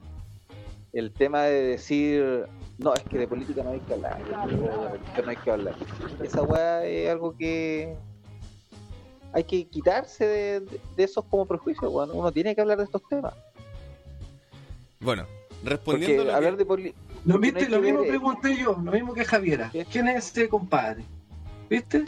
el 0.93 1.11
tema 1.11 1.43
de 1.43 1.61
decir 1.63 2.45
no, 2.77 2.93
es 2.93 3.03
que 3.03 3.17
de 3.17 3.27
política 3.27 3.63
no 3.63 3.71
hay 3.71 3.79
que 3.79 3.93
hablar, 3.93 4.17
de 4.23 4.57
política 4.57 5.21
no 5.23 5.29
hay 5.29 5.35
que 5.37 5.51
hablar. 5.51 5.75
Esa 6.21 6.41
weá 6.43 6.85
es 6.85 7.09
algo 7.09 7.35
que 7.37 7.95
hay 9.31 9.43
que 9.43 9.65
quitarse 9.65 10.25
de, 10.27 10.59
de- 10.59 10.79
de 10.95 11.03
esos 11.03 11.23
como 11.25 11.45
prejuicios, 11.45 11.91
weón. 11.91 12.11
Uno 12.11 12.31
tiene 12.31 12.53
que 12.53 12.61
hablar 12.61 12.77
de 12.77 12.83
estos 12.83 13.01
temas. 13.09 13.33
Bueno, 14.99 15.25
respondiendo 15.63 16.21
a 16.23 16.25
lo 16.25 16.35
hablar 16.35 16.51
que- 16.53 16.57
de 16.57 16.65
política 16.65 16.97
Lo, 17.25 17.33
no 17.35 17.39
viste, 17.39 17.59
hay 17.59 17.65
que 17.65 17.71
lo 17.71 17.81
mismo 17.81 17.99
ver, 17.99 18.07
eh. 18.07 18.09
pregunté 18.11 18.57
yo, 18.57 18.77
lo 18.83 18.91
mismo 18.91 19.13
que 19.13 19.25
Javiera. 19.25 19.69
¿Qué? 19.71 19.85
¿Quién 19.85 20.07
es 20.09 20.27
ese 20.29 20.47
compadre? 20.49 21.03
¿Viste? 21.73 22.05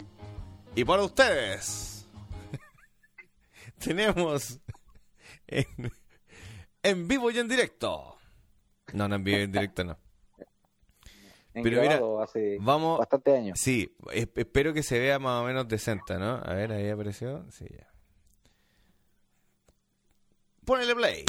Y 0.76 0.84
para 0.84 1.02
ustedes, 1.02 2.06
tenemos 3.78 4.60
en, 5.48 5.64
en 6.84 7.08
vivo 7.08 7.32
y 7.32 7.38
en 7.40 7.48
directo. 7.48 8.16
No, 8.92 9.08
no 9.08 9.16
en 9.16 9.24
vivo 9.24 9.38
y 9.38 9.42
en 9.42 9.50
directo 9.50 9.82
no. 9.82 9.98
En 11.52 11.64
Pero 11.64 11.80
mira, 11.82 12.00
hace 12.22 12.58
Vamos, 12.60 12.98
bastante 13.00 13.36
años. 13.36 13.58
sí, 13.58 13.92
es- 14.12 14.28
espero 14.36 14.72
que 14.72 14.84
se 14.84 15.00
vea 15.00 15.18
más 15.18 15.42
o 15.42 15.46
menos 15.46 15.66
decente, 15.66 16.16
¿no? 16.16 16.36
A 16.36 16.54
ver, 16.54 16.70
ahí 16.70 16.88
apareció. 16.88 17.44
Sí, 17.50 17.66
ya. 17.68 17.88
Ponele 20.64 20.94
play. 20.94 21.24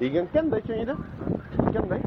¿Y 0.00 0.10
qué, 0.10 0.26
qué 0.32 0.38
anda, 0.38 0.60
Chuñita? 0.62 0.96
¿Qué 1.72 1.78
anda 1.78 1.96
ahí? 1.96 2.02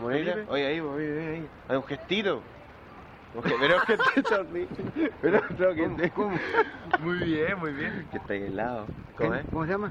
Bonita. 0.00 0.34
Oye, 0.48 0.66
ahí, 0.66 0.80
oye, 0.80 1.28
ahí. 1.28 1.46
Hay 1.68 1.76
un 1.76 1.84
gestito. 1.84 2.40
Ge- 3.44 3.54
Pero 3.60 3.74
que 3.86 3.96
te 4.22 4.28
sonríe. 4.28 4.68
Pero 5.20 5.40
no, 5.58 5.74
que 5.74 5.88
te... 6.08 6.12
Muy 7.00 7.18
bien, 7.18 7.58
muy 7.58 7.72
bien. 7.72 8.06
Que 8.10 8.16
está 8.18 8.32
ahí 8.32 8.44
helado. 8.44 8.86
¿Cómo 9.16 9.34
es? 9.34 9.44
¿Cómo 9.50 9.64
se 9.66 9.70
llama? 9.72 9.90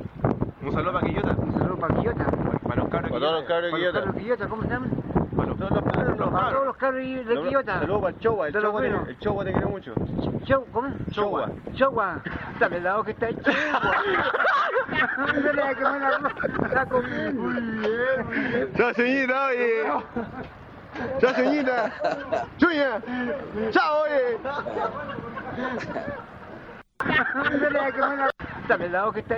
Un 0.62 0.74
saludo 0.74 0.94
para 0.94 1.08
Quillota. 1.08 1.36
Un 1.38 1.54
saludo 1.54 1.78
para 1.78 1.96
Quillota. 1.96 2.26
Para 2.26 2.76
los 2.82 2.90
cabros 2.90 3.12
de 3.12 3.20
Para 3.20 3.32
los 3.32 3.44
Quillota. 3.72 4.00
cabros 4.00 4.16
Quillota, 4.16 4.48
¿cómo 4.48 4.64
se 4.64 4.70
llaman? 4.70 4.92
Todos 5.46 6.66
los 6.66 6.78
todos 6.78 6.94
de 6.94 7.42
Quillota. 7.42 7.80
Saludos 7.80 8.02
para 8.02 8.16
el 8.16 8.20
Chowa. 8.20 8.48
El 8.48 8.54
Chowa 8.54 8.82
te, 8.82 8.88
el 8.88 9.20
Chowa 9.20 9.46
te 9.46 9.52
quiere 9.52 9.68
mucho. 9.68 9.94
Show, 10.46 10.66
¿cómo? 10.72 10.90
Chowa. 11.12 11.50
Chogua. 11.74 12.22
Dame 12.60 12.78
el 12.78 12.84
lado 12.84 13.04
que 13.04 13.12
está 13.12 13.30
hecho. 13.30 13.52
Ándale, 15.18 15.76
que 15.76 15.84
me 15.84 16.00
la, 16.00 16.34
la 16.74 16.86
comí. 16.86 17.34
Muy 17.34 17.62
bien, 17.62 18.28
muy 18.28 18.40
bien. 18.40 18.74
Chao, 18.76 18.94
Chuñita, 18.94 19.46
oye. 19.48 19.84
Chao, 21.20 21.34
Chuñita. 21.36 21.92
Chuña. 22.58 23.02
Chao, 23.72 24.04
oye. 24.04 24.40
Ándale, 27.00 27.94
que 27.94 28.02
me 28.02 28.18
la, 28.18 28.32
dame 28.68 28.90
lado 28.90 29.12
que 29.12 29.20
está. 29.20 29.36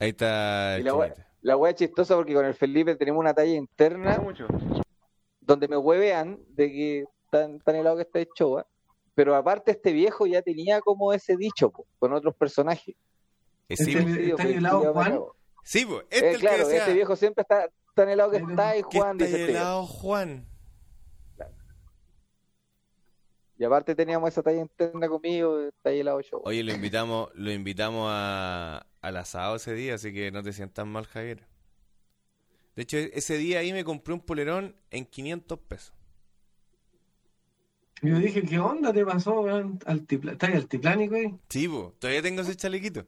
Ahí 0.00 0.08
está. 0.10 0.76
La 1.42 1.56
wea, 1.56 1.70
es 1.70 1.76
chistosa 1.76 2.14
porque 2.16 2.34
con 2.34 2.44
el 2.44 2.54
Felipe 2.54 2.96
tenemos 2.96 3.20
una 3.20 3.34
talla 3.34 3.54
interna 3.54 4.18
mucho. 4.18 4.46
donde 5.40 5.68
me 5.68 5.76
huevean 5.76 6.38
de 6.50 6.70
que 6.70 7.04
tan, 7.30 7.58
tan 7.60 7.76
helado 7.76 7.96
que 7.96 8.02
está 8.02 8.18
hecho, 8.20 8.50
¿va? 8.52 8.66
pero 9.14 9.34
aparte 9.34 9.72
este 9.72 9.92
viejo 9.92 10.26
ya 10.26 10.42
tenía 10.42 10.80
como 10.80 11.12
ese 11.12 11.36
dicho 11.36 11.70
po, 11.70 11.86
con 11.98 12.12
otros 12.12 12.34
personajes. 12.34 12.94
Eh, 13.68 13.76
sí, 13.76 13.92
Este-. 13.92 14.14
Sí, 14.14 14.30
¿Está 14.30 14.42
pues, 14.42 14.56
helado, 14.56 14.92
Juan? 14.92 15.20
sí, 15.62 15.86
po. 15.86 16.00
este 16.10 16.16
Eh, 16.16 16.28
es 16.28 16.34
el 16.34 16.40
claro, 16.40 16.56
que 16.56 16.64
decía, 16.64 16.78
este 16.78 16.94
viejo 16.94 17.16
siempre 17.16 17.42
está 17.42 17.68
tan 17.94 18.08
helado 18.08 18.30
que 18.30 18.38
Pero, 18.38 18.50
está 18.50 18.76
y 18.76 18.82
Juan 18.82 19.12
está 19.12 19.24
dice 19.24 19.40
este 19.40 19.52
helado 19.52 19.86
Juan. 19.86 20.46
Y 23.58 23.64
aparte 23.64 23.94
teníamos 23.94 24.30
esa 24.30 24.42
talla 24.42 24.62
interna 24.62 25.06
conmigo, 25.06 25.60
está 25.60 25.90
ahí 25.90 26.00
helado 26.00 26.20
yo. 26.22 26.40
Oye, 26.44 26.62
lo 26.62 26.72
invitamos, 26.72 27.28
lo 27.34 27.52
invitamos 27.52 28.06
a, 28.10 28.86
al 29.00 29.16
asado 29.16 29.56
ese 29.56 29.74
día, 29.74 29.94
así 29.94 30.12
que 30.12 30.30
no 30.30 30.42
te 30.42 30.52
sientas 30.52 30.86
mal, 30.86 31.06
Javier. 31.06 31.46
De 32.76 32.82
hecho, 32.82 32.96
e- 32.96 33.10
ese 33.14 33.36
día 33.36 33.60
ahí 33.60 33.72
me 33.72 33.84
compré 33.84 34.14
un 34.14 34.20
polerón 34.20 34.76
en 34.90 35.04
500 35.04 35.58
pesos. 35.60 35.94
Yo 38.02 38.18
dije, 38.18 38.42
¿qué 38.42 38.58
onda 38.58 38.92
te 38.92 39.04
pasó, 39.04 39.40
weón? 39.42 39.78
Altipla... 39.84 40.32
¿Estás 40.32 40.54
altiplánico 40.54 41.16
ahí? 41.16 41.34
Sí, 41.48 41.68
po, 41.68 41.94
todavía 41.98 42.22
tengo 42.22 42.40
ese 42.40 42.56
chalequito. 42.56 43.04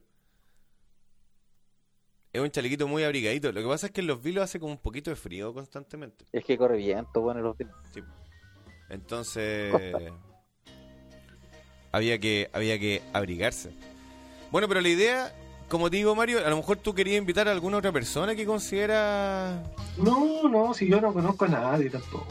Es 2.31 2.41
un 2.41 2.51
chalequito 2.51 2.87
muy 2.87 3.03
abrigadito. 3.03 3.51
Lo 3.51 3.61
que 3.61 3.67
pasa 3.67 3.87
es 3.87 3.91
que 3.91 4.01
en 4.01 4.07
los 4.07 4.21
vilos 4.21 4.43
hace 4.43 4.59
como 4.59 4.71
un 4.71 4.79
poquito 4.79 5.09
de 5.09 5.15
frío 5.15 5.53
constantemente. 5.53 6.25
Es 6.31 6.43
que 6.45 6.57
corre 6.57 6.77
viento, 6.77 7.21
bueno, 7.21 7.41
los 7.41 7.57
vinos. 7.57 7.75
Entonces 8.89 9.73
había 11.91 12.19
que 12.19 12.49
había 12.53 12.79
que 12.79 13.01
abrigarse. 13.13 13.71
Bueno, 14.51 14.67
pero 14.67 14.81
la 14.81 14.89
idea, 14.89 15.33
como 15.73 15.89
te 15.89 15.97
digo 15.97 16.15
Mario, 16.15 16.45
a 16.45 16.49
lo 16.49 16.55
mejor 16.57 16.77
tú 16.77 16.93
querías 16.95 17.17
invitar 17.17 17.47
a 17.47 17.51
alguna 17.51 17.77
otra 17.77 17.91
persona 17.91 18.35
que 18.35 18.45
considera 18.45 19.61
No, 19.97 20.47
no, 20.47 20.73
si 20.73 20.87
yo 20.87 21.01
no 21.01 21.11
conozco 21.11 21.45
a 21.45 21.47
nadie 21.49 21.89
tampoco. 21.89 22.27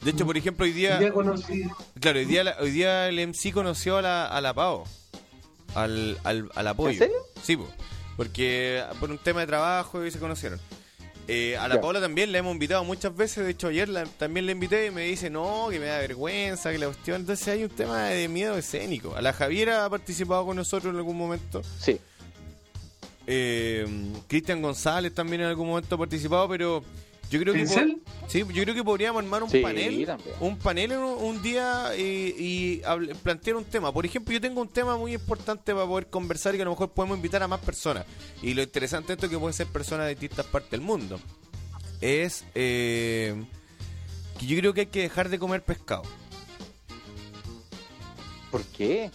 De 0.00 0.10
hecho, 0.10 0.26
por 0.26 0.36
ejemplo, 0.36 0.64
hoy 0.64 0.72
día 0.72 1.00
Ya 1.00 1.12
conocí. 1.12 1.62
Claro, 2.00 2.18
hoy 2.18 2.24
día, 2.24 2.56
hoy 2.60 2.70
día 2.72 3.08
el 3.08 3.20
MC 3.28 3.52
conoció 3.52 3.98
a 3.98 4.02
la, 4.02 4.26
a 4.26 4.40
la 4.40 4.52
Pao. 4.52 4.84
Al, 5.74 6.18
al, 6.24 6.50
al 6.54 6.66
apoyo. 6.68 6.90
¿En 6.92 6.98
serio? 6.98 7.16
Sí, 7.42 7.56
po. 7.56 7.68
porque 8.16 8.82
por 9.00 9.10
un 9.10 9.18
tema 9.18 9.40
de 9.40 9.46
trabajo 9.46 10.04
y 10.04 10.10
se 10.10 10.18
conocieron. 10.18 10.58
Eh, 11.28 11.56
a 11.56 11.68
la 11.68 11.76
Ya. 11.76 11.80
Paola 11.80 12.00
también 12.00 12.32
la 12.32 12.38
hemos 12.38 12.52
invitado 12.52 12.82
muchas 12.84 13.14
veces. 13.14 13.44
De 13.44 13.52
hecho, 13.52 13.68
ayer 13.68 13.88
la- 13.88 14.04
también 14.04 14.44
la 14.46 14.52
invité 14.52 14.86
y 14.86 14.90
me 14.90 15.02
dice, 15.02 15.30
no, 15.30 15.68
que 15.70 15.78
me 15.78 15.86
da 15.86 15.98
vergüenza, 15.98 16.72
que 16.72 16.78
la 16.78 16.86
cuestión. 16.86 17.20
Entonces 17.20 17.46
hay 17.48 17.62
un 17.62 17.70
tema 17.70 18.06
de 18.06 18.26
miedo 18.28 18.56
escénico. 18.56 19.14
A 19.14 19.22
la 19.22 19.32
Javiera 19.32 19.84
ha 19.84 19.90
participado 19.90 20.44
con 20.44 20.56
nosotros 20.56 20.90
en 20.92 20.96
algún 20.98 21.16
momento. 21.16 21.62
Sí. 21.78 22.00
Eh, 23.26 23.86
Cristian 24.28 24.60
González 24.62 25.14
también 25.14 25.42
en 25.42 25.48
algún 25.48 25.68
momento 25.68 25.94
ha 25.94 25.98
participado, 25.98 26.48
pero 26.48 26.82
yo 27.30 27.40
creo 27.40 27.54
que... 27.54 27.66
Sí, 28.28 28.40
yo 28.52 28.62
creo 28.62 28.74
que 28.74 28.84
podríamos 28.84 29.22
armar 29.22 29.42
un 29.42 29.50
Sí, 29.50 29.60
panel 29.60 30.06
también. 30.06 30.34
un 30.40 30.56
panel 30.58 30.92
un, 30.92 31.04
un 31.22 31.42
día 31.42 31.92
y, 31.96 32.02
y 32.38 32.82
hable- 32.84 33.14
plantear 33.16 33.56
un 33.56 33.64
tema. 33.64 33.92
Por 33.92 34.06
ejemplo, 34.06 34.32
yo 34.32 34.40
tengo 34.40 34.60
un 34.60 34.68
tema 34.68 34.96
muy 34.96 35.12
importante 35.14 35.74
para 35.74 35.86
poder 35.86 36.06
conversar 36.08 36.54
y 36.54 36.58
que 36.58 36.62
a 36.62 36.64
lo 36.64 36.70
mejor 36.72 36.90
podemos 36.92 37.16
invitar 37.16 37.42
a 37.42 37.48
más 37.48 37.60
personas. 37.60 38.04
Y 38.42 38.54
lo 38.54 38.62
interesante 38.62 39.08
de 39.08 39.12
esto 39.14 39.26
es 39.26 39.32
que 39.32 39.38
pueden 39.38 39.54
ser 39.54 39.66
personas 39.66 40.06
de 40.06 40.14
distintas 40.14 40.46
partes 40.46 40.70
del 40.70 40.80
mundo. 40.80 41.20
Es 42.00 42.44
eh, 42.54 43.34
que 44.38 44.46
yo 44.46 44.56
creo 44.58 44.72
que 44.74 44.80
hay 44.82 44.86
que 44.86 45.02
dejar 45.02 45.28
de 45.28 45.38
comer 45.38 45.62
pescado. 45.62 46.02
¿Por 48.50 48.62
qué? 48.64 49.10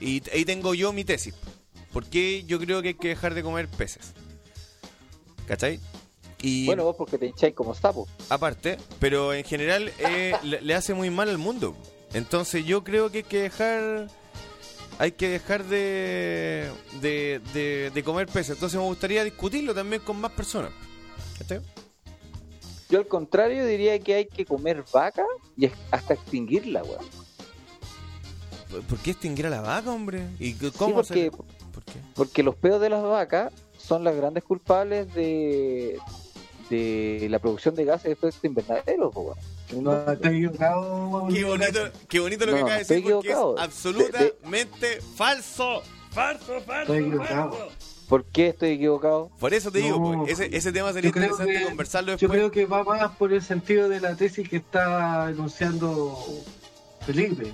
Y 0.00 0.22
ahí 0.32 0.44
tengo 0.44 0.74
yo 0.74 0.92
mi 0.92 1.04
tesis. 1.04 1.34
¿Por 1.92 2.06
qué 2.06 2.44
yo 2.44 2.58
creo 2.58 2.82
que 2.82 2.88
hay 2.88 2.94
que 2.94 3.08
dejar 3.08 3.34
de 3.34 3.42
comer 3.42 3.68
peces? 3.68 4.12
¿Cachai? 5.46 5.80
Y 6.42 6.64
Bueno, 6.66 6.84
vos 6.84 6.96
porque 6.96 7.18
te 7.18 7.26
hincháis 7.26 7.54
como 7.54 7.74
sapo. 7.74 8.06
aparte, 8.28 8.78
pero 8.98 9.34
en 9.34 9.44
general 9.44 9.92
eh, 9.98 10.34
le, 10.42 10.60
le 10.62 10.74
hace 10.74 10.94
muy 10.94 11.10
mal 11.10 11.28
al 11.28 11.38
mundo. 11.38 11.76
Entonces 12.14 12.64
yo 12.64 12.82
creo 12.84 13.10
que 13.10 13.18
hay 13.18 13.24
que 13.24 13.42
dejar 13.42 14.08
hay 14.98 15.12
que 15.12 15.28
dejar 15.30 15.64
de, 15.64 16.70
de, 17.00 17.40
de, 17.54 17.90
de 17.94 18.02
comer 18.04 18.26
peces. 18.26 18.50
Entonces 18.56 18.78
me 18.78 18.84
gustaría 18.86 19.24
discutirlo 19.24 19.74
también 19.74 20.02
con 20.02 20.20
más 20.20 20.32
personas. 20.32 20.72
¿Cachai? 21.38 21.60
Yo 22.90 22.98
al 22.98 23.06
contrario 23.06 23.64
diría 23.64 23.98
que 24.00 24.14
hay 24.14 24.26
que 24.26 24.44
comer 24.44 24.84
vaca 24.92 25.24
y 25.56 25.70
hasta 25.90 26.14
extinguirla, 26.14 26.82
weón. 26.82 27.04
¿Por- 28.70 28.82
¿Por 28.82 28.98
qué 28.98 29.12
extinguir 29.12 29.46
a 29.46 29.50
la 29.50 29.60
vaca, 29.60 29.90
hombre? 29.90 30.26
¿Y 30.38 30.52
c- 30.52 30.70
Sí, 30.70 30.72
cómo 30.76 30.96
porque, 30.96 31.30
se- 31.30 31.30
¿Por 31.72 31.84
qué? 31.84 31.98
porque 32.14 32.42
los 32.42 32.54
peos 32.56 32.80
de 32.80 32.90
las 32.90 33.02
vacas 33.02 33.52
son 33.78 34.04
las 34.04 34.14
grandes 34.16 34.44
culpables 34.44 35.12
de, 35.14 35.98
de 36.68 37.26
la 37.30 37.38
producción 37.38 37.74
de 37.74 37.84
gases 37.84 38.04
de 38.04 38.12
efecto 38.12 38.46
invernadero, 38.46 39.10
po. 39.10 39.36
No, 39.72 39.92
estoy 40.12 40.36
equivocado. 40.44 41.28
Qué 41.32 41.44
bonito, 41.44 41.80
qué 42.08 42.20
bonito 42.20 42.46
lo 42.46 42.52
que 42.52 42.58
acaba 42.58 42.72
de 42.72 42.78
decir 42.80 43.02
porque 43.02 43.18
es 43.18 43.24
equivocado. 43.34 43.58
absolutamente 43.58 45.00
falso. 45.16 45.82
Falso, 46.10 46.60
falso, 46.62 46.92
Estoy 46.94 46.98
equivocado. 47.08 47.50
falso. 47.52 47.68
¿Por 48.08 48.24
qué 48.24 48.48
estoy 48.48 48.70
equivocado? 48.70 49.30
Por 49.38 49.54
eso 49.54 49.70
te 49.70 49.78
digo, 49.78 49.96
No, 50.00 50.24
pues, 50.24 50.32
ese, 50.40 50.56
ese 50.56 50.72
tema 50.72 50.92
sería 50.92 51.08
interesante 51.08 51.52
que- 51.58 51.64
conversarlo 51.64 52.16
Yo 52.16 52.28
creo 52.28 52.50
que 52.50 52.66
va 52.66 52.82
más 52.82 53.12
por 53.16 53.32
el 53.32 53.40
sentido 53.42 53.88
de 53.88 54.00
la 54.00 54.16
tesis 54.16 54.48
que 54.48 54.56
está 54.56 55.30
enunciando 55.30 56.18
Felipe. 57.06 57.52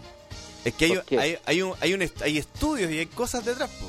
Es 0.64 0.72
que 0.74 0.86
hay, 0.86 1.18
hay, 1.18 1.38
hay, 1.44 1.62
un, 1.62 1.74
hay, 1.80 1.92
un 1.94 2.02
hay 2.22 2.38
estudios 2.38 2.90
y 2.90 2.98
hay 2.98 3.06
cosas 3.06 3.44
detrás 3.44 3.68
po, 3.70 3.86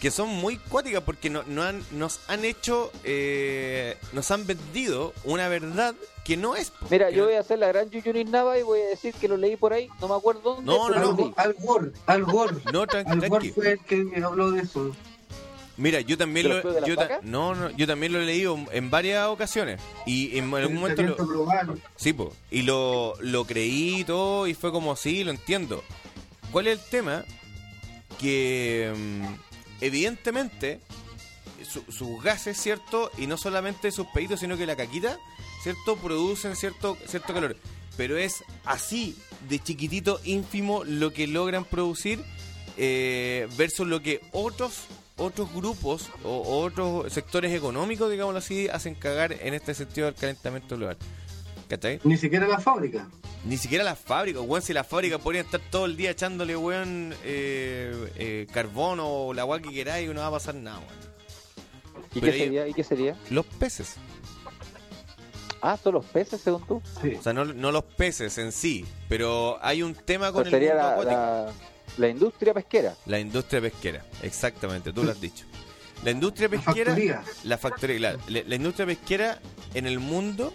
que 0.00 0.10
son 0.10 0.28
muy 0.30 0.56
cuáticas 0.56 1.02
porque 1.02 1.28
no, 1.28 1.42
no 1.46 1.62
han, 1.62 1.84
nos 1.92 2.20
han 2.28 2.44
hecho, 2.44 2.90
eh, 3.04 3.98
nos 4.12 4.30
han 4.30 4.46
vendido 4.46 5.12
una 5.24 5.48
verdad 5.48 5.94
que 6.24 6.36
no 6.38 6.56
es. 6.56 6.72
Mira, 6.90 7.10
yo 7.10 7.26
voy 7.26 7.34
a 7.34 7.40
hacer 7.40 7.58
la 7.58 7.68
gran 7.68 7.90
Yuyunis 7.90 8.28
Nava 8.30 8.58
y 8.58 8.62
voy 8.62 8.80
a 8.80 8.86
decir 8.88 9.14
que 9.14 9.28
lo 9.28 9.36
leí 9.36 9.56
por 9.56 9.72
ahí, 9.74 9.88
no 10.00 10.08
me 10.08 10.14
acuerdo 10.14 10.54
dónde. 10.56 10.72
No, 10.72 10.88
no, 10.88 11.12
no. 11.12 11.34
Al 11.36 11.52
Gore, 11.54 11.92
Al 12.06 12.24
Gore. 12.24 12.56
No, 12.72 12.86
Al. 12.90 13.28
Gore 13.28 13.52
fue 13.52 13.72
el 13.72 13.78
que 13.80 13.96
me 13.96 14.24
habló 14.24 14.50
de 14.50 14.62
eso. 14.62 14.96
Mira, 15.76 16.00
yo 16.00 16.18
también 16.18 16.48
¿De 16.48 16.62
lo, 16.62 16.86
yo 16.86 16.94
ta- 16.94 17.20
no, 17.22 17.54
no, 17.54 17.70
yo 17.70 17.86
también 17.86 18.12
lo 18.12 18.20
he 18.20 18.26
leído 18.26 18.58
en 18.70 18.90
varias 18.90 19.26
ocasiones 19.28 19.80
y 20.04 20.36
en 20.36 20.52
algún 20.54 20.76
momento 20.76 21.02
lo. 21.02 21.16
Sí, 21.96 22.12
po. 22.12 22.34
Y 22.50 22.62
lo, 22.62 23.14
lo 23.20 23.44
creí 23.46 24.00
y 24.00 24.04
todo 24.04 24.46
y 24.46 24.52
fue 24.54 24.72
como, 24.72 24.94
sí, 24.96 25.24
lo 25.24 25.30
entiendo. 25.30 25.82
¿Cuál 26.52 26.66
es 26.66 26.78
el 26.80 26.84
tema? 26.90 27.24
Que 28.18 28.92
mm, 28.94 29.49
evidentemente 29.80 30.80
su- 31.68 31.84
sus 31.92 32.22
gases, 32.22 32.60
¿cierto? 32.60 33.10
Y 33.18 33.26
no 33.26 33.36
solamente 33.36 33.90
sus 33.92 34.06
pedidos, 34.08 34.40
sino 34.40 34.56
que 34.56 34.66
la 34.66 34.76
caquita, 34.76 35.18
¿cierto? 35.62 35.96
Producen 35.96 36.56
cierto, 36.56 36.96
cierto 37.06 37.32
calor. 37.34 37.56
Pero 37.96 38.16
es 38.16 38.42
así 38.64 39.16
de 39.48 39.58
chiquitito, 39.58 40.20
ínfimo, 40.24 40.84
lo 40.84 41.12
que 41.12 41.26
logran 41.26 41.64
producir 41.64 42.22
eh, 42.76 43.46
versus 43.56 43.86
lo 43.86 44.00
que 44.00 44.20
otros 44.32 44.84
otros 45.16 45.52
grupos 45.52 46.08
o 46.24 46.60
otros 46.62 47.12
sectores 47.12 47.52
económicos, 47.52 48.10
digámoslo 48.10 48.38
así, 48.38 48.68
hacen 48.68 48.94
cagar 48.94 49.32
en 49.34 49.52
este 49.52 49.74
sentido 49.74 50.06
del 50.06 50.14
calentamiento 50.14 50.78
global. 50.78 50.96
¿Cachai? 51.70 52.00
Ni 52.02 52.16
siquiera 52.16 52.48
la 52.48 52.58
fábrica. 52.58 53.08
Ni 53.44 53.56
siquiera 53.56 53.84
las 53.84 53.96
fábricas, 53.98 54.42
weón. 54.44 54.60
Si 54.60 54.72
las 54.72 54.86
fábricas 54.88 55.20
podrían 55.20 55.44
estar 55.46 55.60
todo 55.70 55.86
el 55.86 55.96
día 55.96 56.10
echándole, 56.10 56.56
weón, 56.56 57.14
eh, 57.22 58.10
eh, 58.16 58.46
carbono 58.52 59.06
o 59.08 59.32
la 59.32 59.42
agua 59.42 59.60
que 59.60 59.70
queráis 59.70 60.10
y 60.10 60.12
no 60.12 60.20
va 60.20 60.26
a 60.26 60.30
pasar 60.32 60.56
nada, 60.56 60.78
weón. 60.80 61.00
¿Y 62.12 62.20
Pero 62.20 62.32
qué 62.32 62.38
sería? 62.38 62.66
¿Y 62.68 62.74
qué 62.74 62.82
sería? 62.82 63.16
Los 63.30 63.46
peces. 63.46 63.94
Ah, 65.62 65.76
son 65.80 65.94
los 65.94 66.04
peces, 66.06 66.40
según 66.40 66.66
tú. 66.66 66.82
O 67.18 67.22
sea, 67.22 67.32
no, 67.32 67.44
no 67.44 67.70
los 67.70 67.84
peces 67.84 68.36
en 68.38 68.50
sí, 68.50 68.84
pero 69.08 69.58
hay 69.62 69.82
un 69.84 69.94
tema 69.94 70.32
con 70.32 70.42
Pero 70.42 70.56
el 70.56 70.62
sería 70.62 70.74
mundo 70.74 71.04
la, 71.04 71.12
acuático. 71.44 71.60
la, 71.98 71.98
la 71.98 72.08
industria 72.08 72.54
pesquera. 72.54 72.96
La 73.06 73.20
industria 73.20 73.60
pesquera, 73.60 74.04
exactamente, 74.22 74.92
tú 74.92 75.04
lo 75.04 75.12
has 75.12 75.20
dicho. 75.20 75.44
La 76.02 76.10
industria 76.10 76.48
pesquera, 76.48 76.86
factoría. 76.92 77.22
la 77.44 77.58
factoría, 77.58 77.98
claro, 77.98 78.18
la, 78.26 78.42
la 78.44 78.54
industria 78.56 78.86
pesquera 78.86 79.38
en 79.74 79.86
el 79.86 80.00
mundo 80.00 80.52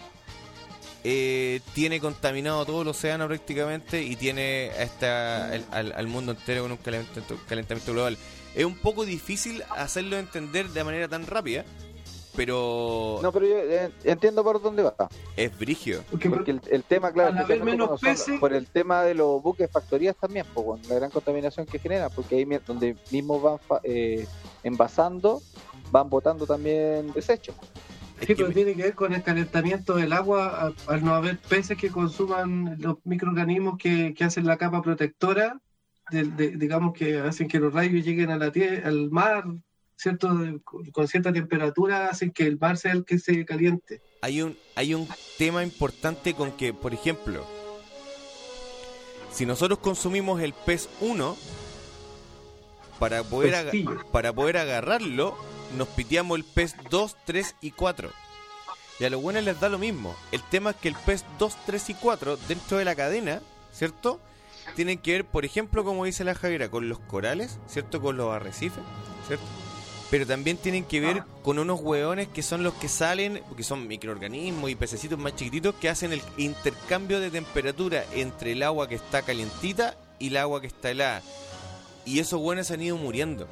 eh, 1.07 1.61
tiene 1.75 1.99
contaminado 1.99 2.65
todo 2.65 2.81
el 2.81 2.87
océano 2.87 3.27
prácticamente 3.27 4.01
y 4.01 4.15
tiene 4.15 4.71
hasta 4.81 5.53
el- 5.55 5.63
al, 5.69 5.91
al 5.91 6.07
mundo 6.07 6.31
entero 6.31 6.63
con 6.63 6.71
un 6.71 6.77
calentamiento, 6.77 7.37
calentamiento 7.47 7.93
global. 7.93 8.17
Es 8.55 8.65
un 8.65 8.75
poco 8.75 9.05
difícil 9.05 9.61
hacerlo 9.77 10.17
entender 10.17 10.67
de 10.69 10.83
manera 10.83 11.07
tan 11.07 11.27
rápida, 11.27 11.63
pero 12.35 13.19
No, 13.21 13.31
pero 13.31 13.45
yo 13.45 13.57
eh, 13.59 13.91
entiendo 14.03 14.43
por 14.43 14.61
dónde 14.61 14.81
va. 14.83 14.95
es 15.37 15.57
brigio. 15.57 16.03
Porque 16.09 16.51
el, 16.51 16.61
el 16.71 16.83
tema, 16.83 17.11
claro, 17.11 17.29
al 17.29 17.37
haber 17.37 17.57
especialmente 17.57 17.71
menos 17.71 17.87
cuando 17.99 18.17
son- 18.17 18.33
peces- 18.33 18.39
por 18.39 18.53
el 18.53 18.67
tema 18.67 19.03
de 19.03 19.13
los 19.13 19.43
buques 19.43 19.69
factorías 19.71 20.15
también, 20.15 20.45
pues, 20.53 20.65
con 20.65 20.81
la 20.89 20.95
gran 20.95 21.11
contaminación 21.11 21.65
que 21.67 21.77
generan, 21.79 22.09
porque 22.15 22.35
ahí 22.35 22.47
donde 22.65 22.95
mismos 23.11 23.41
van 23.43 23.59
fa- 23.59 23.79
eh, 23.83 24.25
envasando, 24.63 25.41
van 25.91 26.09
botando 26.09 26.45
también 26.47 27.11
desechos. 27.13 27.55
Sí, 28.21 28.33
pero 28.35 28.49
tiene 28.51 28.73
que 28.75 28.83
ver 28.83 28.95
con 28.95 29.13
el 29.13 29.23
calentamiento 29.23 29.95
del 29.95 30.13
agua 30.13 30.73
al 30.87 31.03
no 31.03 31.13
haber 31.15 31.37
peces 31.37 31.77
que 31.77 31.89
consuman 31.89 32.77
los 32.79 32.97
microorganismos 33.03 33.77
que, 33.77 34.13
que 34.13 34.23
hacen 34.23 34.45
la 34.45 34.57
capa 34.57 34.81
protectora, 34.81 35.59
de- 36.11 36.23
de- 36.23 36.51
digamos 36.57 36.93
que 36.93 37.19
hacen 37.19 37.47
que 37.47 37.59
los 37.59 37.73
rayos 37.73 38.05
lleguen 38.05 38.31
a 38.31 38.37
la 38.37 38.51
tierra, 38.51 38.87
al 38.87 39.09
mar, 39.11 39.43
cierto 39.97 40.33
con 40.93 41.07
cierta 41.07 41.33
temperatura, 41.33 42.07
hacen 42.07 42.31
que 42.31 42.43
el 42.47 42.57
mar 42.57 42.77
sea 42.77 42.93
el 42.93 43.03
que 43.05 43.19
se 43.19 43.43
caliente. 43.45 44.01
hay 44.21 44.41
un 44.41 44.57
hay 44.75 44.93
un 44.93 45.07
tema 45.37 45.63
importante 45.63 46.33
con 46.33 46.51
que, 46.53 46.73
por 46.73 46.93
ejemplo, 46.93 47.45
si 49.31 49.45
nosotros 49.45 49.79
consumimos 49.79 50.41
el 50.41 50.53
pez 50.53 50.87
1 51.01 51.35
para 52.99 53.23
poder 53.23 53.71
para 54.11 54.31
poder 54.33 54.57
agarrarlo, 54.57 55.35
nos 55.75 55.87
piteamos 55.89 56.37
el 56.37 56.43
pez 56.43 56.75
2, 56.89 57.15
3 57.25 57.55
y 57.61 57.71
4. 57.71 58.11
Y 58.99 59.03
a 59.03 59.09
los 59.09 59.21
buenos 59.21 59.43
les 59.43 59.59
da 59.59 59.69
lo 59.69 59.77
mismo. 59.77 60.15
El 60.31 60.41
tema 60.43 60.71
es 60.71 60.75
que 60.77 60.87
el 60.87 60.95
pez 60.95 61.25
2, 61.37 61.57
3 61.65 61.89
y 61.89 61.93
4 61.95 62.37
dentro 62.47 62.77
de 62.77 62.85
la 62.85 62.95
cadena, 62.95 63.41
¿cierto? 63.73 64.19
Tienen 64.75 64.97
que 64.97 65.13
ver, 65.13 65.25
por 65.25 65.45
ejemplo, 65.45 65.83
como 65.83 66.05
dice 66.05 66.23
la 66.23 66.35
Javiera, 66.35 66.69
con 66.69 66.89
los 66.89 66.99
corales, 66.99 67.59
¿cierto? 67.67 68.01
Con 68.01 68.17
los 68.17 68.33
arrecifes, 68.33 68.83
¿cierto? 69.27 69.45
Pero 70.09 70.25
también 70.25 70.57
tienen 70.57 70.85
que 70.85 71.01
ver 71.01 71.23
con 71.43 71.59
unos 71.59 71.81
hueones 71.81 72.27
que 72.27 72.43
son 72.43 72.63
los 72.63 72.73
que 72.75 72.87
salen, 72.87 73.41
que 73.57 73.63
son 73.63 73.87
microorganismos 73.87 74.69
y 74.69 74.75
pececitos 74.75 75.19
más 75.19 75.35
chiquititos 75.35 75.75
que 75.75 75.89
hacen 75.89 76.13
el 76.13 76.21
intercambio 76.37 77.19
de 77.19 77.31
temperatura 77.31 78.05
entre 78.13 78.53
el 78.53 78.63
agua 78.63 78.87
que 78.87 78.95
está 78.95 79.23
calientita 79.23 79.97
y 80.19 80.27
el 80.27 80.37
agua 80.37 80.61
que 80.61 80.67
está 80.67 80.91
helada. 80.91 81.21
Y 82.05 82.19
esos 82.19 82.39
hueones 82.39 82.69
han 82.71 82.81
ido 82.81 82.97
muriendo. 82.97 83.47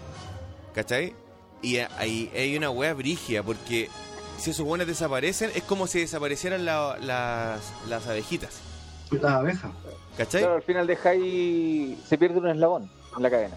¿Cachai? 0.73 1.15
Y 1.63 1.77
ahí 1.77 2.29
hay 2.35 2.55
una 2.57 2.69
hueá 2.69 2.93
brigia, 2.93 3.41
porque 3.41 3.89
si 4.37 4.51
esos 4.51 4.65
hueones 4.65 4.85
desaparecen, 4.85 5.49
es 5.55 5.63
como 5.63 5.87
si 5.87 5.99
desaparecieran 5.99 6.65
la- 6.65 6.97
las, 6.99 7.61
las 7.87 8.05
abejitas. 8.07 8.59
Las 9.09 9.23
abejas. 9.31 9.71
¿Cachai? 10.17 10.41
Claro, 10.41 10.55
al 10.57 10.61
final 10.63 10.85
deja 10.85 11.09
ahí, 11.09 11.97
se 12.07 12.17
pierde 12.19 12.37
un 12.39 12.47
eslabón 12.49 12.91
en 13.17 13.23
la 13.23 13.29
cadena. 13.31 13.55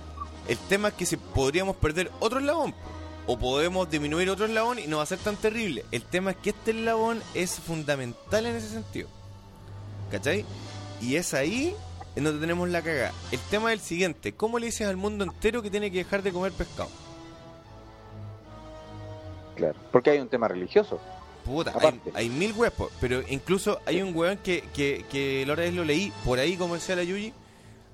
El 0.49 0.57
tema 0.57 0.89
es 0.89 0.95
que 0.95 1.05
si 1.05 1.17
podríamos 1.17 1.77
perder 1.77 2.11
otro 2.21 2.39
eslabón 2.39 2.73
o 3.27 3.37
podemos 3.39 3.91
disminuir 3.91 4.31
otro 4.31 4.47
eslabón 4.47 4.79
y 4.79 4.87
no 4.87 4.99
va 4.99 5.03
a 5.03 5.07
ser 5.07 5.19
tan 5.19 5.35
terrible. 5.37 5.85
El 5.91 6.03
tema 6.05 6.31
es 6.31 6.37
que 6.37 6.51
este 6.51 6.71
eslabón 6.71 7.21
es 7.35 7.59
fundamental 7.59 8.47
en 8.47 8.55
ese 8.57 8.69
sentido. 8.69 9.09
¿Cachai? 10.13 10.45
Y 11.03 11.17
es 11.17 11.35
ahí 11.35 11.75
en 12.15 12.23
donde 12.25 12.41
tenemos 12.41 12.69
la 12.69 12.81
cagada. 12.83 13.13
El 13.33 13.41
tema 13.51 13.73
es 13.73 13.81
el 13.81 13.85
siguiente. 13.85 14.33
¿Cómo 14.35 14.59
le 14.61 14.67
dices 14.67 14.87
al 14.87 14.97
mundo 14.97 15.25
entero 15.25 15.61
que 15.63 15.71
tiene 15.71 15.91
que 15.91 15.99
dejar 15.99 16.23
de 16.23 16.33
comer 16.33 16.53
pescado? 16.53 16.89
Claro. 19.57 19.75
Porque 19.91 20.11
hay 20.11 20.19
un 20.21 20.29
tema 20.29 20.47
religioso. 20.47 21.01
Puta, 21.45 21.73
hay, 22.15 22.29
mil 22.29 22.53
huevos, 22.53 22.91
pero 23.01 23.23
incluso 23.29 23.81
hay 23.87 24.03
un 24.03 24.15
hueón 24.17 24.37
que, 24.39 24.63
que, 24.75 25.05
que 25.11 25.45
la 25.47 25.53
otra 25.53 25.65
vez 25.65 25.75
lo 25.75 25.85
leí, 25.85 26.13
por 26.25 26.39
ahí 26.41 26.57
como 26.57 26.75
decía 26.75 26.97
la 26.97 27.05
Yuyi, 27.05 27.33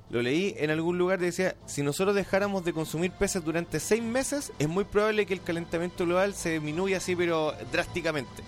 lo 0.09 0.23
leí 0.23 0.55
en 0.59 0.71
algún 0.71 0.97
lugar 0.99 1.19
que 1.19 1.27
decía, 1.27 1.55
si 1.67 1.83
nosotros 1.83 2.15
dejáramos 2.17 2.65
de 2.65 2.73
consumir 2.73 3.13
peces 3.13 3.45
durante 3.45 3.79
seis 3.79 4.03
meses, 4.03 4.53
es 4.59 4.69
muy 4.69 4.85
probable 4.85 5.27
que 5.27 5.35
el 5.35 5.43
calentamiento 5.43 6.05
global 6.07 6.35
se 6.35 6.53
disminuya 6.53 6.97
así, 6.97 7.15
pero 7.15 7.55
drásticamente. 7.71 8.43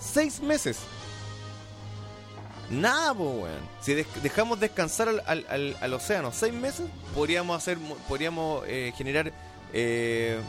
Seis 0.00 0.40
meses. 0.40 0.78
Nada, 2.70 3.14
po, 3.14 3.24
weón. 3.30 3.60
Si 3.80 3.94
dejamos 3.94 4.58
descansar 4.58 5.08
al, 5.08 5.22
al, 5.26 5.46
al- 5.48 5.76
al 5.80 5.92
océano 5.94 6.32
seis 6.32 6.52
meses, 6.52 6.86
podríamos 7.14 7.56
hacer, 7.56 7.78
podríamos 8.08 8.64
eh, 8.66 8.92
generar 8.96 9.32
eh, 9.72 10.40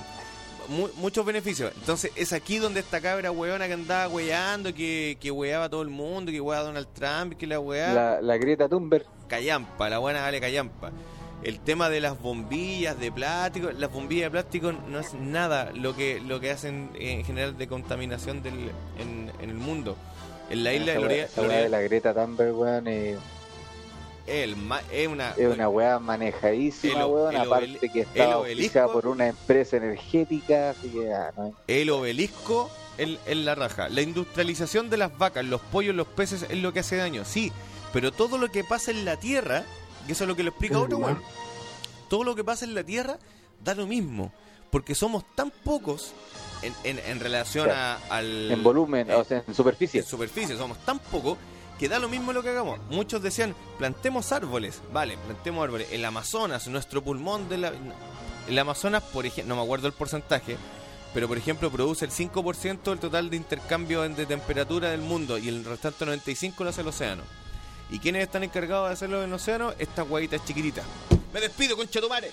mu- 0.70 0.90
muchos 0.98 1.26
beneficios. 1.26 1.72
Entonces 1.76 2.12
es 2.16 2.34
aquí 2.34 2.58
donde 2.58 2.80
esta 2.80 3.02
cabra 3.02 3.32
weona 3.32 3.68
que 3.68 3.74
andaba 3.74 4.08
weando, 4.08 4.74
que, 4.74 5.18
que 5.20 5.32
weaba 5.32 5.66
a 5.66 5.70
todo 5.70 5.82
el 5.82 5.90
mundo, 5.90 6.32
que 6.32 6.42
weaba 6.42 6.62
a 6.62 6.66
Donald 6.66 6.88
Trump, 6.94 7.38
que 7.38 7.48
la 7.48 7.60
weá. 7.60 7.94
La, 7.94 8.22
la 8.22 8.38
Greta 8.38 8.68
Thunberg. 8.70 9.06
Callampa, 9.28 9.90
la 9.90 9.98
buena 10.00 10.22
vale 10.22 10.40
callampa. 10.40 10.92
El 11.44 11.60
tema 11.60 11.90
de 11.90 12.00
las 12.02 12.20
bombillas 12.20 13.00
de 13.00 13.12
plástico, 13.12 13.70
las 13.72 13.92
bombillas 13.92 14.26
de 14.26 14.32
plástico 14.32 14.72
no 14.72 15.00
es 15.00 15.14
nada 15.14 15.72
lo 15.74 15.96
que 15.96 16.20
lo 16.20 16.40
que 16.40 16.50
hacen 16.52 16.90
en 16.96 17.24
general 17.24 17.58
de 17.58 17.68
contaminación 17.68 18.42
del, 18.42 18.72
en, 18.98 19.32
en 19.40 19.50
el 19.50 19.56
mundo. 19.56 19.96
En 20.50 20.64
la 20.64 20.74
isla 20.74 20.86
de 20.86 20.92
Esa 20.94 21.02
Lorea, 21.02 21.28
weá 21.38 21.64
de 21.64 21.70
la 21.70 21.82
Greta 21.82 22.14
Thunberg, 22.14 22.56
weón, 22.58 22.88
eh, 22.88 23.18
el 24.28 24.56
es 24.92 25.08
una 25.08 25.32
es 25.32 25.48
una 25.54 25.70
weá 25.70 26.00
manejadísima, 26.00 27.02
El 27.02 27.06
weón. 27.08 27.36
el 27.36 27.42
Aparte 27.42 27.68
obeli- 27.80 27.92
que 27.92 28.02
está 28.02 28.38
obelisco. 28.38 28.92
por 28.92 29.08
una 29.08 29.28
empresa 29.28 29.78
energética, 29.78 30.72
así 30.72 30.90
que 30.90 31.14
ah, 31.14 31.32
no 31.36 31.44
hay- 31.44 31.54
el 31.68 31.90
obelisco 31.90 32.70
en, 32.98 33.18
en 33.26 33.46
la 33.46 33.56
raja. 33.56 33.90
La 33.90 34.02
industrialización 34.02 34.90
de 34.90 34.98
las 34.98 35.18
vacas, 35.18 35.46
los 35.46 35.62
pollos, 35.62 35.96
los 35.96 36.08
peces 36.08 36.46
es 36.50 36.58
lo 36.58 36.74
que 36.74 36.80
hace 36.82 36.96
daño, 36.98 37.24
sí. 37.26 37.52
Pero 37.94 38.12
todo 38.12 38.38
lo 38.38 38.50
que 38.52 38.64
pasa 38.64 38.92
en 38.92 39.06
la 39.06 39.18
tierra, 39.18 39.64
y 40.08 40.12
eso 40.12 40.24
es 40.24 40.28
lo 40.28 40.36
que 40.36 40.44
lo 40.44 40.50
explica 40.50 40.78
otro 40.80 40.98
weón, 40.98 41.22
todo 42.10 42.24
lo 42.24 42.36
que 42.36 42.44
pasa 42.44 42.66
en 42.66 42.76
la 42.76 42.84
tierra 42.84 43.18
da 43.64 43.74
lo 43.76 43.88
mismo. 43.88 44.32
Porque 44.72 44.96
somos 44.96 45.24
tan 45.36 45.50
pocos 45.64 46.12
en, 46.62 46.74
en, 46.84 47.00
en 47.00 47.20
relación 47.22 47.70
a, 47.72 47.96
al... 48.10 48.52
en 48.52 48.62
volumen, 48.64 49.10
eh, 49.10 49.16
o 49.16 49.24
sea, 49.24 49.42
en 49.48 49.54
superficie. 49.56 50.02
en 50.02 50.06
superficie, 50.06 50.58
somos 50.58 50.78
tan 50.80 51.00
pocos 51.00 51.38
que 51.78 51.90
da 51.90 52.00
lo 52.00 52.10
mismo 52.10 52.34
lo 52.34 52.44
que 52.44 52.50
hagamos. 52.50 52.80
Muchos 52.90 53.22
decían, 53.22 53.56
plantemos 53.78 54.32
árboles. 54.32 54.82
Vale, 54.92 55.18
plantemos 55.18 55.64
árboles. 55.64 55.88
El 55.92 56.06
Amazonas, 56.06 56.68
nuestro 56.68 57.04
pulmón 57.04 57.50
de 57.50 57.58
la... 57.58 57.72
El 58.48 58.60
Amazonas, 58.60 59.04
por 59.04 59.26
ejemplo, 59.26 59.54
no 59.54 59.60
me 59.60 59.66
acuerdo 59.66 59.88
el 59.88 59.94
porcentaje, 59.94 60.58
pero 61.14 61.28
por 61.28 61.38
ejemplo 61.38 61.70
produce 61.70 62.06
el 62.06 62.12
5% 62.12 62.82
del 62.84 63.00
total 63.00 63.30
de 63.30 63.38
intercambio 63.38 64.02
de 64.08 64.26
temperatura 64.26 64.90
del 64.90 65.02
mundo 65.02 65.38
y 65.38 65.50
el 65.50 65.66
restante 65.66 66.06
95% 66.06 66.60
lo 66.60 66.70
hace 66.70 66.82
el 66.82 66.88
océano. 66.88 67.24
¿Y 67.90 68.00
quiénes 68.00 68.24
están 68.24 68.44
encargados 68.44 68.90
de 68.90 68.94
hacerlo 68.94 69.20
en 69.22 69.30
el 69.30 69.34
océano? 69.34 69.74
Estas 69.78 70.08
guayitas 70.08 70.44
chiquititas. 70.46 70.86
Me 71.34 71.42
despido, 71.42 71.76
concha 71.76 72.02
tu 72.02 72.10
madre. 72.10 72.32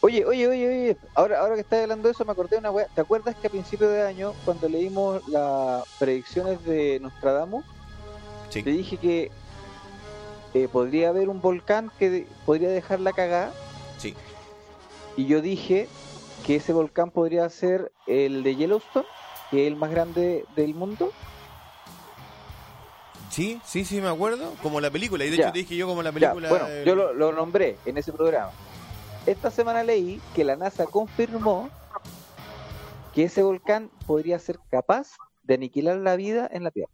Oye, 0.00 0.24
oye, 0.24 0.48
oye, 0.48 0.68
oye, 0.68 0.96
ahora, 1.14 1.38
ahora 1.38 1.54
que 1.54 1.60
estás 1.60 1.82
hablando 1.82 2.08
de 2.08 2.12
eso 2.12 2.24
me 2.24 2.32
acordé 2.32 2.56
de 2.56 2.58
una 2.58 2.72
weá. 2.72 2.86
¿Te 2.92 3.00
acuerdas 3.00 3.36
que 3.36 3.46
a 3.46 3.50
principio 3.50 3.88
de 3.88 4.02
año, 4.02 4.32
cuando 4.44 4.68
leímos 4.68 5.26
las 5.28 5.86
predicciones 6.00 6.64
de 6.64 6.98
Nostradamus, 7.00 7.64
Sí. 8.52 8.62
te 8.62 8.70
dije 8.70 8.96
que 8.98 9.30
eh, 10.54 10.68
podría 10.70 11.08
haber 11.08 11.28
un 11.30 11.40
volcán 11.40 11.90
que 11.98 12.10
de- 12.10 12.26
podría 12.44 12.68
dejar 12.68 13.00
la 13.00 13.12
cagada? 13.12 13.52
Sí. 13.98 14.14
Y 15.16 15.26
yo 15.26 15.40
dije 15.40 15.88
que 16.44 16.56
ese 16.56 16.72
volcán 16.72 17.10
podría 17.10 17.48
ser 17.48 17.92
el 18.06 18.42
de 18.42 18.56
Yellowstone, 18.56 19.06
que 19.50 19.62
es 19.66 19.72
el 19.72 19.76
más 19.76 19.90
grande 19.90 20.44
del 20.56 20.74
mundo. 20.74 21.12
Sí, 23.30 23.60
sí, 23.64 23.84
sí, 23.86 24.00
me 24.02 24.08
acuerdo. 24.08 24.52
Como 24.62 24.80
la 24.80 24.90
película. 24.90 25.24
Y 25.24 25.30
de 25.30 25.36
Ya. 25.38 25.44
hecho 25.44 25.52
te 25.52 25.58
dije 25.60 25.76
yo 25.76 25.86
como 25.86 26.02
la 26.02 26.10
Ya, 26.10 26.14
película... 26.32 26.48
bueno, 26.50 26.68
del- 26.68 26.84
yo 26.84 26.94
lo, 26.94 27.14
lo 27.14 27.32
nombré 27.32 27.78
en 27.86 27.96
ese 27.96 28.12
programa. 28.12 28.50
Esta 29.24 29.50
semana 29.50 29.82
leí 29.82 30.20
que 30.34 30.44
la 30.44 30.56
NASA 30.56 30.84
confirmó 30.86 31.70
que 33.14 33.24
ese 33.24 33.42
volcán 33.42 33.90
podría 34.06 34.38
ser 34.38 34.58
capaz 34.70 35.16
de 35.44 35.54
aniquilar 35.54 35.96
la 35.96 36.16
vida 36.16 36.48
en 36.52 36.64
la 36.64 36.70
Tierra. 36.70 36.90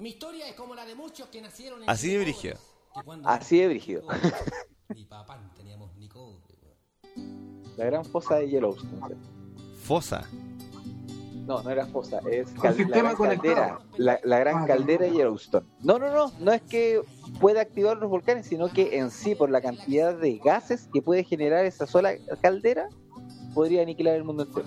Mi 0.00 0.10
historia 0.10 0.48
es 0.48 0.54
como 0.54 0.74
la 0.74 0.84
de 0.84 0.94
muchos 0.94 1.28
que 1.28 1.40
nacieron 1.40 1.82
en 1.82 1.90
Así 1.90 2.12
de 2.12 2.18
brígido. 2.20 2.56
Así 3.24 3.58
de 3.58 3.68
brígido. 3.68 4.02
Ni 4.94 5.04
papá 5.04 5.36
no 5.38 5.50
teníamos 5.56 5.94
ni 5.96 6.08
cobre. 6.08 6.54
La 7.76 7.84
gran 7.86 8.04
fosa 8.04 8.36
de 8.36 8.48
Yellowstone. 8.50 9.16
Fosa. 9.82 10.28
No, 11.46 11.62
no 11.62 11.70
era 11.70 11.84
fosa, 11.86 12.20
es 12.30 12.50
cal- 12.54 12.76
la 12.88 12.96
gran 12.98 13.16
caldera. 13.16 13.78
La, 13.98 14.18
la 14.24 14.38
gran 14.38 14.62
Ah, 14.62 14.66
caldera 14.66 15.04
de 15.04 15.12
Yellowstone. 15.12 15.66
No, 15.80 15.98
no, 15.98 16.10
no, 16.10 16.32
no 16.38 16.52
es 16.52 16.62
que 16.62 17.02
pueda 17.40 17.60
activar 17.60 17.98
los 17.98 18.08
volcanes, 18.08 18.46
sino 18.46 18.68
que 18.72 18.96
en 18.98 19.10
sí, 19.10 19.34
por 19.34 19.50
la 19.50 19.60
cantidad 19.60 20.14
de 20.16 20.38
gases 20.38 20.88
que 20.92 21.02
puede 21.02 21.22
generar 21.24 21.64
esa 21.66 21.86
sola 21.86 22.14
caldera, 22.40 22.88
podría 23.54 23.82
aniquilar 23.82 24.16
el 24.16 24.24
mundo 24.24 24.42
entero. 24.42 24.66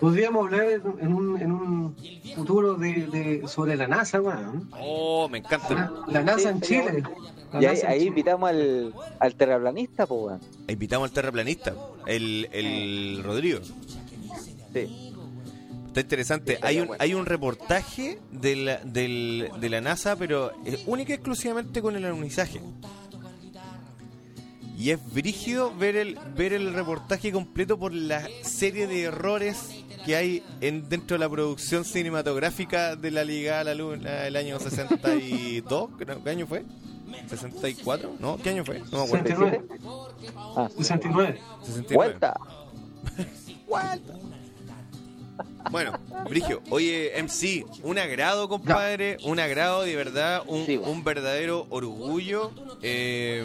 Podríamos 0.00 0.46
hablar 0.46 0.66
en 0.70 0.82
en 1.00 1.12
un, 1.14 1.40
en 1.40 1.52
un 1.52 1.96
futuro 2.34 2.74
de, 2.74 3.06
de- 3.06 3.48
sobre 3.48 3.76
la 3.76 3.88
NASA, 3.88 4.20
weón. 4.20 4.68
Oh, 4.78 5.28
me 5.28 5.38
encanta. 5.38 5.74
La, 6.06 6.12
la 6.12 6.22
NASA 6.22 6.40
Sí, 6.40 6.48
en 6.48 6.60
Chile. 6.60 7.02
Y 7.60 7.64
ahí, 7.64 8.06
invitamos 8.06 8.50
al, 8.50 8.94
al 9.18 9.34
terraplanista, 9.34 10.06
pues, 10.06 10.20
weón. 10.22 10.40
Invitamos 10.68 11.08
al 11.08 11.14
terraplanista, 11.14 11.74
el, 12.06 12.48
el 12.52 13.22
Rodrigo. 13.24 13.60
Sí. 14.72 15.14
Está 15.88 16.00
interesante. 16.00 16.58
Hay 16.62 16.80
un, 16.80 16.90
hay 16.98 17.14
un 17.14 17.24
reportaje 17.26 18.18
de 18.30 18.56
la, 18.56 18.76
del- 18.84 19.48
de 19.58 19.68
la 19.70 19.80
NASA, 19.80 20.14
pero 20.16 20.52
es 20.64 20.84
única 20.86 21.12
y 21.12 21.14
exclusivamente 21.14 21.80
con 21.80 21.96
el 21.96 22.04
alunizaje. 22.04 22.60
Y 24.78 24.90
es 24.92 25.12
brígido 25.12 25.74
ver 25.76 25.96
el, 25.96 26.16
ver 26.36 26.52
el 26.52 26.72
reportaje 26.72 27.32
completo 27.32 27.76
por 27.78 27.92
la 27.92 28.26
serie 28.42 28.86
de 28.86 29.02
errores 29.02 29.70
que 30.06 30.14
hay 30.14 30.44
en, 30.60 30.88
dentro 30.88 31.16
de 31.16 31.18
la 31.18 31.28
producción 31.28 31.84
cinematográfica 31.84 32.94
de 32.94 33.10
la 33.10 33.24
Liga 33.24 33.58
a 33.58 33.64
la 33.64 33.74
Luna 33.74 34.26
el 34.26 34.36
año 34.36 34.58
62. 34.60 35.90
creo- 35.98 36.22
¿Qué 36.22 36.30
año 36.30 36.46
fue? 36.46 36.64
¿64? 37.28 38.08
¿No? 38.20 38.36
¿Qué 38.38 38.50
año 38.50 38.64
fue? 38.64 38.78
No 38.92 38.98
me 38.98 39.18
acuerdo. 39.18 39.26
69. 39.26 39.62
Ah, 40.36 40.68
69. 40.78 41.40
69. 41.64 41.94
Vuelta. 41.96 42.34
Bueno, 45.70 45.92
Brigio, 46.30 46.62
oye, 46.70 47.12
MC, 47.22 47.66
un 47.82 47.98
agrado, 47.98 48.48
compadre, 48.48 49.18
un 49.24 49.38
agrado 49.38 49.82
de 49.82 49.96
verdad, 49.96 50.42
un, 50.46 50.64
Sí, 50.64 50.76
bueno. 50.76 50.92
un 50.92 51.04
verdadero 51.04 51.66
orgullo. 51.68 52.52
eh, 52.82 53.44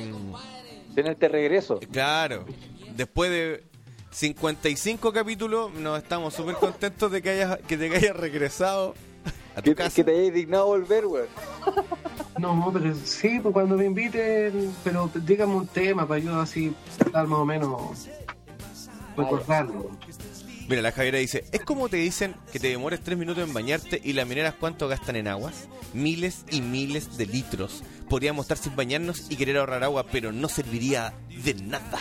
Tenerte 0.96 1.28
regreso. 1.28 1.80
claro, 1.92 2.46
después 2.96 3.32
de 3.32 3.64
55 4.12 5.12
capítulos, 5.12 5.74
nos 5.74 5.98
estamos 6.02 6.34
súper 6.34 6.56
contentos 6.56 7.12
de 7.12 7.22
que 7.22 7.30
hayas, 7.32 7.58
que 7.68 7.78
te 7.78 7.86
hayas 7.96 8.16
regresado 8.16 8.94
a 9.56 9.62
tu 9.62 9.72
Que, 9.72 9.76
casa. 9.76 9.96
que 9.96 10.04
te 10.04 10.12
hayas 10.12 10.34
dignado 10.34 10.68
volver, 10.68 11.06
weón. 11.08 11.28
No, 12.38 12.70
pero 12.74 12.94
sí, 13.04 13.40
pues 13.42 13.54
cuando 13.54 13.76
me 13.76 13.86
inviten, 13.86 14.74
pero 14.84 15.10
dígame 15.16 15.56
un 15.56 15.68
tema 15.68 16.08
para 16.08 16.20
yo 16.20 16.40
así 16.40 16.76
tratar 16.98 17.26
más 17.28 17.40
o 17.40 17.46
menos 17.46 18.08
recordarlo. 19.18 19.92
Mira, 20.68 20.82
la 20.82 20.92
Javiera 20.94 21.18
dice, 21.18 21.44
es 21.52 21.62
como 21.62 21.90
te 21.90 21.98
dicen 21.98 22.36
que 22.52 22.60
te 22.60 22.70
demores 22.70 23.02
tres 23.02 23.18
minutos 23.18 23.44
en 23.44 23.54
bañarte 23.54 24.00
y 24.02 24.14
las 24.14 24.26
mineras 24.26 24.56
cuánto 24.58 24.88
gastan 24.88 25.18
en 25.18 25.28
aguas. 25.28 25.68
Miles 25.94 26.46
y 26.52 26.62
miles 26.62 27.18
de 27.18 27.26
litros. 27.26 27.84
Podríamos 28.10 28.46
estar 28.46 28.58
sin 28.58 28.76
bañarnos 28.76 29.30
y 29.30 29.36
querer 29.36 29.58
ahorrar 29.58 29.84
agua, 29.84 30.06
pero 30.10 30.32
no 30.32 30.48
serviría 30.48 31.14
de 31.44 31.54
nada. 31.56 32.00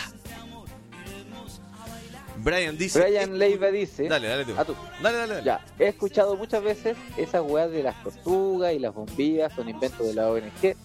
Brian 2.37 2.77
dice... 2.77 2.99
Brian 3.01 3.37
Leiva 3.37 3.67
dice. 3.67 4.07
Dale, 4.07 4.27
dale 4.27 4.45
tú. 4.45 4.53
Ah, 4.57 4.65
tú. 4.65 4.75
Dale, 5.01 5.17
dale, 5.17 5.33
dale. 5.35 5.45
Ya, 5.45 5.65
he 5.79 5.87
escuchado 5.87 6.35
muchas 6.35 6.63
veces 6.63 6.97
esas 7.17 7.41
weas 7.41 7.69
de 7.69 7.83
las 7.83 8.01
tortugas 8.03 8.73
y 8.73 8.79
las 8.79 8.93
bombillas, 8.93 9.53
son 9.53 9.69
inventos 9.69 10.07
de 10.07 10.13
la 10.13 10.29
ONG, 10.29 10.75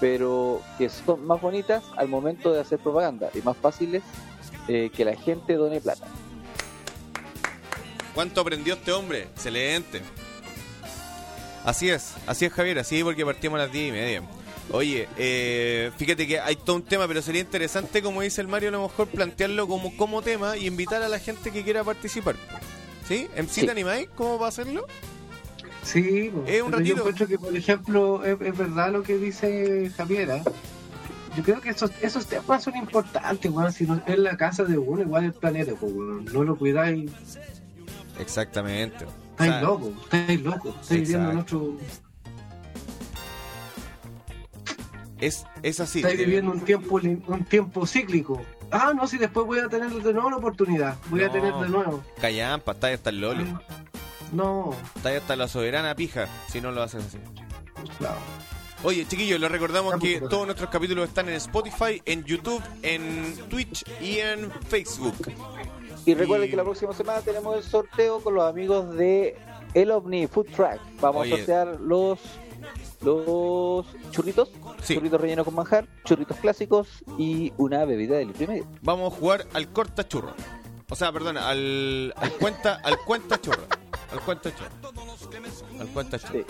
pero 0.00 0.62
que 0.78 0.88
son 0.88 1.26
más 1.26 1.40
bonitas 1.40 1.82
al 1.96 2.08
momento 2.08 2.52
de 2.52 2.60
hacer 2.60 2.78
propaganda 2.78 3.30
y 3.34 3.42
más 3.42 3.56
fáciles 3.56 4.02
eh, 4.68 4.90
que 4.94 5.04
la 5.04 5.16
gente 5.16 5.54
done 5.54 5.80
plata. 5.80 6.06
¿Cuánto 8.16 8.40
aprendió 8.40 8.74
este 8.74 8.90
hombre? 8.92 9.24
Excelente. 9.24 10.00
Así 11.66 11.90
es, 11.90 12.14
así 12.26 12.46
es 12.46 12.52
Javier, 12.52 12.78
así 12.78 12.96
es 12.96 13.04
porque 13.04 13.24
partimos 13.26 13.60
a 13.60 13.64
las 13.64 13.72
10 13.72 13.88
y 13.88 13.92
media. 13.92 14.22
Oye, 14.70 15.06
eh, 15.18 15.90
fíjate 15.98 16.26
que 16.26 16.40
hay 16.40 16.56
todo 16.56 16.76
un 16.76 16.82
tema, 16.82 17.06
pero 17.06 17.20
sería 17.20 17.42
interesante, 17.42 18.02
como 18.02 18.22
dice 18.22 18.40
el 18.40 18.48
Mario, 18.48 18.70
a 18.70 18.72
lo 18.72 18.82
mejor 18.84 19.06
plantearlo 19.08 19.68
como, 19.68 19.94
como 19.98 20.22
tema 20.22 20.56
y 20.56 20.66
invitar 20.66 21.02
a 21.02 21.08
la 21.10 21.18
gente 21.18 21.50
que 21.52 21.62
quiera 21.62 21.84
participar. 21.84 22.36
¿Sí? 23.06 23.28
¿MC 23.36 23.48
Sí. 23.60 23.64
te 23.66 23.70
animáis? 23.70 24.08
¿Cómo 24.14 24.38
va 24.38 24.46
a 24.46 24.48
hacerlo? 24.48 24.86
Sí, 25.84 26.32
Eh, 26.46 26.62
un 26.62 26.72
ratito. 26.72 26.94
yo 26.94 26.96
encuentro 27.02 27.26
que, 27.28 27.38
por 27.38 27.54
ejemplo, 27.54 28.24
es, 28.24 28.40
es 28.40 28.56
verdad 28.58 28.90
lo 28.92 29.02
que 29.02 29.18
dice 29.18 29.90
Javiera. 29.96 30.42
Yo 31.36 31.42
creo 31.42 31.60
que 31.60 31.68
esos, 31.70 31.90
esos 32.00 32.26
temas 32.26 32.64
son 32.64 32.76
importantes, 32.76 33.50
weón. 33.52 33.70
Si 33.72 33.84
no 33.84 34.00
es 34.06 34.18
la 34.18 34.36
casa 34.38 34.64
de 34.64 34.78
uno, 34.78 35.02
igual 35.02 35.24
el 35.26 35.32
planeta, 35.34 35.72
pues. 35.78 35.92
No 36.32 36.42
lo 36.42 36.56
cuidáis, 36.56 37.10
Exactamente. 38.18 39.04
O 39.04 39.08
estáis 39.30 39.50
sea, 39.52 39.60
locos, 39.62 39.90
estáis 40.04 40.40
locos. 40.42 40.74
Estáis 40.82 41.00
viviendo 41.02 41.30
en 41.30 41.38
otro. 41.38 41.76
es, 45.20 45.46
es 45.62 45.80
así. 45.80 45.98
Estáis 46.00 46.18
viviendo 46.18 46.52
un 46.52 46.60
tiempo, 46.60 46.96
un 46.96 47.44
tiempo 47.44 47.86
cíclico. 47.86 48.42
Ah, 48.70 48.92
no, 48.94 49.06
si 49.06 49.16
después 49.18 49.46
voy 49.46 49.60
a 49.60 49.68
tener 49.68 49.90
de 49.90 50.12
nuevo 50.12 50.30
la 50.30 50.36
oportunidad. 50.36 50.96
Voy 51.08 51.22
a 51.22 51.26
No. 51.26 51.32
tener 51.32 51.54
de 51.54 51.68
nuevo. 51.68 52.02
Callampa, 52.20 52.72
está 52.72 52.88
ahí 52.88 52.94
hasta 52.94 53.10
el 53.10 53.20
Loli. 53.20 53.54
No, 54.32 54.74
Está 54.96 55.10
ahí 55.10 55.16
hasta 55.16 55.36
la 55.36 55.46
soberana 55.48 55.94
pija, 55.94 56.26
si 56.50 56.60
no 56.60 56.72
lo 56.72 56.82
haces 56.82 57.04
así. 57.04 57.18
claro. 57.98 58.16
Oye, 58.82 59.06
chiquillos, 59.06 59.40
les 59.40 59.50
recordamos 59.50 59.94
que 60.00 60.20
todos 60.20 60.44
nuestros 60.46 60.68
capítulos 60.68 61.08
están 61.08 61.28
en 61.28 61.36
Spotify, 61.36 62.02
en 62.04 62.24
YouTube, 62.24 62.62
en 62.82 63.34
Twitch 63.48 63.84
y 64.02 64.18
en 64.18 64.52
Facebook. 64.68 65.14
Y 66.06 66.14
recuerden 66.14 66.48
Y- 66.48 66.50
que 66.50 66.56
la 66.56 66.64
próxima 66.64 66.92
semana 66.94 67.20
tenemos 67.20 67.56
el 67.56 67.62
sorteo 67.62 68.20
con 68.20 68.34
los 68.34 68.44
amigos 68.48 68.94
de 68.96 69.36
El 69.74 69.90
OVNI 69.90 70.26
Food 70.28 70.46
Track. 70.54 70.80
Vamos 71.00 71.22
Oye. 71.22 71.34
a 71.34 71.36
sortear 71.36 71.80
los 71.80 72.18
los 73.02 73.84
churritos, 74.10 74.50
Sí. 74.82 74.94
churritos 74.94 75.20
rellenos 75.20 75.44
con 75.44 75.54
manjar, 75.54 75.86
churritos 76.04 76.38
clásicos 76.38 76.88
y 77.18 77.52
una 77.58 77.84
bebida 77.84 78.16
de 78.16 78.24
litro 78.24 78.44
y 78.44 78.46
medio. 78.46 78.66
Vamos 78.82 79.12
a 79.12 79.16
jugar 79.16 79.46
al 79.52 79.68
corta 79.72 80.08
churro. 80.08 80.34
O 80.88 80.94
sea, 80.96 81.12
perdona, 81.12 81.48
al, 81.48 82.14
al 82.16 82.32
cuenta 82.32 82.80
al 82.82 82.96
cuenta 82.98 83.40
churro. 83.40 83.62
Al 84.12 84.20
cuenta 84.20 84.50
churro. 84.54 84.70
Al 85.80 85.88
cuenta 85.88 86.18
churro. 86.18 86.32
Sí. 86.40 86.44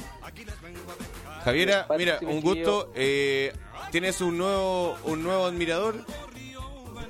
Javiera, 1.44 1.86
mira, 1.96 2.18
un 2.22 2.40
gusto. 2.40 2.92
Eh, 2.94 3.52
tienes 3.90 4.20
un 4.20 4.38
nuevo 4.38 4.94
un 5.04 5.22
nuevo 5.22 5.46
admirador. 5.46 5.96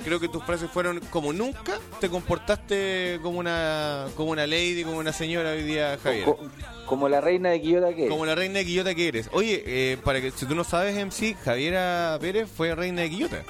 Creo 0.06 0.20
que 0.20 0.28
tus 0.28 0.44
frases 0.44 0.70
fueron 0.70 1.00
como 1.10 1.32
nunca 1.32 1.80
te 2.00 2.08
comportaste 2.08 3.18
como 3.24 3.40
una 3.40 4.06
como 4.16 4.30
una 4.30 4.46
lady, 4.46 4.84
como 4.84 4.98
una 4.98 5.12
señora 5.12 5.50
hoy 5.50 5.64
día, 5.64 5.98
Javiera. 6.00 6.26
Co- 6.26 6.38
como 6.86 7.08
la 7.08 7.20
reina 7.20 7.50
de 7.50 7.60
Quillota 7.60 7.92
que 7.92 8.04
es. 8.04 8.10
Como 8.10 8.24
la 8.24 8.36
reina 8.36 8.60
de 8.60 8.64
Quillota 8.64 8.94
que 8.94 9.08
eres. 9.08 9.28
Oye, 9.32 9.64
eh, 9.66 9.96
para 10.04 10.20
que 10.20 10.30
si 10.30 10.46
tú 10.46 10.54
no 10.54 10.62
sabes, 10.62 10.94
MC, 10.96 11.34
Javiera 11.44 12.16
Pérez 12.20 12.48
fue 12.48 12.72
reina 12.76 13.02
de 13.02 13.10
Quillota. 13.10 13.42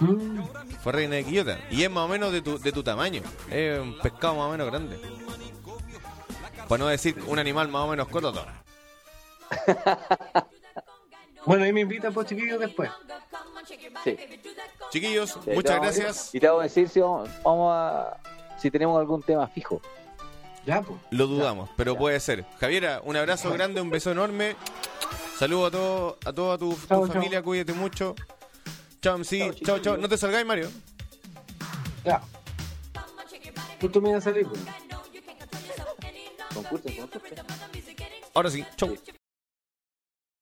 Mm, 0.00 0.42
Fue 0.82 0.92
reina 0.92 1.16
de 1.16 1.24
Quillota. 1.24 1.58
Y 1.70 1.82
es 1.82 1.90
más 1.90 2.04
o 2.04 2.08
menos 2.08 2.30
de 2.30 2.42
tu, 2.42 2.58
de 2.58 2.70
tu 2.70 2.82
tamaño. 2.82 3.22
Es 3.50 3.78
un 3.80 3.98
pescado 4.00 4.34
más 4.34 4.48
o 4.48 4.50
menos 4.50 4.66
grande. 4.66 4.98
Para 6.68 6.78
no 6.78 6.88
decir 6.88 7.16
un 7.26 7.38
animal 7.38 7.68
más 7.68 7.84
o 7.84 7.88
menos 7.88 8.06
cototo. 8.08 8.44
Bueno, 11.46 11.64
ahí 11.64 11.72
me 11.72 11.80
invitan 11.80 12.12
por 12.12 12.26
chiquillos 12.26 12.60
después. 12.60 12.90
Sí. 14.04 14.16
Chiquillos, 14.90 15.38
Sí, 15.44 15.50
muchas 15.54 15.80
gracias. 15.80 16.34
Y 16.34 16.40
te 16.40 16.46
vamos 16.46 16.60
a 16.60 16.64
decir 16.64 16.88
si 16.88 17.00
vamos, 17.00 17.28
vamos 17.42 17.72
a 17.74 18.20
si 18.58 18.70
tenemos 18.70 18.98
algún 18.98 19.22
tema 19.22 19.46
fijo. 19.48 19.80
Ya, 20.66 20.82
pues. 20.82 21.00
Lo 21.10 21.26
dudamos, 21.26 21.70
pero 21.76 21.96
puede 21.96 22.20
ser. 22.20 22.44
Javiera, 22.60 23.00
un 23.04 23.16
abrazo 23.16 23.50
grande, 23.50 23.80
un 23.80 23.90
beso 23.90 24.10
enorme. 24.10 24.56
Saludos 25.38 25.68
a 25.68 25.70
todo, 25.70 26.18
a 26.26 26.32
toda 26.32 26.58
tu, 26.58 26.72
familia, 26.72 27.42
cuídate 27.42 27.72
mucho. 27.72 28.14
Chao, 29.00 29.16
MC. 29.16 29.54
Chao, 29.64 29.78
Chao. 29.78 29.96
No 29.96 30.08
te 30.08 30.18
salgáis, 30.18 30.44
Mario. 30.44 30.68
Ya. 32.04 32.20
Justo 33.80 34.00
me 34.02 34.10
iba 34.10 34.18
a 34.18 34.20
salir, 34.20 34.46
pues. 34.46 34.60
Concurso, 36.52 36.88
concurso. 36.98 37.34
Ahora 38.34 38.50
sí, 38.50 38.64
chau. 38.76 38.94